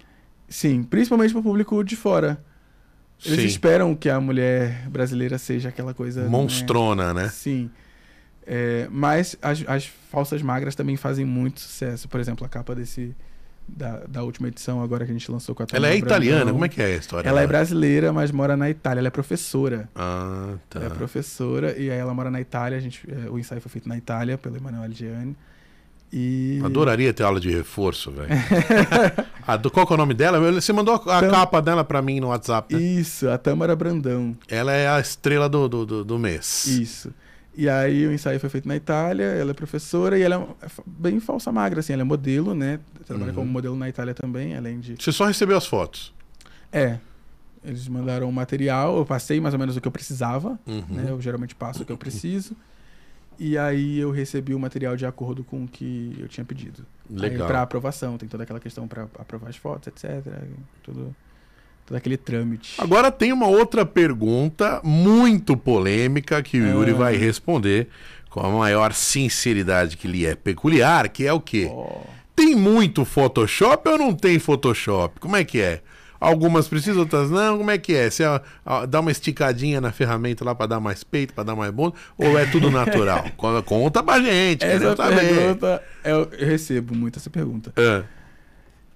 Sim, 0.49 0.81
principalmente 0.83 1.31
pro 1.33 1.43
público 1.43 1.83
de 1.83 1.95
fora. 1.95 2.43
Eles 3.23 3.41
Sim. 3.41 3.45
esperam 3.45 3.93
que 3.95 4.09
a 4.09 4.19
mulher 4.19 4.89
brasileira 4.89 5.37
seja 5.37 5.69
aquela 5.69 5.93
coisa. 5.93 6.23
né? 6.23 6.27
Monstrona, 6.27 7.13
né? 7.13 7.29
Sim. 7.29 7.69
É, 8.45 8.87
mas 8.91 9.35
as, 9.41 9.63
as 9.67 9.85
falsas 10.11 10.41
magras 10.41 10.75
também 10.75 10.97
fazem 10.97 11.25
muito 11.25 11.59
sucesso. 11.61 12.07
Por 12.09 12.19
exemplo, 12.19 12.45
a 12.45 12.49
capa 12.49 12.75
desse. 12.75 13.15
Da, 13.67 14.01
da 14.07 14.23
última 14.23 14.49
edição 14.49 14.83
agora 14.83 15.05
que 15.05 15.11
a 15.11 15.13
gente 15.13 15.31
lançou 15.31 15.55
com 15.55 15.63
a 15.63 15.67
Ela 15.71 15.89
é 15.89 15.95
italiana, 15.95 16.51
como 16.51 16.65
é 16.65 16.67
que 16.67 16.81
é 16.81 16.85
a 16.85 16.89
história? 16.97 17.29
Ela 17.29 17.41
é 17.41 17.47
brasileira, 17.47 18.11
mas 18.11 18.29
mora 18.31 18.57
na 18.57 18.69
Itália. 18.69 18.99
Ela 18.99 19.07
é 19.07 19.11
professora. 19.11 19.87
Ah, 19.95 20.55
tá. 20.69 20.79
Ela 20.79 20.87
é 20.87 20.89
professora 20.97 21.77
e 21.77 21.89
aí 21.89 21.97
ela 21.97 22.13
mora 22.13 22.29
na 22.29 22.41
Itália. 22.41 22.77
A 22.77 22.81
gente, 22.81 23.07
é, 23.09 23.29
o 23.29 23.39
ensaio 23.39 23.61
foi 23.61 23.71
feito 23.71 23.87
na 23.87 23.97
Itália 23.97 24.37
pelo 24.37 24.57
Emanuele 24.57 24.93
Gianni. 24.93 25.37
E. 26.11 26.59
Adoraria 26.65 27.13
ter 27.13 27.23
aula 27.23 27.39
de 27.39 27.49
reforço, 27.49 28.11
velho. 28.11 28.27
Qual 29.71 29.87
que 29.87 29.93
é 29.93 29.95
o 29.95 29.97
nome 29.97 30.13
dela? 30.13 30.39
Você 30.51 30.73
mandou 30.73 30.95
a, 30.95 30.99
Tam- 31.21 31.31
capa 31.31 31.61
dela 31.61 31.83
pra 31.85 32.01
mim 32.01 32.19
no 32.19 32.27
WhatsApp, 32.27 32.75
né? 32.75 32.81
Isso, 32.81 33.29
a 33.29 33.37
Tâmara 33.37 33.75
Brandão. 33.75 34.35
Ela 34.49 34.73
é 34.73 34.89
a 34.89 34.99
estrela 34.99 35.47
do, 35.47 35.69
do, 35.69 36.03
do 36.03 36.19
mês. 36.19 36.65
Isso. 36.65 37.13
E 37.55 37.67
aí 37.67 38.07
o 38.07 38.13
ensaio 38.13 38.39
foi 38.39 38.49
feito 38.49 38.67
na 38.67 38.75
Itália, 38.77 39.25
ela 39.25 39.51
é 39.51 39.53
professora 39.53 40.17
e 40.17 40.21
ela 40.21 40.55
é 40.61 40.69
fa- 40.69 40.83
bem 40.87 41.19
falsa 41.19 41.51
magra, 41.51 41.81
assim, 41.81 41.91
ela 41.91 42.01
é 42.01 42.05
modelo, 42.05 42.55
né? 42.55 42.79
Trabalha 43.05 43.29
Uhum. 43.31 43.35
como 43.35 43.51
modelo 43.51 43.75
na 43.75 43.89
Itália 43.89 44.13
também, 44.13 44.55
além 44.55 44.79
de. 44.79 44.95
Você 44.97 45.11
só 45.11 45.25
recebeu 45.25 45.57
as 45.57 45.65
fotos. 45.67 46.13
É. 46.71 46.97
Eles 47.63 47.87
mandaram 47.87 48.27
o 48.27 48.31
material, 48.33 48.97
eu 48.97 49.05
passei 49.05 49.39
mais 49.41 49.53
ou 49.53 49.59
menos 49.59 49.75
o 49.75 49.81
que 49.81 49.87
eu 49.87 49.91
precisava, 49.91 50.57
Uhum. 50.65 50.83
né? 50.89 51.05
Eu 51.09 51.19
geralmente 51.21 51.53
passo 51.53 51.83
o 51.83 51.85
que 51.85 51.91
eu 51.91 51.97
preciso. 51.97 52.55
E 53.37 53.57
aí 53.57 53.99
eu 53.99 54.11
recebi 54.11 54.53
o 54.53 54.59
material 54.59 54.95
de 54.95 55.05
acordo 55.05 55.43
com 55.43 55.63
o 55.63 55.67
que 55.67 56.15
eu 56.19 56.27
tinha 56.27 56.45
pedido. 56.45 56.85
Legal. 57.09 57.47
Para 57.47 57.61
aprovação, 57.61 58.17
tem 58.17 58.29
toda 58.29 58.43
aquela 58.43 58.59
questão 58.59 58.87
para 58.87 59.03
aprovar 59.19 59.49
as 59.49 59.57
fotos, 59.57 59.87
etc. 59.87 60.23
Tudo, 60.83 61.13
todo 61.91 61.95
aquele 61.97 62.17
trâmite. 62.17 62.75
Agora 62.77 63.11
tem 63.11 63.33
uma 63.33 63.47
outra 63.47 63.85
pergunta 63.85 64.79
muito 64.83 65.57
polêmica 65.57 66.41
que 66.41 66.59
o 66.59 66.65
Yuri 66.67 66.91
Ah. 66.91 66.95
vai 66.95 67.15
responder 67.17 67.87
com 68.29 68.39
a 68.39 68.49
maior 68.49 68.93
sinceridade 68.93 69.97
que 69.97 70.07
lhe 70.07 70.25
é 70.25 70.35
peculiar, 70.35 71.09
que 71.09 71.27
é 71.27 71.33
o 71.33 71.39
quê? 71.41 71.67
Ó, 71.69 71.99
Tem 72.33 72.55
muito 72.55 73.03
Photoshop 73.03 73.87
ou 73.89 73.97
não 73.97 74.13
tem 74.15 74.39
Photoshop? 74.39 75.19
Como 75.19 75.35
é 75.35 75.43
que 75.43 75.59
é? 75.61 75.81
Algumas 76.19 76.67
precisam, 76.67 77.01
outras 77.01 77.29
não. 77.29 77.57
Como 77.57 77.69
é 77.69 77.77
que 77.77 77.93
é? 77.93 78.09
Você 78.09 78.23
ó, 78.65 78.85
dá 78.85 78.99
uma 79.01 79.11
esticadinha 79.11 79.81
na 79.81 79.91
ferramenta 79.91 80.45
lá 80.45 80.55
pra 80.55 80.65
dar 80.65 80.79
mais 80.79 81.03
peito, 81.03 81.33
pra 81.33 81.43
dar 81.43 81.55
mais 81.55 81.71
bunda? 81.71 81.93
Ou 82.17 82.39
é 82.39 82.45
tudo 82.45 82.71
natural? 82.71 83.25
Conta- 83.65 84.01
pra 84.01 84.19
gente, 84.21 84.63
essa 84.63 84.95
pergunta, 84.95 85.83
eu, 86.05 86.29
eu 86.31 86.47
recebo 86.47 86.95
muito 86.95 87.19
essa 87.19 87.29
pergunta. 87.29 87.73
Ah, 87.75 88.03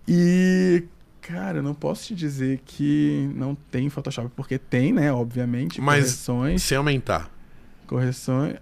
E, 0.07 0.83
cara, 1.27 1.57
eu 1.59 1.63
não 1.63 1.73
posso 1.73 2.05
te 2.07 2.15
dizer 2.15 2.59
que 2.65 3.29
não 3.35 3.55
tem 3.71 3.89
Photoshop, 3.89 4.29
porque 4.35 4.57
tem, 4.57 4.93
né? 4.93 5.11
Obviamente, 5.11 5.81
Mas- 5.81 6.03
correções. 6.05 6.61
sem 6.63 6.77
aumentar. 6.77 7.29
Correções. 7.87 8.55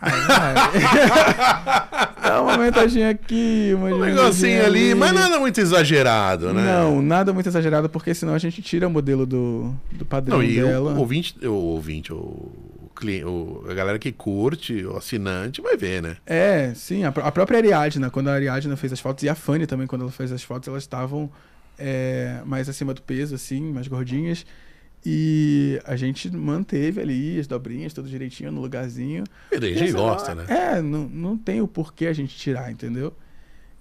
Ai, 0.00 0.20
vai. 0.26 0.54
Dá 2.22 2.42
uma 2.42 2.52
aumentadinha 2.52 3.10
aqui, 3.10 3.72
uma 3.76 3.86
Um 3.88 4.00
negocinho 4.00 4.64
ali, 4.64 4.94
mas 4.94 5.12
nada 5.12 5.38
muito 5.38 5.58
exagerado, 5.60 6.52
né? 6.52 6.62
Não, 6.62 7.00
nada 7.00 7.32
muito 7.32 7.46
exagerado, 7.48 7.88
porque 7.88 8.14
senão 8.14 8.34
a 8.34 8.38
gente 8.38 8.60
tira 8.60 8.86
o 8.88 8.90
modelo 8.90 9.24
do, 9.24 9.74
do 9.92 10.04
padrão 10.04 10.38
Não, 10.38 10.44
e 10.44 10.54
dela. 10.60 10.92
o 10.94 10.98
ouvinte, 10.98 11.34
o 11.46 11.52
ouvinte, 11.52 12.12
o, 12.12 12.50
o, 13.24 13.64
a 13.68 13.74
galera 13.74 13.98
que 13.98 14.12
curte, 14.12 14.84
o 14.84 14.96
assinante, 14.96 15.60
vai 15.60 15.76
ver, 15.76 16.02
né? 16.02 16.16
É, 16.26 16.72
sim, 16.74 17.04
a, 17.04 17.08
a 17.08 17.32
própria 17.32 17.58
Ariadna, 17.58 18.10
quando 18.10 18.28
a 18.28 18.32
Ariadna 18.34 18.76
fez 18.76 18.92
as 18.92 19.00
fotos, 19.00 19.24
e 19.24 19.28
a 19.28 19.34
Fanny 19.34 19.66
também, 19.66 19.86
quando 19.86 20.02
ela 20.02 20.12
fez 20.12 20.30
as 20.32 20.42
fotos, 20.42 20.68
elas 20.68 20.82
estavam 20.84 21.30
é, 21.78 22.40
mais 22.44 22.68
acima 22.68 22.94
do 22.94 23.02
peso, 23.02 23.34
assim, 23.34 23.60
mais 23.72 23.88
gordinhas. 23.88 24.46
E 25.06 25.78
a 25.84 25.96
gente 25.96 26.34
manteve 26.34 27.00
ali 27.00 27.38
as 27.38 27.46
dobrinhas, 27.46 27.92
tudo 27.92 28.08
direitinho 28.08 28.50
no 28.50 28.60
lugarzinho. 28.62 29.24
Daí 29.50 29.74
a 29.74 29.78
gente 29.78 29.88
essa- 29.90 29.98
gosta, 29.98 30.34
né? 30.34 30.44
É, 30.48 30.80
não, 30.80 31.06
não 31.08 31.36
tem 31.36 31.60
o 31.60 31.68
porquê 31.68 32.06
a 32.06 32.12
gente 32.12 32.34
tirar, 32.34 32.70
entendeu? 32.72 33.12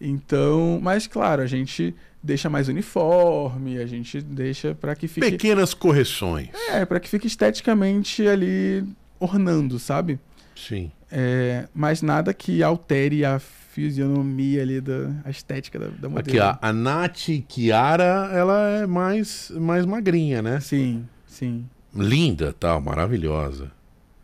Então, 0.02 0.80
mas 0.82 1.08
claro, 1.08 1.42
a 1.42 1.46
gente 1.46 1.96
deixa 2.22 2.50
mais 2.50 2.68
uniforme, 2.68 3.78
a 3.78 3.86
gente 3.86 4.20
deixa 4.22 4.76
pra 4.76 4.96
que 4.96 5.08
fique. 5.08 5.32
Pequenas 5.32 5.74
correções. 5.74 6.50
É, 6.70 6.84
pra 6.84 7.00
que 7.00 7.08
fique 7.08 7.28
esteticamente 7.28 8.28
ali 8.28 8.84
ornando, 9.24 9.80
sabe? 9.80 10.20
Sim. 10.56 10.92
É, 11.12 11.68
mas 11.74 12.02
nada 12.02 12.34
que 12.34 12.62
altere 12.64 13.24
a 13.26 13.40
fisionomia 13.40 14.62
ali 14.62 14.80
da 14.82 15.12
a 15.26 15.30
estética 15.30 15.78
da, 15.80 15.88
da 15.88 16.10
modelo. 16.10 16.20
Aqui, 16.20 16.40
a, 16.40 16.58
a 16.62 16.74
Nath 16.74 17.18
Chiara, 17.50 18.30
ela 18.34 18.70
é 18.70 18.88
mais, 18.88 19.52
mais 19.56 19.86
magrinha, 19.86 20.42
né? 20.42 20.60
Sim, 20.60 21.06
sim, 21.28 21.66
Linda, 21.96 22.54
tal, 22.60 22.82
maravilhosa. 22.82 23.72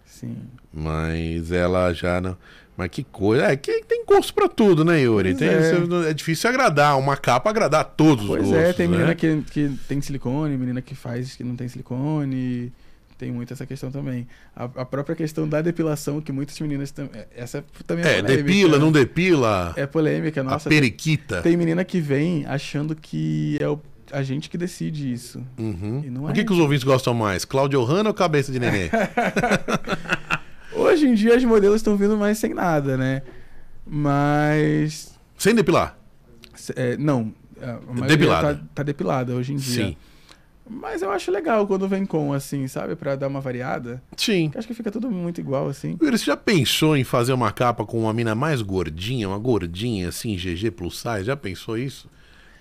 sim. 0.06 0.38
Mas 0.74 1.52
ela 1.52 1.92
já 1.94 2.22
não. 2.22 2.38
Mas 2.78 2.90
que 2.90 3.04
coisa. 3.04 3.46
É 3.46 3.56
que 3.58 3.84
tem 3.84 4.06
gosto 4.06 4.34
pra 4.34 4.48
tudo, 4.48 4.86
né, 4.86 5.02
Yuri? 5.02 5.36
Pois 5.36 5.40
Tem- 5.40 6.06
é. 6.06 6.10
é. 6.10 6.14
difícil 6.14 6.50
agradar. 6.50 6.98
Uma 6.98 7.18
capa 7.18 7.50
agradar 7.50 7.84
todos 7.84 8.26
Pois 8.28 8.44
os 8.44 8.50
gostos. 8.50 8.70
é, 8.70 8.74
tem 8.74 8.88
né? 8.88 8.96
menina 8.98 9.16
que, 9.16 9.42
que 9.52 9.70
tem 9.88 10.00
silicone, 10.00 10.56
menina 10.58 10.80
que 10.82 10.94
faz 10.96 11.36
que 11.36 11.44
não 11.44 11.56
tem 11.56 11.68
silicone. 11.68 12.72
Tem 13.20 13.32
muito 13.34 13.52
essa 13.54 13.66
questão 13.66 13.92
também. 13.92 14.26
A, 14.56 14.64
a 14.64 14.86
própria 14.86 15.14
questão 15.14 15.46
da 15.48 15.62
depilação, 15.62 16.22
que 16.22 16.32
muitas 16.32 16.58
meninas 16.62 16.90
também. 16.90 17.22
Essa 17.36 17.64
também 17.86 18.06
é 18.06 18.08
É, 18.08 18.22
polêmica. 18.22 18.44
depila, 18.44 18.80
não 18.80 18.92
depila. 18.94 19.74
É 19.76 19.86
polêmica, 19.86 20.42
nossa. 20.42 20.70
a 20.70 20.72
periquita. 20.72 21.42
Tem 21.42 21.58
menina 21.58 21.84
que 21.84 22.00
vem 22.00 22.46
achando 22.46 22.96
que 22.96 23.58
é 23.60 23.68
o- 23.68 23.78
a 24.14 24.24
gente 24.24 24.50
que 24.50 24.58
decide 24.58 25.12
isso. 25.12 25.44
Uhum. 25.58 26.02
E 26.06 26.10
O 26.18 26.30
é. 26.30 26.34
que, 26.34 26.46
que 26.46 26.52
os 26.54 26.58
ouvintes 26.60 26.86
gostam 26.86 27.14
mais? 27.14 27.44
Claudio 27.44 27.84
Hanna 27.84 28.10
ou 28.10 28.14
cabeça 28.14 28.54
de 28.54 28.60
neném? 28.60 28.90
Hoje 30.74 31.06
em 31.08 31.14
dia 31.14 31.36
as 31.36 31.44
modelos 31.44 31.78
estão 31.78 31.98
vindo 31.98 32.16
mais 32.18 32.38
sem 32.38 32.54
nada, 32.54 32.96
né? 32.96 33.22
Mas. 33.86 35.14
Sem 35.38 35.54
depilar. 35.54 35.98
é, 36.76 36.96
não. 36.98 37.34
Depilada. 38.08 38.56
Tá, 38.56 38.62
tá 38.76 38.84
depilada 38.84 39.34
hoje 39.36 39.52
em 39.54 39.58
dia. 39.58 39.86
Sim. 39.88 39.98
Mas 40.70 41.02
eu 41.02 41.12
acho 41.12 41.32
legal 41.32 41.66
quando 41.66 41.88
vem 41.88 42.06
com, 42.06 42.32
assim, 42.32 42.68
sabe? 42.68 42.96
Pra 42.96 43.16
dar 43.16 43.28
uma 43.28 43.42
variada. 43.42 44.02
Sim. 44.16 44.52
Eu 44.54 44.60
acho 44.60 44.68
que 44.68 44.74
fica 44.76 44.92
tudo 44.92 45.10
muito 45.10 45.42
igual, 45.42 45.68
assim. 45.68 45.98
Yuri, 46.02 46.18
você 46.18 46.26
já 46.26 46.38
pensou 46.38 46.96
em 46.96 47.04
fazer 47.04 47.34
uma 47.34 47.52
capa 47.52 47.84
com 47.86 48.00
uma 48.00 48.14
mina 48.14 48.36
mais 48.36 48.62
gordinha, 48.62 49.28
uma 49.28 49.40
gordinha 49.40 50.10
assim, 50.10 50.36
GG 50.38 50.70
plus 50.72 51.00
size? 51.00 51.24
Já 51.24 51.36
pensou 51.36 51.76
isso? 51.78 52.08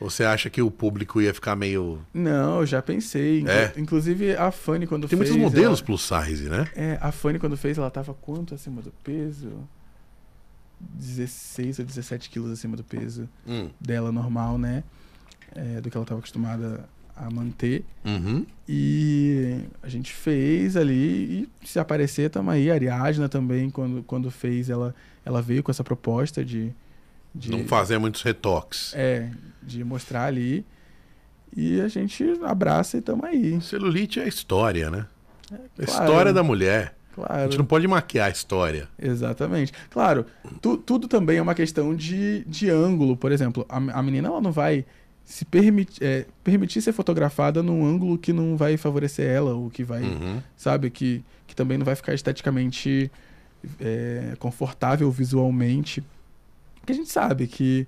Ou 0.01 0.09
você 0.09 0.25
acha 0.25 0.49
que 0.49 0.63
o 0.63 0.71
público 0.71 1.21
ia 1.21 1.35
ficar 1.35 1.55
meio. 1.57 2.01
Não, 2.15 2.61
eu 2.61 2.67
já 2.67 2.81
pensei. 2.81 3.45
É. 3.47 3.73
Inclusive 3.77 4.35
a 4.37 4.51
Fanny 4.51 4.87
quando 4.87 5.09
Tem 5.09 5.19
fez. 5.19 5.31
muitos 5.31 5.37
modelos 5.53 5.81
ela- 5.81 5.87
plus 5.87 6.03
size, 6.03 6.49
né? 6.49 6.67
É, 6.75 6.97
a 7.01 7.13
Fanny 7.13 7.39
quando 7.39 7.57
fez, 7.57 7.77
ela 7.77 7.91
tava 7.91 8.15
quanto 8.15 8.55
acima 8.55 8.81
do 8.81 8.91
peso? 9.05 9.51
16 10.81 11.81
ou 11.81 11.85
17 11.85 12.31
quilos 12.31 12.53
acima 12.53 12.77
do 12.77 12.85
peso 12.85 13.29
Hum. 13.47 13.69
dela 13.81 14.13
normal, 14.13 14.57
né? 14.57 14.85
É, 15.55 15.81
do 15.81 15.91
que 15.91 15.97
ela 15.97 16.07
tava 16.07 16.21
acostumada 16.21 16.89
a 17.21 17.31
manter. 17.31 17.85
Uhum. 18.05 18.45
E 18.69 19.61
a 19.83 19.89
gente 19.89 20.13
fez 20.13 20.77
ali, 20.77 21.49
e 21.63 21.67
se 21.67 21.79
aparecer, 21.79 22.31
tamo 22.31 22.51
aí. 22.51 22.71
A 22.71 22.75
Ariadna 22.75 23.29
também, 23.29 23.71
quando, 23.71 24.03
quando 24.05 24.31
fez, 24.31 24.69
ela, 24.71 24.95
ela 25.25 25.41
veio 25.43 25.63
com 25.63 25.71
essa 25.71 25.83
proposta 25.85 26.45
de. 26.45 26.73
de 27.35 27.51
Não 27.51 27.65
fazer 27.67 27.99
muitos 27.99 28.23
retoques. 28.23 28.93
É, 28.95 29.31
de 29.63 29.83
mostrar 29.85 30.25
ali. 30.25 30.65
E 31.57 31.81
a 31.81 31.89
gente 31.89 32.25
abraça 32.45 32.99
e 32.99 33.01
tamo 33.01 33.25
aí. 33.25 33.59
Celulite 33.63 34.21
é 34.21 34.29
história, 34.29 34.91
né? 34.91 35.07
É, 35.51 35.57
claro. 35.87 35.91
História 36.03 36.33
da 36.33 36.43
mulher. 36.43 36.95
Claro. 37.15 37.33
A 37.35 37.45
gente 37.45 37.59
não 37.59 37.65
pode 37.65 37.89
maquiar 37.89 38.29
a 38.29 38.31
história. 38.31 38.87
Exatamente. 38.99 39.73
Claro, 39.91 40.27
tu- 40.61 40.77
tudo 40.77 41.09
também 41.09 41.39
é 41.39 41.43
uma 41.43 41.55
questão 41.55 41.95
de, 41.97 42.45
de 42.45 42.71
ângulo. 42.71 43.17
Por 43.17 43.33
exemplo, 43.33 43.65
a, 43.69 43.77
a 43.77 44.03
menina 44.03 44.29
ela 44.29 44.41
não 44.41 44.53
vai 44.53 44.85
se 45.31 45.45
permitir, 45.45 46.03
é, 46.03 46.25
permitir 46.43 46.81
ser 46.81 46.93
fotografada 46.93 47.63
num 47.63 47.85
ângulo 47.85 48.17
que 48.17 48.33
não 48.33 48.57
vai 48.57 48.79
favorecer 48.79 49.27
ela, 49.31 49.53
ou 49.55 49.69
que 49.69 49.85
vai, 49.85 50.03
Uhum. 50.03 50.41
sabe, 50.57 50.89
que, 50.89 51.23
que 51.47 51.55
também 51.55 51.77
não 51.77 51.85
vai 51.85 51.95
ficar 51.95 52.15
esteticamente 52.15 53.11
é, 53.79 54.35
confortável 54.39 55.11
visualmente. 55.11 56.03
Porque 56.81 56.93
a 56.93 56.95
gente 56.95 57.11
sabe 57.11 57.47
que 57.47 57.87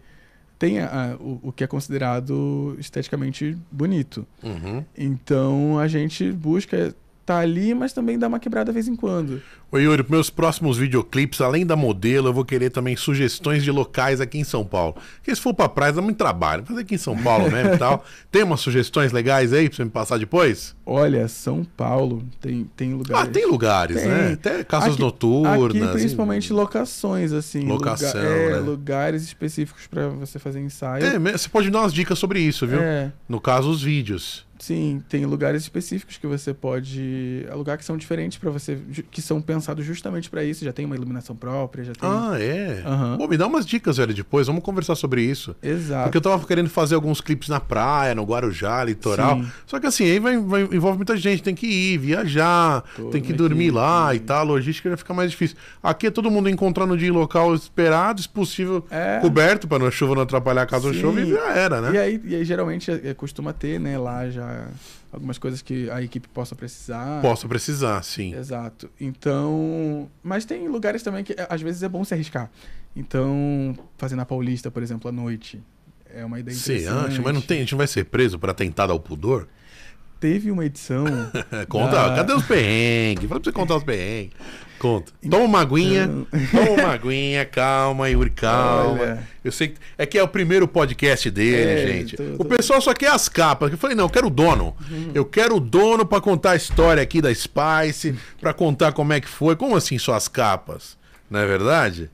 tem 0.59 0.80
a- 0.80 1.12
a- 1.12 1.16
o, 1.16 1.41
o 1.45 1.53
que 1.53 1.64
é 1.64 1.66
considerado 1.66 2.76
esteticamente 2.78 3.57
bonito. 3.72 4.26
Uhum. 4.43 4.84
Então 4.95 5.78
a 5.78 5.88
gente 5.88 6.30
busca 6.32 6.95
estar 7.31 7.39
ali, 7.39 7.72
mas 7.74 7.93
também 7.93 8.18
dar 8.18 8.26
uma 8.28 8.41
quebrada 8.41 8.70
de 8.70 8.74
vez 8.74 8.89
em 8.89 8.97
quando. 8.97 9.41
Ô 9.72 9.78
Yuri, 9.78 10.03
pros 10.03 10.11
meus 10.11 10.31
próximos 10.31 10.76
videoclipes, 10.76 11.41
além 11.41 11.64
da 11.64 11.76
modelo, 11.76 12.28
eu 12.28 12.33
vou 12.33 12.45
querer 12.45 12.70
também 12.70 12.97
sugestões 12.97 13.62
de 13.62 13.70
locais 13.70 14.20
aqui 14.20 14.37
em 14.39 14.43
São 14.45 14.64
Paulo. 14.64 14.97
Porque 15.16 15.35
se 15.35 15.41
for 15.41 15.55
pra 15.55 15.68
praia, 15.68 15.93
dá 15.93 16.03
muito 16.03 16.16
trabalho. 16.16 16.64
Fazer 16.66 16.81
aqui 16.81 16.97
em 16.97 16.99
São 16.99 17.16
Paulo 17.16 17.49
mesmo 17.51 17.74
e 17.74 17.78
tal. 17.78 18.05
Tem 18.33 18.43
umas 18.43 18.61
sugestões 18.61 19.12
legais 19.12 19.53
aí 19.53 19.68
pra 19.68 19.76
você 19.76 19.85
me 19.85 19.91
passar 19.91 20.18
depois? 20.18 20.74
Olha, 20.85 21.28
São 21.28 21.62
Paulo 21.64 22.24
tem, 22.41 22.68
tem 22.76 22.93
Ah, 22.93 22.97
lugares. 22.97 23.33
tem 23.33 23.47
lugares, 23.47 23.97
Tem. 23.97 24.09
né? 24.09 24.33
Até 24.33 24.64
casas 24.64 24.95
Aqui- 24.95 25.01
noturnas. 25.01 25.64
Aqui, 25.64 25.87
principalmente 25.93 26.53
locações, 26.53 27.33
assim. 27.33 27.61
Locação, 27.64 28.20
é, 28.20 28.51
né? 28.51 28.57
lugares 28.59 29.22
específicos 29.22 29.87
pra 29.87 30.09
você 30.09 30.41
fazer 30.41 30.59
ensaio. 30.61 31.05
É, 31.05 31.16
você 31.18 31.49
pode 31.49 31.66
me 31.68 31.72
dar 31.72 31.81
umas 31.83 31.93
dicas 31.95 32.18
sobre 32.18 32.41
isso, 32.41 32.66
viu? 32.66 32.81
É, 32.81 33.12
No 33.28 33.41
caso, 33.41 33.70
os 33.70 33.81
vídeos. 33.83 34.45
Sim, 34.61 35.03
tem 35.09 35.25
lugares 35.27 35.63
específicos 35.63 36.17
que 36.17 36.27
você 36.27 36.55
pode 36.55 37.47
alugar 37.51 37.77
que 37.79 37.85
são 37.85 37.97
diferentes 37.97 38.39
pra 38.39 38.51
você, 38.51 38.79
que 39.11 39.21
são 39.21 39.41
pensados 39.41 39.85
justamente 39.85 40.31
pra 40.31 40.45
isso. 40.45 40.65
Já 40.65 40.73
tem 40.73 40.85
uma 40.87 40.95
iluminação 40.95 41.35
própria, 41.35 41.83
já 41.85 41.93
tem. 41.93 42.09
Ah, 42.09 42.37
é? 42.39 42.83
Aham. 42.87 43.17
Pô, 43.19 43.27
me 43.27 43.37
dá 43.37 43.47
umas 43.47 43.67
dicas, 43.67 43.97
velho, 43.97 44.15
depois. 44.15 44.47
Vamos 44.47 44.63
conversar 44.63 44.95
sobre 44.95 45.23
isso. 45.23 45.57
Exato. 45.63 46.05
Porque 46.05 46.19
eu 46.19 46.23
tava 46.23 46.47
querendo 46.47 46.69
fazer 46.71 46.95
alguns 46.95 47.21
clipes 47.21 47.49
na 47.49 47.59
praia, 47.59 48.15
no 48.15 48.23
Guarujá, 48.25 48.85
litoral. 48.85 49.37
Sim. 49.43 49.51
Só 49.67 49.81
que 49.81 49.87
assim, 49.87 50.05
aí 50.05 50.19
vai, 50.19 50.37
vai- 50.39 50.63
envolve 50.73 50.97
muita 50.99 51.17
gente, 51.17 51.43
tem 51.43 51.55
que 51.55 51.67
ir, 51.67 51.99
viajar, 51.99 52.85
tem 53.11 53.21
que 53.23 53.33
uma 53.33 53.39
dormir 53.39 53.65
equipe. 53.65 53.77
lá 53.77 54.15
e 54.15 54.21
tal, 54.21 54.39
a 54.41 54.43
logística 54.43 54.91
já 54.91 54.97
fica 54.97 55.15
mais 55.15 55.31
difícil. 55.31 55.57
Aqui 55.83 56.07
é 56.07 56.11
todo 56.11 56.31
mundo 56.31 56.49
encontrar 56.49 56.87
no 56.87 56.97
dia 56.97 57.09
e 57.09 57.11
local 57.11 57.55
esperado, 57.55 58.21
se 58.23 58.29
possível, 58.29 58.85
É. 58.91 59.19
coberto, 59.21 59.67
pra 59.67 59.81
a 59.81 59.91
chuva 59.91 60.15
não 60.15 60.23
atrapalhar 60.23 60.67
caso 60.67 60.93
Sim. 60.93 61.01
chova, 61.01 61.21
e 61.21 61.31
já 61.31 61.53
era, 61.55 61.81
né? 61.81 61.93
E 61.95 61.99
aí, 61.99 62.21
e 62.25 62.35
aí 62.35 62.45
geralmente 62.45 62.91
é, 62.91 63.01
é, 63.11 63.15
costuma 63.15 63.53
ter, 63.53 63.81
né, 63.81 63.97
lá 63.97 64.29
já 64.29 64.49
algumas 65.12 65.38
coisas 65.38 65.62
que 65.62 65.90
a 65.90 66.03
equipe 66.03 66.28
possa 66.28 66.55
precisar. 66.55 67.20
Posso 67.20 67.48
precisar, 67.48 68.03
sim. 68.03 68.34
Exato. 68.34 68.90
Então. 69.01 70.11
Mas 70.22 70.44
tem 70.44 70.68
lugares 70.68 71.03
também 71.03 71.24
que 71.24 71.34
às 71.48 71.61
vezes 71.61 71.82
é 71.82 71.88
bom 71.88 72.05
se 72.05 72.14
arriscar. 72.14 72.51
Então, 72.94 73.76
fazer 73.96 74.16
na 74.16 74.24
Paulista, 74.24 74.70
por 74.70 74.82
exemplo, 74.82 75.09
à 75.09 75.12
noite. 75.12 75.62
É 76.12 76.24
uma 76.24 76.40
ideia 76.40 76.57
Você 76.57 76.86
acha? 76.88 77.22
Mas 77.22 77.34
não 77.34 77.40
tem, 77.40 77.59
a 77.59 77.61
gente 77.61 77.72
não 77.72 77.78
vai 77.78 77.86
ser 77.86 78.05
preso 78.05 78.38
por 78.38 78.51
atentado 78.51 78.92
ao 78.92 78.98
pudor? 78.98 79.46
Teve 80.21 80.51
uma 80.51 80.64
edição. 80.66 81.05
Conta, 81.68 82.07
Ah. 82.12 82.16
cadê 82.16 82.33
os 82.35 82.45
perrengues? 82.45 83.27
Fala 83.29 83.41
pra 83.41 83.51
você 83.51 83.53
contar 83.57 83.77
os 83.77 83.83
perrengues. 83.85 84.33
Conta. 84.79 85.12
Toma 85.29 85.45
uma 85.45 85.61
aguinha, 85.61 86.09
toma 86.51 86.71
uma 86.83 86.93
aguinha, 86.95 87.45
calma, 87.45 88.09
Yuri, 88.09 88.31
calma. 88.31 89.01
Olha. 89.03 89.29
Eu 89.45 89.53
sei 89.53 89.68
que 89.68 89.77
é 89.99 90.07
que 90.07 90.18
é 90.18 90.23
o 90.23 90.29
primeiro 90.29 90.66
podcast 90.68 91.31
dele, 91.31 91.71
É, 91.83 91.87
gente. 91.87 92.16
tô- 92.16 92.23
O 92.23 92.39
tô- 92.39 92.45
pessoal 92.47 92.81
só 92.81 92.93
quer 92.95 93.11
as 93.11 93.29
capas. 93.29 93.71
Eu 93.73 93.79
falei, 93.79 93.95
não, 93.97 94.05
eu 94.05 94.11
quero 94.11 94.27
o 94.27 94.31
dono. 94.31 94.75
Uhum. 94.91 95.11
Eu 95.14 95.25
quero 95.25 95.57
o 95.57 95.61
dono 95.61 96.05
pra 96.07 96.21
contar 96.21 96.53
a 96.53 96.57
história 96.57 97.03
aqui 97.03 97.21
da 97.21 97.35
Spice, 97.35 98.14
pra 98.41 98.53
contar 98.55 98.93
como 98.93 99.12
é 99.12 99.21
que 99.21 99.29
foi. 99.29 99.55
Como 99.57 99.77
assim 99.77 99.99
só 99.99 100.14
as 100.14 100.29
capas? 100.29 100.97
Não 101.31 101.41
é 101.41 101.47
verdade? 101.47 102.11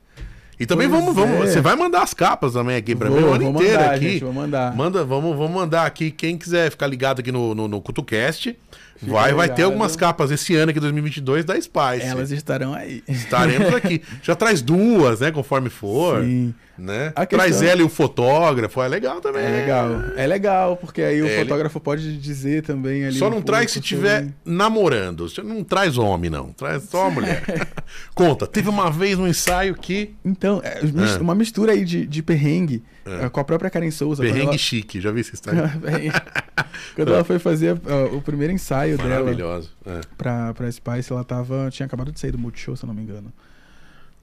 E 0.59 0.65
também 0.65 0.89
Pois 0.89 0.99
vamos, 0.99 1.15
vamos, 1.15 1.47
é. 1.47 1.51
você 1.51 1.61
vai 1.61 1.75
mandar 1.75 2.01
as 2.01 2.13
capas 2.13 2.53
também 2.53 2.75
aqui 2.75 2.95
pra 2.95 3.09
mim 3.09 3.17
o 3.17 3.21
Vou, 3.21 3.33
ano 3.33 3.43
vou 3.51 3.61
inteiro 3.61 3.79
mandar, 3.79 3.93
aqui. 3.95 4.09
gente, 4.09 4.23
vou 4.23 4.33
mandar. 4.33 4.75
Manda, 4.75 5.03
vamos, 5.05 5.37
vamos 5.37 5.51
mandar 5.53 5.85
aqui. 5.85 6.09
Quem 6.09 6.37
quiser 6.37 6.71
ficar 6.71 6.87
ligado 6.87 7.19
aqui 7.19 7.31
no, 7.31 7.53
no, 7.53 7.67
no 7.67 7.79
CutuCast, 7.81 8.57
vai, 9.01 9.33
vai 9.33 9.53
ter 9.53 9.63
algumas 9.63 9.95
capas 9.95 10.31
esse 10.31 10.55
ano 10.55 10.71
aqui, 10.71 10.79
2022, 10.79 11.45
da 11.45 11.55
Spice. 11.59 12.01
Elas 12.05 12.31
estarão 12.31 12.73
aí. 12.73 13.03
Estaremos 13.07 13.73
aqui. 13.73 14.01
Já 14.23 14.35
traz 14.35 14.61
duas, 14.61 15.19
né? 15.19 15.31
Conforme 15.31 15.69
for. 15.69 16.23
Sim. 16.23 16.53
Né? 16.77 17.09
Traz 17.27 17.53
questão- 17.53 17.67
ela 17.67 17.81
e 17.81 17.83
o 17.83 17.89
fotógrafo. 17.89 18.79
É 18.83 18.87
legal 18.87 19.19
também. 19.19 19.43
É 19.43 19.49
legal. 19.49 19.89
É 20.15 20.27
legal, 20.27 20.77
porque 20.77 21.01
aí 21.01 21.19
o 21.23 21.25
É, 21.25 21.31
ele- 21.31 21.39
fotógrafo 21.43 21.79
pode 21.79 22.17
dizer 22.19 22.61
também 22.61 23.03
ali. 23.03 23.17
Só 23.17 23.27
um 23.27 23.31
não 23.31 23.41
traz 23.41 23.71
se 23.71 23.81
tiver 23.81 24.19
sobre- 24.19 24.33
namorando. 24.45 25.27
Você 25.27 25.41
não 25.41 25.63
traz 25.63 25.97
homem, 25.97 26.29
não. 26.29 26.53
Traz 26.53 26.83
só 26.83 27.07
a 27.07 27.09
mulher. 27.09 27.43
Conta, 28.13 28.45
teve 28.45 28.69
uma 28.69 28.91
vez 28.91 29.17
um 29.17 29.27
ensaio 29.27 29.73
que. 29.73 30.13
Então, 30.23 30.61
é, 30.63 30.79
Ah. 30.83 31.19
uma 31.21 31.33
mistura 31.33 31.71
aí 31.71 31.83
de, 31.83 32.05
de 32.05 32.21
perrengue. 32.21 32.83
É, 33.25 33.29
com 33.29 33.39
a 33.39 33.43
própria 33.43 33.69
Karen 33.69 33.91
Souza. 33.91 34.23
Perrengue 34.23 34.47
ela- 34.47 34.57
chique. 34.57 34.99
Já 35.01 35.11
vi 35.11 35.21
essa 35.21 35.33
história? 35.33 35.63
Quando 36.95 37.13
ela 37.13 37.23
foi 37.23 37.39
fazer 37.39 37.79
ó, 37.85 38.15
o 38.15 38.21
primeiro 38.21 38.53
ensaio 38.53 38.97
dela 38.97 39.19
Maravilhoso. 39.21 39.71
É. 39.85 40.01
pra, 40.17 40.53
pra 40.53 40.71
Spice, 40.71 41.11
ela 41.11 41.23
tava. 41.23 41.69
Tinha 41.71 41.85
acabado 41.85 42.11
de 42.11 42.19
sair 42.19 42.31
do 42.31 42.37
Multishow, 42.37 42.75
se 42.75 42.83
eu 42.83 42.87
não 42.87 42.93
me 42.93 43.01
engano. 43.01 43.31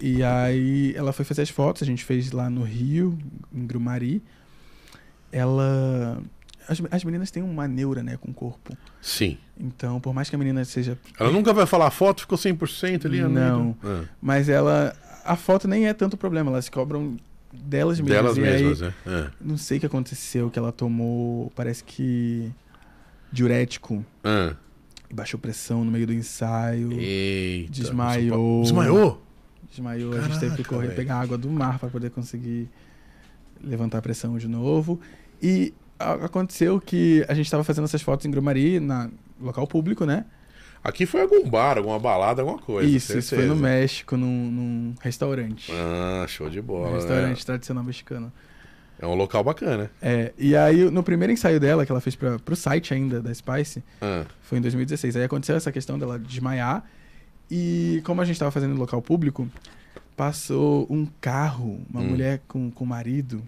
E 0.00 0.22
aí 0.22 0.92
ela 0.96 1.12
foi 1.12 1.24
fazer 1.24 1.42
as 1.42 1.50
fotos, 1.50 1.82
a 1.82 1.86
gente 1.86 2.04
fez 2.04 2.32
lá 2.32 2.50
no 2.50 2.62
Rio, 2.62 3.16
em 3.52 3.66
Grumari. 3.66 4.22
Ela. 5.32 6.20
As, 6.68 6.80
as 6.90 7.04
meninas 7.04 7.30
têm 7.30 7.42
uma 7.42 7.68
neura, 7.68 8.02
né, 8.02 8.16
com 8.16 8.30
o 8.30 8.34
corpo. 8.34 8.76
Sim. 9.00 9.36
Então, 9.58 10.00
por 10.00 10.14
mais 10.14 10.30
que 10.30 10.36
a 10.36 10.38
menina 10.38 10.64
seja. 10.64 10.98
Ela 11.18 11.30
nunca 11.30 11.52
vai 11.52 11.66
falar 11.66 11.88
a 11.88 11.90
foto, 11.90 12.22
ficou 12.22 12.38
100% 12.38 13.04
ali. 13.06 13.20
Não. 13.22 13.76
Ah, 13.84 14.04
Mas 14.20 14.48
ela. 14.48 14.96
A 15.24 15.36
foto 15.36 15.66
nem 15.66 15.86
é 15.86 15.94
tanto 15.94 16.16
problema, 16.16 16.50
elas 16.50 16.68
cobram 16.68 17.16
delas 17.62 18.00
mesmas. 18.00 18.22
Delas 18.22 18.36
e 18.36 18.40
mesmas, 18.40 18.82
aí, 18.82 18.88
né? 18.88 18.94
É. 19.06 19.30
Não 19.40 19.56
sei 19.56 19.78
o 19.78 19.80
que 19.80 19.86
aconteceu, 19.86 20.50
que 20.50 20.58
ela 20.58 20.72
tomou. 20.72 21.50
Parece 21.54 21.82
que. 21.84 22.50
Diurético. 23.32 24.04
Ah. 24.22 24.54
E 25.10 25.14
baixou 25.14 25.38
pressão 25.38 25.84
no 25.84 25.90
meio 25.90 26.06
do 26.06 26.12
ensaio. 26.12 26.92
Eita. 26.92 27.72
Desmaiou. 27.72 28.62
Desmaiou? 28.62 29.22
Desmaiou. 29.68 30.12
a 30.12 30.20
gente 30.20 30.40
teve 30.40 30.56
que 30.56 30.62
Caraca, 30.62 30.68
correr 30.68 30.86
velho. 30.86 30.96
pegar 30.96 31.20
água 31.20 31.36
do 31.36 31.50
mar 31.50 31.78
para 31.78 31.88
poder 31.88 32.10
conseguir 32.10 32.68
levantar 33.62 33.98
a 33.98 34.02
pressão 34.02 34.38
de 34.38 34.46
novo. 34.46 35.00
E 35.42 35.74
aconteceu 35.98 36.80
que 36.80 37.24
a 37.28 37.34
gente 37.34 37.46
estava 37.46 37.64
fazendo 37.64 37.84
essas 37.84 38.02
fotos 38.02 38.26
em 38.26 38.30
Grumari, 38.30 38.78
na 38.80 39.10
local 39.40 39.66
público, 39.66 40.04
né? 40.04 40.24
Aqui 40.84 41.06
foi 41.06 41.22
algum 41.22 41.48
bar, 41.48 41.78
alguma 41.78 41.98
balada, 41.98 42.42
alguma 42.42 42.58
coisa. 42.58 42.86
isso, 42.88 43.16
isso 43.18 43.30
foi 43.34 43.46
no 43.46 43.54
certeza. 43.54 43.62
México, 43.62 44.16
num, 44.18 44.50
num 44.50 44.94
restaurante. 45.00 45.72
Ah, 45.72 46.26
show 46.28 46.50
de 46.50 46.60
um 46.60 46.62
bola. 46.62 46.94
restaurante 46.96 47.44
tradicional 47.46 47.82
mexicano. 47.82 48.30
É. 49.00 49.06
um 49.06 49.14
local 49.14 49.42
bacana. 49.42 49.90
É, 50.00 50.32
e 50.38 50.54
aí, 50.54 50.88
no 50.90 51.02
primeiro 51.02 51.32
ensaio 51.32 51.58
dela, 51.58 51.84
que 51.86 51.90
ela 51.90 52.00
fez 52.00 52.14
pra, 52.14 52.38
pro 52.38 52.54
site 52.54 52.92
ainda 52.94 53.20
da 53.22 53.32
Spice, 53.34 53.82
Ah, 54.00 54.24
foi 54.42 54.58
em 54.58 54.60
2016. 54.60 55.16
Aí 55.16 55.24
aconteceu 55.24 55.56
essa 55.56 55.72
questão 55.72 55.98
dela 55.98 56.18
desmaiar. 56.18 56.84
E 57.50 58.00
como 58.04 58.20
a 58.20 58.24
gente 58.24 58.38
tava 58.38 58.50
fazendo 58.50 58.74
em 58.74 58.78
local 58.78 59.00
público, 59.02 59.48
passou 60.16 60.86
um 60.90 61.06
carro, 61.20 61.80
uma 61.90 62.00
Hum. 62.02 62.08
mulher 62.10 62.40
com, 62.46 62.70
com 62.70 62.84
o 62.84 62.86
marido, 62.86 63.42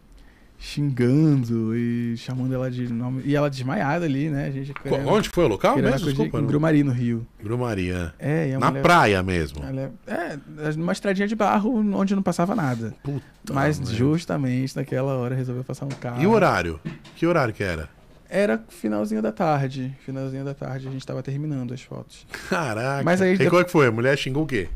xingando 0.59 1.76
e 1.76 2.16
chamando 2.16 2.54
ela 2.54 2.70
de 2.70 2.88
nome. 2.92 3.22
E 3.24 3.34
ela 3.36 3.48
desmaiada 3.50 4.04
ali, 4.04 4.28
né? 4.30 4.46
A 4.46 4.50
gente 4.50 4.72
Qu- 4.72 4.82
querendo- 4.82 5.09
Onde 5.09 5.28
foi 5.28 5.44
o 5.44 5.48
local 5.48 5.76
mesmo? 5.76 6.07
Desculpa. 6.07 6.38
Em 6.38 6.40
não- 6.42 6.48
Grumari, 6.48 6.82
no 6.82 6.92
Rio. 6.92 7.26
Grumaria. 7.42 8.14
É, 8.18 8.54
a 8.54 8.59
Na 8.59 8.68
mulher- 8.68 8.82
praia 8.82 9.22
mesmo. 9.22 9.62
ela 9.64 9.92
é, 10.07 10.38
é, 10.68 10.72
numa 10.76 10.92
estradinha 10.92 11.28
de 11.28 11.34
barro 11.36 11.74
onde 11.96 12.14
não 12.14 12.22
passava 12.22 12.54
nada. 12.54 12.94
Puta 13.02 13.22
Mas 13.52 13.78
merda. 13.78 13.94
justamente 13.94 14.76
naquela 14.76 15.14
hora 15.16 15.34
resolveu 15.34 15.64
passar 15.64 15.84
um 15.86 15.90
carro. 15.90 16.22
E 16.22 16.26
o 16.26 16.30
horário? 16.30 16.80
Que 17.14 17.26
horário 17.26 17.52
que 17.54 17.62
era? 17.62 17.88
Era 18.28 18.62
finalzinho 18.68 19.22
da 19.22 19.30
tarde. 19.30 19.96
Finalzinho 20.04 20.44
da 20.44 20.52
tarde 20.52 20.88
a 20.88 20.90
gente 20.90 21.07
tava 21.07 21.22
terminando 21.22 21.72
as 21.72 21.80
fotos. 21.82 22.26
Caraca. 22.48 23.04
Mas 23.04 23.22
aí 23.22 23.34
E 23.34 23.48
qual 23.48 23.61
é 23.62 23.64
que 23.64 23.70
foi? 23.70 23.86
A 23.86 23.92
mulher 23.92 24.16
xingou 24.18 24.42
o 24.42 24.46
quê? 24.46 24.68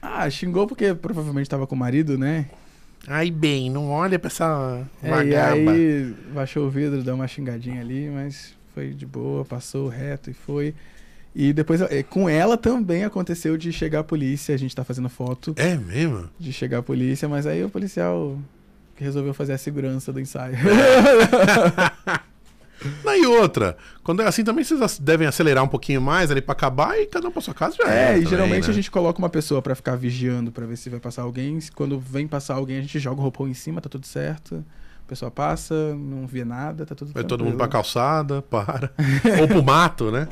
Ah, 0.00 0.28
xingou 0.30 0.66
porque 0.66 0.94
provavelmente 0.94 1.48
tava 1.50 1.66
com 1.66 1.74
o 1.74 1.78
marido, 1.78 2.16
né? 2.18 2.46
Ai, 3.06 3.30
bem, 3.30 3.70
não 3.70 3.90
olha 3.90 4.18
pra 4.18 4.28
essa 4.28 4.82
É, 5.02 5.24
e 5.24 5.36
aí 5.36 6.14
baixou 6.32 6.66
o 6.66 6.70
vidro, 6.70 7.02
deu 7.02 7.14
uma 7.14 7.28
xingadinha 7.28 7.80
ali, 7.80 8.08
mas 8.08 8.54
foi 8.74 8.90
de 8.94 9.04
boa, 9.06 9.44
passou 9.44 9.88
reto 9.88 10.30
e 10.30 10.34
foi. 10.34 10.74
E 11.34 11.52
depois 11.52 11.80
eh, 11.82 12.02
com 12.02 12.28
ela 12.28 12.56
também 12.56 13.04
aconteceu 13.04 13.56
de 13.56 13.72
chegar 13.72 14.00
a 14.00 14.04
polícia, 14.04 14.54
a 14.54 14.58
gente 14.58 14.74
tá 14.74 14.84
fazendo 14.84 15.08
foto 15.08 15.52
É 15.56 15.76
mesmo? 15.76 16.30
de 16.38 16.52
chegar 16.52 16.78
a 16.78 16.82
polícia, 16.82 17.28
mas 17.28 17.46
aí 17.46 17.62
o 17.64 17.68
policial 17.68 18.38
resolveu 18.96 19.34
fazer 19.34 19.52
a 19.52 19.58
segurança 19.58 20.12
do 20.12 20.20
ensaio. 20.20 20.56
Não, 23.04 23.14
e 23.14 23.26
outra, 23.26 23.76
quando 24.02 24.22
é 24.22 24.26
assim 24.26 24.42
também 24.44 24.64
vocês 24.64 24.98
devem 24.98 25.26
acelerar 25.26 25.62
um 25.64 25.68
pouquinho 25.68 26.00
mais 26.00 26.30
ali 26.30 26.40
pra 26.40 26.52
acabar 26.52 26.98
e 26.98 27.06
cada 27.06 27.28
um 27.28 27.30
pra 27.30 27.40
sua 27.42 27.54
casa 27.54 27.76
já 27.76 27.84
É, 27.84 27.88
era 27.88 28.10
e 28.12 28.14
também, 28.24 28.30
geralmente 28.30 28.64
né? 28.64 28.70
a 28.70 28.74
gente 28.74 28.90
coloca 28.90 29.18
uma 29.18 29.28
pessoa 29.30 29.60
pra 29.62 29.74
ficar 29.74 29.96
vigiando 29.96 30.50
pra 30.52 30.66
ver 30.66 30.76
se 30.76 30.88
vai 30.90 31.00
passar 31.00 31.22
alguém. 31.22 31.58
Quando 31.74 31.98
vem 31.98 32.26
passar 32.26 32.54
alguém, 32.54 32.78
a 32.78 32.80
gente 32.82 32.98
joga 32.98 33.18
o 33.20 33.22
roupão 33.22 33.48
em 33.48 33.54
cima, 33.54 33.80
tá 33.80 33.88
tudo 33.88 34.06
certo. 34.06 34.64
a 35.04 35.08
pessoa 35.08 35.30
passa, 35.30 35.74
não 35.94 36.26
vê 36.26 36.44
nada, 36.44 36.86
tá 36.86 36.94
tudo 36.94 37.12
Vai 37.12 37.22
todo 37.22 37.28
tranquilo. 37.38 37.50
mundo 37.50 37.58
pra 37.58 37.68
calçada, 37.68 38.40
para. 38.42 38.90
Ou 39.40 39.46
pro 39.48 39.62
mato, 39.62 40.10
né? 40.10 40.28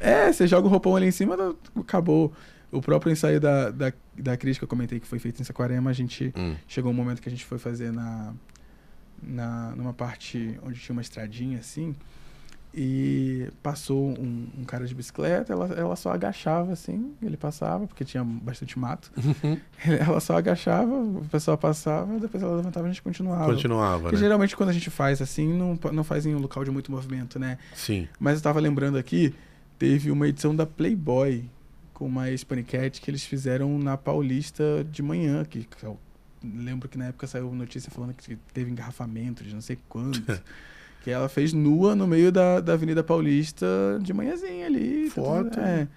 É, 0.00 0.32
você 0.32 0.46
joga 0.46 0.66
o 0.66 0.70
roupão 0.70 0.96
ali 0.96 1.06
em 1.06 1.10
cima, 1.12 1.36
tá- 1.36 1.52
acabou. 1.80 2.32
O 2.70 2.80
próprio 2.80 3.12
ensaio 3.12 3.38
da, 3.38 3.70
da, 3.70 3.92
da 4.16 4.36
que 4.36 4.48
eu 4.62 4.66
comentei 4.66 4.98
que 4.98 5.06
foi 5.06 5.18
feito 5.18 5.40
em 5.40 5.44
Saquarema, 5.44 5.90
a 5.90 5.92
gente 5.92 6.32
Hum. 6.36 6.54
chegou 6.66 6.90
um 6.90 6.94
momento 6.94 7.20
que 7.20 7.28
a 7.28 7.30
gente 7.30 7.44
foi 7.44 7.58
fazer 7.58 7.92
na, 7.92 8.32
na 9.22 9.72
numa 9.76 9.92
parte 9.92 10.58
onde 10.64 10.80
tinha 10.80 10.92
uma 10.94 11.02
estradinha 11.02 11.58
assim 11.58 11.94
e 12.74 13.50
passou 13.62 14.18
um, 14.18 14.48
um 14.58 14.64
cara 14.64 14.86
de 14.86 14.94
bicicleta 14.94 15.52
ela, 15.52 15.66
ela 15.74 15.94
só 15.94 16.10
agachava 16.10 16.72
assim 16.72 17.14
ele 17.22 17.36
passava 17.36 17.86
porque 17.86 18.02
tinha 18.02 18.24
bastante 18.24 18.78
mato 18.78 19.12
ela 19.84 20.20
só 20.20 20.38
agachava 20.38 20.90
o 20.90 21.26
pessoal 21.30 21.58
passava 21.58 22.18
depois 22.18 22.42
ela 22.42 22.56
levantava 22.56 22.86
e 22.86 22.90
a 22.90 22.92
gente 22.92 23.02
continuava 23.02 23.52
Continuava, 23.52 24.02
porque 24.04 24.16
né? 24.16 24.22
geralmente 24.22 24.56
quando 24.56 24.70
a 24.70 24.72
gente 24.72 24.88
faz 24.88 25.20
assim 25.20 25.52
não, 25.52 25.78
não 25.92 26.02
faz 26.02 26.24
em 26.24 26.34
um 26.34 26.38
local 26.38 26.64
de 26.64 26.70
muito 26.70 26.90
movimento 26.90 27.38
né 27.38 27.58
Sim. 27.74 28.08
mas 28.18 28.36
eu 28.36 28.42
tava 28.42 28.58
lembrando 28.58 28.96
aqui, 28.96 29.34
teve 29.78 30.10
uma 30.10 30.26
edição 30.26 30.56
da 30.56 30.64
Playboy 30.64 31.44
com 32.02 32.06
uma 32.06 32.30
ex-paniquete 32.30 33.00
que 33.00 33.10
eles 33.10 33.24
fizeram 33.24 33.78
na 33.78 33.96
Paulista 33.96 34.84
de 34.90 35.02
manhã, 35.02 35.44
que, 35.44 35.68
eu 35.82 35.96
lembro 36.44 36.88
que 36.88 36.96
na 36.98 37.06
época 37.06 37.26
saiu 37.26 37.52
notícia 37.52 37.90
falando 37.90 38.14
que 38.14 38.36
teve 38.52 38.70
engarrafamento 38.70 39.42
de 39.44 39.54
não 39.54 39.60
sei 39.60 39.78
quanto. 39.88 40.22
que 41.02 41.10
ela 41.10 41.28
fez 41.28 41.52
nua 41.52 41.96
no 41.96 42.06
meio 42.06 42.30
da, 42.30 42.60
da 42.60 42.74
Avenida 42.74 43.02
Paulista 43.02 43.66
de 44.00 44.12
manhãzinha 44.12 44.66
ali. 44.66 45.08
tá 45.08 45.14
tudo- 45.14 45.24
Foto. 45.26 45.60
É. 45.60 45.88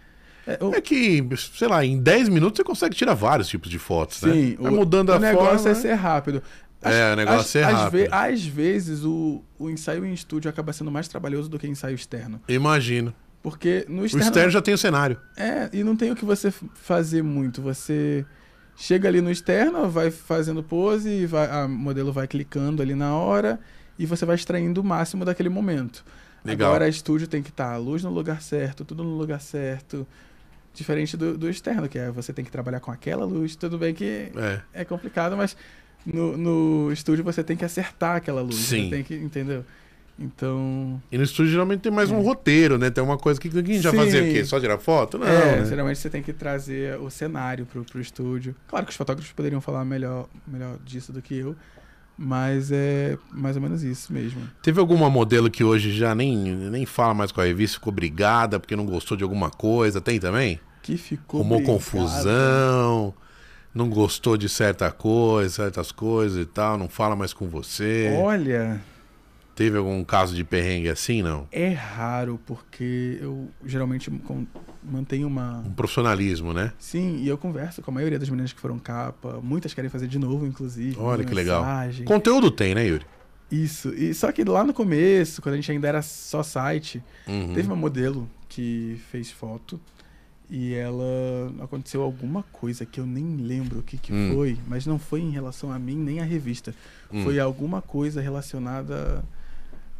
É, 0.48 0.64
o- 0.64 0.76
É 0.76 0.82
que, 0.82 1.28
sei 1.56 1.68
lá, 1.68 1.84
em 1.84 2.00
10 2.02 2.30
minutos 2.30 2.58
você 2.58 2.64
consegue 2.64 2.96
tirar 2.96 3.14
vários 3.16 3.48
tipos 3.48 3.70
de 3.70 3.80
fotos, 3.80 4.22
né? 4.22 4.32
sim, 4.34 4.56
Vai 4.60 4.72
o, 4.72 4.76
mudando 4.76 5.10
o 5.10 5.14
a 5.14 5.20
negócio 5.20 5.58
forma. 5.58 5.72
é 5.72 5.74
ser 5.76 5.94
rápido. 5.94 6.42
É, 6.84 7.14
o 7.14 7.16
negócio 7.16 7.60
é 7.60 7.64
às 7.64 7.74
rápido. 7.74 7.92
ve- 7.92 8.10
às 8.12 8.46
vezes 8.46 9.04
o, 9.04 9.44
o 9.58 9.70
ensaio 9.72 10.06
em 10.06 10.14
estúdio 10.14 10.48
acaba 10.50 10.72
sendo 10.72 10.92
mais 10.92 11.08
trabalhoso 11.08 11.50
do 11.50 11.58
que 11.58 11.68
ensaio 11.68 11.96
externo. 11.96 12.40
Imagino. 12.48 13.12
Porque 13.42 13.86
no 13.90 14.04
O 14.04 14.06
externo. 14.06 14.28
externo 14.28 14.52
já 14.52 14.62
tem 14.62 14.74
o 14.74 14.78
cenário. 14.78 15.18
É, 15.36 15.68
e 15.74 15.84
não 15.84 15.96
tem 15.96 16.12
o 16.12 16.16
que 16.16 16.26
você 16.26 16.52
fazer 16.76 17.24
muito. 17.24 17.60
Você 17.62 18.24
chega 18.76 19.08
ali 19.08 19.22
no 19.22 19.32
externo, 19.32 19.90
vai 19.90 20.12
fazendo 20.12 20.62
pose, 20.64 21.10
e 21.10 21.26
vai, 21.26 21.50
a 21.50 21.68
modelo 21.68 22.12
vai 22.12 22.28
clicando 22.28 22.82
ali 22.82 22.96
na 22.96 23.16
hora 23.16 23.60
e 23.98 24.06
você 24.06 24.26
vai 24.26 24.36
extraindo 24.36 24.82
o 24.82 24.84
máximo 24.84 25.24
daquele 25.24 25.50
momento. 25.50 26.04
Legal. 26.44 26.70
Agora, 26.70 26.88
estúdio 26.88 27.28
tem 27.28 27.42
que 27.42 27.50
estar 27.50 27.74
a 27.74 27.78
luz 27.78 28.04
no 28.04 28.10
lugar 28.12 28.42
certo, 28.42 28.86
tudo 28.86 29.04
no 29.04 29.18
lugar 29.18 29.42
certo. 29.42 30.06
Diferente 30.74 31.16
do, 31.16 31.38
do 31.38 31.50
externo, 31.50 31.88
que 31.88 31.98
é 31.98 32.12
você 32.12 32.34
tem 32.34 32.44
que 32.44 32.52
trabalhar 32.52 32.82
com 32.82 32.92
aquela 32.92 33.26
luz. 33.26 33.56
Tudo 33.56 33.78
bem 33.78 33.94
que 33.94 34.30
É. 34.36 34.62
é 34.82 34.86
complicado, 34.86 35.38
mas 35.38 35.56
no, 36.06 36.38
no 36.38 36.92
estúdio 36.92 37.24
você 37.24 37.44
tem 37.44 37.56
que 37.56 37.64
acertar 37.66 38.18
aquela 38.18 38.42
luz. 38.42 38.56
Sim. 38.56 38.84
Você 38.84 38.90
tem 38.90 39.04
que, 39.04 39.16
entendeu? 39.16 39.66
Então. 40.18 41.02
E 41.12 41.18
no 41.18 41.24
estúdio 41.24 41.52
geralmente 41.52 41.82
tem 41.82 41.92
mais 41.92 42.10
um 42.10 42.20
É. 42.20 42.24
roteiro, 42.24 42.78
né? 42.78 42.90
Tem 42.90 43.04
uma 43.04 43.18
coisa 43.18 43.40
que, 43.40 43.50
que 43.50 43.58
a 43.58 43.62
gente 43.62 43.82
já 43.82 43.92
fazia 43.94 44.22
o 44.24 44.26
quê? 44.26 44.46
Só 44.46 44.60
tirar 44.60 44.78
foto? 44.78 45.18
Não, 45.18 45.28
é, 45.28 45.58
né? 45.60 45.66
geralmente 45.66 46.00
você 46.00 46.10
tem 46.10 46.24
que 46.24 46.32
trazer 46.32 46.98
o 47.00 47.10
cenário 47.10 47.66
pro, 47.66 47.84
pro 47.84 48.00
estúdio. 48.00 48.56
Claro 48.68 48.86
que 48.86 48.92
os 48.92 48.98
fotógrafos 48.98 49.32
poderiam 49.34 49.60
falar 49.60 49.84
melhor, 49.84 50.28
melhor 50.48 50.78
disso 50.86 51.12
do 51.12 51.22
que 51.22 51.36
eu, 51.38 51.54
mas 52.18 52.72
é 52.72 53.18
mais 53.34 53.58
ou 53.58 53.62
menos 53.62 53.84
isso 53.84 54.14
mesmo. 54.14 54.42
Teve 54.64 54.80
alguma 54.80 55.10
modelo 55.10 55.52
que 55.52 55.64
hoje 55.66 55.92
já 55.92 56.16
nem, 56.16 56.38
nem 56.38 56.86
fala 56.86 57.14
mais 57.14 57.32
com 57.34 57.42
a 57.42 57.44
revista, 57.44 57.78
ficou 57.78 57.92
brigada 57.92 58.58
porque 58.58 58.76
não 58.76 58.86
gostou 58.86 59.18
de 59.18 59.24
alguma 59.24 59.50
coisa? 59.50 60.00
Tem 60.00 60.18
também? 60.18 60.60
Que 60.82 60.98
ficou. 60.98 61.42
Arrumou 61.42 61.62
confusão, 61.62 63.14
não 63.74 63.90
gostou 63.90 64.38
de 64.38 64.48
certa 64.48 64.90
coisa, 64.92 65.50
certas 65.50 65.92
coisas 65.92 66.42
e 66.42 66.46
tal, 66.46 66.78
não 66.78 66.88
fala 66.88 67.16
mais 67.18 67.34
com 67.34 67.50
você. 67.50 68.18
Olha, 68.22 68.80
Teve 69.56 69.78
algum 69.78 70.04
caso 70.04 70.36
de 70.36 70.44
perrengue 70.44 70.90
assim, 70.90 71.22
não? 71.24 71.48
é 71.52 71.70
raro, 71.70 72.38
porque 72.46 73.18
eu 73.22 73.48
geralmente 73.66 74.12
mantenho 74.84 75.28
uma. 75.28 75.60
Um 75.66 75.72
profissionalismo, 75.72 76.54
né? 76.54 76.74
Sim, 76.78 77.18
e 77.24 77.28
eu 77.28 77.38
converso 77.38 77.82
com 77.82 77.90
a 77.90 77.94
maioria 77.94 78.20
das 78.20 78.30
meninas 78.30 78.52
que 78.52 78.60
foram 78.60 78.78
capa. 78.78 79.40
Muitas 79.42 79.74
querem 79.74 79.90
fazer 79.90 80.08
de 80.08 80.20
novo, 80.20 80.46
inclusive. 80.46 80.98
Olha 81.00 81.24
que 81.24 81.34
legal. 81.34 81.62
mensagem. 81.62 82.06
Conteúdo 82.06 82.52
tem, 82.52 82.76
né, 82.76 82.86
Yuri? 82.86 83.06
Isso. 83.50 83.90
E 83.94 84.14
só 84.14 84.32
que 84.32 84.44
lá 84.44 84.64
no 84.64 84.74
começo, 84.74 85.42
quando 85.42 85.54
a 85.54 85.56
gente 85.56 85.72
ainda 85.72 85.88
era 85.88 86.02
só 86.02 86.44
site, 86.44 87.02
Uhum. 87.28 87.54
Teve 87.54 87.68
uma 87.68 87.76
modelo 87.78 88.30
que 88.50 89.00
fez 89.10 89.32
foto 89.32 89.80
e 90.50 90.74
ela 90.74 91.06
aconteceu 91.62 92.02
alguma 92.04 92.44
coisa 92.52 92.86
que 92.86 93.00
eu 93.00 93.06
nem 93.06 93.38
lembro 93.38 93.80
o 93.80 93.84
que, 93.84 93.98
que 93.98 94.14
Hum. 94.14 94.32
foi, 94.36 94.58
mas 94.68 94.86
não 94.86 95.00
foi 95.00 95.22
em 95.22 95.32
relação 95.32 95.72
a 95.72 95.80
mim 95.80 95.96
nem 95.96 96.20
à 96.20 96.24
revista. 96.24 96.74
Hum. 97.12 97.24
Foi 97.24 97.40
alguma 97.40 97.82
coisa 97.82 98.20
relacionada 98.22 99.24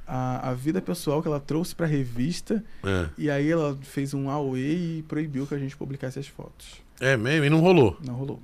à, 0.08 0.50
à 0.50 0.54
vida 0.54 0.82
pessoal 0.82 1.22
que 1.22 1.28
ela 1.28 1.40
trouxe 1.40 1.76
pra 1.76 1.86
revista 1.88 2.64
É. 2.84 3.10
e 3.18 3.30
aí 3.30 3.50
ela 3.50 3.78
fez 3.82 4.14
um 4.14 4.30
AOE 4.30 5.00
e 5.00 5.04
proibiu 5.08 5.46
que 5.48 5.54
a 5.56 5.60
gente 5.60 5.76
publicasse 5.76 6.20
as 6.20 6.28
fotos. 6.28 6.82
É 7.00 7.18
mesmo, 7.18 7.46
e 7.46 7.50
não 7.50 7.60
rolou. 7.60 7.98
Não 8.06 8.14
rolou. 8.16 8.42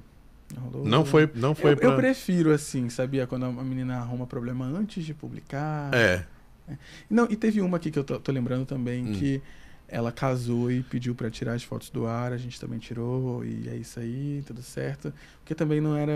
Não 0.55 0.63
rolou. 0.63 0.85
Não 0.87 1.05
foi, 1.05 1.29
não 1.35 1.55
foi 1.55 1.71
eu, 1.73 1.77
pra... 1.77 1.87
eu 1.89 1.95
prefiro 1.95 2.51
assim, 2.53 2.89
sabia? 2.89 3.25
Quando 3.25 3.45
a 3.45 3.51
menina 3.51 3.97
arruma 3.97 4.27
problema 4.27 4.65
antes 4.65 5.05
de 5.05 5.13
publicar. 5.13 5.93
É, 5.93 6.25
Não, 7.09 7.25
e 7.29 7.35
teve 7.35 7.61
uma 7.61 7.77
aqui 7.77 7.89
que 7.91 7.97
eu 7.99 8.03
tô, 8.03 8.19
tô 8.19 8.31
lembrando 8.31 8.65
também 8.65 9.05
Hum. 9.07 9.13
que 9.13 9.41
ela 9.87 10.11
casou 10.11 10.71
e 10.71 10.83
pediu 10.83 11.13
pra 11.13 11.29
tirar 11.29 11.53
as 11.53 11.63
fotos 11.63 11.89
do 11.89 12.05
ar, 12.07 12.31
a 12.31 12.37
gente 12.37 12.57
também 12.59 12.79
tirou, 12.79 13.43
e 13.43 13.67
é 13.67 13.75
isso 13.75 13.99
aí, 13.99 14.41
tudo 14.45 14.61
certo. 14.61 15.13
Porque 15.39 15.53
também 15.53 15.81
não 15.81 15.95
era. 15.97 16.13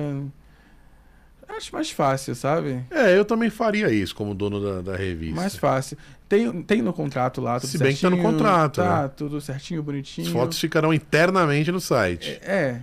Acho 1.47 1.73
mais 1.73 1.89
fácil, 1.91 2.35
sabe? 2.35 2.83
é, 2.91 3.17
eu 3.17 3.23
também 3.23 3.49
faria 3.49 3.89
isso 3.89 4.13
como 4.15 4.33
dono 4.35 4.59
da, 4.61 4.81
da 4.91 4.97
revista. 4.97 5.35
Mais 5.35 5.55
fácil. 5.55 5.97
Tem, 6.27 6.61
tem 6.63 6.81
no 6.81 6.91
contrato 6.91 7.39
lá, 7.39 7.59
tudo 7.59 7.69
Se 7.69 7.77
bem 7.77 7.93
que 7.95 8.01
tá 8.01 8.09
certinho. 8.09 8.23
no 8.23 8.29
contrato, 8.31 8.75
Tá, 8.81 9.03
né? 9.03 9.11
tudo 9.15 9.39
certinho, 9.39 9.81
bonitinho. 9.83 10.27
As 10.27 10.33
fotos 10.33 10.59
ficarão 10.59 10.93
internamente 10.93 11.71
no 11.71 11.79
site. 11.79 12.39
É, 12.41 12.51
é, 12.51 12.81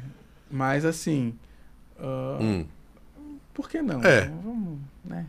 mas 0.50 0.84
assim. 0.84 1.34
ah, 1.98 2.38
Hum, 2.40 2.64
Por 3.52 3.68
que 3.68 3.82
não? 3.82 4.02
É. 4.04 4.26
Vamos, 4.42 4.78
né? 5.04 5.26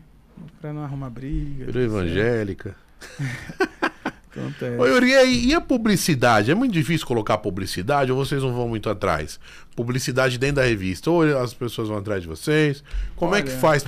Pra 0.60 0.72
não 0.72 0.82
arrumar 0.84 1.10
briga. 1.10 1.66
virou 1.66 1.82
evangélica. 1.82 2.74
Acontece. 4.36 4.76
Ô, 4.78 4.86
Yuri, 4.86 5.10
e, 5.46 5.54
a 5.54 5.60
publicidade? 5.60 6.50
É 6.50 6.54
muito 6.54 6.72
difícil 6.72 7.06
colocar 7.06 7.38
publicidade 7.38 8.10
ou 8.10 8.18
vocês 8.18 8.42
não 8.42 8.52
vão 8.52 8.68
muito 8.68 8.88
atrás? 8.90 9.38
Publicidade 9.76 10.38
dentro 10.38 10.56
da 10.56 10.64
revista? 10.64 11.10
Ou 11.10 11.22
as 11.38 11.54
pessoas 11.54 11.88
vão 11.88 11.98
atrás 11.98 12.22
de 12.22 12.28
vocês? 12.28 12.82
Como 13.16 13.34
é 13.34 13.42
que 13.42 13.50
Olha. 13.50 13.58
faz 13.58 13.84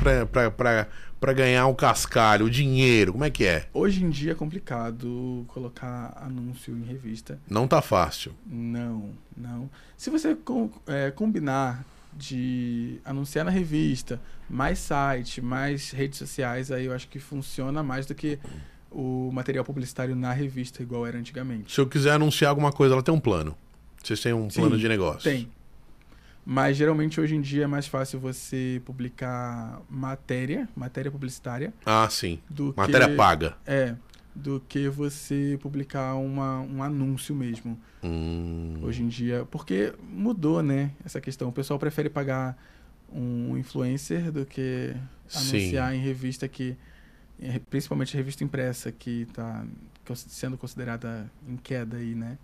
pra 1.21 1.33
ganhar 1.33 1.67
o 1.67 1.75
cascalho, 1.75 2.47
o 2.47 2.51
dinheiro? 2.51 3.13
Como 3.13 3.25
é 3.25 3.31
que 3.31 3.45
é? 3.45 3.67
Hoje 3.73 4.05
em 4.05 4.11
dia 4.11 4.33
é 4.33 4.35
complicado 4.35 5.45
colocar 5.49 6.17
anúncio 6.21 6.77
em 6.77 6.85
revista. 6.85 7.39
Não 7.49 7.67
tá 7.67 7.81
fácil. 7.83 8.33
Não, 8.47 9.11
não. 9.37 9.69
Se 9.97 10.11
você 10.11 10.35
com- 10.35 10.71
é, 10.87 11.11
combinar 11.11 11.85
de 12.13 12.99
anunciar 13.05 13.45
na 13.45 13.51
revista, 13.51 14.21
mais 14.49 14.79
site, 14.79 15.43
mais 15.43 15.91
redes 15.91 16.19
sociais, 16.19 16.71
aí 16.71 16.87
eu 16.87 16.95
acho 16.95 17.09
que 17.09 17.19
funciona 17.19 17.83
mais 17.83 18.07
do 18.07 18.15
que 18.15 18.39
o 18.91 19.31
material 19.33 19.65
publicitário 19.65 20.15
na 20.17 20.33
revista, 20.33 20.83
igual 20.83 21.07
era 21.07 21.19
antigamente. 21.19 21.73
Se 21.75 21.81
eu 21.81 21.87
quiser 21.87 22.13
anunciar 22.13 22.51
alguma 22.51 22.73
coisa, 22.73 22.95
ela 22.95 23.03
tem 23.03 23.13
um 23.15 23.21
plano. 23.21 23.57
Vocês 24.03 24.21
têm 24.21 24.33
um 24.33 24.49
Sim, 24.49 24.61
plano 24.61 24.79
de 24.79 24.89
negócio. 24.89 25.23
Tem. 25.31 25.49
Mas 26.45 26.77
geralmente 26.77 27.21
hoje 27.21 27.35
em 27.35 27.41
dia 27.41 27.65
é 27.65 27.67
mais 27.67 27.89
fácil 27.89 28.21
você 28.21 28.81
publicar 28.85 29.83
matéria, 29.91 30.69
matéria 30.77 31.11
publicitária, 31.11 31.75
Ah, 31.85 32.09
sim. 32.09 32.39
do 32.49 32.73
Matéria 32.77 33.09
que. 33.09 33.17
paga. 33.17 33.57
É. 33.67 33.97
Do 34.33 34.63
que 34.69 34.89
você 34.89 35.59
publicar 35.61 36.15
uma, 36.15 36.61
um 36.61 36.83
anúncio 36.83 37.35
mesmo. 37.35 37.77
Hum, 38.05 38.79
hoje 38.83 39.03
em 39.03 39.09
dia. 39.09 39.45
Porque 39.51 39.93
mudou, 40.09 40.63
né? 40.63 40.93
Essa 41.05 41.21
questão. 41.21 41.49
O 41.49 41.53
pessoal 41.53 41.79
prefere 41.81 42.09
pagar 42.11 42.57
um 43.11 43.57
influencer 43.57 44.31
do 44.31 44.45
que 44.47 44.95
Sim. 45.27 45.57
anunciar 45.57 45.95
em 45.95 46.01
revista 46.01 46.47
que. 46.47 46.77
Principalmente 47.69 48.17
revista 48.17 48.43
impressa, 48.45 48.91
que 48.91 49.23
está 49.23 49.65
sendo 50.15 50.57
considerada 50.57 51.31
em 51.49 51.57
queda 51.57 51.97
aí, 51.99 52.15
né? 52.15 52.39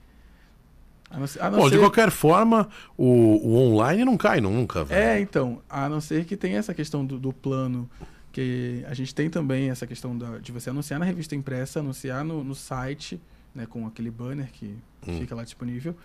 A 1.11 1.19
não 1.19 1.27
a 1.41 1.51
não 1.51 1.59
Bom, 1.59 1.65
de 1.69 1.75
ser- 1.75 1.81
qualquer 1.81 2.11
forma, 2.11 2.69
o, 2.97 3.05
o 3.07 3.55
online 3.57 4.05
não 4.05 4.17
cai 4.17 4.41
nunca, 4.41 4.85
velho. 4.85 5.01
É, 5.01 5.21
então, 5.21 5.63
a 5.69 5.89
não 5.89 6.01
ser 6.01 6.25
que 6.25 6.37
tenha 6.37 6.59
essa 6.59 6.73
questão 6.75 7.05
do, 7.05 7.19
do 7.19 7.33
plano, 7.33 7.89
que 8.33 8.83
a 8.89 8.95
gente 8.95 9.15
tem 9.15 9.29
também 9.29 9.69
essa 9.71 9.87
questão 9.87 10.17
da- 10.17 10.39
de 10.39 10.51
você 10.53 10.71
anunciar 10.71 10.99
na 10.99 11.05
revista 11.07 11.35
impressa, 11.35 11.81
anunciar 11.81 12.25
no, 12.25 12.43
no 12.43 12.55
site, 12.55 13.21
né, 13.55 13.67
com 13.67 13.87
aquele 13.87 14.11
banner 14.11 14.51
que 14.53 14.75
Hum. 15.07 15.19
fica 15.19 15.35
lá 15.35 15.43
disponível, 15.45 15.97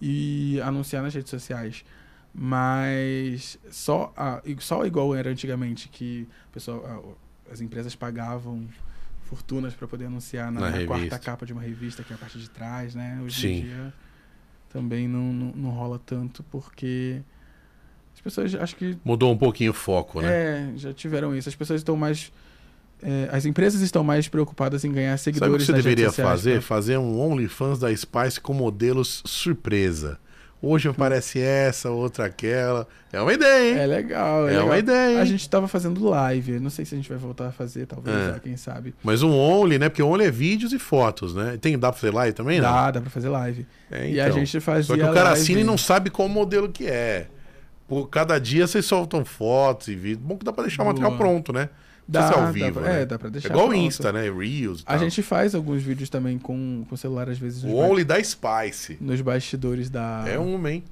e 0.00 0.60
anunciar 0.62 1.02
nas 1.02 1.12
redes 1.14 1.30
sociais. 1.30 1.84
Mas 2.32 3.58
só, 3.70 4.12
a, 4.16 4.40
só 4.60 4.86
igual 4.86 5.14
era 5.14 5.30
antigamente, 5.30 5.88
que 5.88 6.26
o 6.48 6.52
pessoal, 6.52 6.84
a- 6.86 7.25
as 7.50 7.60
empresas 7.60 7.94
pagavam 7.94 8.66
fortunas 9.24 9.74
para 9.74 9.88
poder 9.88 10.06
anunciar 10.06 10.52
na, 10.52 10.70
Na 10.70 10.86
quarta 10.86 11.18
capa 11.18 11.44
de 11.44 11.52
uma 11.52 11.62
revista, 11.62 12.02
que 12.02 12.12
é 12.12 12.16
a 12.16 12.18
parte 12.18 12.38
de 12.38 12.48
trás, 12.48 12.94
né? 12.94 13.20
Hoje 13.24 13.40
Sim. 13.40 13.54
em 13.54 13.62
dia 13.62 13.92
também 14.72 15.08
não, 15.08 15.32
não, 15.32 15.52
não 15.52 15.70
rola 15.70 15.98
tanto, 16.04 16.42
porque 16.44 17.22
as 18.14 18.20
pessoas 18.20 18.54
acho 18.54 18.76
que 18.76 18.96
Mudou 19.04 19.32
um 19.32 19.36
pouquinho 19.38 19.70
o 19.70 19.74
foco, 19.74 20.20
né? 20.20 20.28
é, 20.28 20.72
já 20.76 20.92
tiveram 20.92 21.34
isso. 21.34 21.48
As 21.48 21.54
pessoas 21.54 21.80
estão 21.80 21.96
mais 21.96 22.30
é, 23.02 23.28
as 23.30 23.44
empresas 23.44 23.80
estão 23.82 24.02
mais 24.02 24.26
preocupadas 24.28 24.84
em 24.84 24.92
ganhar 24.92 25.18
Sabe 25.18 25.30
o 25.30 25.32
que 25.34 25.38
seguidores 25.38 25.66
você 25.66 25.72
deveria 25.72 26.08
sociais, 26.08 26.30
fazer? 26.30 26.54
né? 26.56 26.60
Fazer 26.60 26.98
um 26.98 27.20
OnlyFans 27.20 27.78
da 27.78 27.94
Spice 27.94 28.40
com 28.40 28.54
modelos 28.54 29.22
surpresa. 29.26 30.18
Hoje 30.60 30.88
aparece 30.88 31.38
essa, 31.38 31.90
outra 31.90 32.24
aquela. 32.24 32.88
É 33.12 33.20
uma 33.20 33.32
ideia, 33.32 33.72
hein? 33.74 33.78
É 33.78 33.86
legal, 33.86 34.44
é, 34.48 34.50
É 34.50 34.50
legal. 34.52 34.66
uma 34.66 34.78
ideia, 34.78 35.12
hein? 35.16 35.20
A 35.20 35.24
gente 35.24 35.48
tava 35.48 35.68
fazendo 35.68 36.02
live, 36.08 36.58
não 36.58 36.70
sei 36.70 36.84
se 36.84 36.94
a 36.94 36.96
gente 36.98 37.08
vai 37.08 37.18
voltar 37.18 37.48
a 37.48 37.52
fazer, 37.52 37.86
talvez, 37.86 38.16
É. 38.16 38.34
ah, 38.36 38.40
quem 38.42 38.56
sabe. 38.56 38.94
Mas 39.04 39.22
um 39.22 39.30
Only, 39.32 39.78
né? 39.78 39.88
Porque 39.90 40.02
Only 40.02 40.24
é 40.24 40.30
vídeos 40.30 40.72
e 40.72 40.78
fotos, 40.78 41.34
né? 41.34 41.58
Tem, 41.60 41.78
dá 41.78 41.92
pra 41.92 42.00
fazer 42.00 42.12
live 42.12 42.32
também, 42.32 42.58
não? 42.60 42.72
Dá, 42.72 42.90
dá 42.90 43.00
pra 43.02 43.10
fazer 43.10 43.28
live. 43.28 43.66
É, 43.90 44.08
E 44.10 44.18
a 44.20 44.28
então. 44.28 44.38
gente 44.38 44.58
fazia 44.60 44.82
Só 44.84 44.94
que 44.94 45.02
o 45.02 45.06
cara 45.12 45.24
live- 45.24 45.40
assina 45.40 45.60
e 45.60 45.64
não 45.64 45.76
sabe 45.78 46.08
qual 46.10 46.28
modelo 46.28 46.68
que 46.70 46.86
é. 46.86 47.26
Por 47.86 48.08
cada 48.08 48.38
dia 48.40 48.66
vocês 48.66 48.84
soltam 48.86 49.24
fotos 49.24 49.88
e 49.88 49.94
vídeos. 49.94 50.26
Bom 50.26 50.36
que 50.36 50.44
dá 50.44 50.52
pra 50.52 50.64
deixar 50.64 50.82
o 50.82 50.86
material 50.86 51.10
Boa. 51.12 51.20
pronto, 51.20 51.52
né? 51.52 51.68
Dá, 52.08 52.28
se 52.28 52.32
é 52.34 52.36
ao 52.36 52.42
dá 52.46 52.50
vivo, 52.52 52.72
pra- 52.72 52.82
né? 52.82 53.02
é, 53.02 53.06
dá 53.06 53.18
pra 53.18 53.28
deixar 53.28 53.48
É 53.48 53.50
igual 53.50 53.68
o. 53.68 53.74
Insta, 53.74 54.12
né? 54.12 54.30
Reels 54.30 54.82
A 54.86 54.96
gente 54.96 55.22
faz 55.22 55.54
alguns 55.54 55.82
vídeos 55.82 56.08
também 56.08 56.38
com, 56.38 56.84
com 56.88 56.96
celular, 56.96 57.28
às 57.28 57.38
vezes, 57.38 57.64
O 57.64 57.74
Only 57.74 58.04
da 58.04 58.22
Spice. 58.22 58.96
nos 59.00 59.20
bastidores 59.20 59.90
da. 59.90 60.24
É 60.28 60.38
um, 60.38 60.66
hein? 60.68 60.84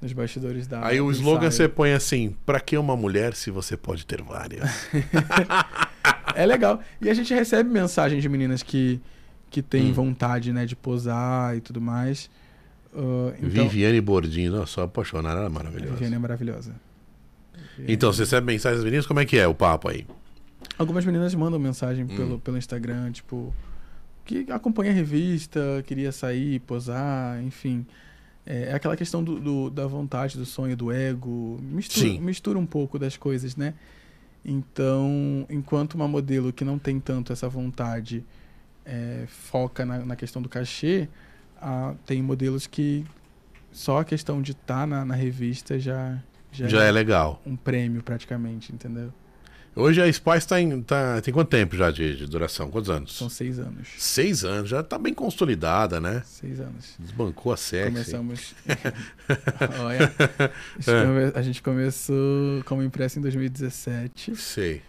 Nos 0.00 0.12
bastidores 0.12 0.66
da. 0.66 0.86
Aí 0.86 1.00
o 1.00 1.10
slogan 1.10 1.50
você 1.50 1.68
põe 1.68 1.92
assim: 1.92 2.34
pra 2.46 2.60
que 2.60 2.76
uma 2.78 2.96
mulher 2.96 3.34
se 3.34 3.50
você 3.50 3.76
pode 3.76 4.06
ter 4.06 4.22
várias? 4.22 4.88
É 6.34 6.44
legal. 6.44 6.80
E 7.00 7.08
a 7.08 7.14
gente 7.14 7.32
recebe 7.32 7.70
mensagens 7.70 8.20
de 8.20 8.28
meninas 8.28 8.62
que, 8.62 9.00
que 9.50 9.62
têm 9.62 9.90
Hum. 9.90 9.92
vontade, 9.92 10.52
né, 10.52 10.66
de 10.66 10.74
posar 10.74 11.56
e 11.56 11.60
tudo 11.60 11.80
mais. 11.80 12.28
Ah, 12.92 13.32
então, 13.38 13.48
Viviane 13.68 14.00
Bordinho, 14.00 14.50
nossa, 14.52 14.66
sou 14.72 14.84
apaixonada, 14.84 15.36
ela 15.36 15.44
é 15.44 15.46
a 15.46 15.50
maravilhosa. 15.50 15.92
Viviane 15.92 16.14
é 16.16 16.18
maravilhosa. 16.18 16.74
Então, 17.86 18.12
você 18.12 18.22
recebe 18.22 18.46
mensagens 18.46 18.78
das 18.78 18.84
meninas? 18.84 19.06
Como 19.06 19.20
é 19.20 19.24
que 19.24 19.38
é 19.38 19.46
o 19.46 19.54
papo 19.54 19.88
aí? 19.88 20.04
Algumas 20.78 21.04
meninas 21.04 21.34
mandam 21.34 21.58
Hum. 21.58 21.62
mensagem 21.62 22.06
pelo, 22.06 22.38
pelo 22.38 22.56
Instagram, 22.58 23.12
tipo, 23.12 23.54
que 24.24 24.46
acompanha 24.50 24.90
a 24.90 24.94
revista, 24.94 25.60
queria 25.86 26.10
sair, 26.12 26.58
posar, 26.60 27.42
enfim. 27.42 27.86
É, 28.46 28.70
é 28.70 28.74
aquela 28.74 28.96
questão 28.96 29.22
do, 29.22 29.38
do- 29.40 29.70
da 29.70 29.86
vontade, 29.86 30.36
do 30.36 30.44
sonho, 30.44 30.76
do 30.76 30.90
ego. 30.92 31.58
Mistura, 31.62 32.06
Sim. 32.06 32.20
mistura 32.20 32.58
um 32.58 32.66
pouco 32.66 32.98
das 32.98 33.16
coisas, 33.16 33.56
né? 33.56 33.74
Então, 34.44 35.46
enquanto 35.48 35.94
uma 35.94 36.06
modelo 36.06 36.52
que 36.52 36.64
não 36.64 36.78
tem 36.78 37.00
tanto 37.00 37.32
essa 37.32 37.48
vontade 37.48 38.22
é, 38.84 39.24
foca 39.26 39.86
na, 39.86 39.98
na 40.04 40.16
questão 40.16 40.42
do 40.42 40.48
cachê, 40.48 41.08
ah, 41.60 41.94
tem 42.04 42.22
modelos 42.22 42.66
que 42.66 43.04
só 43.72 43.98
a 44.00 44.04
questão 44.04 44.42
de 44.42 44.52
estar 44.52 44.86
na, 44.86 45.02
na 45.04 45.14
revista 45.14 45.78
já, 45.78 46.18
já, 46.52 46.68
Já 46.68 46.84
é 46.84 46.90
legal. 46.92 47.40
um 47.46 47.56
prêmio 47.56 48.02
praticamente, 48.02 48.70
entendeu? 48.72 49.10
Hoje 49.76 50.00
a 50.00 50.12
Spice 50.12 50.46
tá 50.46 50.60
em, 50.60 50.80
tá- 50.82 51.20
tem 51.20 51.34
quanto 51.34 51.48
tempo 51.48 51.76
já 51.76 51.90
de, 51.90 52.16
de 52.16 52.26
duração? 52.26 52.70
Quantos 52.70 52.88
anos? 52.88 53.16
São 53.16 53.28
seis 53.28 53.58
anos. 53.58 53.88
Seis 53.98 54.44
anos, 54.44 54.68
já 54.70 54.82
tá 54.84 54.96
bem 54.98 55.12
consolidada, 55.12 55.98
né? 56.00 56.22
Seis 56.24 56.60
anos. 56.60 56.94
Desbancou 56.98 57.52
a 57.52 57.56
sexy. 57.56 57.90
Começamos. 57.90 58.54
Olha, 59.80 60.12
a 60.18 60.80
gente, 60.80 61.02
come- 61.06 61.32
a 61.34 61.42
gente 61.42 61.62
começou 61.62 62.62
como 62.66 62.82
impresso 62.84 63.18
em 63.18 63.22
2017, 63.22 64.36
Sei. 64.36 64.80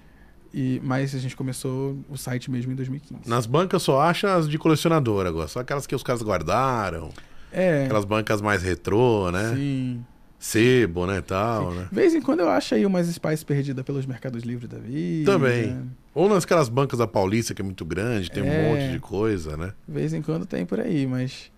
e, 0.53 0.79
mas 0.83 1.15
a 1.15 1.19
gente 1.19 1.35
começou 1.35 1.97
o 2.07 2.15
site 2.15 2.51
mesmo 2.51 2.71
em 2.71 2.75
2015. 2.75 3.27
Nas 3.27 3.47
bancas 3.47 3.81
só 3.81 4.01
acha 4.01 4.35
as 4.35 4.47
de 4.47 4.57
colecionador 4.59 5.25
agora, 5.25 5.47
só 5.47 5.61
aquelas 5.61 5.87
que 5.87 5.95
os 5.95 6.03
caras 6.03 6.21
guardaram, 6.21 7.09
É, 7.51 7.85
aquelas 7.85 8.05
bancas 8.05 8.39
mais 8.39 8.61
retrô, 8.61 9.31
né? 9.31 9.51
sim. 9.55 10.05
Sebo, 10.45 11.07
né, 11.07 11.21
tal, 11.21 11.71
né? 11.71 11.87
De 11.89 11.95
vez 11.95 12.13
em 12.13 12.21
quando 12.21 12.41
eu 12.41 12.49
acho 12.49 12.75
aí 12.75 12.85
umas 12.85 13.07
Spice 13.07 13.43
perdidas 13.43 13.83
pelos 13.83 14.05
mercados 14.05 14.43
livres 14.43 14.69
da 14.69 14.77
vida. 14.77 15.31
Também. 15.31 15.89
Ou 16.13 16.29
naquelas 16.29 16.69
bancas 16.69 16.99
da 16.99 17.07
Paulista, 17.07 17.55
que 17.55 17.63
é 17.63 17.65
muito 17.65 17.83
grande, 17.83 18.29
tem 18.29 18.43
um 18.43 18.45
É. 18.45 18.69
monte 18.69 18.91
de 18.91 18.99
coisa, 18.99 19.57
né? 19.57 19.73
De 19.87 19.93
vez 19.95 20.13
em 20.13 20.21
quando 20.21 20.45
tem 20.45 20.63
por 20.63 20.79
aí, 20.79 21.07
mas 21.07 21.51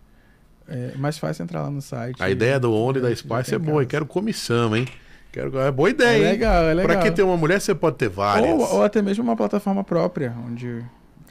é 0.69 0.93
mais 0.95 1.17
fácil 1.17 1.43
entrar 1.43 1.63
lá 1.63 1.69
no 1.69 1.81
site. 1.81 2.15
A 2.23 2.29
ideia 2.29 2.57
do 2.61 2.71
Only 2.73 3.01
da 3.01 3.13
Spice 3.13 3.43
tem 3.51 3.55
é 3.55 3.59
boa, 3.59 3.83
e 3.83 3.85
quero 3.85 4.05
comissão, 4.05 4.73
hein? 4.73 4.87
Quero... 5.33 5.59
É 5.59 5.69
boa 5.69 5.89
É 5.89 5.91
ideia, 5.91 6.17
hein? 6.23 6.31
legal, 6.31 6.63
é 6.63 6.73
legal. 6.73 6.85
Pra 6.95 7.01
que 7.03 7.11
ter 7.11 7.23
uma 7.23 7.35
mulher, 7.35 7.59
você 7.59 7.75
pode 7.75 7.97
ter 7.97 8.07
várias. 8.07 8.49
ou, 8.53 8.75
ou 8.75 8.83
até 8.83 9.01
mesmo 9.01 9.21
uma 9.21 9.35
plataforma 9.35 9.83
própria, 9.83 10.33
onde. 10.47 10.81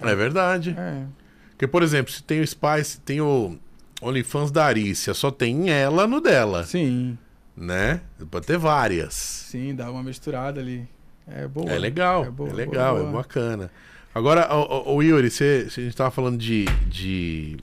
É 0.02 0.14
verdade. 0.14 0.76
É, 0.78 1.04
Porque, 1.52 1.66
por 1.66 1.82
exemplo, 1.82 2.12
se 2.12 2.22
tem 2.22 2.42
o 2.42 2.46
Spice, 2.46 3.00
tem 3.00 3.22
o 3.22 3.57
OnlyFans 4.02 4.50
da 4.50 4.66
Arícia, 4.66 5.14
só 5.14 5.30
tem 5.30 5.70
ela 5.70 6.07
no 6.07 6.20
dela, 6.20 6.64
sim, 6.64 7.16
né? 7.57 8.00
Pode 8.30 8.46
ter 8.46 8.59
várias. 8.59 9.14
sim, 9.14 9.74
dá 9.74 9.90
uma 9.90 10.02
misturada 10.02 10.61
ali. 10.61 10.86
É 11.26 11.46
boa. 11.48 11.70
É 11.70 11.78
legal, 11.78 12.24
é, 12.24 12.26
É 12.28 12.30
boa, 12.30 12.52
legal, 12.52 12.94
boa, 12.96 13.09
é 13.09 13.11
boa. 13.11 13.22
bacana. 13.22 13.70
Agora, 14.14 14.48
o, 14.54 14.94
o, 14.96 15.02
Yuri, 15.02 15.30
você, 15.30 15.66
a 15.66 15.70
gente 15.80 15.94
tava 15.96 16.11
falando 16.11 16.38
de, 16.38 16.64
de, 16.88 17.57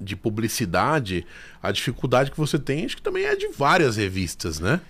de 0.00 0.14
publicidade, 0.14 1.26
a 1.62 1.72
dificuldade 1.72 2.30
que 2.30 2.36
você 2.36 2.58
tem, 2.58 2.84
acho 2.84 2.96
que 2.96 3.02
também 3.02 3.24
é 3.24 3.34
de 3.34 3.48
várias 3.48 3.96
revistas, 3.96 4.60
né? 4.60 4.80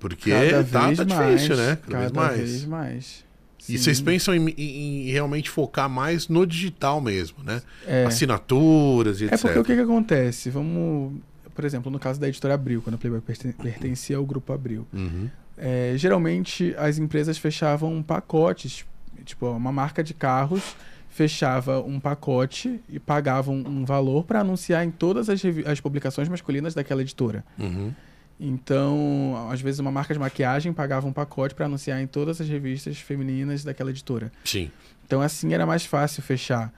Porque 0.00 0.30
Cada 0.30 0.64
tá, 0.64 0.92
tá 0.94 1.04
mais, 1.04 1.40
difícil, 1.42 1.56
né? 1.56 1.78
Cada, 1.88 1.98
vez 2.00 2.12
mais. 2.12 2.38
vez 2.38 2.64
mais. 2.64 3.24
E 3.68 3.78
vocês 3.78 4.00
pensam 4.00 4.34
em, 4.34 4.48
em- 4.58 5.08
em 5.08 5.10
realmente 5.10 5.48
focar 5.48 5.88
mais 5.88 6.28
no 6.28 6.46
digital 6.46 7.00
mesmo, 7.00 7.42
né? 7.42 7.62
É, 7.86 8.04
Assinaturas 8.04 9.20
e 9.20 9.24
é 9.24 9.26
etc. 9.28 9.40
porque 9.40 9.58
o 9.60 9.64
que, 9.64 9.74
que 9.74 9.80
acontece? 9.80 10.50
Vamos. 10.50 11.14
Por 11.54 11.64
exemplo, 11.64 11.90
no 11.90 11.98
caso 11.98 12.18
da 12.20 12.28
editora 12.28 12.54
Abril, 12.54 12.82
quando 12.82 12.94
a 12.96 12.98
Playboy 12.98 13.20
perten- 13.20 13.52
pertencia 13.52 14.16
ao 14.16 14.26
grupo 14.26 14.52
Abril. 14.52 14.86
Uhum. 14.92 15.30
É, 15.56 15.92
geralmente 15.96 16.74
as 16.76 16.98
empresas 16.98 17.38
fechavam 17.38 18.02
pacotes, 18.02 18.84
tipo, 19.24 19.48
uma 19.50 19.70
marca 19.72 20.02
de 20.02 20.12
carros 20.12 20.74
fechava 21.08 21.80
um 21.80 22.00
pacote 22.00 22.80
e 22.88 22.98
pagavam 22.98 23.54
um 23.54 23.84
valor 23.84 24.24
para 24.24 24.40
anunciar 24.40 24.84
em 24.84 24.90
todas 24.90 25.28
as, 25.30 25.40
as 25.64 25.80
publicações 25.80 26.28
masculinas 26.28 26.74
daquela 26.74 27.02
editora. 27.02 27.44
Uhum. 27.56 27.92
Então, 28.40 29.48
às 29.48 29.60
vezes 29.60 29.78
uma 29.78 29.92
marca 29.92 30.12
de 30.12 30.18
maquiagem 30.18 30.72
pagava 30.72 31.06
um 31.06 31.12
pacote 31.12 31.54
para 31.54 31.66
anunciar 31.66 32.00
em 32.02 32.06
todas 32.08 32.40
as 32.40 32.48
revistas 32.48 32.98
femininas 32.98 33.62
daquela 33.62 33.90
editora. 33.90 34.32
Sim. 34.44 34.70
Então, 35.06 35.22
assim 35.22 35.54
era 35.54 35.64
mais 35.64 35.86
fácil 35.86 36.20
fechar, 36.22 36.72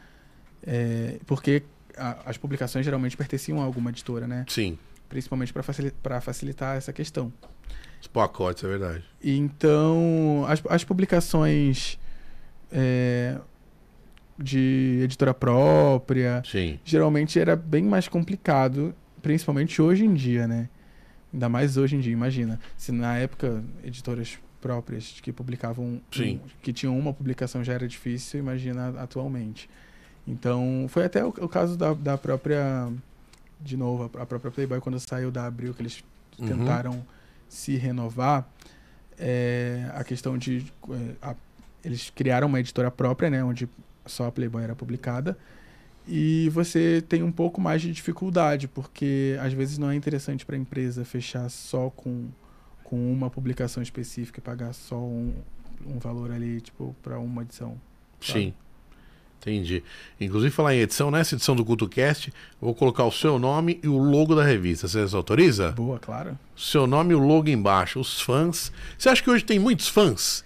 É, 0.66 1.18
porque 1.26 1.62
a- 1.96 2.18
as 2.26 2.36
publicações 2.36 2.84
geralmente 2.84 3.16
pertenciam 3.16 3.60
a 3.60 3.64
alguma 3.64 3.90
editora, 3.90 4.26
né? 4.26 4.44
Sim. 4.48 4.78
Principalmente 5.08 5.52
para 5.52 6.20
facilitar 6.20 6.76
essa 6.76 6.92
questão. 6.92 7.32
Os 8.00 8.06
pacotes, 8.06 8.62
é 8.64 8.68
verdade. 8.68 9.04
Então, 9.22 10.44
as, 10.48 10.62
as 10.68 10.84
publicações 10.84 11.98
é, 12.70 13.38
de 14.38 15.00
editora 15.04 15.32
própria, 15.32 16.42
Sim. 16.44 16.78
geralmente 16.84 17.38
era 17.38 17.56
bem 17.56 17.84
mais 17.84 18.06
complicado, 18.08 18.94
principalmente 19.22 19.80
hoje 19.80 20.04
em 20.04 20.12
dia, 20.14 20.46
né? 20.46 20.68
Ainda 21.32 21.48
mais 21.48 21.76
hoje 21.76 21.96
em 21.96 22.00
dia, 22.00 22.12
imagina. 22.12 22.58
Se 22.76 22.92
na 22.92 23.16
época 23.16 23.62
editoras 23.84 24.38
próprias 24.60 25.20
que 25.22 25.32
publicavam, 25.32 26.00
um- 26.10 26.40
que 26.62 26.72
tinham 26.72 26.98
uma 26.98 27.12
publicação 27.12 27.62
já 27.62 27.72
era 27.74 27.86
difícil, 27.86 28.40
imagina 28.40 28.88
atualmente. 29.00 29.68
Então, 30.26 30.86
foi 30.88 31.04
até 31.04 31.24
o, 31.24 31.28
o 31.28 31.48
caso 31.48 31.76
da, 31.76 31.94
da 31.94 32.18
própria, 32.18 32.88
de 33.60 33.76
novo, 33.76 34.10
a, 34.18 34.22
a 34.22 34.26
própria 34.26 34.50
Playboy, 34.50 34.80
quando 34.80 34.98
saiu 34.98 35.30
da 35.30 35.46
Abril, 35.46 35.72
que 35.74 35.82
eles 35.82 36.02
Uhum. 36.38 36.46
tentaram 36.48 37.06
se 37.48 37.76
renovar, 37.76 38.46
é, 39.18 39.90
a 39.94 40.04
questão 40.04 40.36
de. 40.36 40.66
é, 40.90 41.14
a- 41.22 41.34
eles 41.82 42.10
criaram 42.10 42.46
uma 42.48 42.60
editora 42.60 42.90
própria, 42.90 43.30
né? 43.30 43.42
Onde 43.42 43.66
só 44.04 44.26
a 44.26 44.32
Playboy 44.32 44.62
era 44.62 44.74
publicada. 44.74 45.38
E 46.06 46.48
você 46.50 47.02
tem 47.08 47.22
um 47.22 47.32
pouco 47.32 47.58
mais 47.60 47.80
de 47.80 47.90
dificuldade, 47.92 48.68
porque 48.68 49.36
às 49.40 49.52
vezes 49.52 49.78
não 49.78 49.90
é 49.90 49.94
interessante 49.96 50.44
para 50.44 50.56
a 50.56 50.58
empresa 50.58 51.04
fechar 51.04 51.48
só 51.48 51.88
com, 51.90 52.28
com 52.84 53.10
uma 53.12 53.30
publicação 53.30 53.82
específica 53.82 54.38
e 54.38 54.42
pagar 54.42 54.72
só 54.74 54.98
um, 54.98 55.32
um 55.86 55.98
valor 55.98 56.30
ali, 56.30 56.60
tipo, 56.60 56.94
para 57.02 57.18
uma 57.18 57.42
edição. 57.42 57.80
Sabe? 58.20 58.40
Sim. 58.40 58.54
Entendi. 59.40 59.82
Inclusive, 60.20 60.50
falar 60.52 60.74
em 60.74 60.80
edição, 60.80 61.10
nessa 61.10 61.34
edição 61.34 61.54
do 61.54 61.64
CultoCast, 61.64 62.32
vou 62.60 62.74
colocar 62.74 63.04
o 63.04 63.12
seu 63.12 63.38
nome 63.38 63.78
e 63.82 63.88
o 63.88 63.96
logo 63.96 64.34
da 64.34 64.42
revista. 64.42 64.88
Você 64.88 65.14
autoriza? 65.14 65.70
Boa, 65.72 65.98
claro. 65.98 66.36
Seu 66.56 66.86
nome 66.86 67.12
e 67.12 67.14
o 67.14 67.20
logo 67.20 67.48
embaixo. 67.48 68.00
Os 68.00 68.20
fãs. 68.20 68.72
Você 68.98 69.08
acha 69.08 69.22
que 69.22 69.30
hoje 69.30 69.44
tem 69.44 69.58
muitos 69.58 69.88
fãs? 69.88 70.44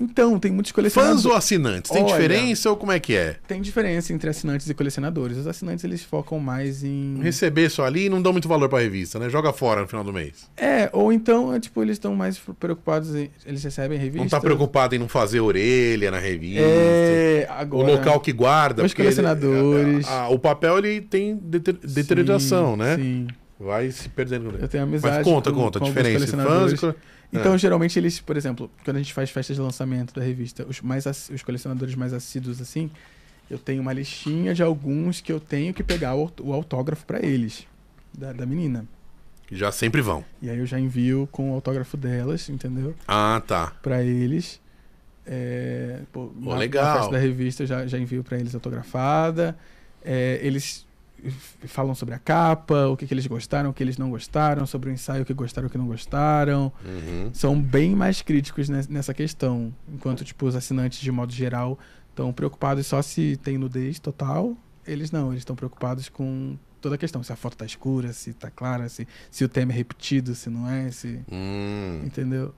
Então, 0.00 0.38
tem 0.38 0.50
muitos 0.50 0.70
Fãs 0.70 0.76
colecionadores. 0.76 1.24
ou 1.26 1.34
assinantes? 1.34 1.90
Tem 1.90 2.02
Olha. 2.02 2.12
diferença 2.12 2.70
ou 2.70 2.76
como 2.76 2.90
é 2.90 2.98
que 2.98 3.14
é? 3.14 3.36
Tem 3.46 3.60
diferença 3.60 4.12
entre 4.14 4.30
assinantes 4.30 4.68
e 4.68 4.72
colecionadores. 4.74 5.36
Os 5.36 5.46
assinantes, 5.46 5.84
eles 5.84 6.02
focam 6.02 6.38
mais 6.40 6.82
em... 6.82 7.18
Receber 7.22 7.68
só 7.70 7.84
ali 7.84 8.06
e 8.06 8.08
não 8.08 8.22
dão 8.22 8.32
muito 8.32 8.48
valor 8.48 8.68
pra 8.68 8.78
revista, 8.80 9.18
né? 9.18 9.28
Joga 9.28 9.52
fora 9.52 9.82
no 9.82 9.86
final 9.86 10.02
do 10.02 10.12
mês. 10.12 10.48
É, 10.56 10.88
ou 10.92 11.12
então, 11.12 11.52
é, 11.54 11.60
tipo, 11.60 11.82
eles 11.82 11.96
estão 11.96 12.16
mais 12.16 12.40
preocupados 12.58 13.14
em... 13.14 13.30
Eles 13.44 13.62
recebem 13.62 13.98
revista. 13.98 14.18
Não 14.22 14.28
tá 14.28 14.40
preocupado 14.40 14.94
em 14.94 14.98
não 14.98 15.08
fazer 15.08 15.40
orelha 15.40 16.10
na 16.10 16.18
revista. 16.18 16.62
É, 16.62 17.46
O 17.48 17.52
agora... 17.52 17.92
local 17.92 18.20
que 18.20 18.32
guarda. 18.32 18.82
Os 18.84 18.92
porque 18.92 19.02
ele- 19.02 19.08
colecionadores. 19.14 20.08
a- 20.08 20.22
a- 20.22 20.28
o 20.30 20.38
papel 20.38 20.78
ele 20.78 21.00
tem 21.02 21.36
deter- 21.36 21.76
deterioração, 21.82 22.72
Sim, 22.72 22.78
né? 22.78 22.96
Sim. 22.96 23.26
vai 23.58 23.90
se 23.90 24.08
perdendo. 24.08 24.54
Eu 24.58 24.66
tenho 24.68 24.84
amizade 24.84 25.16
Mas 25.18 25.24
conta, 25.24 25.52
com, 25.52 25.58
conta, 25.60 25.78
a 25.78 25.80
com 25.80 25.86
diferença 25.88 26.26
fãs 26.26 26.30
colecionadores. 26.40 26.82
e... 26.82 27.19
Então, 27.32 27.54
É. 27.54 27.58
geralmente, 27.58 27.98
eles, 27.98 28.18
por 28.20 28.36
exemplo, 28.36 28.70
quando 28.84 28.96
a 28.96 29.00
gente 29.00 29.12
faz 29.12 29.30
festas 29.30 29.56
de 29.56 29.62
lançamento 29.62 30.12
da 30.14 30.22
revista, 30.22 30.66
os, 30.68 30.80
mais, 30.80 31.04
os 31.32 31.42
colecionadores 31.42 31.94
mais 31.94 32.12
assíduos, 32.12 32.60
assim, 32.60 32.90
eu 33.48 33.58
tenho 33.58 33.80
uma 33.82 33.92
listinha 33.92 34.52
de 34.54 34.62
alguns 34.62 35.20
que 35.20 35.32
eu 35.32 35.38
tenho 35.38 35.72
que 35.72 35.82
pegar 35.82 36.14
o, 36.16 36.30
o 36.40 36.52
autógrafo 36.52 37.04
pra 37.06 37.24
eles, 37.24 37.66
da, 38.12 38.32
da 38.32 38.44
menina. 38.44 38.84
Já 39.50 39.72
sempre 39.72 40.00
vão. 40.00 40.24
E 40.40 40.48
aí 40.48 40.58
eu 40.58 40.66
já 40.66 40.78
envio 40.78 41.28
com 41.32 41.50
o 41.50 41.54
autógrafo 41.54 41.96
delas, 41.96 42.48
entendeu? 42.48 42.94
Ah, 43.06 43.42
tá. 43.46 43.72
Pra 43.82 44.02
eles. 44.02 44.60
É, 45.26 46.00
pô, 46.12 46.32
na, 46.36 46.56
legal. 46.56 46.84
na 46.84 46.94
festa 46.96 47.12
da 47.12 47.18
revista 47.18 47.62
eu 47.62 47.66
já, 47.66 47.86
já 47.86 47.98
envio 47.98 48.22
pra 48.24 48.38
eles 48.38 48.54
autografada. 48.54 49.56
É, 50.04 50.38
eles 50.42 50.86
falam 51.66 51.94
sobre 51.94 52.14
a 52.14 52.18
capa, 52.18 52.86
o 52.88 52.96
que, 52.96 53.06
que 53.06 53.14
eles 53.14 53.26
gostaram, 53.26 53.70
o 53.70 53.72
que 53.72 53.82
eles 53.82 53.98
não 53.98 54.10
gostaram, 54.10 54.66
sobre 54.66 54.90
o 54.90 54.92
ensaio, 54.92 55.22
o 55.22 55.26
que 55.26 55.34
gostaram, 55.34 55.68
o 55.68 55.70
que 55.70 55.78
não 55.78 55.86
gostaram. 55.86 56.72
Uhum. 56.84 57.30
São 57.32 57.60
bem 57.60 57.94
mais 57.94 58.22
críticos 58.22 58.68
nes- 58.68 58.88
nessa 58.88 59.12
questão. 59.12 59.74
Enquanto, 59.92 60.24
tipo, 60.24 60.46
os 60.46 60.54
assinantes, 60.54 61.00
de 61.00 61.10
modo 61.12 61.32
geral, 61.32 61.78
estão 62.10 62.32
preocupados 62.32 62.86
só 62.86 63.02
se 63.02 63.36
tem 63.42 63.58
nudez 63.58 63.98
total. 63.98 64.56
Eles 64.86 65.10
não, 65.10 65.30
eles 65.30 65.40
estão 65.42 65.54
preocupados 65.54 66.08
com 66.08 66.56
toda 66.80 66.94
a 66.94 66.98
questão. 66.98 67.22
Se 67.22 67.32
a 67.32 67.36
foto 67.36 67.56
tá 67.56 67.64
escura, 67.66 68.12
se 68.12 68.32
tá 68.32 68.50
clara, 68.50 68.88
se, 68.88 69.06
se 69.30 69.44
o 69.44 69.48
tema 69.48 69.72
é 69.72 69.74
repetido, 69.76 70.34
se 70.34 70.48
não 70.48 70.68
é, 70.68 70.90
se... 70.90 71.20
Hum. 71.30 72.00
Entendeu? 72.04 72.54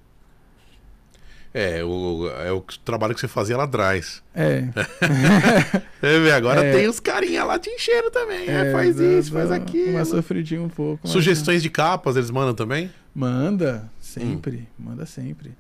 É, 1.55 1.85
o, 1.85 2.29
é 2.31 2.51
o 2.51 2.63
trabalho 2.85 3.15
que 3.15 3.21
você 3.21 3.29
fazia 3.29 3.57
lá 3.57 3.65
atrás. 3.65 4.23
É. 4.35 4.65
É, 6.03 6.33
agora 6.33 6.65
É. 6.65 6.73
tem 6.73 6.89
os 6.89 6.99
carinha 6.99 7.45
lá 7.45 7.59
te 7.59 7.71
enchendo 7.71 8.11
também. 8.11 8.49
É, 8.49 8.73
faz 8.73 8.97
dá- 8.97 9.05
isso, 9.05 9.33
faz 9.33 9.51
aquilo. 9.53 9.91
Uma 9.93 10.05
sofridinha 10.05 10.61
um 10.61 10.69
pouco. 10.69 11.01
mas- 11.05 11.13
Sugestões 11.13 11.63
de 11.63 11.71
capas 11.71 12.17
eles 12.17 12.31
mandam 12.31 12.55
também? 12.55 12.91
Manda, 13.15 13.89
sempre. 14.01 14.67
Manda 14.79 15.07
sempre. 15.07 15.53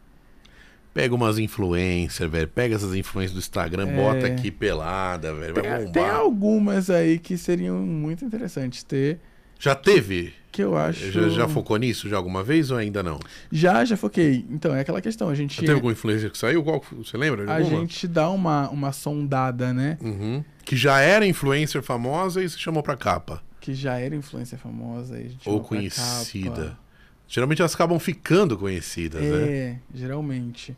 Pega 0.93 1.15
umas 1.15 1.39
influencers, 1.39 2.29
velho. 2.31 2.49
Pega 2.49 2.75
essas 2.75 2.95
influências 2.95 3.33
do 3.35 3.39
Instagram, 3.39 3.89
É. 3.89 3.95
bota 3.97 4.27
aqui 4.27 4.51
pelada, 4.51 5.33
velho. 5.35 5.55
Vai 5.55 5.63
Tem, 5.63 5.73
bombar. 5.73 5.93
tem 5.93 6.09
algumas 6.11 6.91
aí 6.91 7.19
que 7.19 7.39
seriam 7.39 7.77
muito 7.79 8.25
interessantes 8.25 8.83
ter, 8.83 9.19
Já 9.61 9.75
teve? 9.77 10.35
Que 10.53 10.63
eu 10.63 10.77
acho... 10.77 11.11
Já, 11.11 11.29
já 11.31 11.49
focou 11.49 11.79
nisso 11.79 12.09
já 12.11 12.19
alguma 12.19 12.45
vez 12.45 12.71
ou 12.71 12.77
ainda 12.77 13.03
não? 13.03 13.19
Já, 13.51 13.83
já 13.87 13.97
foquei. 13.97 14.45
Então, 14.51 14.75
é 14.75 14.81
aquela 14.81 15.01
questão, 15.01 15.31
a 15.31 15.35
gente... 15.35 15.59
Teve 15.59 15.73
alguma 15.73 15.93
influência 15.93 16.29
que 16.29 16.37
saiu? 16.37 16.63
Qual, 16.63 16.85
você 16.99 17.17
lembra? 17.17 17.47
de 17.47 17.51
A 17.51 17.63
gente 17.63 18.07
dá 18.07 18.29
uma, 18.29 18.69
uma 18.69 18.93
sondada, 18.93 19.73
né? 19.73 19.97
Uhum. 20.03 20.45
Que 20.63 20.77
já 20.77 21.01
era 21.01 21.27
influencer 21.27 21.83
famosa 21.83 22.45
e 22.45 22.49
se 22.49 22.59
chamou 22.59 22.83
pra 22.83 22.95
capa. 22.97 23.43
Que 23.61 23.73
já 23.73 23.99
era 23.99 24.15
influência 24.15 24.59
famosa. 24.59 25.17
gente 25.17 25.49
Ou 25.49 25.61
conhecida. 25.61 26.79
Geralmente 27.27 27.63
elas 27.63 27.75
acabam 27.75 27.99
ficando 27.99 28.59
conhecidas, 28.59 29.23
né? 29.23 29.49
É, 29.49 29.77
geralmente. 29.95 30.77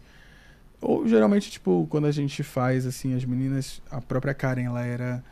Ou 0.80 1.08
geralmente, 1.08 1.50
tipo, 1.50 1.86
quando 1.90 2.06
a 2.06 2.12
gente 2.12 2.44
faz, 2.44 2.86
assim, 2.86 3.14
as 3.16 3.24
meninas... 3.24 3.82
A 3.90 4.00
própria 4.00 4.32
Karen, 4.32 4.62
ela 4.62 4.86
era 4.86 5.24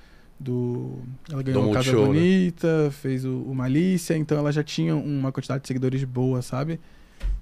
do... 0.43 0.99
Ela 1.31 1.43
ganhou 1.43 1.71
o 1.71 1.73
Casa 1.73 1.93
Multishow, 1.93 2.13
né? 2.13 2.21
Bonita, 2.21 2.91
fez 2.91 3.25
o, 3.25 3.43
o 3.43 3.55
Malícia, 3.55 4.17
então 4.17 4.37
ela 4.37 4.53
já 4.53 4.63
tinha 4.63 4.95
uma 4.97 5.31
quantidade 5.33 5.63
de 5.63 5.69
seguidores 5.69 6.03
boa, 6.05 6.43
sabe? 6.43 6.81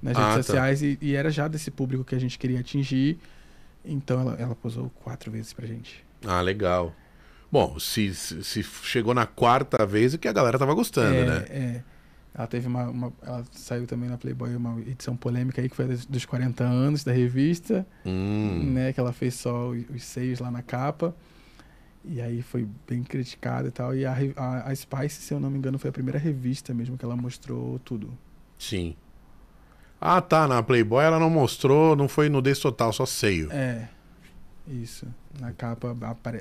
Nas 0.02 0.16
Ah, 0.16 0.20
redes 0.32 0.34
tá. 0.46 0.52
sociais. 0.52 0.82
E, 0.82 0.98
e 1.00 1.14
era 1.14 1.30
já 1.30 1.48
desse 1.48 1.70
público 1.70 2.04
que 2.04 2.14
a 2.14 2.18
gente 2.18 2.38
queria 2.38 2.60
atingir. 2.60 3.18
Então 3.84 4.20
ela, 4.20 4.34
ela 4.38 4.54
posou 4.54 4.90
quatro 5.02 5.30
vezes 5.32 5.52
pra 5.52 5.66
gente. 5.66 6.04
Ah, 6.26 6.40
legal. 6.40 6.94
Bom, 7.50 7.78
se, 7.80 8.14
se, 8.14 8.44
se 8.44 8.62
chegou 8.62 9.12
na 9.14 9.26
quarta 9.26 9.84
vez 9.86 10.14
é 10.14 10.18
que 10.18 10.28
a 10.28 10.32
galera 10.32 10.58
tava 10.58 10.72
gostando, 10.74 11.16
é, 11.16 11.24
né? 11.26 11.44
É. 11.48 11.82
Ela 12.32 12.46
teve 12.46 12.68
uma, 12.68 12.84
uma- 12.88 13.12
Ela 13.22 13.42
saiu 13.50 13.86
também 13.88 14.08
na 14.08 14.16
Playboy 14.16 14.54
uma 14.54 14.78
edição 14.82 15.16
polêmica 15.16 15.60
aí, 15.60 15.68
que 15.68 15.74
foi 15.74 15.86
dos, 15.86 16.06
dos 16.06 16.24
40 16.24 16.62
anos 16.62 17.02
da 17.02 17.10
revista, 17.12 17.84
Hum. 18.06 18.70
né? 18.72 18.92
Que 18.92 19.00
ela 19.00 19.12
fez 19.12 19.34
só 19.34 19.70
os, 19.70 19.82
os 19.92 20.02
seios 20.04 20.38
lá 20.38 20.50
na 20.50 20.62
capa. 20.62 21.14
E 22.04 22.20
aí 22.20 22.40
foi 22.42 22.66
bem 22.88 23.02
criticada 23.02 23.68
e 23.68 23.70
tal. 23.70 23.94
E 23.94 24.06
a, 24.06 24.16
a, 24.36 24.70
a 24.70 24.74
Spice, 24.74 25.20
se 25.22 25.34
eu 25.34 25.40
não 25.40 25.50
me 25.50 25.58
engano, 25.58 25.78
foi 25.78 25.90
a 25.90 25.92
primeira 25.92 26.18
revista 26.18 26.72
mesmo 26.72 26.96
que 26.96 27.04
ela 27.04 27.16
mostrou 27.16 27.78
tudo. 27.80 28.10
Sim. 28.58 28.96
Ah, 30.00 30.20
tá. 30.20 30.48
Na 30.48 30.62
Playboy 30.62 31.04
ela 31.04 31.18
não 31.18 31.28
mostrou, 31.28 31.94
não 31.94 32.08
foi 32.08 32.28
nudez 32.28 32.58
total, 32.58 32.92
só 32.92 33.04
seio. 33.04 33.52
É. 33.52 33.88
Isso. 34.66 35.06
Na 35.38 35.52
capa 35.52 35.96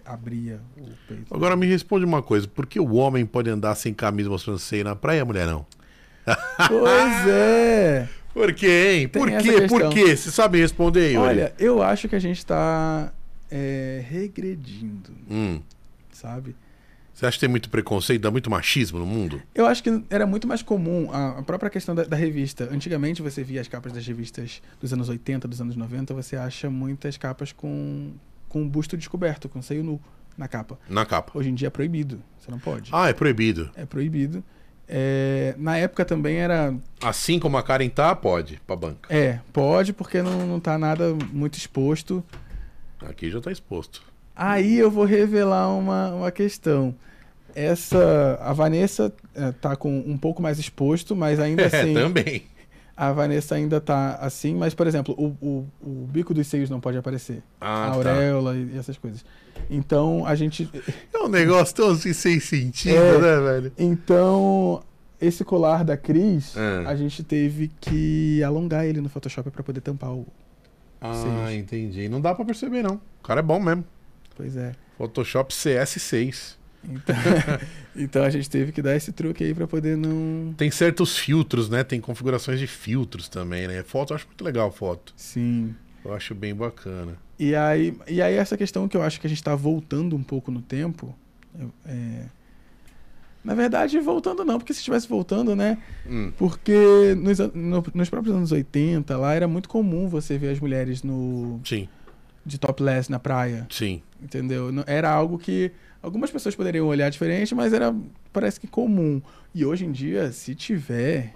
abria 0.06 0.60
o 0.78 0.90
peito. 1.08 1.34
Agora 1.34 1.56
me 1.56 1.66
responde 1.66 2.06
uma 2.06 2.22
coisa: 2.22 2.48
por 2.48 2.66
que 2.66 2.80
o 2.80 2.94
homem 2.94 3.26
pode 3.26 3.50
andar 3.50 3.76
sem 3.76 3.94
camisa 3.94 4.30
mostrando 4.30 4.60
seio 4.60 4.84
na 4.84 4.96
praia 4.96 5.20
e 5.20 5.22
a 5.22 5.26
mulher 5.26 5.48
não? 5.48 5.66
Pois 6.68 7.28
é! 7.28 8.08
Por 8.34 8.54
quê, 8.54 8.94
hein? 8.94 9.08
Tem 9.08 9.22
Por 9.22 9.30
quê? 9.42 9.68
Por 9.68 9.90
quê? 9.90 10.16
Você 10.16 10.30
sabe 10.30 10.60
responder 10.60 11.08
aí, 11.08 11.14
Yuri? 11.14 11.28
Olha, 11.28 11.54
eu 11.58 11.82
acho 11.82 12.08
que 12.08 12.16
a 12.16 12.20
gente 12.20 12.46
tá 12.46 13.12
é, 13.50 14.04
regredindo, 14.08 15.12
Hum. 15.30 15.62
sabe? 16.12 16.56
Você 17.14 17.26
acha 17.26 17.36
que 17.36 17.42
tem 17.42 17.50
muito 17.50 17.70
preconceito, 17.70 18.22
dá 18.22 18.32
muito 18.32 18.50
machismo 18.50 18.98
no 18.98 19.06
mundo? 19.06 19.42
Eu 19.54 19.66
acho 19.66 19.84
que 19.84 20.04
era 20.10 20.26
muito 20.26 20.48
mais 20.48 20.62
comum 20.62 21.12
a, 21.12 21.44
própria 21.44 21.70
questão 21.70 21.94
da, 21.94 22.06
da 22.06 22.16
revista. 22.16 22.70
Antigamente 22.72 23.22
você 23.22 23.44
via 23.44 23.60
as 23.60 23.68
capas 23.68 23.92
das 23.92 24.08
revistas 24.08 24.62
dos 24.80 24.94
anos 24.94 25.10
80, 25.10 25.46
dos 25.46 25.60
anos 25.60 25.76
90, 25.76 26.14
você 26.14 26.38
acha 26.38 26.70
muitas 26.70 27.18
capas 27.18 27.52
com, 27.52 28.14
com 28.48 28.64
o 28.64 28.70
busto 28.70 28.96
descoberto, 28.96 29.50
com 29.50 29.62
seio 29.62 29.84
nu 29.84 30.00
na 30.38 30.48
capa. 30.48 30.80
Na 30.88 31.06
capa. 31.06 31.38
Hoje 31.38 31.50
em 31.50 31.56
dia 31.56 31.68
é 31.68 31.72
proibido, 31.72 32.22
você 32.40 32.50
não 32.50 32.60
pode. 32.60 32.90
Ah, 32.94 33.10
é 33.10 33.14
proibido. 33.14 33.70
É 33.76 33.86
proibido. 33.86 34.42
É, 34.88 35.54
na 35.58 35.78
época 35.78 36.06
também 36.06 36.38
era. 36.38 36.74
Assim 37.04 37.38
como 37.38 37.58
a 37.58 37.64
Karen 37.64 37.90
tá, 37.90 38.16
pode, 38.16 38.62
pra 38.66 38.76
banca. 38.78 39.14
É, 39.14 39.40
pode, 39.52 39.92
porque 39.92 40.22
não, 40.22 40.48
não 40.48 40.60
tá 40.60 40.78
nada 40.78 41.14
muito 41.34 41.58
exposto. 41.58 42.24
Aqui 43.08 43.30
já 43.30 43.40
tá 43.42 43.52
exposto. 43.52 44.02
Aí 44.36 44.78
eu 44.78 44.90
vou 44.90 45.06
revelar 45.06 45.70
uma, 45.76 46.14
uma 46.14 46.32
questão. 46.32 46.96
Essa. 47.56 48.38
A 48.42 48.54
Vanessa 48.54 49.12
é, 49.36 49.52
tá 49.52 49.76
com 49.76 49.98
um 50.00 50.18
pouco 50.18 50.42
mais 50.42 50.60
exposto, 50.60 51.16
mas 51.16 51.40
ainda 51.40 51.66
assim. 51.68 51.98
É, 51.98 52.02
também. 52.02 52.44
A 52.96 53.12
Vanessa 53.14 53.56
ainda 53.56 53.80
tá 53.80 54.16
assim, 54.16 54.54
mas, 54.56 54.74
por 54.74 54.86
exemplo, 54.86 55.16
o, 55.18 55.28
o, 55.46 55.66
o 55.82 56.08
bico 56.12 56.34
dos 56.34 56.46
seios 56.48 56.70
não 56.70 56.82
pode 56.82 56.98
aparecer. 56.98 57.42
Ah, 57.60 57.88
a 57.88 57.90
tá. 57.92 57.96
auréola 57.96 58.56
e 58.58 58.78
essas 58.78 58.98
coisas. 58.98 59.24
Então, 59.70 60.26
a 60.26 60.36
gente. 60.36 60.70
É 61.14 61.18
um 61.20 61.30
negócio 61.30 61.76
tão 61.76 61.92
assim, 61.92 62.14
sem 62.14 62.40
sentido, 62.40 62.96
É. 62.96 63.18
né, 63.20 63.40
velho? 63.40 63.72
Então, 63.78 64.82
esse 65.20 65.44
colar 65.46 65.84
da 65.84 65.96
Cris, 65.98 66.56
Ah. 66.58 66.90
a 66.90 66.96
gente 66.96 67.24
teve 67.24 67.72
que 67.80 68.44
alongar 68.44 68.86
ele 68.86 69.02
no 69.02 69.10
Photoshop 69.10 69.50
pra 69.50 69.64
poder 69.64 69.82
tampar 69.82 70.12
o. 70.12 70.26
Ah, 71.02 71.48
Seis. 71.48 71.60
entendi. 71.60 72.10
Não 72.10 72.20
dá 72.22 72.34
pra 72.36 72.44
perceber, 72.46 72.82
não. 72.84 72.96
O 73.20 73.24
cara 73.24 73.40
é 73.40 73.44
bom 73.44 73.60
mesmo. 73.60 73.86
Pois 74.36 74.56
é. 74.58 74.74
Photoshop 74.98 75.54
CS6. 75.54 76.58
Então, 76.84 77.16
então 77.96 78.24
a 78.24 78.30
gente 78.30 78.50
teve 78.50 78.72
que 78.72 78.82
dar 78.82 78.96
esse 78.96 79.12
truque 79.12 79.44
aí 79.44 79.54
pra 79.54 79.68
poder 79.68 79.98
não. 79.98 80.54
Tem 80.54 80.72
certos 80.72 81.18
filtros, 81.18 81.70
né? 81.70 81.84
Tem 81.84 82.00
configurações 82.00 82.60
de 82.60 82.68
filtros 82.68 83.28
também, 83.28 83.68
né? 83.68 83.84
Foto, 83.84 84.12
eu 84.12 84.16
acho 84.16 84.28
muito 84.28 84.44
legal 84.44 84.72
foto. 84.72 85.14
Sim. 85.16 85.76
Eu 86.04 86.14
acho 86.14 86.34
bem 86.34 86.56
bacana. 86.56 87.18
E 87.38 87.54
aí, 87.56 87.98
e 88.08 88.22
aí 88.22 88.36
essa 88.36 88.56
questão 88.58 88.88
que 88.88 88.96
eu 88.96 89.02
acho 89.02 89.20
que 89.20 89.28
a 89.28 89.30
gente 89.30 89.40
está 89.40 89.56
voltando 89.56 90.16
um 90.16 90.24
pouco 90.24 90.52
no 90.52 90.62
tempo. 90.62 91.14
é, 91.86 92.26
Na 93.44 93.54
verdade, 93.54 93.98
voltando 94.00 94.44
não, 94.44 94.58
porque 94.58 94.74
se 94.74 94.80
estivesse 94.80 95.08
voltando, 95.08 95.56
né? 95.56 95.78
Hum. 96.08 96.32
Porque 96.38 97.16
nos, 97.18 97.40
no- 97.54 97.84
nos 97.94 98.10
próprios 98.10 98.36
anos 98.36 98.52
80, 98.52 99.16
lá 99.18 99.34
era 99.34 99.48
muito 99.48 99.70
comum 99.70 100.08
você 100.10 100.38
ver 100.38 100.50
as 100.52 100.60
mulheres 100.60 101.04
no 101.04 101.60
Sim, 101.64 101.88
de 102.46 102.58
topless 102.58 103.10
na 103.10 103.18
praia, 103.20 103.66
sim. 103.70 104.02
entendeu? 104.22 104.70
Era 104.86 105.10
algo 105.10 105.38
que 105.38 105.72
algumas 106.04 106.30
pessoas 106.32 106.54
poderiam 106.56 106.86
olhar 106.88 107.10
diferente, 107.10 107.56
mas 107.56 107.72
era 107.72 107.96
parece 108.34 108.60
que 108.60 108.68
comum. 108.68 109.22
E 109.56 109.66
hoje 109.66 109.86
em 109.86 109.92
dia, 109.92 110.32
se 110.34 110.54
tiver, 110.54 111.34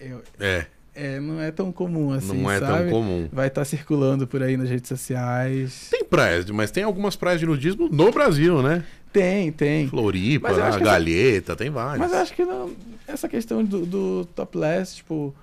é, 0.00 0.14
É, 0.40 0.66
é, 0.94 1.20
não 1.20 1.40
é 1.40 1.50
tão 1.50 1.70
comum 1.70 2.10
assim, 2.12 2.40
não 2.42 2.50
é 2.50 2.58
sabe? 2.58 2.84
tão 2.84 2.90
comum. 2.90 3.28
Vai 3.30 3.48
estar 3.48 3.64
circulando 3.66 4.26
por 4.26 4.42
aí 4.42 4.56
nas 4.56 4.68
redes 4.70 4.88
sociais. 4.88 5.88
Tem 5.90 6.04
praias, 6.04 6.48
mas 6.50 6.70
tem 6.70 6.84
algumas 6.84 7.16
praias 7.16 7.38
de 7.40 7.46
nudismo 7.46 7.88
no 7.90 8.10
Brasil, 8.10 8.62
né? 8.62 8.82
Tem, 9.18 9.50
tem. 9.50 9.88
Floripa, 9.88 10.48
essa- 10.50 10.78
Galheta, 10.78 11.56
tem 11.56 11.70
várias. 11.70 11.98
Mas 11.98 12.12
acho 12.12 12.34
que 12.34 12.44
não, 12.44 12.70
essa 13.06 13.26
questão 13.28 13.64
do, 13.64 13.86
do 13.86 14.24
topless, 14.34 14.96
tipo. 14.96 15.34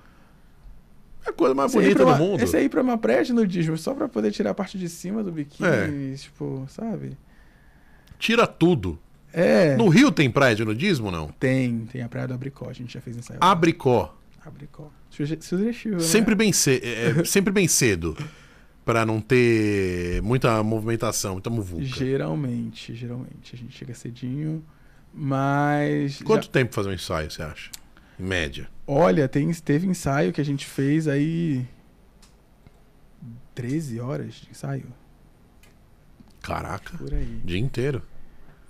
É 1.25 1.29
a 1.29 1.33
coisa 1.33 1.55
mais 1.55 1.73
ir 1.73 1.77
bonita 1.77 1.99
do 1.99 2.05
uma- 2.05 2.17
mundo. 2.17 2.41
Esse 2.43 2.55
aí 2.55 2.69
pra 2.69 2.81
uma 2.83 2.97
praia 2.97 3.23
de 3.23 3.33
nudismo 3.33 3.75
só 3.77 3.93
pra 3.95 4.07
poder 4.07 4.29
tirar 4.31 4.51
a 4.51 4.53
parte 4.53 4.77
de 4.77 4.87
cima 4.87 5.23
do 5.23 5.31
biquíni, 5.31 5.67
É. 6.13 6.15
tipo, 6.15 6.65
sabe? 6.69 7.17
Tira 8.19 8.45
tudo. 8.45 8.99
É. 9.31 9.75
No 9.75 9.87
Rio 9.87 10.11
tem 10.11 10.29
praia 10.29 10.53
de 10.55 10.63
nudismo, 10.63 11.09
não? 11.09 11.29
Tem, 11.39 11.87
tem 11.91 12.03
a 12.03 12.07
praia 12.09 12.27
do 12.27 12.35
Abricó, 12.35 12.69
a 12.69 12.73
gente 12.73 12.93
já 12.93 13.01
fez 13.01 13.17
ensaio. 13.17 13.39
Abricó. 13.41 14.15
Abricó. 14.45 14.91
Suge- 15.09 15.39
Sugestivo, 15.41 15.95
né? 15.95 16.01
Sempre 16.01 16.35
bem, 16.35 16.53
ce- 16.53 16.79
é, 16.83 17.21
é, 17.21 17.25
sempre 17.25 17.51
bem 17.51 17.67
cedo. 17.67 18.15
Pra 18.85 19.05
não 19.05 19.21
ter 19.21 20.21
muita 20.21 20.61
movimentação, 20.61 21.33
muita 21.33 21.49
muvuca. 21.49 21.83
Geralmente, 21.85 22.93
geralmente. 22.93 23.55
A 23.55 23.57
gente 23.57 23.71
chega 23.77 23.93
cedinho, 23.93 24.63
Mas. 25.13 26.17
já- 26.17 26.25
Quanto 26.25 26.49
tempo 26.49 26.71
pra 26.71 26.75
fazer 26.83 26.89
um 26.89 26.93
ensaio, 26.93 27.31
você 27.31 27.41
acha? 27.43 27.71
Em 28.19 28.23
média. 28.23 28.69
Olha, 28.85 29.27
tem, 29.29 29.51
teve 29.53 29.87
ensaio 29.87 30.33
que 30.33 30.41
a 30.41 30.45
gente 30.45 30.65
fez 30.65 31.07
aí. 31.07 31.65
13 33.55 33.99
horas 33.99 34.33
de 34.35 34.49
ensaio, 34.49 34.87
Caraca, 36.41 36.97
por 36.97 37.13
aí. 37.13 37.39
dia 37.45 37.59
inteiro. 37.59 38.01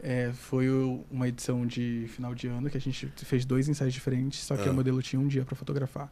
É, 0.02 0.32
foi 0.34 0.68
uma 1.10 1.28
edição 1.30 1.66
de 1.66 2.06
final 2.10 2.36
de 2.36 2.48
ano 2.48 2.70
que 2.70 2.76
a 2.78 2.82
gente 2.82 3.08
fez 3.24 3.46
dois 3.46 3.70
ensaios 3.70 3.94
diferentes, 3.94 4.42
só 4.44 4.58
que 4.58 4.68
Ah. 4.68 4.72
o 4.72 4.76
modelo 4.76 5.02
tinha 5.02 5.20
um 5.20 5.28
dia 5.28 5.46
pra 5.46 5.56
fotografar. 5.56 6.12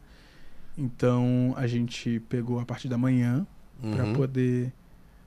Então 0.77 1.53
a 1.57 1.67
gente 1.67 2.21
pegou 2.29 2.59
a 2.61 2.65
parte 2.65 2.87
da 2.87 2.97
manhã 2.97 3.45
pra 3.81 4.05
Uhum. 4.05 4.13
poder 4.13 4.71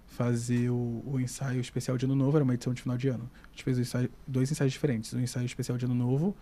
fazer 0.06 0.70
o, 0.70 1.02
o 1.06 1.18
ensaio 1.20 1.60
especial 1.60 1.97
de 1.98 2.05
ano 2.05 2.14
novo, 2.14 2.36
era 2.36 2.44
uma 2.44 2.55
edição 2.55 2.72
de 2.72 2.81
final 2.82 2.97
de 2.97 3.09
ano. 3.09 3.28
A 3.44 3.51
gente 3.51 3.64
fez 3.64 3.78
ensaio- 3.78 4.10
dois 4.26 4.51
ensaios 4.51 4.72
diferentes, 4.72 5.12
um 5.12 5.20
ensaio 5.20 5.44
especial 5.47 5.76
de 5.76 5.85
ano 5.86 5.94
novo, 5.94 6.36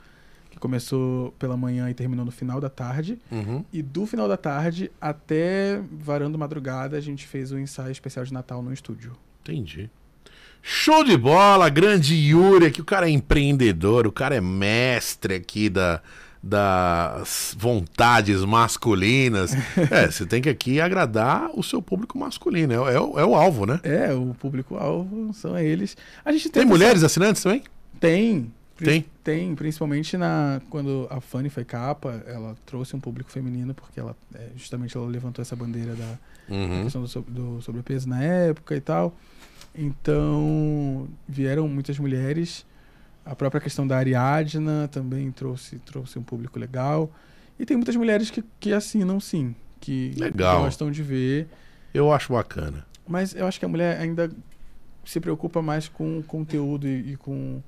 que 0.50 0.58
começou 0.58 1.32
pela 1.38 1.56
manhã 1.56 1.88
e 1.88 1.94
terminou 1.94 2.24
no 2.26 2.30
final 2.30 2.60
da 2.60 2.68
tarde, 2.68 3.18
Uhum. 3.30 3.64
e 3.72 3.80
do 3.82 4.04
final 4.06 4.28
da 4.28 4.36
tarde 4.36 4.90
até 5.00 5.80
varando 5.90 6.36
madrugada 6.38 6.98
a 6.98 7.00
gente 7.00 7.26
fez 7.26 7.50
o 7.50 7.58
ensaio 7.58 7.90
especial 7.92 8.24
de 8.26 8.32
Natal 8.34 8.62
no 8.62 8.72
estúdio. 8.72 9.12
Entendi. 9.40 9.88
Show 10.60 11.02
de 11.02 11.16
bola, 11.16 11.68
grande 11.70 12.14
Yuri 12.14 12.66
aqui. 12.66 12.80
O 12.80 12.84
cara 12.84 13.08
é 13.08 13.10
empreendedor, 13.10 14.06
o 14.06 14.12
cara 14.12 14.36
é 14.36 14.40
mestre 14.40 15.34
aqui 15.34 15.68
da, 15.70 16.00
das 16.42 17.54
vontades 17.58 18.44
masculinas. 18.44 19.52
é, 19.90 20.10
você 20.10 20.26
tem 20.26 20.42
que 20.42 20.48
aqui 20.48 20.80
agradar 20.80 21.50
o 21.54 21.62
seu 21.62 21.80
público 21.80 22.18
masculino. 22.18 22.72
É, 22.74 23.00
o- 23.00 23.18
é 23.18 23.22
é 23.22 23.24
o 23.24 23.34
alvo, 23.34 23.64
né? 23.64 23.78
É, 23.84 24.12
o 24.12 24.34
público-alvo 24.38 25.32
são 25.32 25.56
eles. 25.58 25.96
A 26.24 26.32
gente 26.32 26.48
Tem 26.50 26.64
mulheres 26.64 27.02
assinantes 27.04 27.42
também? 27.42 27.62
Tem. 28.00 28.52
Tem? 28.76 29.04
Tem, 29.22 29.54
principalmente 29.54 30.16
na 30.16 30.60
quando 30.68 31.06
a 31.08 31.20
Fanny 31.20 31.48
foi 31.48 31.64
capa, 31.64 32.20
ela 32.26 32.56
trouxe 32.66 32.96
um 32.96 33.00
público 33.00 33.30
feminino 33.30 33.72
porque 33.72 34.00
ela 34.00 34.16
é, 34.34 34.48
justamente 34.56 34.96
ela 34.96 35.06
levantou 35.06 35.40
essa 35.40 35.54
bandeira 35.54 35.94
da, 35.94 36.04
da 36.06 36.18
Uhum. 36.56 36.82
questão 36.82 37.04
do, 37.04 37.20
do 37.28 37.62
sobrepeso 37.62 38.08
na 38.08 38.20
época 38.20 38.74
e 38.74 38.80
tal. 38.80 39.14
Então, 39.72 41.06
vieram 41.28 41.68
muitas 41.68 41.96
mulheres. 41.98 42.66
A 43.24 43.34
própria 43.36 43.60
questão 43.60 43.86
da 43.86 43.96
Ariadna 43.96 44.88
também 44.88 45.30
trouxe, 45.30 45.78
trouxe 45.78 46.18
um 46.18 46.22
público 46.22 46.58
legal. 46.58 47.10
E 47.58 47.64
tem 47.64 47.76
muitas 47.76 47.94
mulheres 47.94 48.30
que, 48.30 48.42
que 48.58 48.72
assinam, 48.72 49.20
sim. 49.20 49.54
Que 49.80 50.14
Legal. 50.16 50.62
gostam 50.62 50.90
de 50.90 51.02
ver. 51.02 51.48
Eu 51.92 52.12
acho 52.12 52.32
bacana. 52.32 52.86
Mas 53.06 53.34
eu 53.34 53.46
acho 53.46 53.58
que 53.58 53.64
a 53.64 53.68
mulher 53.68 54.00
ainda 54.00 54.30
se 55.04 55.20
preocupa 55.20 55.60
mais 55.60 55.88
com 55.88 56.18
o 56.18 56.22
conteúdo 56.22 56.86
e, 56.86 57.12
e 57.12 57.16
com, 57.16 57.62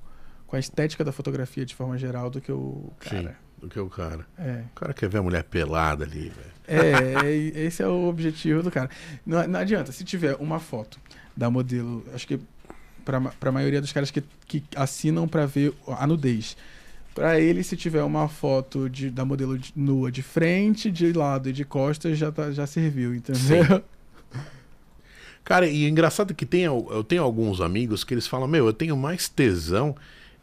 com 0.47 0.55
a 0.55 0.59
estética 0.59 1.03
da 1.03 1.11
fotografia 1.11 1.65
de 1.65 1.75
forma 1.75 1.97
geral 1.97 2.29
do 2.29 2.41
que 2.41 2.51
o 2.51 2.91
cara. 2.99 3.29
Sim, 3.29 3.35
do 3.61 3.69
que 3.69 3.79
o 3.79 3.89
cara. 3.89 4.25
É. 4.37 4.63
O 4.71 4.75
cara 4.75 4.93
quer 4.93 5.09
ver 5.09 5.19
a 5.19 5.23
mulher 5.23 5.43
pelada 5.43 6.05
ali, 6.05 6.29
velho. 6.29 6.55
É, 6.67 7.27
é, 7.27 7.31
esse 7.65 7.83
é 7.83 7.87
o 7.87 8.07
objetivo 8.07 8.63
do 8.63 8.71
cara. 8.71 8.89
Não, 9.25 9.45
não 9.47 9.59
adianta, 9.59 9.91
se 9.91 10.03
tiver 10.03 10.35
uma 10.35 10.59
foto 10.59 10.99
da 11.35 11.49
modelo, 11.49 12.03
acho 12.13 12.27
que 12.27 12.39
pra, 13.05 13.19
ma- 13.19 13.31
pra 13.39 13.51
maioria 13.51 13.79
dos 13.79 13.93
caras 13.93 14.11
que, 14.11 14.23
que 14.47 14.63
assinam 14.75 15.27
pra 15.27 15.45
ver 15.45 15.73
a 15.87 16.05
nudez. 16.07 16.57
Pra 17.13 17.39
ele, 17.39 17.63
se 17.63 17.77
tiver 17.77 18.03
uma 18.03 18.27
foto 18.27 18.89
de, 18.89 19.09
da 19.09 19.23
modelo 19.23 19.57
de- 19.57 19.71
nua 19.75 20.11
de 20.11 20.21
frente, 20.21 20.91
de 20.91 21.13
lado 21.13 21.47
e 21.49 21.53
de 21.53 21.63
costas, 21.63 22.17
já, 22.17 22.29
tá, 22.31 22.51
já 22.51 22.67
serviu, 22.67 23.15
entendeu? 23.15 23.81
Cara, 25.43 25.67
e 25.67 25.87
engraçado 25.87 26.33
que 26.33 26.45
tem, 26.45 26.63
eu 26.63 27.05
tenho 27.07 27.21
alguns 27.23 27.61
amigos 27.61 28.03
que 28.03 28.13
eles 28.13 28.25
falam, 28.25 28.47
meu, 28.47 28.65
eu 28.65 28.73
tenho 28.73 28.97
mais 28.97 29.29
tesão 29.29 29.95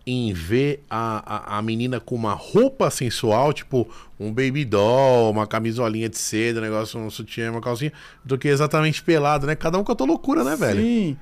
em 0.06 0.32
ver 0.32 0.82
a, 0.89 1.55
a, 1.55 1.59
a 1.59 1.62
menina 1.62 1.98
com 2.01 2.14
uma 2.14 2.32
roupa 2.34 2.89
sensual, 2.90 3.52
tipo 3.52 3.89
um 4.18 4.32
baby 4.32 4.64
doll, 4.64 5.30
uma 5.30 5.47
camisolinha 5.47 6.09
de 6.09 6.18
seda, 6.18 6.60
um 6.60 6.62
negócio, 6.62 6.98
um 7.01 7.10
sutiã, 7.10 7.51
uma 7.51 7.60
calcinha, 7.60 7.93
do 8.24 8.39
que 8.39 8.47
exatamente 8.48 9.02
pelado, 9.02 9.47
né? 9.47 9.55
Cada 9.56 9.76
um 9.78 9.84
com 9.84 9.90
a 9.93 9.94
tua 9.94 10.06
loucura, 10.06 10.44
né, 10.44 10.55
velho? 10.56 10.80
Sim. 10.82 11.16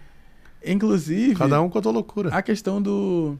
Inclusive, 0.64 1.34
Cada 1.34 1.60
um 1.62 1.68
com 1.70 1.78
a 1.78 1.82
tua 1.82 1.92
loucura. 1.92 2.28
a 2.34 2.42
questão 2.42 2.80
do 2.80 3.36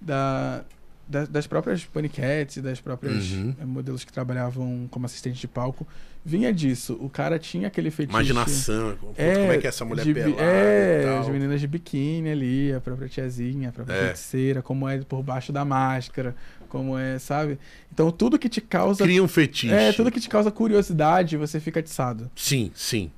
da, 0.00 0.62
da- 1.08 1.26
das 1.26 1.46
próprias 1.46 1.84
paniquetes 1.84 2.62
das 2.62 2.80
próprias 2.80 3.30
Uhum. 3.32 3.54
eh, 3.60 3.64
modelos 3.64 4.04
que 4.04 4.12
trabalhavam 4.12 4.86
como 4.90 5.04
assistente 5.06 5.38
de 5.40 5.48
palco 5.48 5.86
vinha 6.24 6.52
disso. 6.52 6.96
O 7.00 7.08
cara 7.08 7.38
tinha 7.38 7.68
aquele 7.68 7.90
fetiche. 7.90 8.12
Imaginação, 8.14 8.94
pô, 9.00 9.06
como 9.08 9.52
é 9.52 9.58
que 9.58 9.66
é 9.66 9.68
essa 9.68 9.84
mulher 9.84 10.04
de 10.04 10.12
pelada 10.14 10.42
É, 10.42 11.02
e 11.04 11.18
as 11.18 11.28
meninas 11.28 11.60
de 11.60 11.66
biquíni 11.66 12.30
ali, 12.30 12.72
a 12.72 12.80
própria 12.80 13.08
tiazinha, 13.08 13.70
a 13.70 13.72
própria 13.72 13.94
É. 13.94 14.04
feiticeira, 14.06 14.62
como 14.62 14.88
é 14.88 14.98
por 14.98 15.22
baixo 15.22 15.52
da 15.52 15.64
máscara, 15.64 16.34
como 16.68 16.96
é, 16.96 17.18
sabe? 17.18 17.58
Então 17.92 18.10
tudo 18.10 18.38
que 18.38 18.48
te 18.48 18.60
causa. 18.60 19.02
Cria 19.04 19.22
um 19.22 19.28
fetiche. 19.28 19.72
É, 19.72 19.92
tudo 19.92 20.10
que 20.10 20.20
te 20.20 20.28
causa 20.28 20.50
curiosidade, 20.50 21.36
você 21.36 21.58
fica 21.58 21.80
atiçado. 21.80 22.30
Sim, 22.36 22.70
sim. 22.74 23.10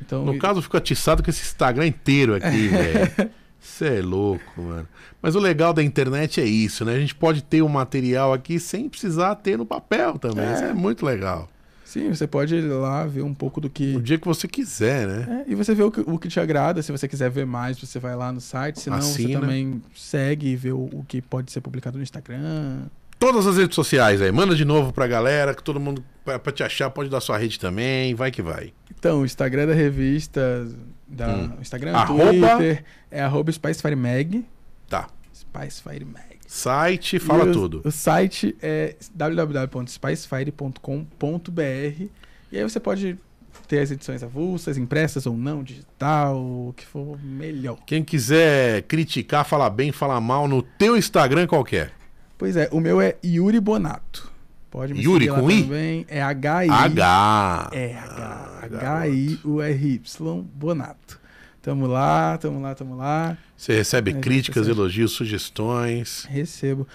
Então, 0.00 0.24
No 0.24 0.34
e- 0.34 0.38
caso, 0.38 0.58
eu 0.58 0.62
fico 0.62 0.76
atiçado 0.76 1.22
com 1.22 1.30
esse 1.30 1.42
Instagram 1.42 1.86
inteiro 1.86 2.34
aqui, 2.34 2.68
velho. 2.68 3.30
Você 3.60 3.98
é 3.98 4.02
louco, 4.02 4.62
mano. 4.62 4.86
Mas 5.20 5.34
o 5.34 5.40
legal 5.40 5.72
da 5.72 5.82
internet 5.82 6.40
é 6.40 6.44
isso, 6.44 6.84
né? 6.84 6.94
A 6.94 6.98
gente 7.00 7.14
pode 7.14 7.42
ter 7.42 7.62
o 7.62 7.68
material 7.68 8.32
aqui 8.32 8.60
sem 8.60 8.88
precisar 8.88 9.34
ter 9.36 9.58
no 9.58 9.66
papel 9.66 10.18
também. 10.18 10.44
É. 10.44 10.54
Isso 10.54 10.64
é 10.64 10.72
muito 10.72 11.04
legal. 11.04 11.48
Sim, 11.84 12.12
você 12.12 12.26
pode 12.26 12.54
ir 12.54 12.62
lá 12.62 13.06
ver 13.06 13.22
um 13.22 13.32
pouco 13.32 13.60
do 13.60 13.70
que. 13.70 13.96
O 13.96 14.02
dia 14.02 14.18
que 14.18 14.26
você 14.26 14.46
quiser, 14.46 15.06
né? 15.06 15.44
É, 15.46 15.52
e 15.52 15.54
você 15.54 15.74
vê 15.74 15.82
o 15.82 15.90
que, 15.90 16.00
o 16.00 16.18
que 16.18 16.28
te 16.28 16.38
agrada. 16.38 16.82
Se 16.82 16.92
você 16.92 17.08
quiser 17.08 17.30
ver 17.30 17.46
mais, 17.46 17.78
você 17.78 17.98
vai 17.98 18.14
lá 18.14 18.32
no 18.32 18.40
site. 18.40 18.80
Senão, 18.80 19.00
você 19.00 19.22
Assina. 19.24 19.40
também 19.40 19.82
segue 19.94 20.48
e 20.48 20.56
vê 20.56 20.72
o, 20.72 20.88
o 20.92 21.04
que 21.06 21.22
pode 21.22 21.50
ser 21.50 21.60
publicado 21.60 21.96
no 21.96 22.02
Instagram. 22.02 22.82
Todas 23.18 23.46
as 23.46 23.56
redes 23.56 23.74
sociais 23.74 24.20
aí. 24.20 24.30
Manda 24.30 24.54
de 24.54 24.64
novo 24.64 24.92
pra 24.92 25.06
galera, 25.06 25.54
que 25.54 25.62
todo 25.62 25.80
mundo, 25.80 26.04
pra, 26.24 26.38
pra 26.38 26.52
te 26.52 26.62
achar, 26.62 26.90
pode 26.90 27.08
dar 27.08 27.20
sua 27.20 27.38
rede 27.38 27.58
também. 27.58 28.14
Vai 28.14 28.30
que 28.30 28.42
vai. 28.42 28.72
Então, 28.98 29.22
o 29.22 29.24
Instagram 29.24 29.66
da 29.66 29.74
revista, 29.74 30.66
da, 31.08 31.28
Hum. 31.28 31.52
o 31.58 31.62
Instagram, 31.62 31.92
Arroba? 31.94 32.24
Twitter, 32.56 32.84
é 33.10 33.20
arroba 33.22 33.50
SpiceFireMag. 33.52 34.44
Tá. 34.88 35.08
SpiceFireMag. 35.32 36.36
Site, 36.46 37.18
fala 37.18 37.44
E 37.46 37.48
o- 37.48 37.52
tudo. 37.52 37.80
O 37.84 37.90
site 37.90 38.56
é 38.62 38.94
www.spicefire.com.br 39.14 42.04
e 42.52 42.58
aí 42.58 42.62
você 42.62 42.78
pode 42.80 43.18
ter 43.66 43.80
as 43.80 43.90
edições 43.90 44.22
avulsas, 44.22 44.78
impressas 44.78 45.26
ou 45.26 45.36
não, 45.36 45.62
digital, 45.62 46.36
o 46.40 46.72
que 46.76 46.86
for 46.86 47.18
melhor. 47.22 47.78
Quem 47.84 48.04
quiser 48.04 48.82
criticar, 48.82 49.44
falar 49.44 49.70
bem, 49.70 49.90
falar 49.90 50.20
mal 50.20 50.46
no 50.46 50.62
teu 50.62 50.96
Instagram 50.96 51.46
qualquer. 51.48 51.90
Pois 52.38 52.56
é, 52.56 52.68
o 52.72 52.80
meu 52.80 53.00
é 53.00 53.16
Yuri 53.24 53.60
Bonato. 53.60 54.30
Pode 54.70 54.92
me 54.92 55.00
Yuri 55.02 55.28
com 55.28 55.50
I? 55.50 55.62
também. 55.62 56.06
É 56.08 56.20
H-I. 56.22 56.68
H. 56.68 57.70
É, 57.72 57.94
Ah, 57.96 58.60
H-. 58.62 58.76
H-I-U-R-Y 58.78 60.42
Bonato. 60.54 61.20
Tamo 61.62 61.86
lá, 61.86 62.36
tamo 62.38 62.60
lá, 62.60 62.74
tamo 62.74 62.96
lá. 62.96 63.36
Você 63.56 63.74
recebe 63.74 64.10
É, 64.12 64.14
críticas, 64.20 64.66
gente, 64.66 64.76
elogios, 64.76 65.12
sugestões. 65.12 66.24
Recebo. 66.28 66.86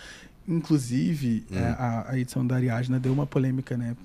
Inclusive, 0.47 1.45
Hum. 1.51 1.57
é, 1.57 1.63
a, 1.77 2.05
a 2.09 2.19
edição 2.19 2.45
da 2.45 2.55
Ariadna 2.55 2.99
deu 2.99 3.11
uma 3.11 3.25
polêmica, 3.25 3.75
né? 3.77 3.95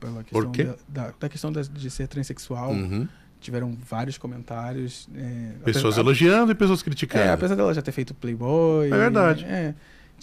Pela 0.00 0.22
questão 0.22 0.42
Por 0.42 0.50
quê? 0.50 0.64
Da, 0.64 1.06
da, 1.06 1.14
da 1.20 1.28
questão 1.28 1.52
da- 1.52 1.62
de 1.62 1.90
ser 1.90 2.06
transexual. 2.08 2.70
Uhum. 2.72 3.06
Tiveram 3.40 3.76
vários 3.88 4.16
comentários. 4.16 5.08
é, 5.14 5.52
Pessoas 5.64 5.84
apesar- 5.94 6.00
elogiando 6.00 6.52
e 6.52 6.54
pessoas 6.54 6.80
É, 6.80 6.84
criticando. 6.84 7.32
apesar 7.32 7.54
dela 7.54 7.74
já 7.74 7.82
ter 7.82 7.92
feito 7.92 8.14
Playboy. 8.14 8.86
É 8.90 8.96
verdade. 8.96 9.44
é, 9.44 9.74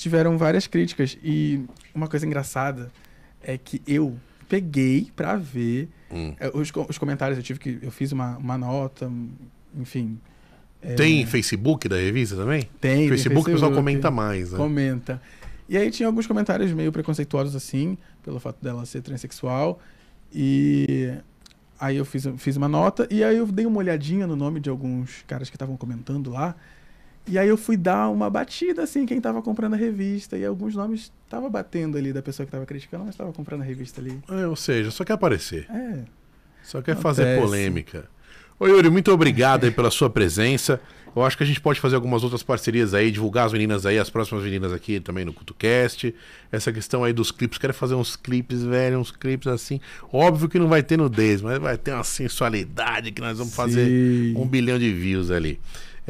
tiveram 0.01 0.37
várias 0.37 0.67
críticas. 0.67 1.17
E 1.23 1.63
uma 1.93 2.07
coisa 2.07 2.25
engraçada 2.25 2.91
é 3.41 3.57
que 3.57 3.81
eu 3.87 4.17
peguei 4.49 5.11
pra 5.15 5.35
ver 5.35 5.87
Hum. 6.11 6.35
é, 6.39 6.49
os, 6.53 6.71
os 6.89 6.97
comentários. 6.97 7.37
Eu 7.37 7.43
tive 7.43 7.59
que. 7.59 7.79
Eu 7.81 7.89
fiz 7.91 8.11
uma, 8.11 8.35
uma 8.37 8.57
nota, 8.57 9.09
enfim. 9.77 10.19
é, 10.81 10.93
Tem 10.95 11.25
Facebook 11.25 11.87
da 11.87 11.95
revista 11.95 12.35
também? 12.35 12.67
Tem. 12.81 13.07
Facebook, 13.07 13.49
o 13.49 13.53
pessoal 13.53 13.71
comenta 13.71 14.11
mais, 14.11 14.51
né? 14.51 14.57
Comenta. 14.57 15.21
E 15.69 15.77
aí 15.77 15.89
tinha 15.89 16.07
alguns 16.07 16.27
comentários 16.27 16.69
meio 16.73 16.91
preconceituosos 16.91 17.55
assim, 17.55 17.97
pelo 18.21 18.39
fato 18.41 18.61
dela 18.61 18.85
ser 18.85 19.01
transexual. 19.01 19.79
E 20.33 21.13
aí 21.79 21.95
eu 21.95 22.03
fiz, 22.03 22.25
fiz 22.37 22.57
uma 22.57 22.67
nota 22.67 23.07
e 23.09 23.23
aí 23.23 23.37
eu 23.37 23.47
dei 23.47 23.65
uma 23.65 23.77
olhadinha 23.77 24.27
no 24.27 24.35
nome 24.35 24.59
de 24.59 24.69
alguns 24.69 25.23
caras 25.27 25.49
que 25.49 25.55
estavam 25.55 25.77
comentando 25.77 26.29
lá. 26.29 26.55
E 27.27 27.37
aí 27.37 27.47
eu 27.47 27.57
fui 27.57 27.77
dar 27.77 28.09
uma 28.09 28.29
batida 28.29 28.83
assim, 28.83 29.05
quem 29.05 29.21
tava 29.21 29.41
comprando 29.41 29.73
a 29.73 29.77
revista. 29.77 30.37
E 30.37 30.45
alguns 30.45 30.75
nomes 30.75 31.11
tava 31.29 31.49
batendo 31.49 31.97
ali 31.97 32.11
da 32.11 32.21
pessoa 32.21 32.45
que 32.45 32.51
tava 32.51 32.65
criticando, 32.65 33.05
mas 33.05 33.15
tava 33.15 33.31
comprando 33.31 33.61
a 33.61 33.65
revista 33.65 34.01
ali. 34.01 34.19
É, 34.29 34.47
ou 34.47 34.55
seja, 34.55 34.91
só 34.91 35.03
quer 35.03 35.13
aparecer. 35.13 35.67
É. 35.69 36.03
Só 36.63 36.81
quer 36.81 36.95
fazer 36.95 37.23
Acontece. 37.23 37.41
polêmica. 37.41 38.09
Ô 38.59 38.67
Yuri, 38.67 38.89
muito 38.89 39.11
obrigado 39.11 39.63
aí 39.63 39.71
pela 39.71 39.89
sua 39.89 40.09
presença. 40.09 40.79
Eu 41.15 41.23
acho 41.23 41.35
que 41.35 41.43
a 41.43 41.45
gente 41.45 41.59
pode 41.59 41.79
fazer 41.79 41.95
algumas 41.95 42.23
outras 42.23 42.41
parcerias 42.41 42.93
aí, 42.93 43.11
divulgar 43.11 43.45
as 43.45 43.51
meninas 43.51 43.85
aí, 43.85 43.99
as 43.99 44.09
próximas 44.09 44.43
meninas 44.43 44.71
aqui 44.71 44.99
também 44.99 45.25
no 45.25 45.33
CutoCast. 45.33 46.13
Essa 46.51 46.71
questão 46.71 47.03
aí 47.03 47.11
dos 47.11 47.31
clipes, 47.31 47.57
quero 47.57 47.73
fazer 47.73 47.95
uns 47.95 48.15
clipes, 48.15 48.63
velho, 48.63 48.99
uns 48.99 49.11
clipes 49.11 49.47
assim. 49.47 49.81
Óbvio 50.13 50.47
que 50.47 50.57
não 50.57 50.69
vai 50.69 50.81
ter 50.81 50.97
nudez, 50.97 51.41
mas 51.41 51.59
vai 51.59 51.77
ter 51.77 51.91
uma 51.91 52.03
sensualidade 52.03 53.11
que 53.11 53.21
nós 53.21 53.37
vamos 53.37 53.53
fazer 53.53 53.87
Sim. 53.87 54.37
um 54.37 54.47
bilhão 54.47 54.79
de 54.79 54.93
views 54.93 55.31
ali. 55.31 55.59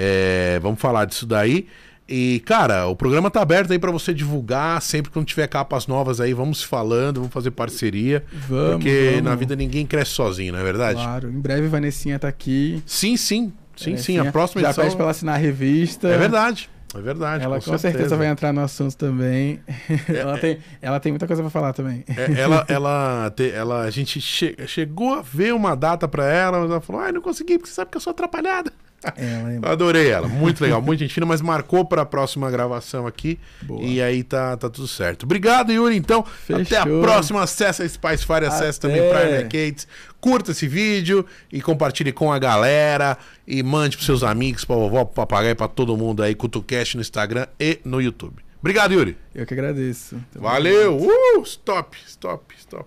É, 0.03 0.59
vamos 0.61 0.79
falar 0.81 1.05
disso 1.05 1.27
daí. 1.27 1.67
E, 2.09 2.41
cara, 2.45 2.87
o 2.87 2.95
programa 2.95 3.29
tá 3.29 3.41
aberto 3.41 3.71
aí 3.71 3.77
pra 3.79 3.91
você 3.91 4.13
divulgar. 4.13 4.81
Sempre 4.81 5.11
que 5.11 5.23
tiver 5.23 5.47
capas 5.47 5.85
novas 5.87 6.19
aí, 6.19 6.33
vamos 6.33 6.61
se 6.61 6.65
falando, 6.67 7.17
vamos 7.21 7.31
fazer 7.33 7.51
parceria. 7.51 8.23
Vamos, 8.49 8.71
porque 8.83 9.09
vamos. 9.11 9.23
na 9.23 9.35
vida 9.35 9.55
ninguém 9.55 9.85
cresce 9.85 10.11
sozinho, 10.11 10.53
não 10.53 10.59
é 10.59 10.63
verdade? 10.63 10.95
Claro, 11.01 11.29
em 11.29 11.39
breve 11.39 11.67
Vanessinha 11.67 12.17
tá 12.17 12.27
aqui. 12.27 12.81
Sim, 12.85 13.15
sim. 13.15 13.53
Sim, 13.77 13.95
sim. 13.95 14.17
A 14.17 14.31
próxima 14.31 14.61
Já 14.61 14.67
edição. 14.69 14.83
pede 14.83 14.95
pra 14.95 15.03
ela 15.05 15.11
assinar 15.11 15.35
a 15.35 15.37
revista. 15.37 16.07
É 16.07 16.17
verdade. 16.17 16.69
É 16.93 16.99
verdade. 16.99 17.43
Ela 17.45 17.61
com, 17.61 17.77
certeza. 17.77 18.17
vai 18.17 18.27
entrar 18.27 18.51
no 18.51 18.59
assunto 18.61 18.97
também. 18.97 19.61
ela, 20.13 20.37
tem, 20.37 20.57
ela 20.81 20.99
tem 20.99 21.11
muita 21.13 21.25
coisa 21.25 21.41
pra 21.41 21.49
falar 21.49 21.71
também. 21.71 22.03
É, 22.07 22.41
ela, 22.41 22.65
ela, 22.67 23.31
te- 23.33 23.49
ela, 23.51 23.83
a 23.83 23.89
gente 23.89 24.19
che- 24.19 24.57
chegou 24.67 25.13
a 25.13 25.21
ver 25.21 25.53
uma 25.53 25.73
data 25.75 26.07
pra 26.07 26.25
ela, 26.25 26.59
mas 26.59 26.69
ela 26.69 26.81
falou: 26.81 27.01
ai, 27.01 27.11
não 27.13 27.21
consegui, 27.21 27.57
porque 27.57 27.69
você 27.69 27.75
sabe 27.75 27.91
que 27.91 27.95
eu 27.97 28.01
sou 28.01 28.11
atrapalhada. 28.11 28.73
Ela 29.17 29.53
é 29.53 29.57
Eu 29.57 29.71
adorei 29.71 30.09
ela, 30.09 30.27
muito 30.27 30.61
legal, 30.61 30.81
muito 30.81 30.99
gente 30.99 31.13
fina, 31.13 31.25
mas 31.25 31.41
marcou 31.41 31.83
pra 31.83 32.05
próxima 32.05 32.51
gravação 32.51 33.07
aqui. 33.07 33.39
boa. 33.63 33.81
E 33.81 34.01
aí 34.01 34.23
tá, 34.23 34.55
tá 34.55 34.69
tudo 34.69 34.87
certo. 34.87 35.23
Obrigado, 35.23 35.71
Yuri. 35.71 35.95
Então, 35.95 36.23
até 36.49 36.77
a 36.77 36.83
Fechou. 36.83 37.01
próxima. 37.01 37.41
Acesse 37.41 37.81
a 37.81 37.89
Spice 37.89 38.25
Fire, 38.25 38.45
acesse 38.45 38.77
Até. 38.79 38.87
também 38.87 39.01
Prime 39.01 39.37
Arcades. 39.37 39.87
Curta 40.19 40.51
esse 40.51 40.67
vídeo 40.67 41.25
e 41.51 41.61
compartilhe 41.61 42.11
com 42.11 42.31
a 42.31 42.37
galera. 42.37 43.17
E 43.47 43.63
mande 43.63 43.97
pros 43.97 44.05
seus 44.05 44.23
amigos, 44.23 44.63
pra 44.63 44.75
vovó, 44.75 45.03
pro 45.03 45.15
papagaio, 45.15 45.55
pra 45.55 45.67
todo 45.67 45.97
mundo 45.97 46.21
aí. 46.21 46.35
CutuCast 46.35 46.95
no 46.95 47.01
Instagram 47.01 47.47
e 47.59 47.79
no 47.83 47.99
YouTube. 47.99 48.43
Obrigado, 48.59 48.93
Yuri. 48.93 49.17
Eu 49.33 49.45
que 49.47 49.53
agradeço. 49.55 50.21
Valeu. 50.35 50.97
Uh, 50.97 51.41
stop, 51.41 51.97
stop, 52.05 52.55
stop. 52.59 52.85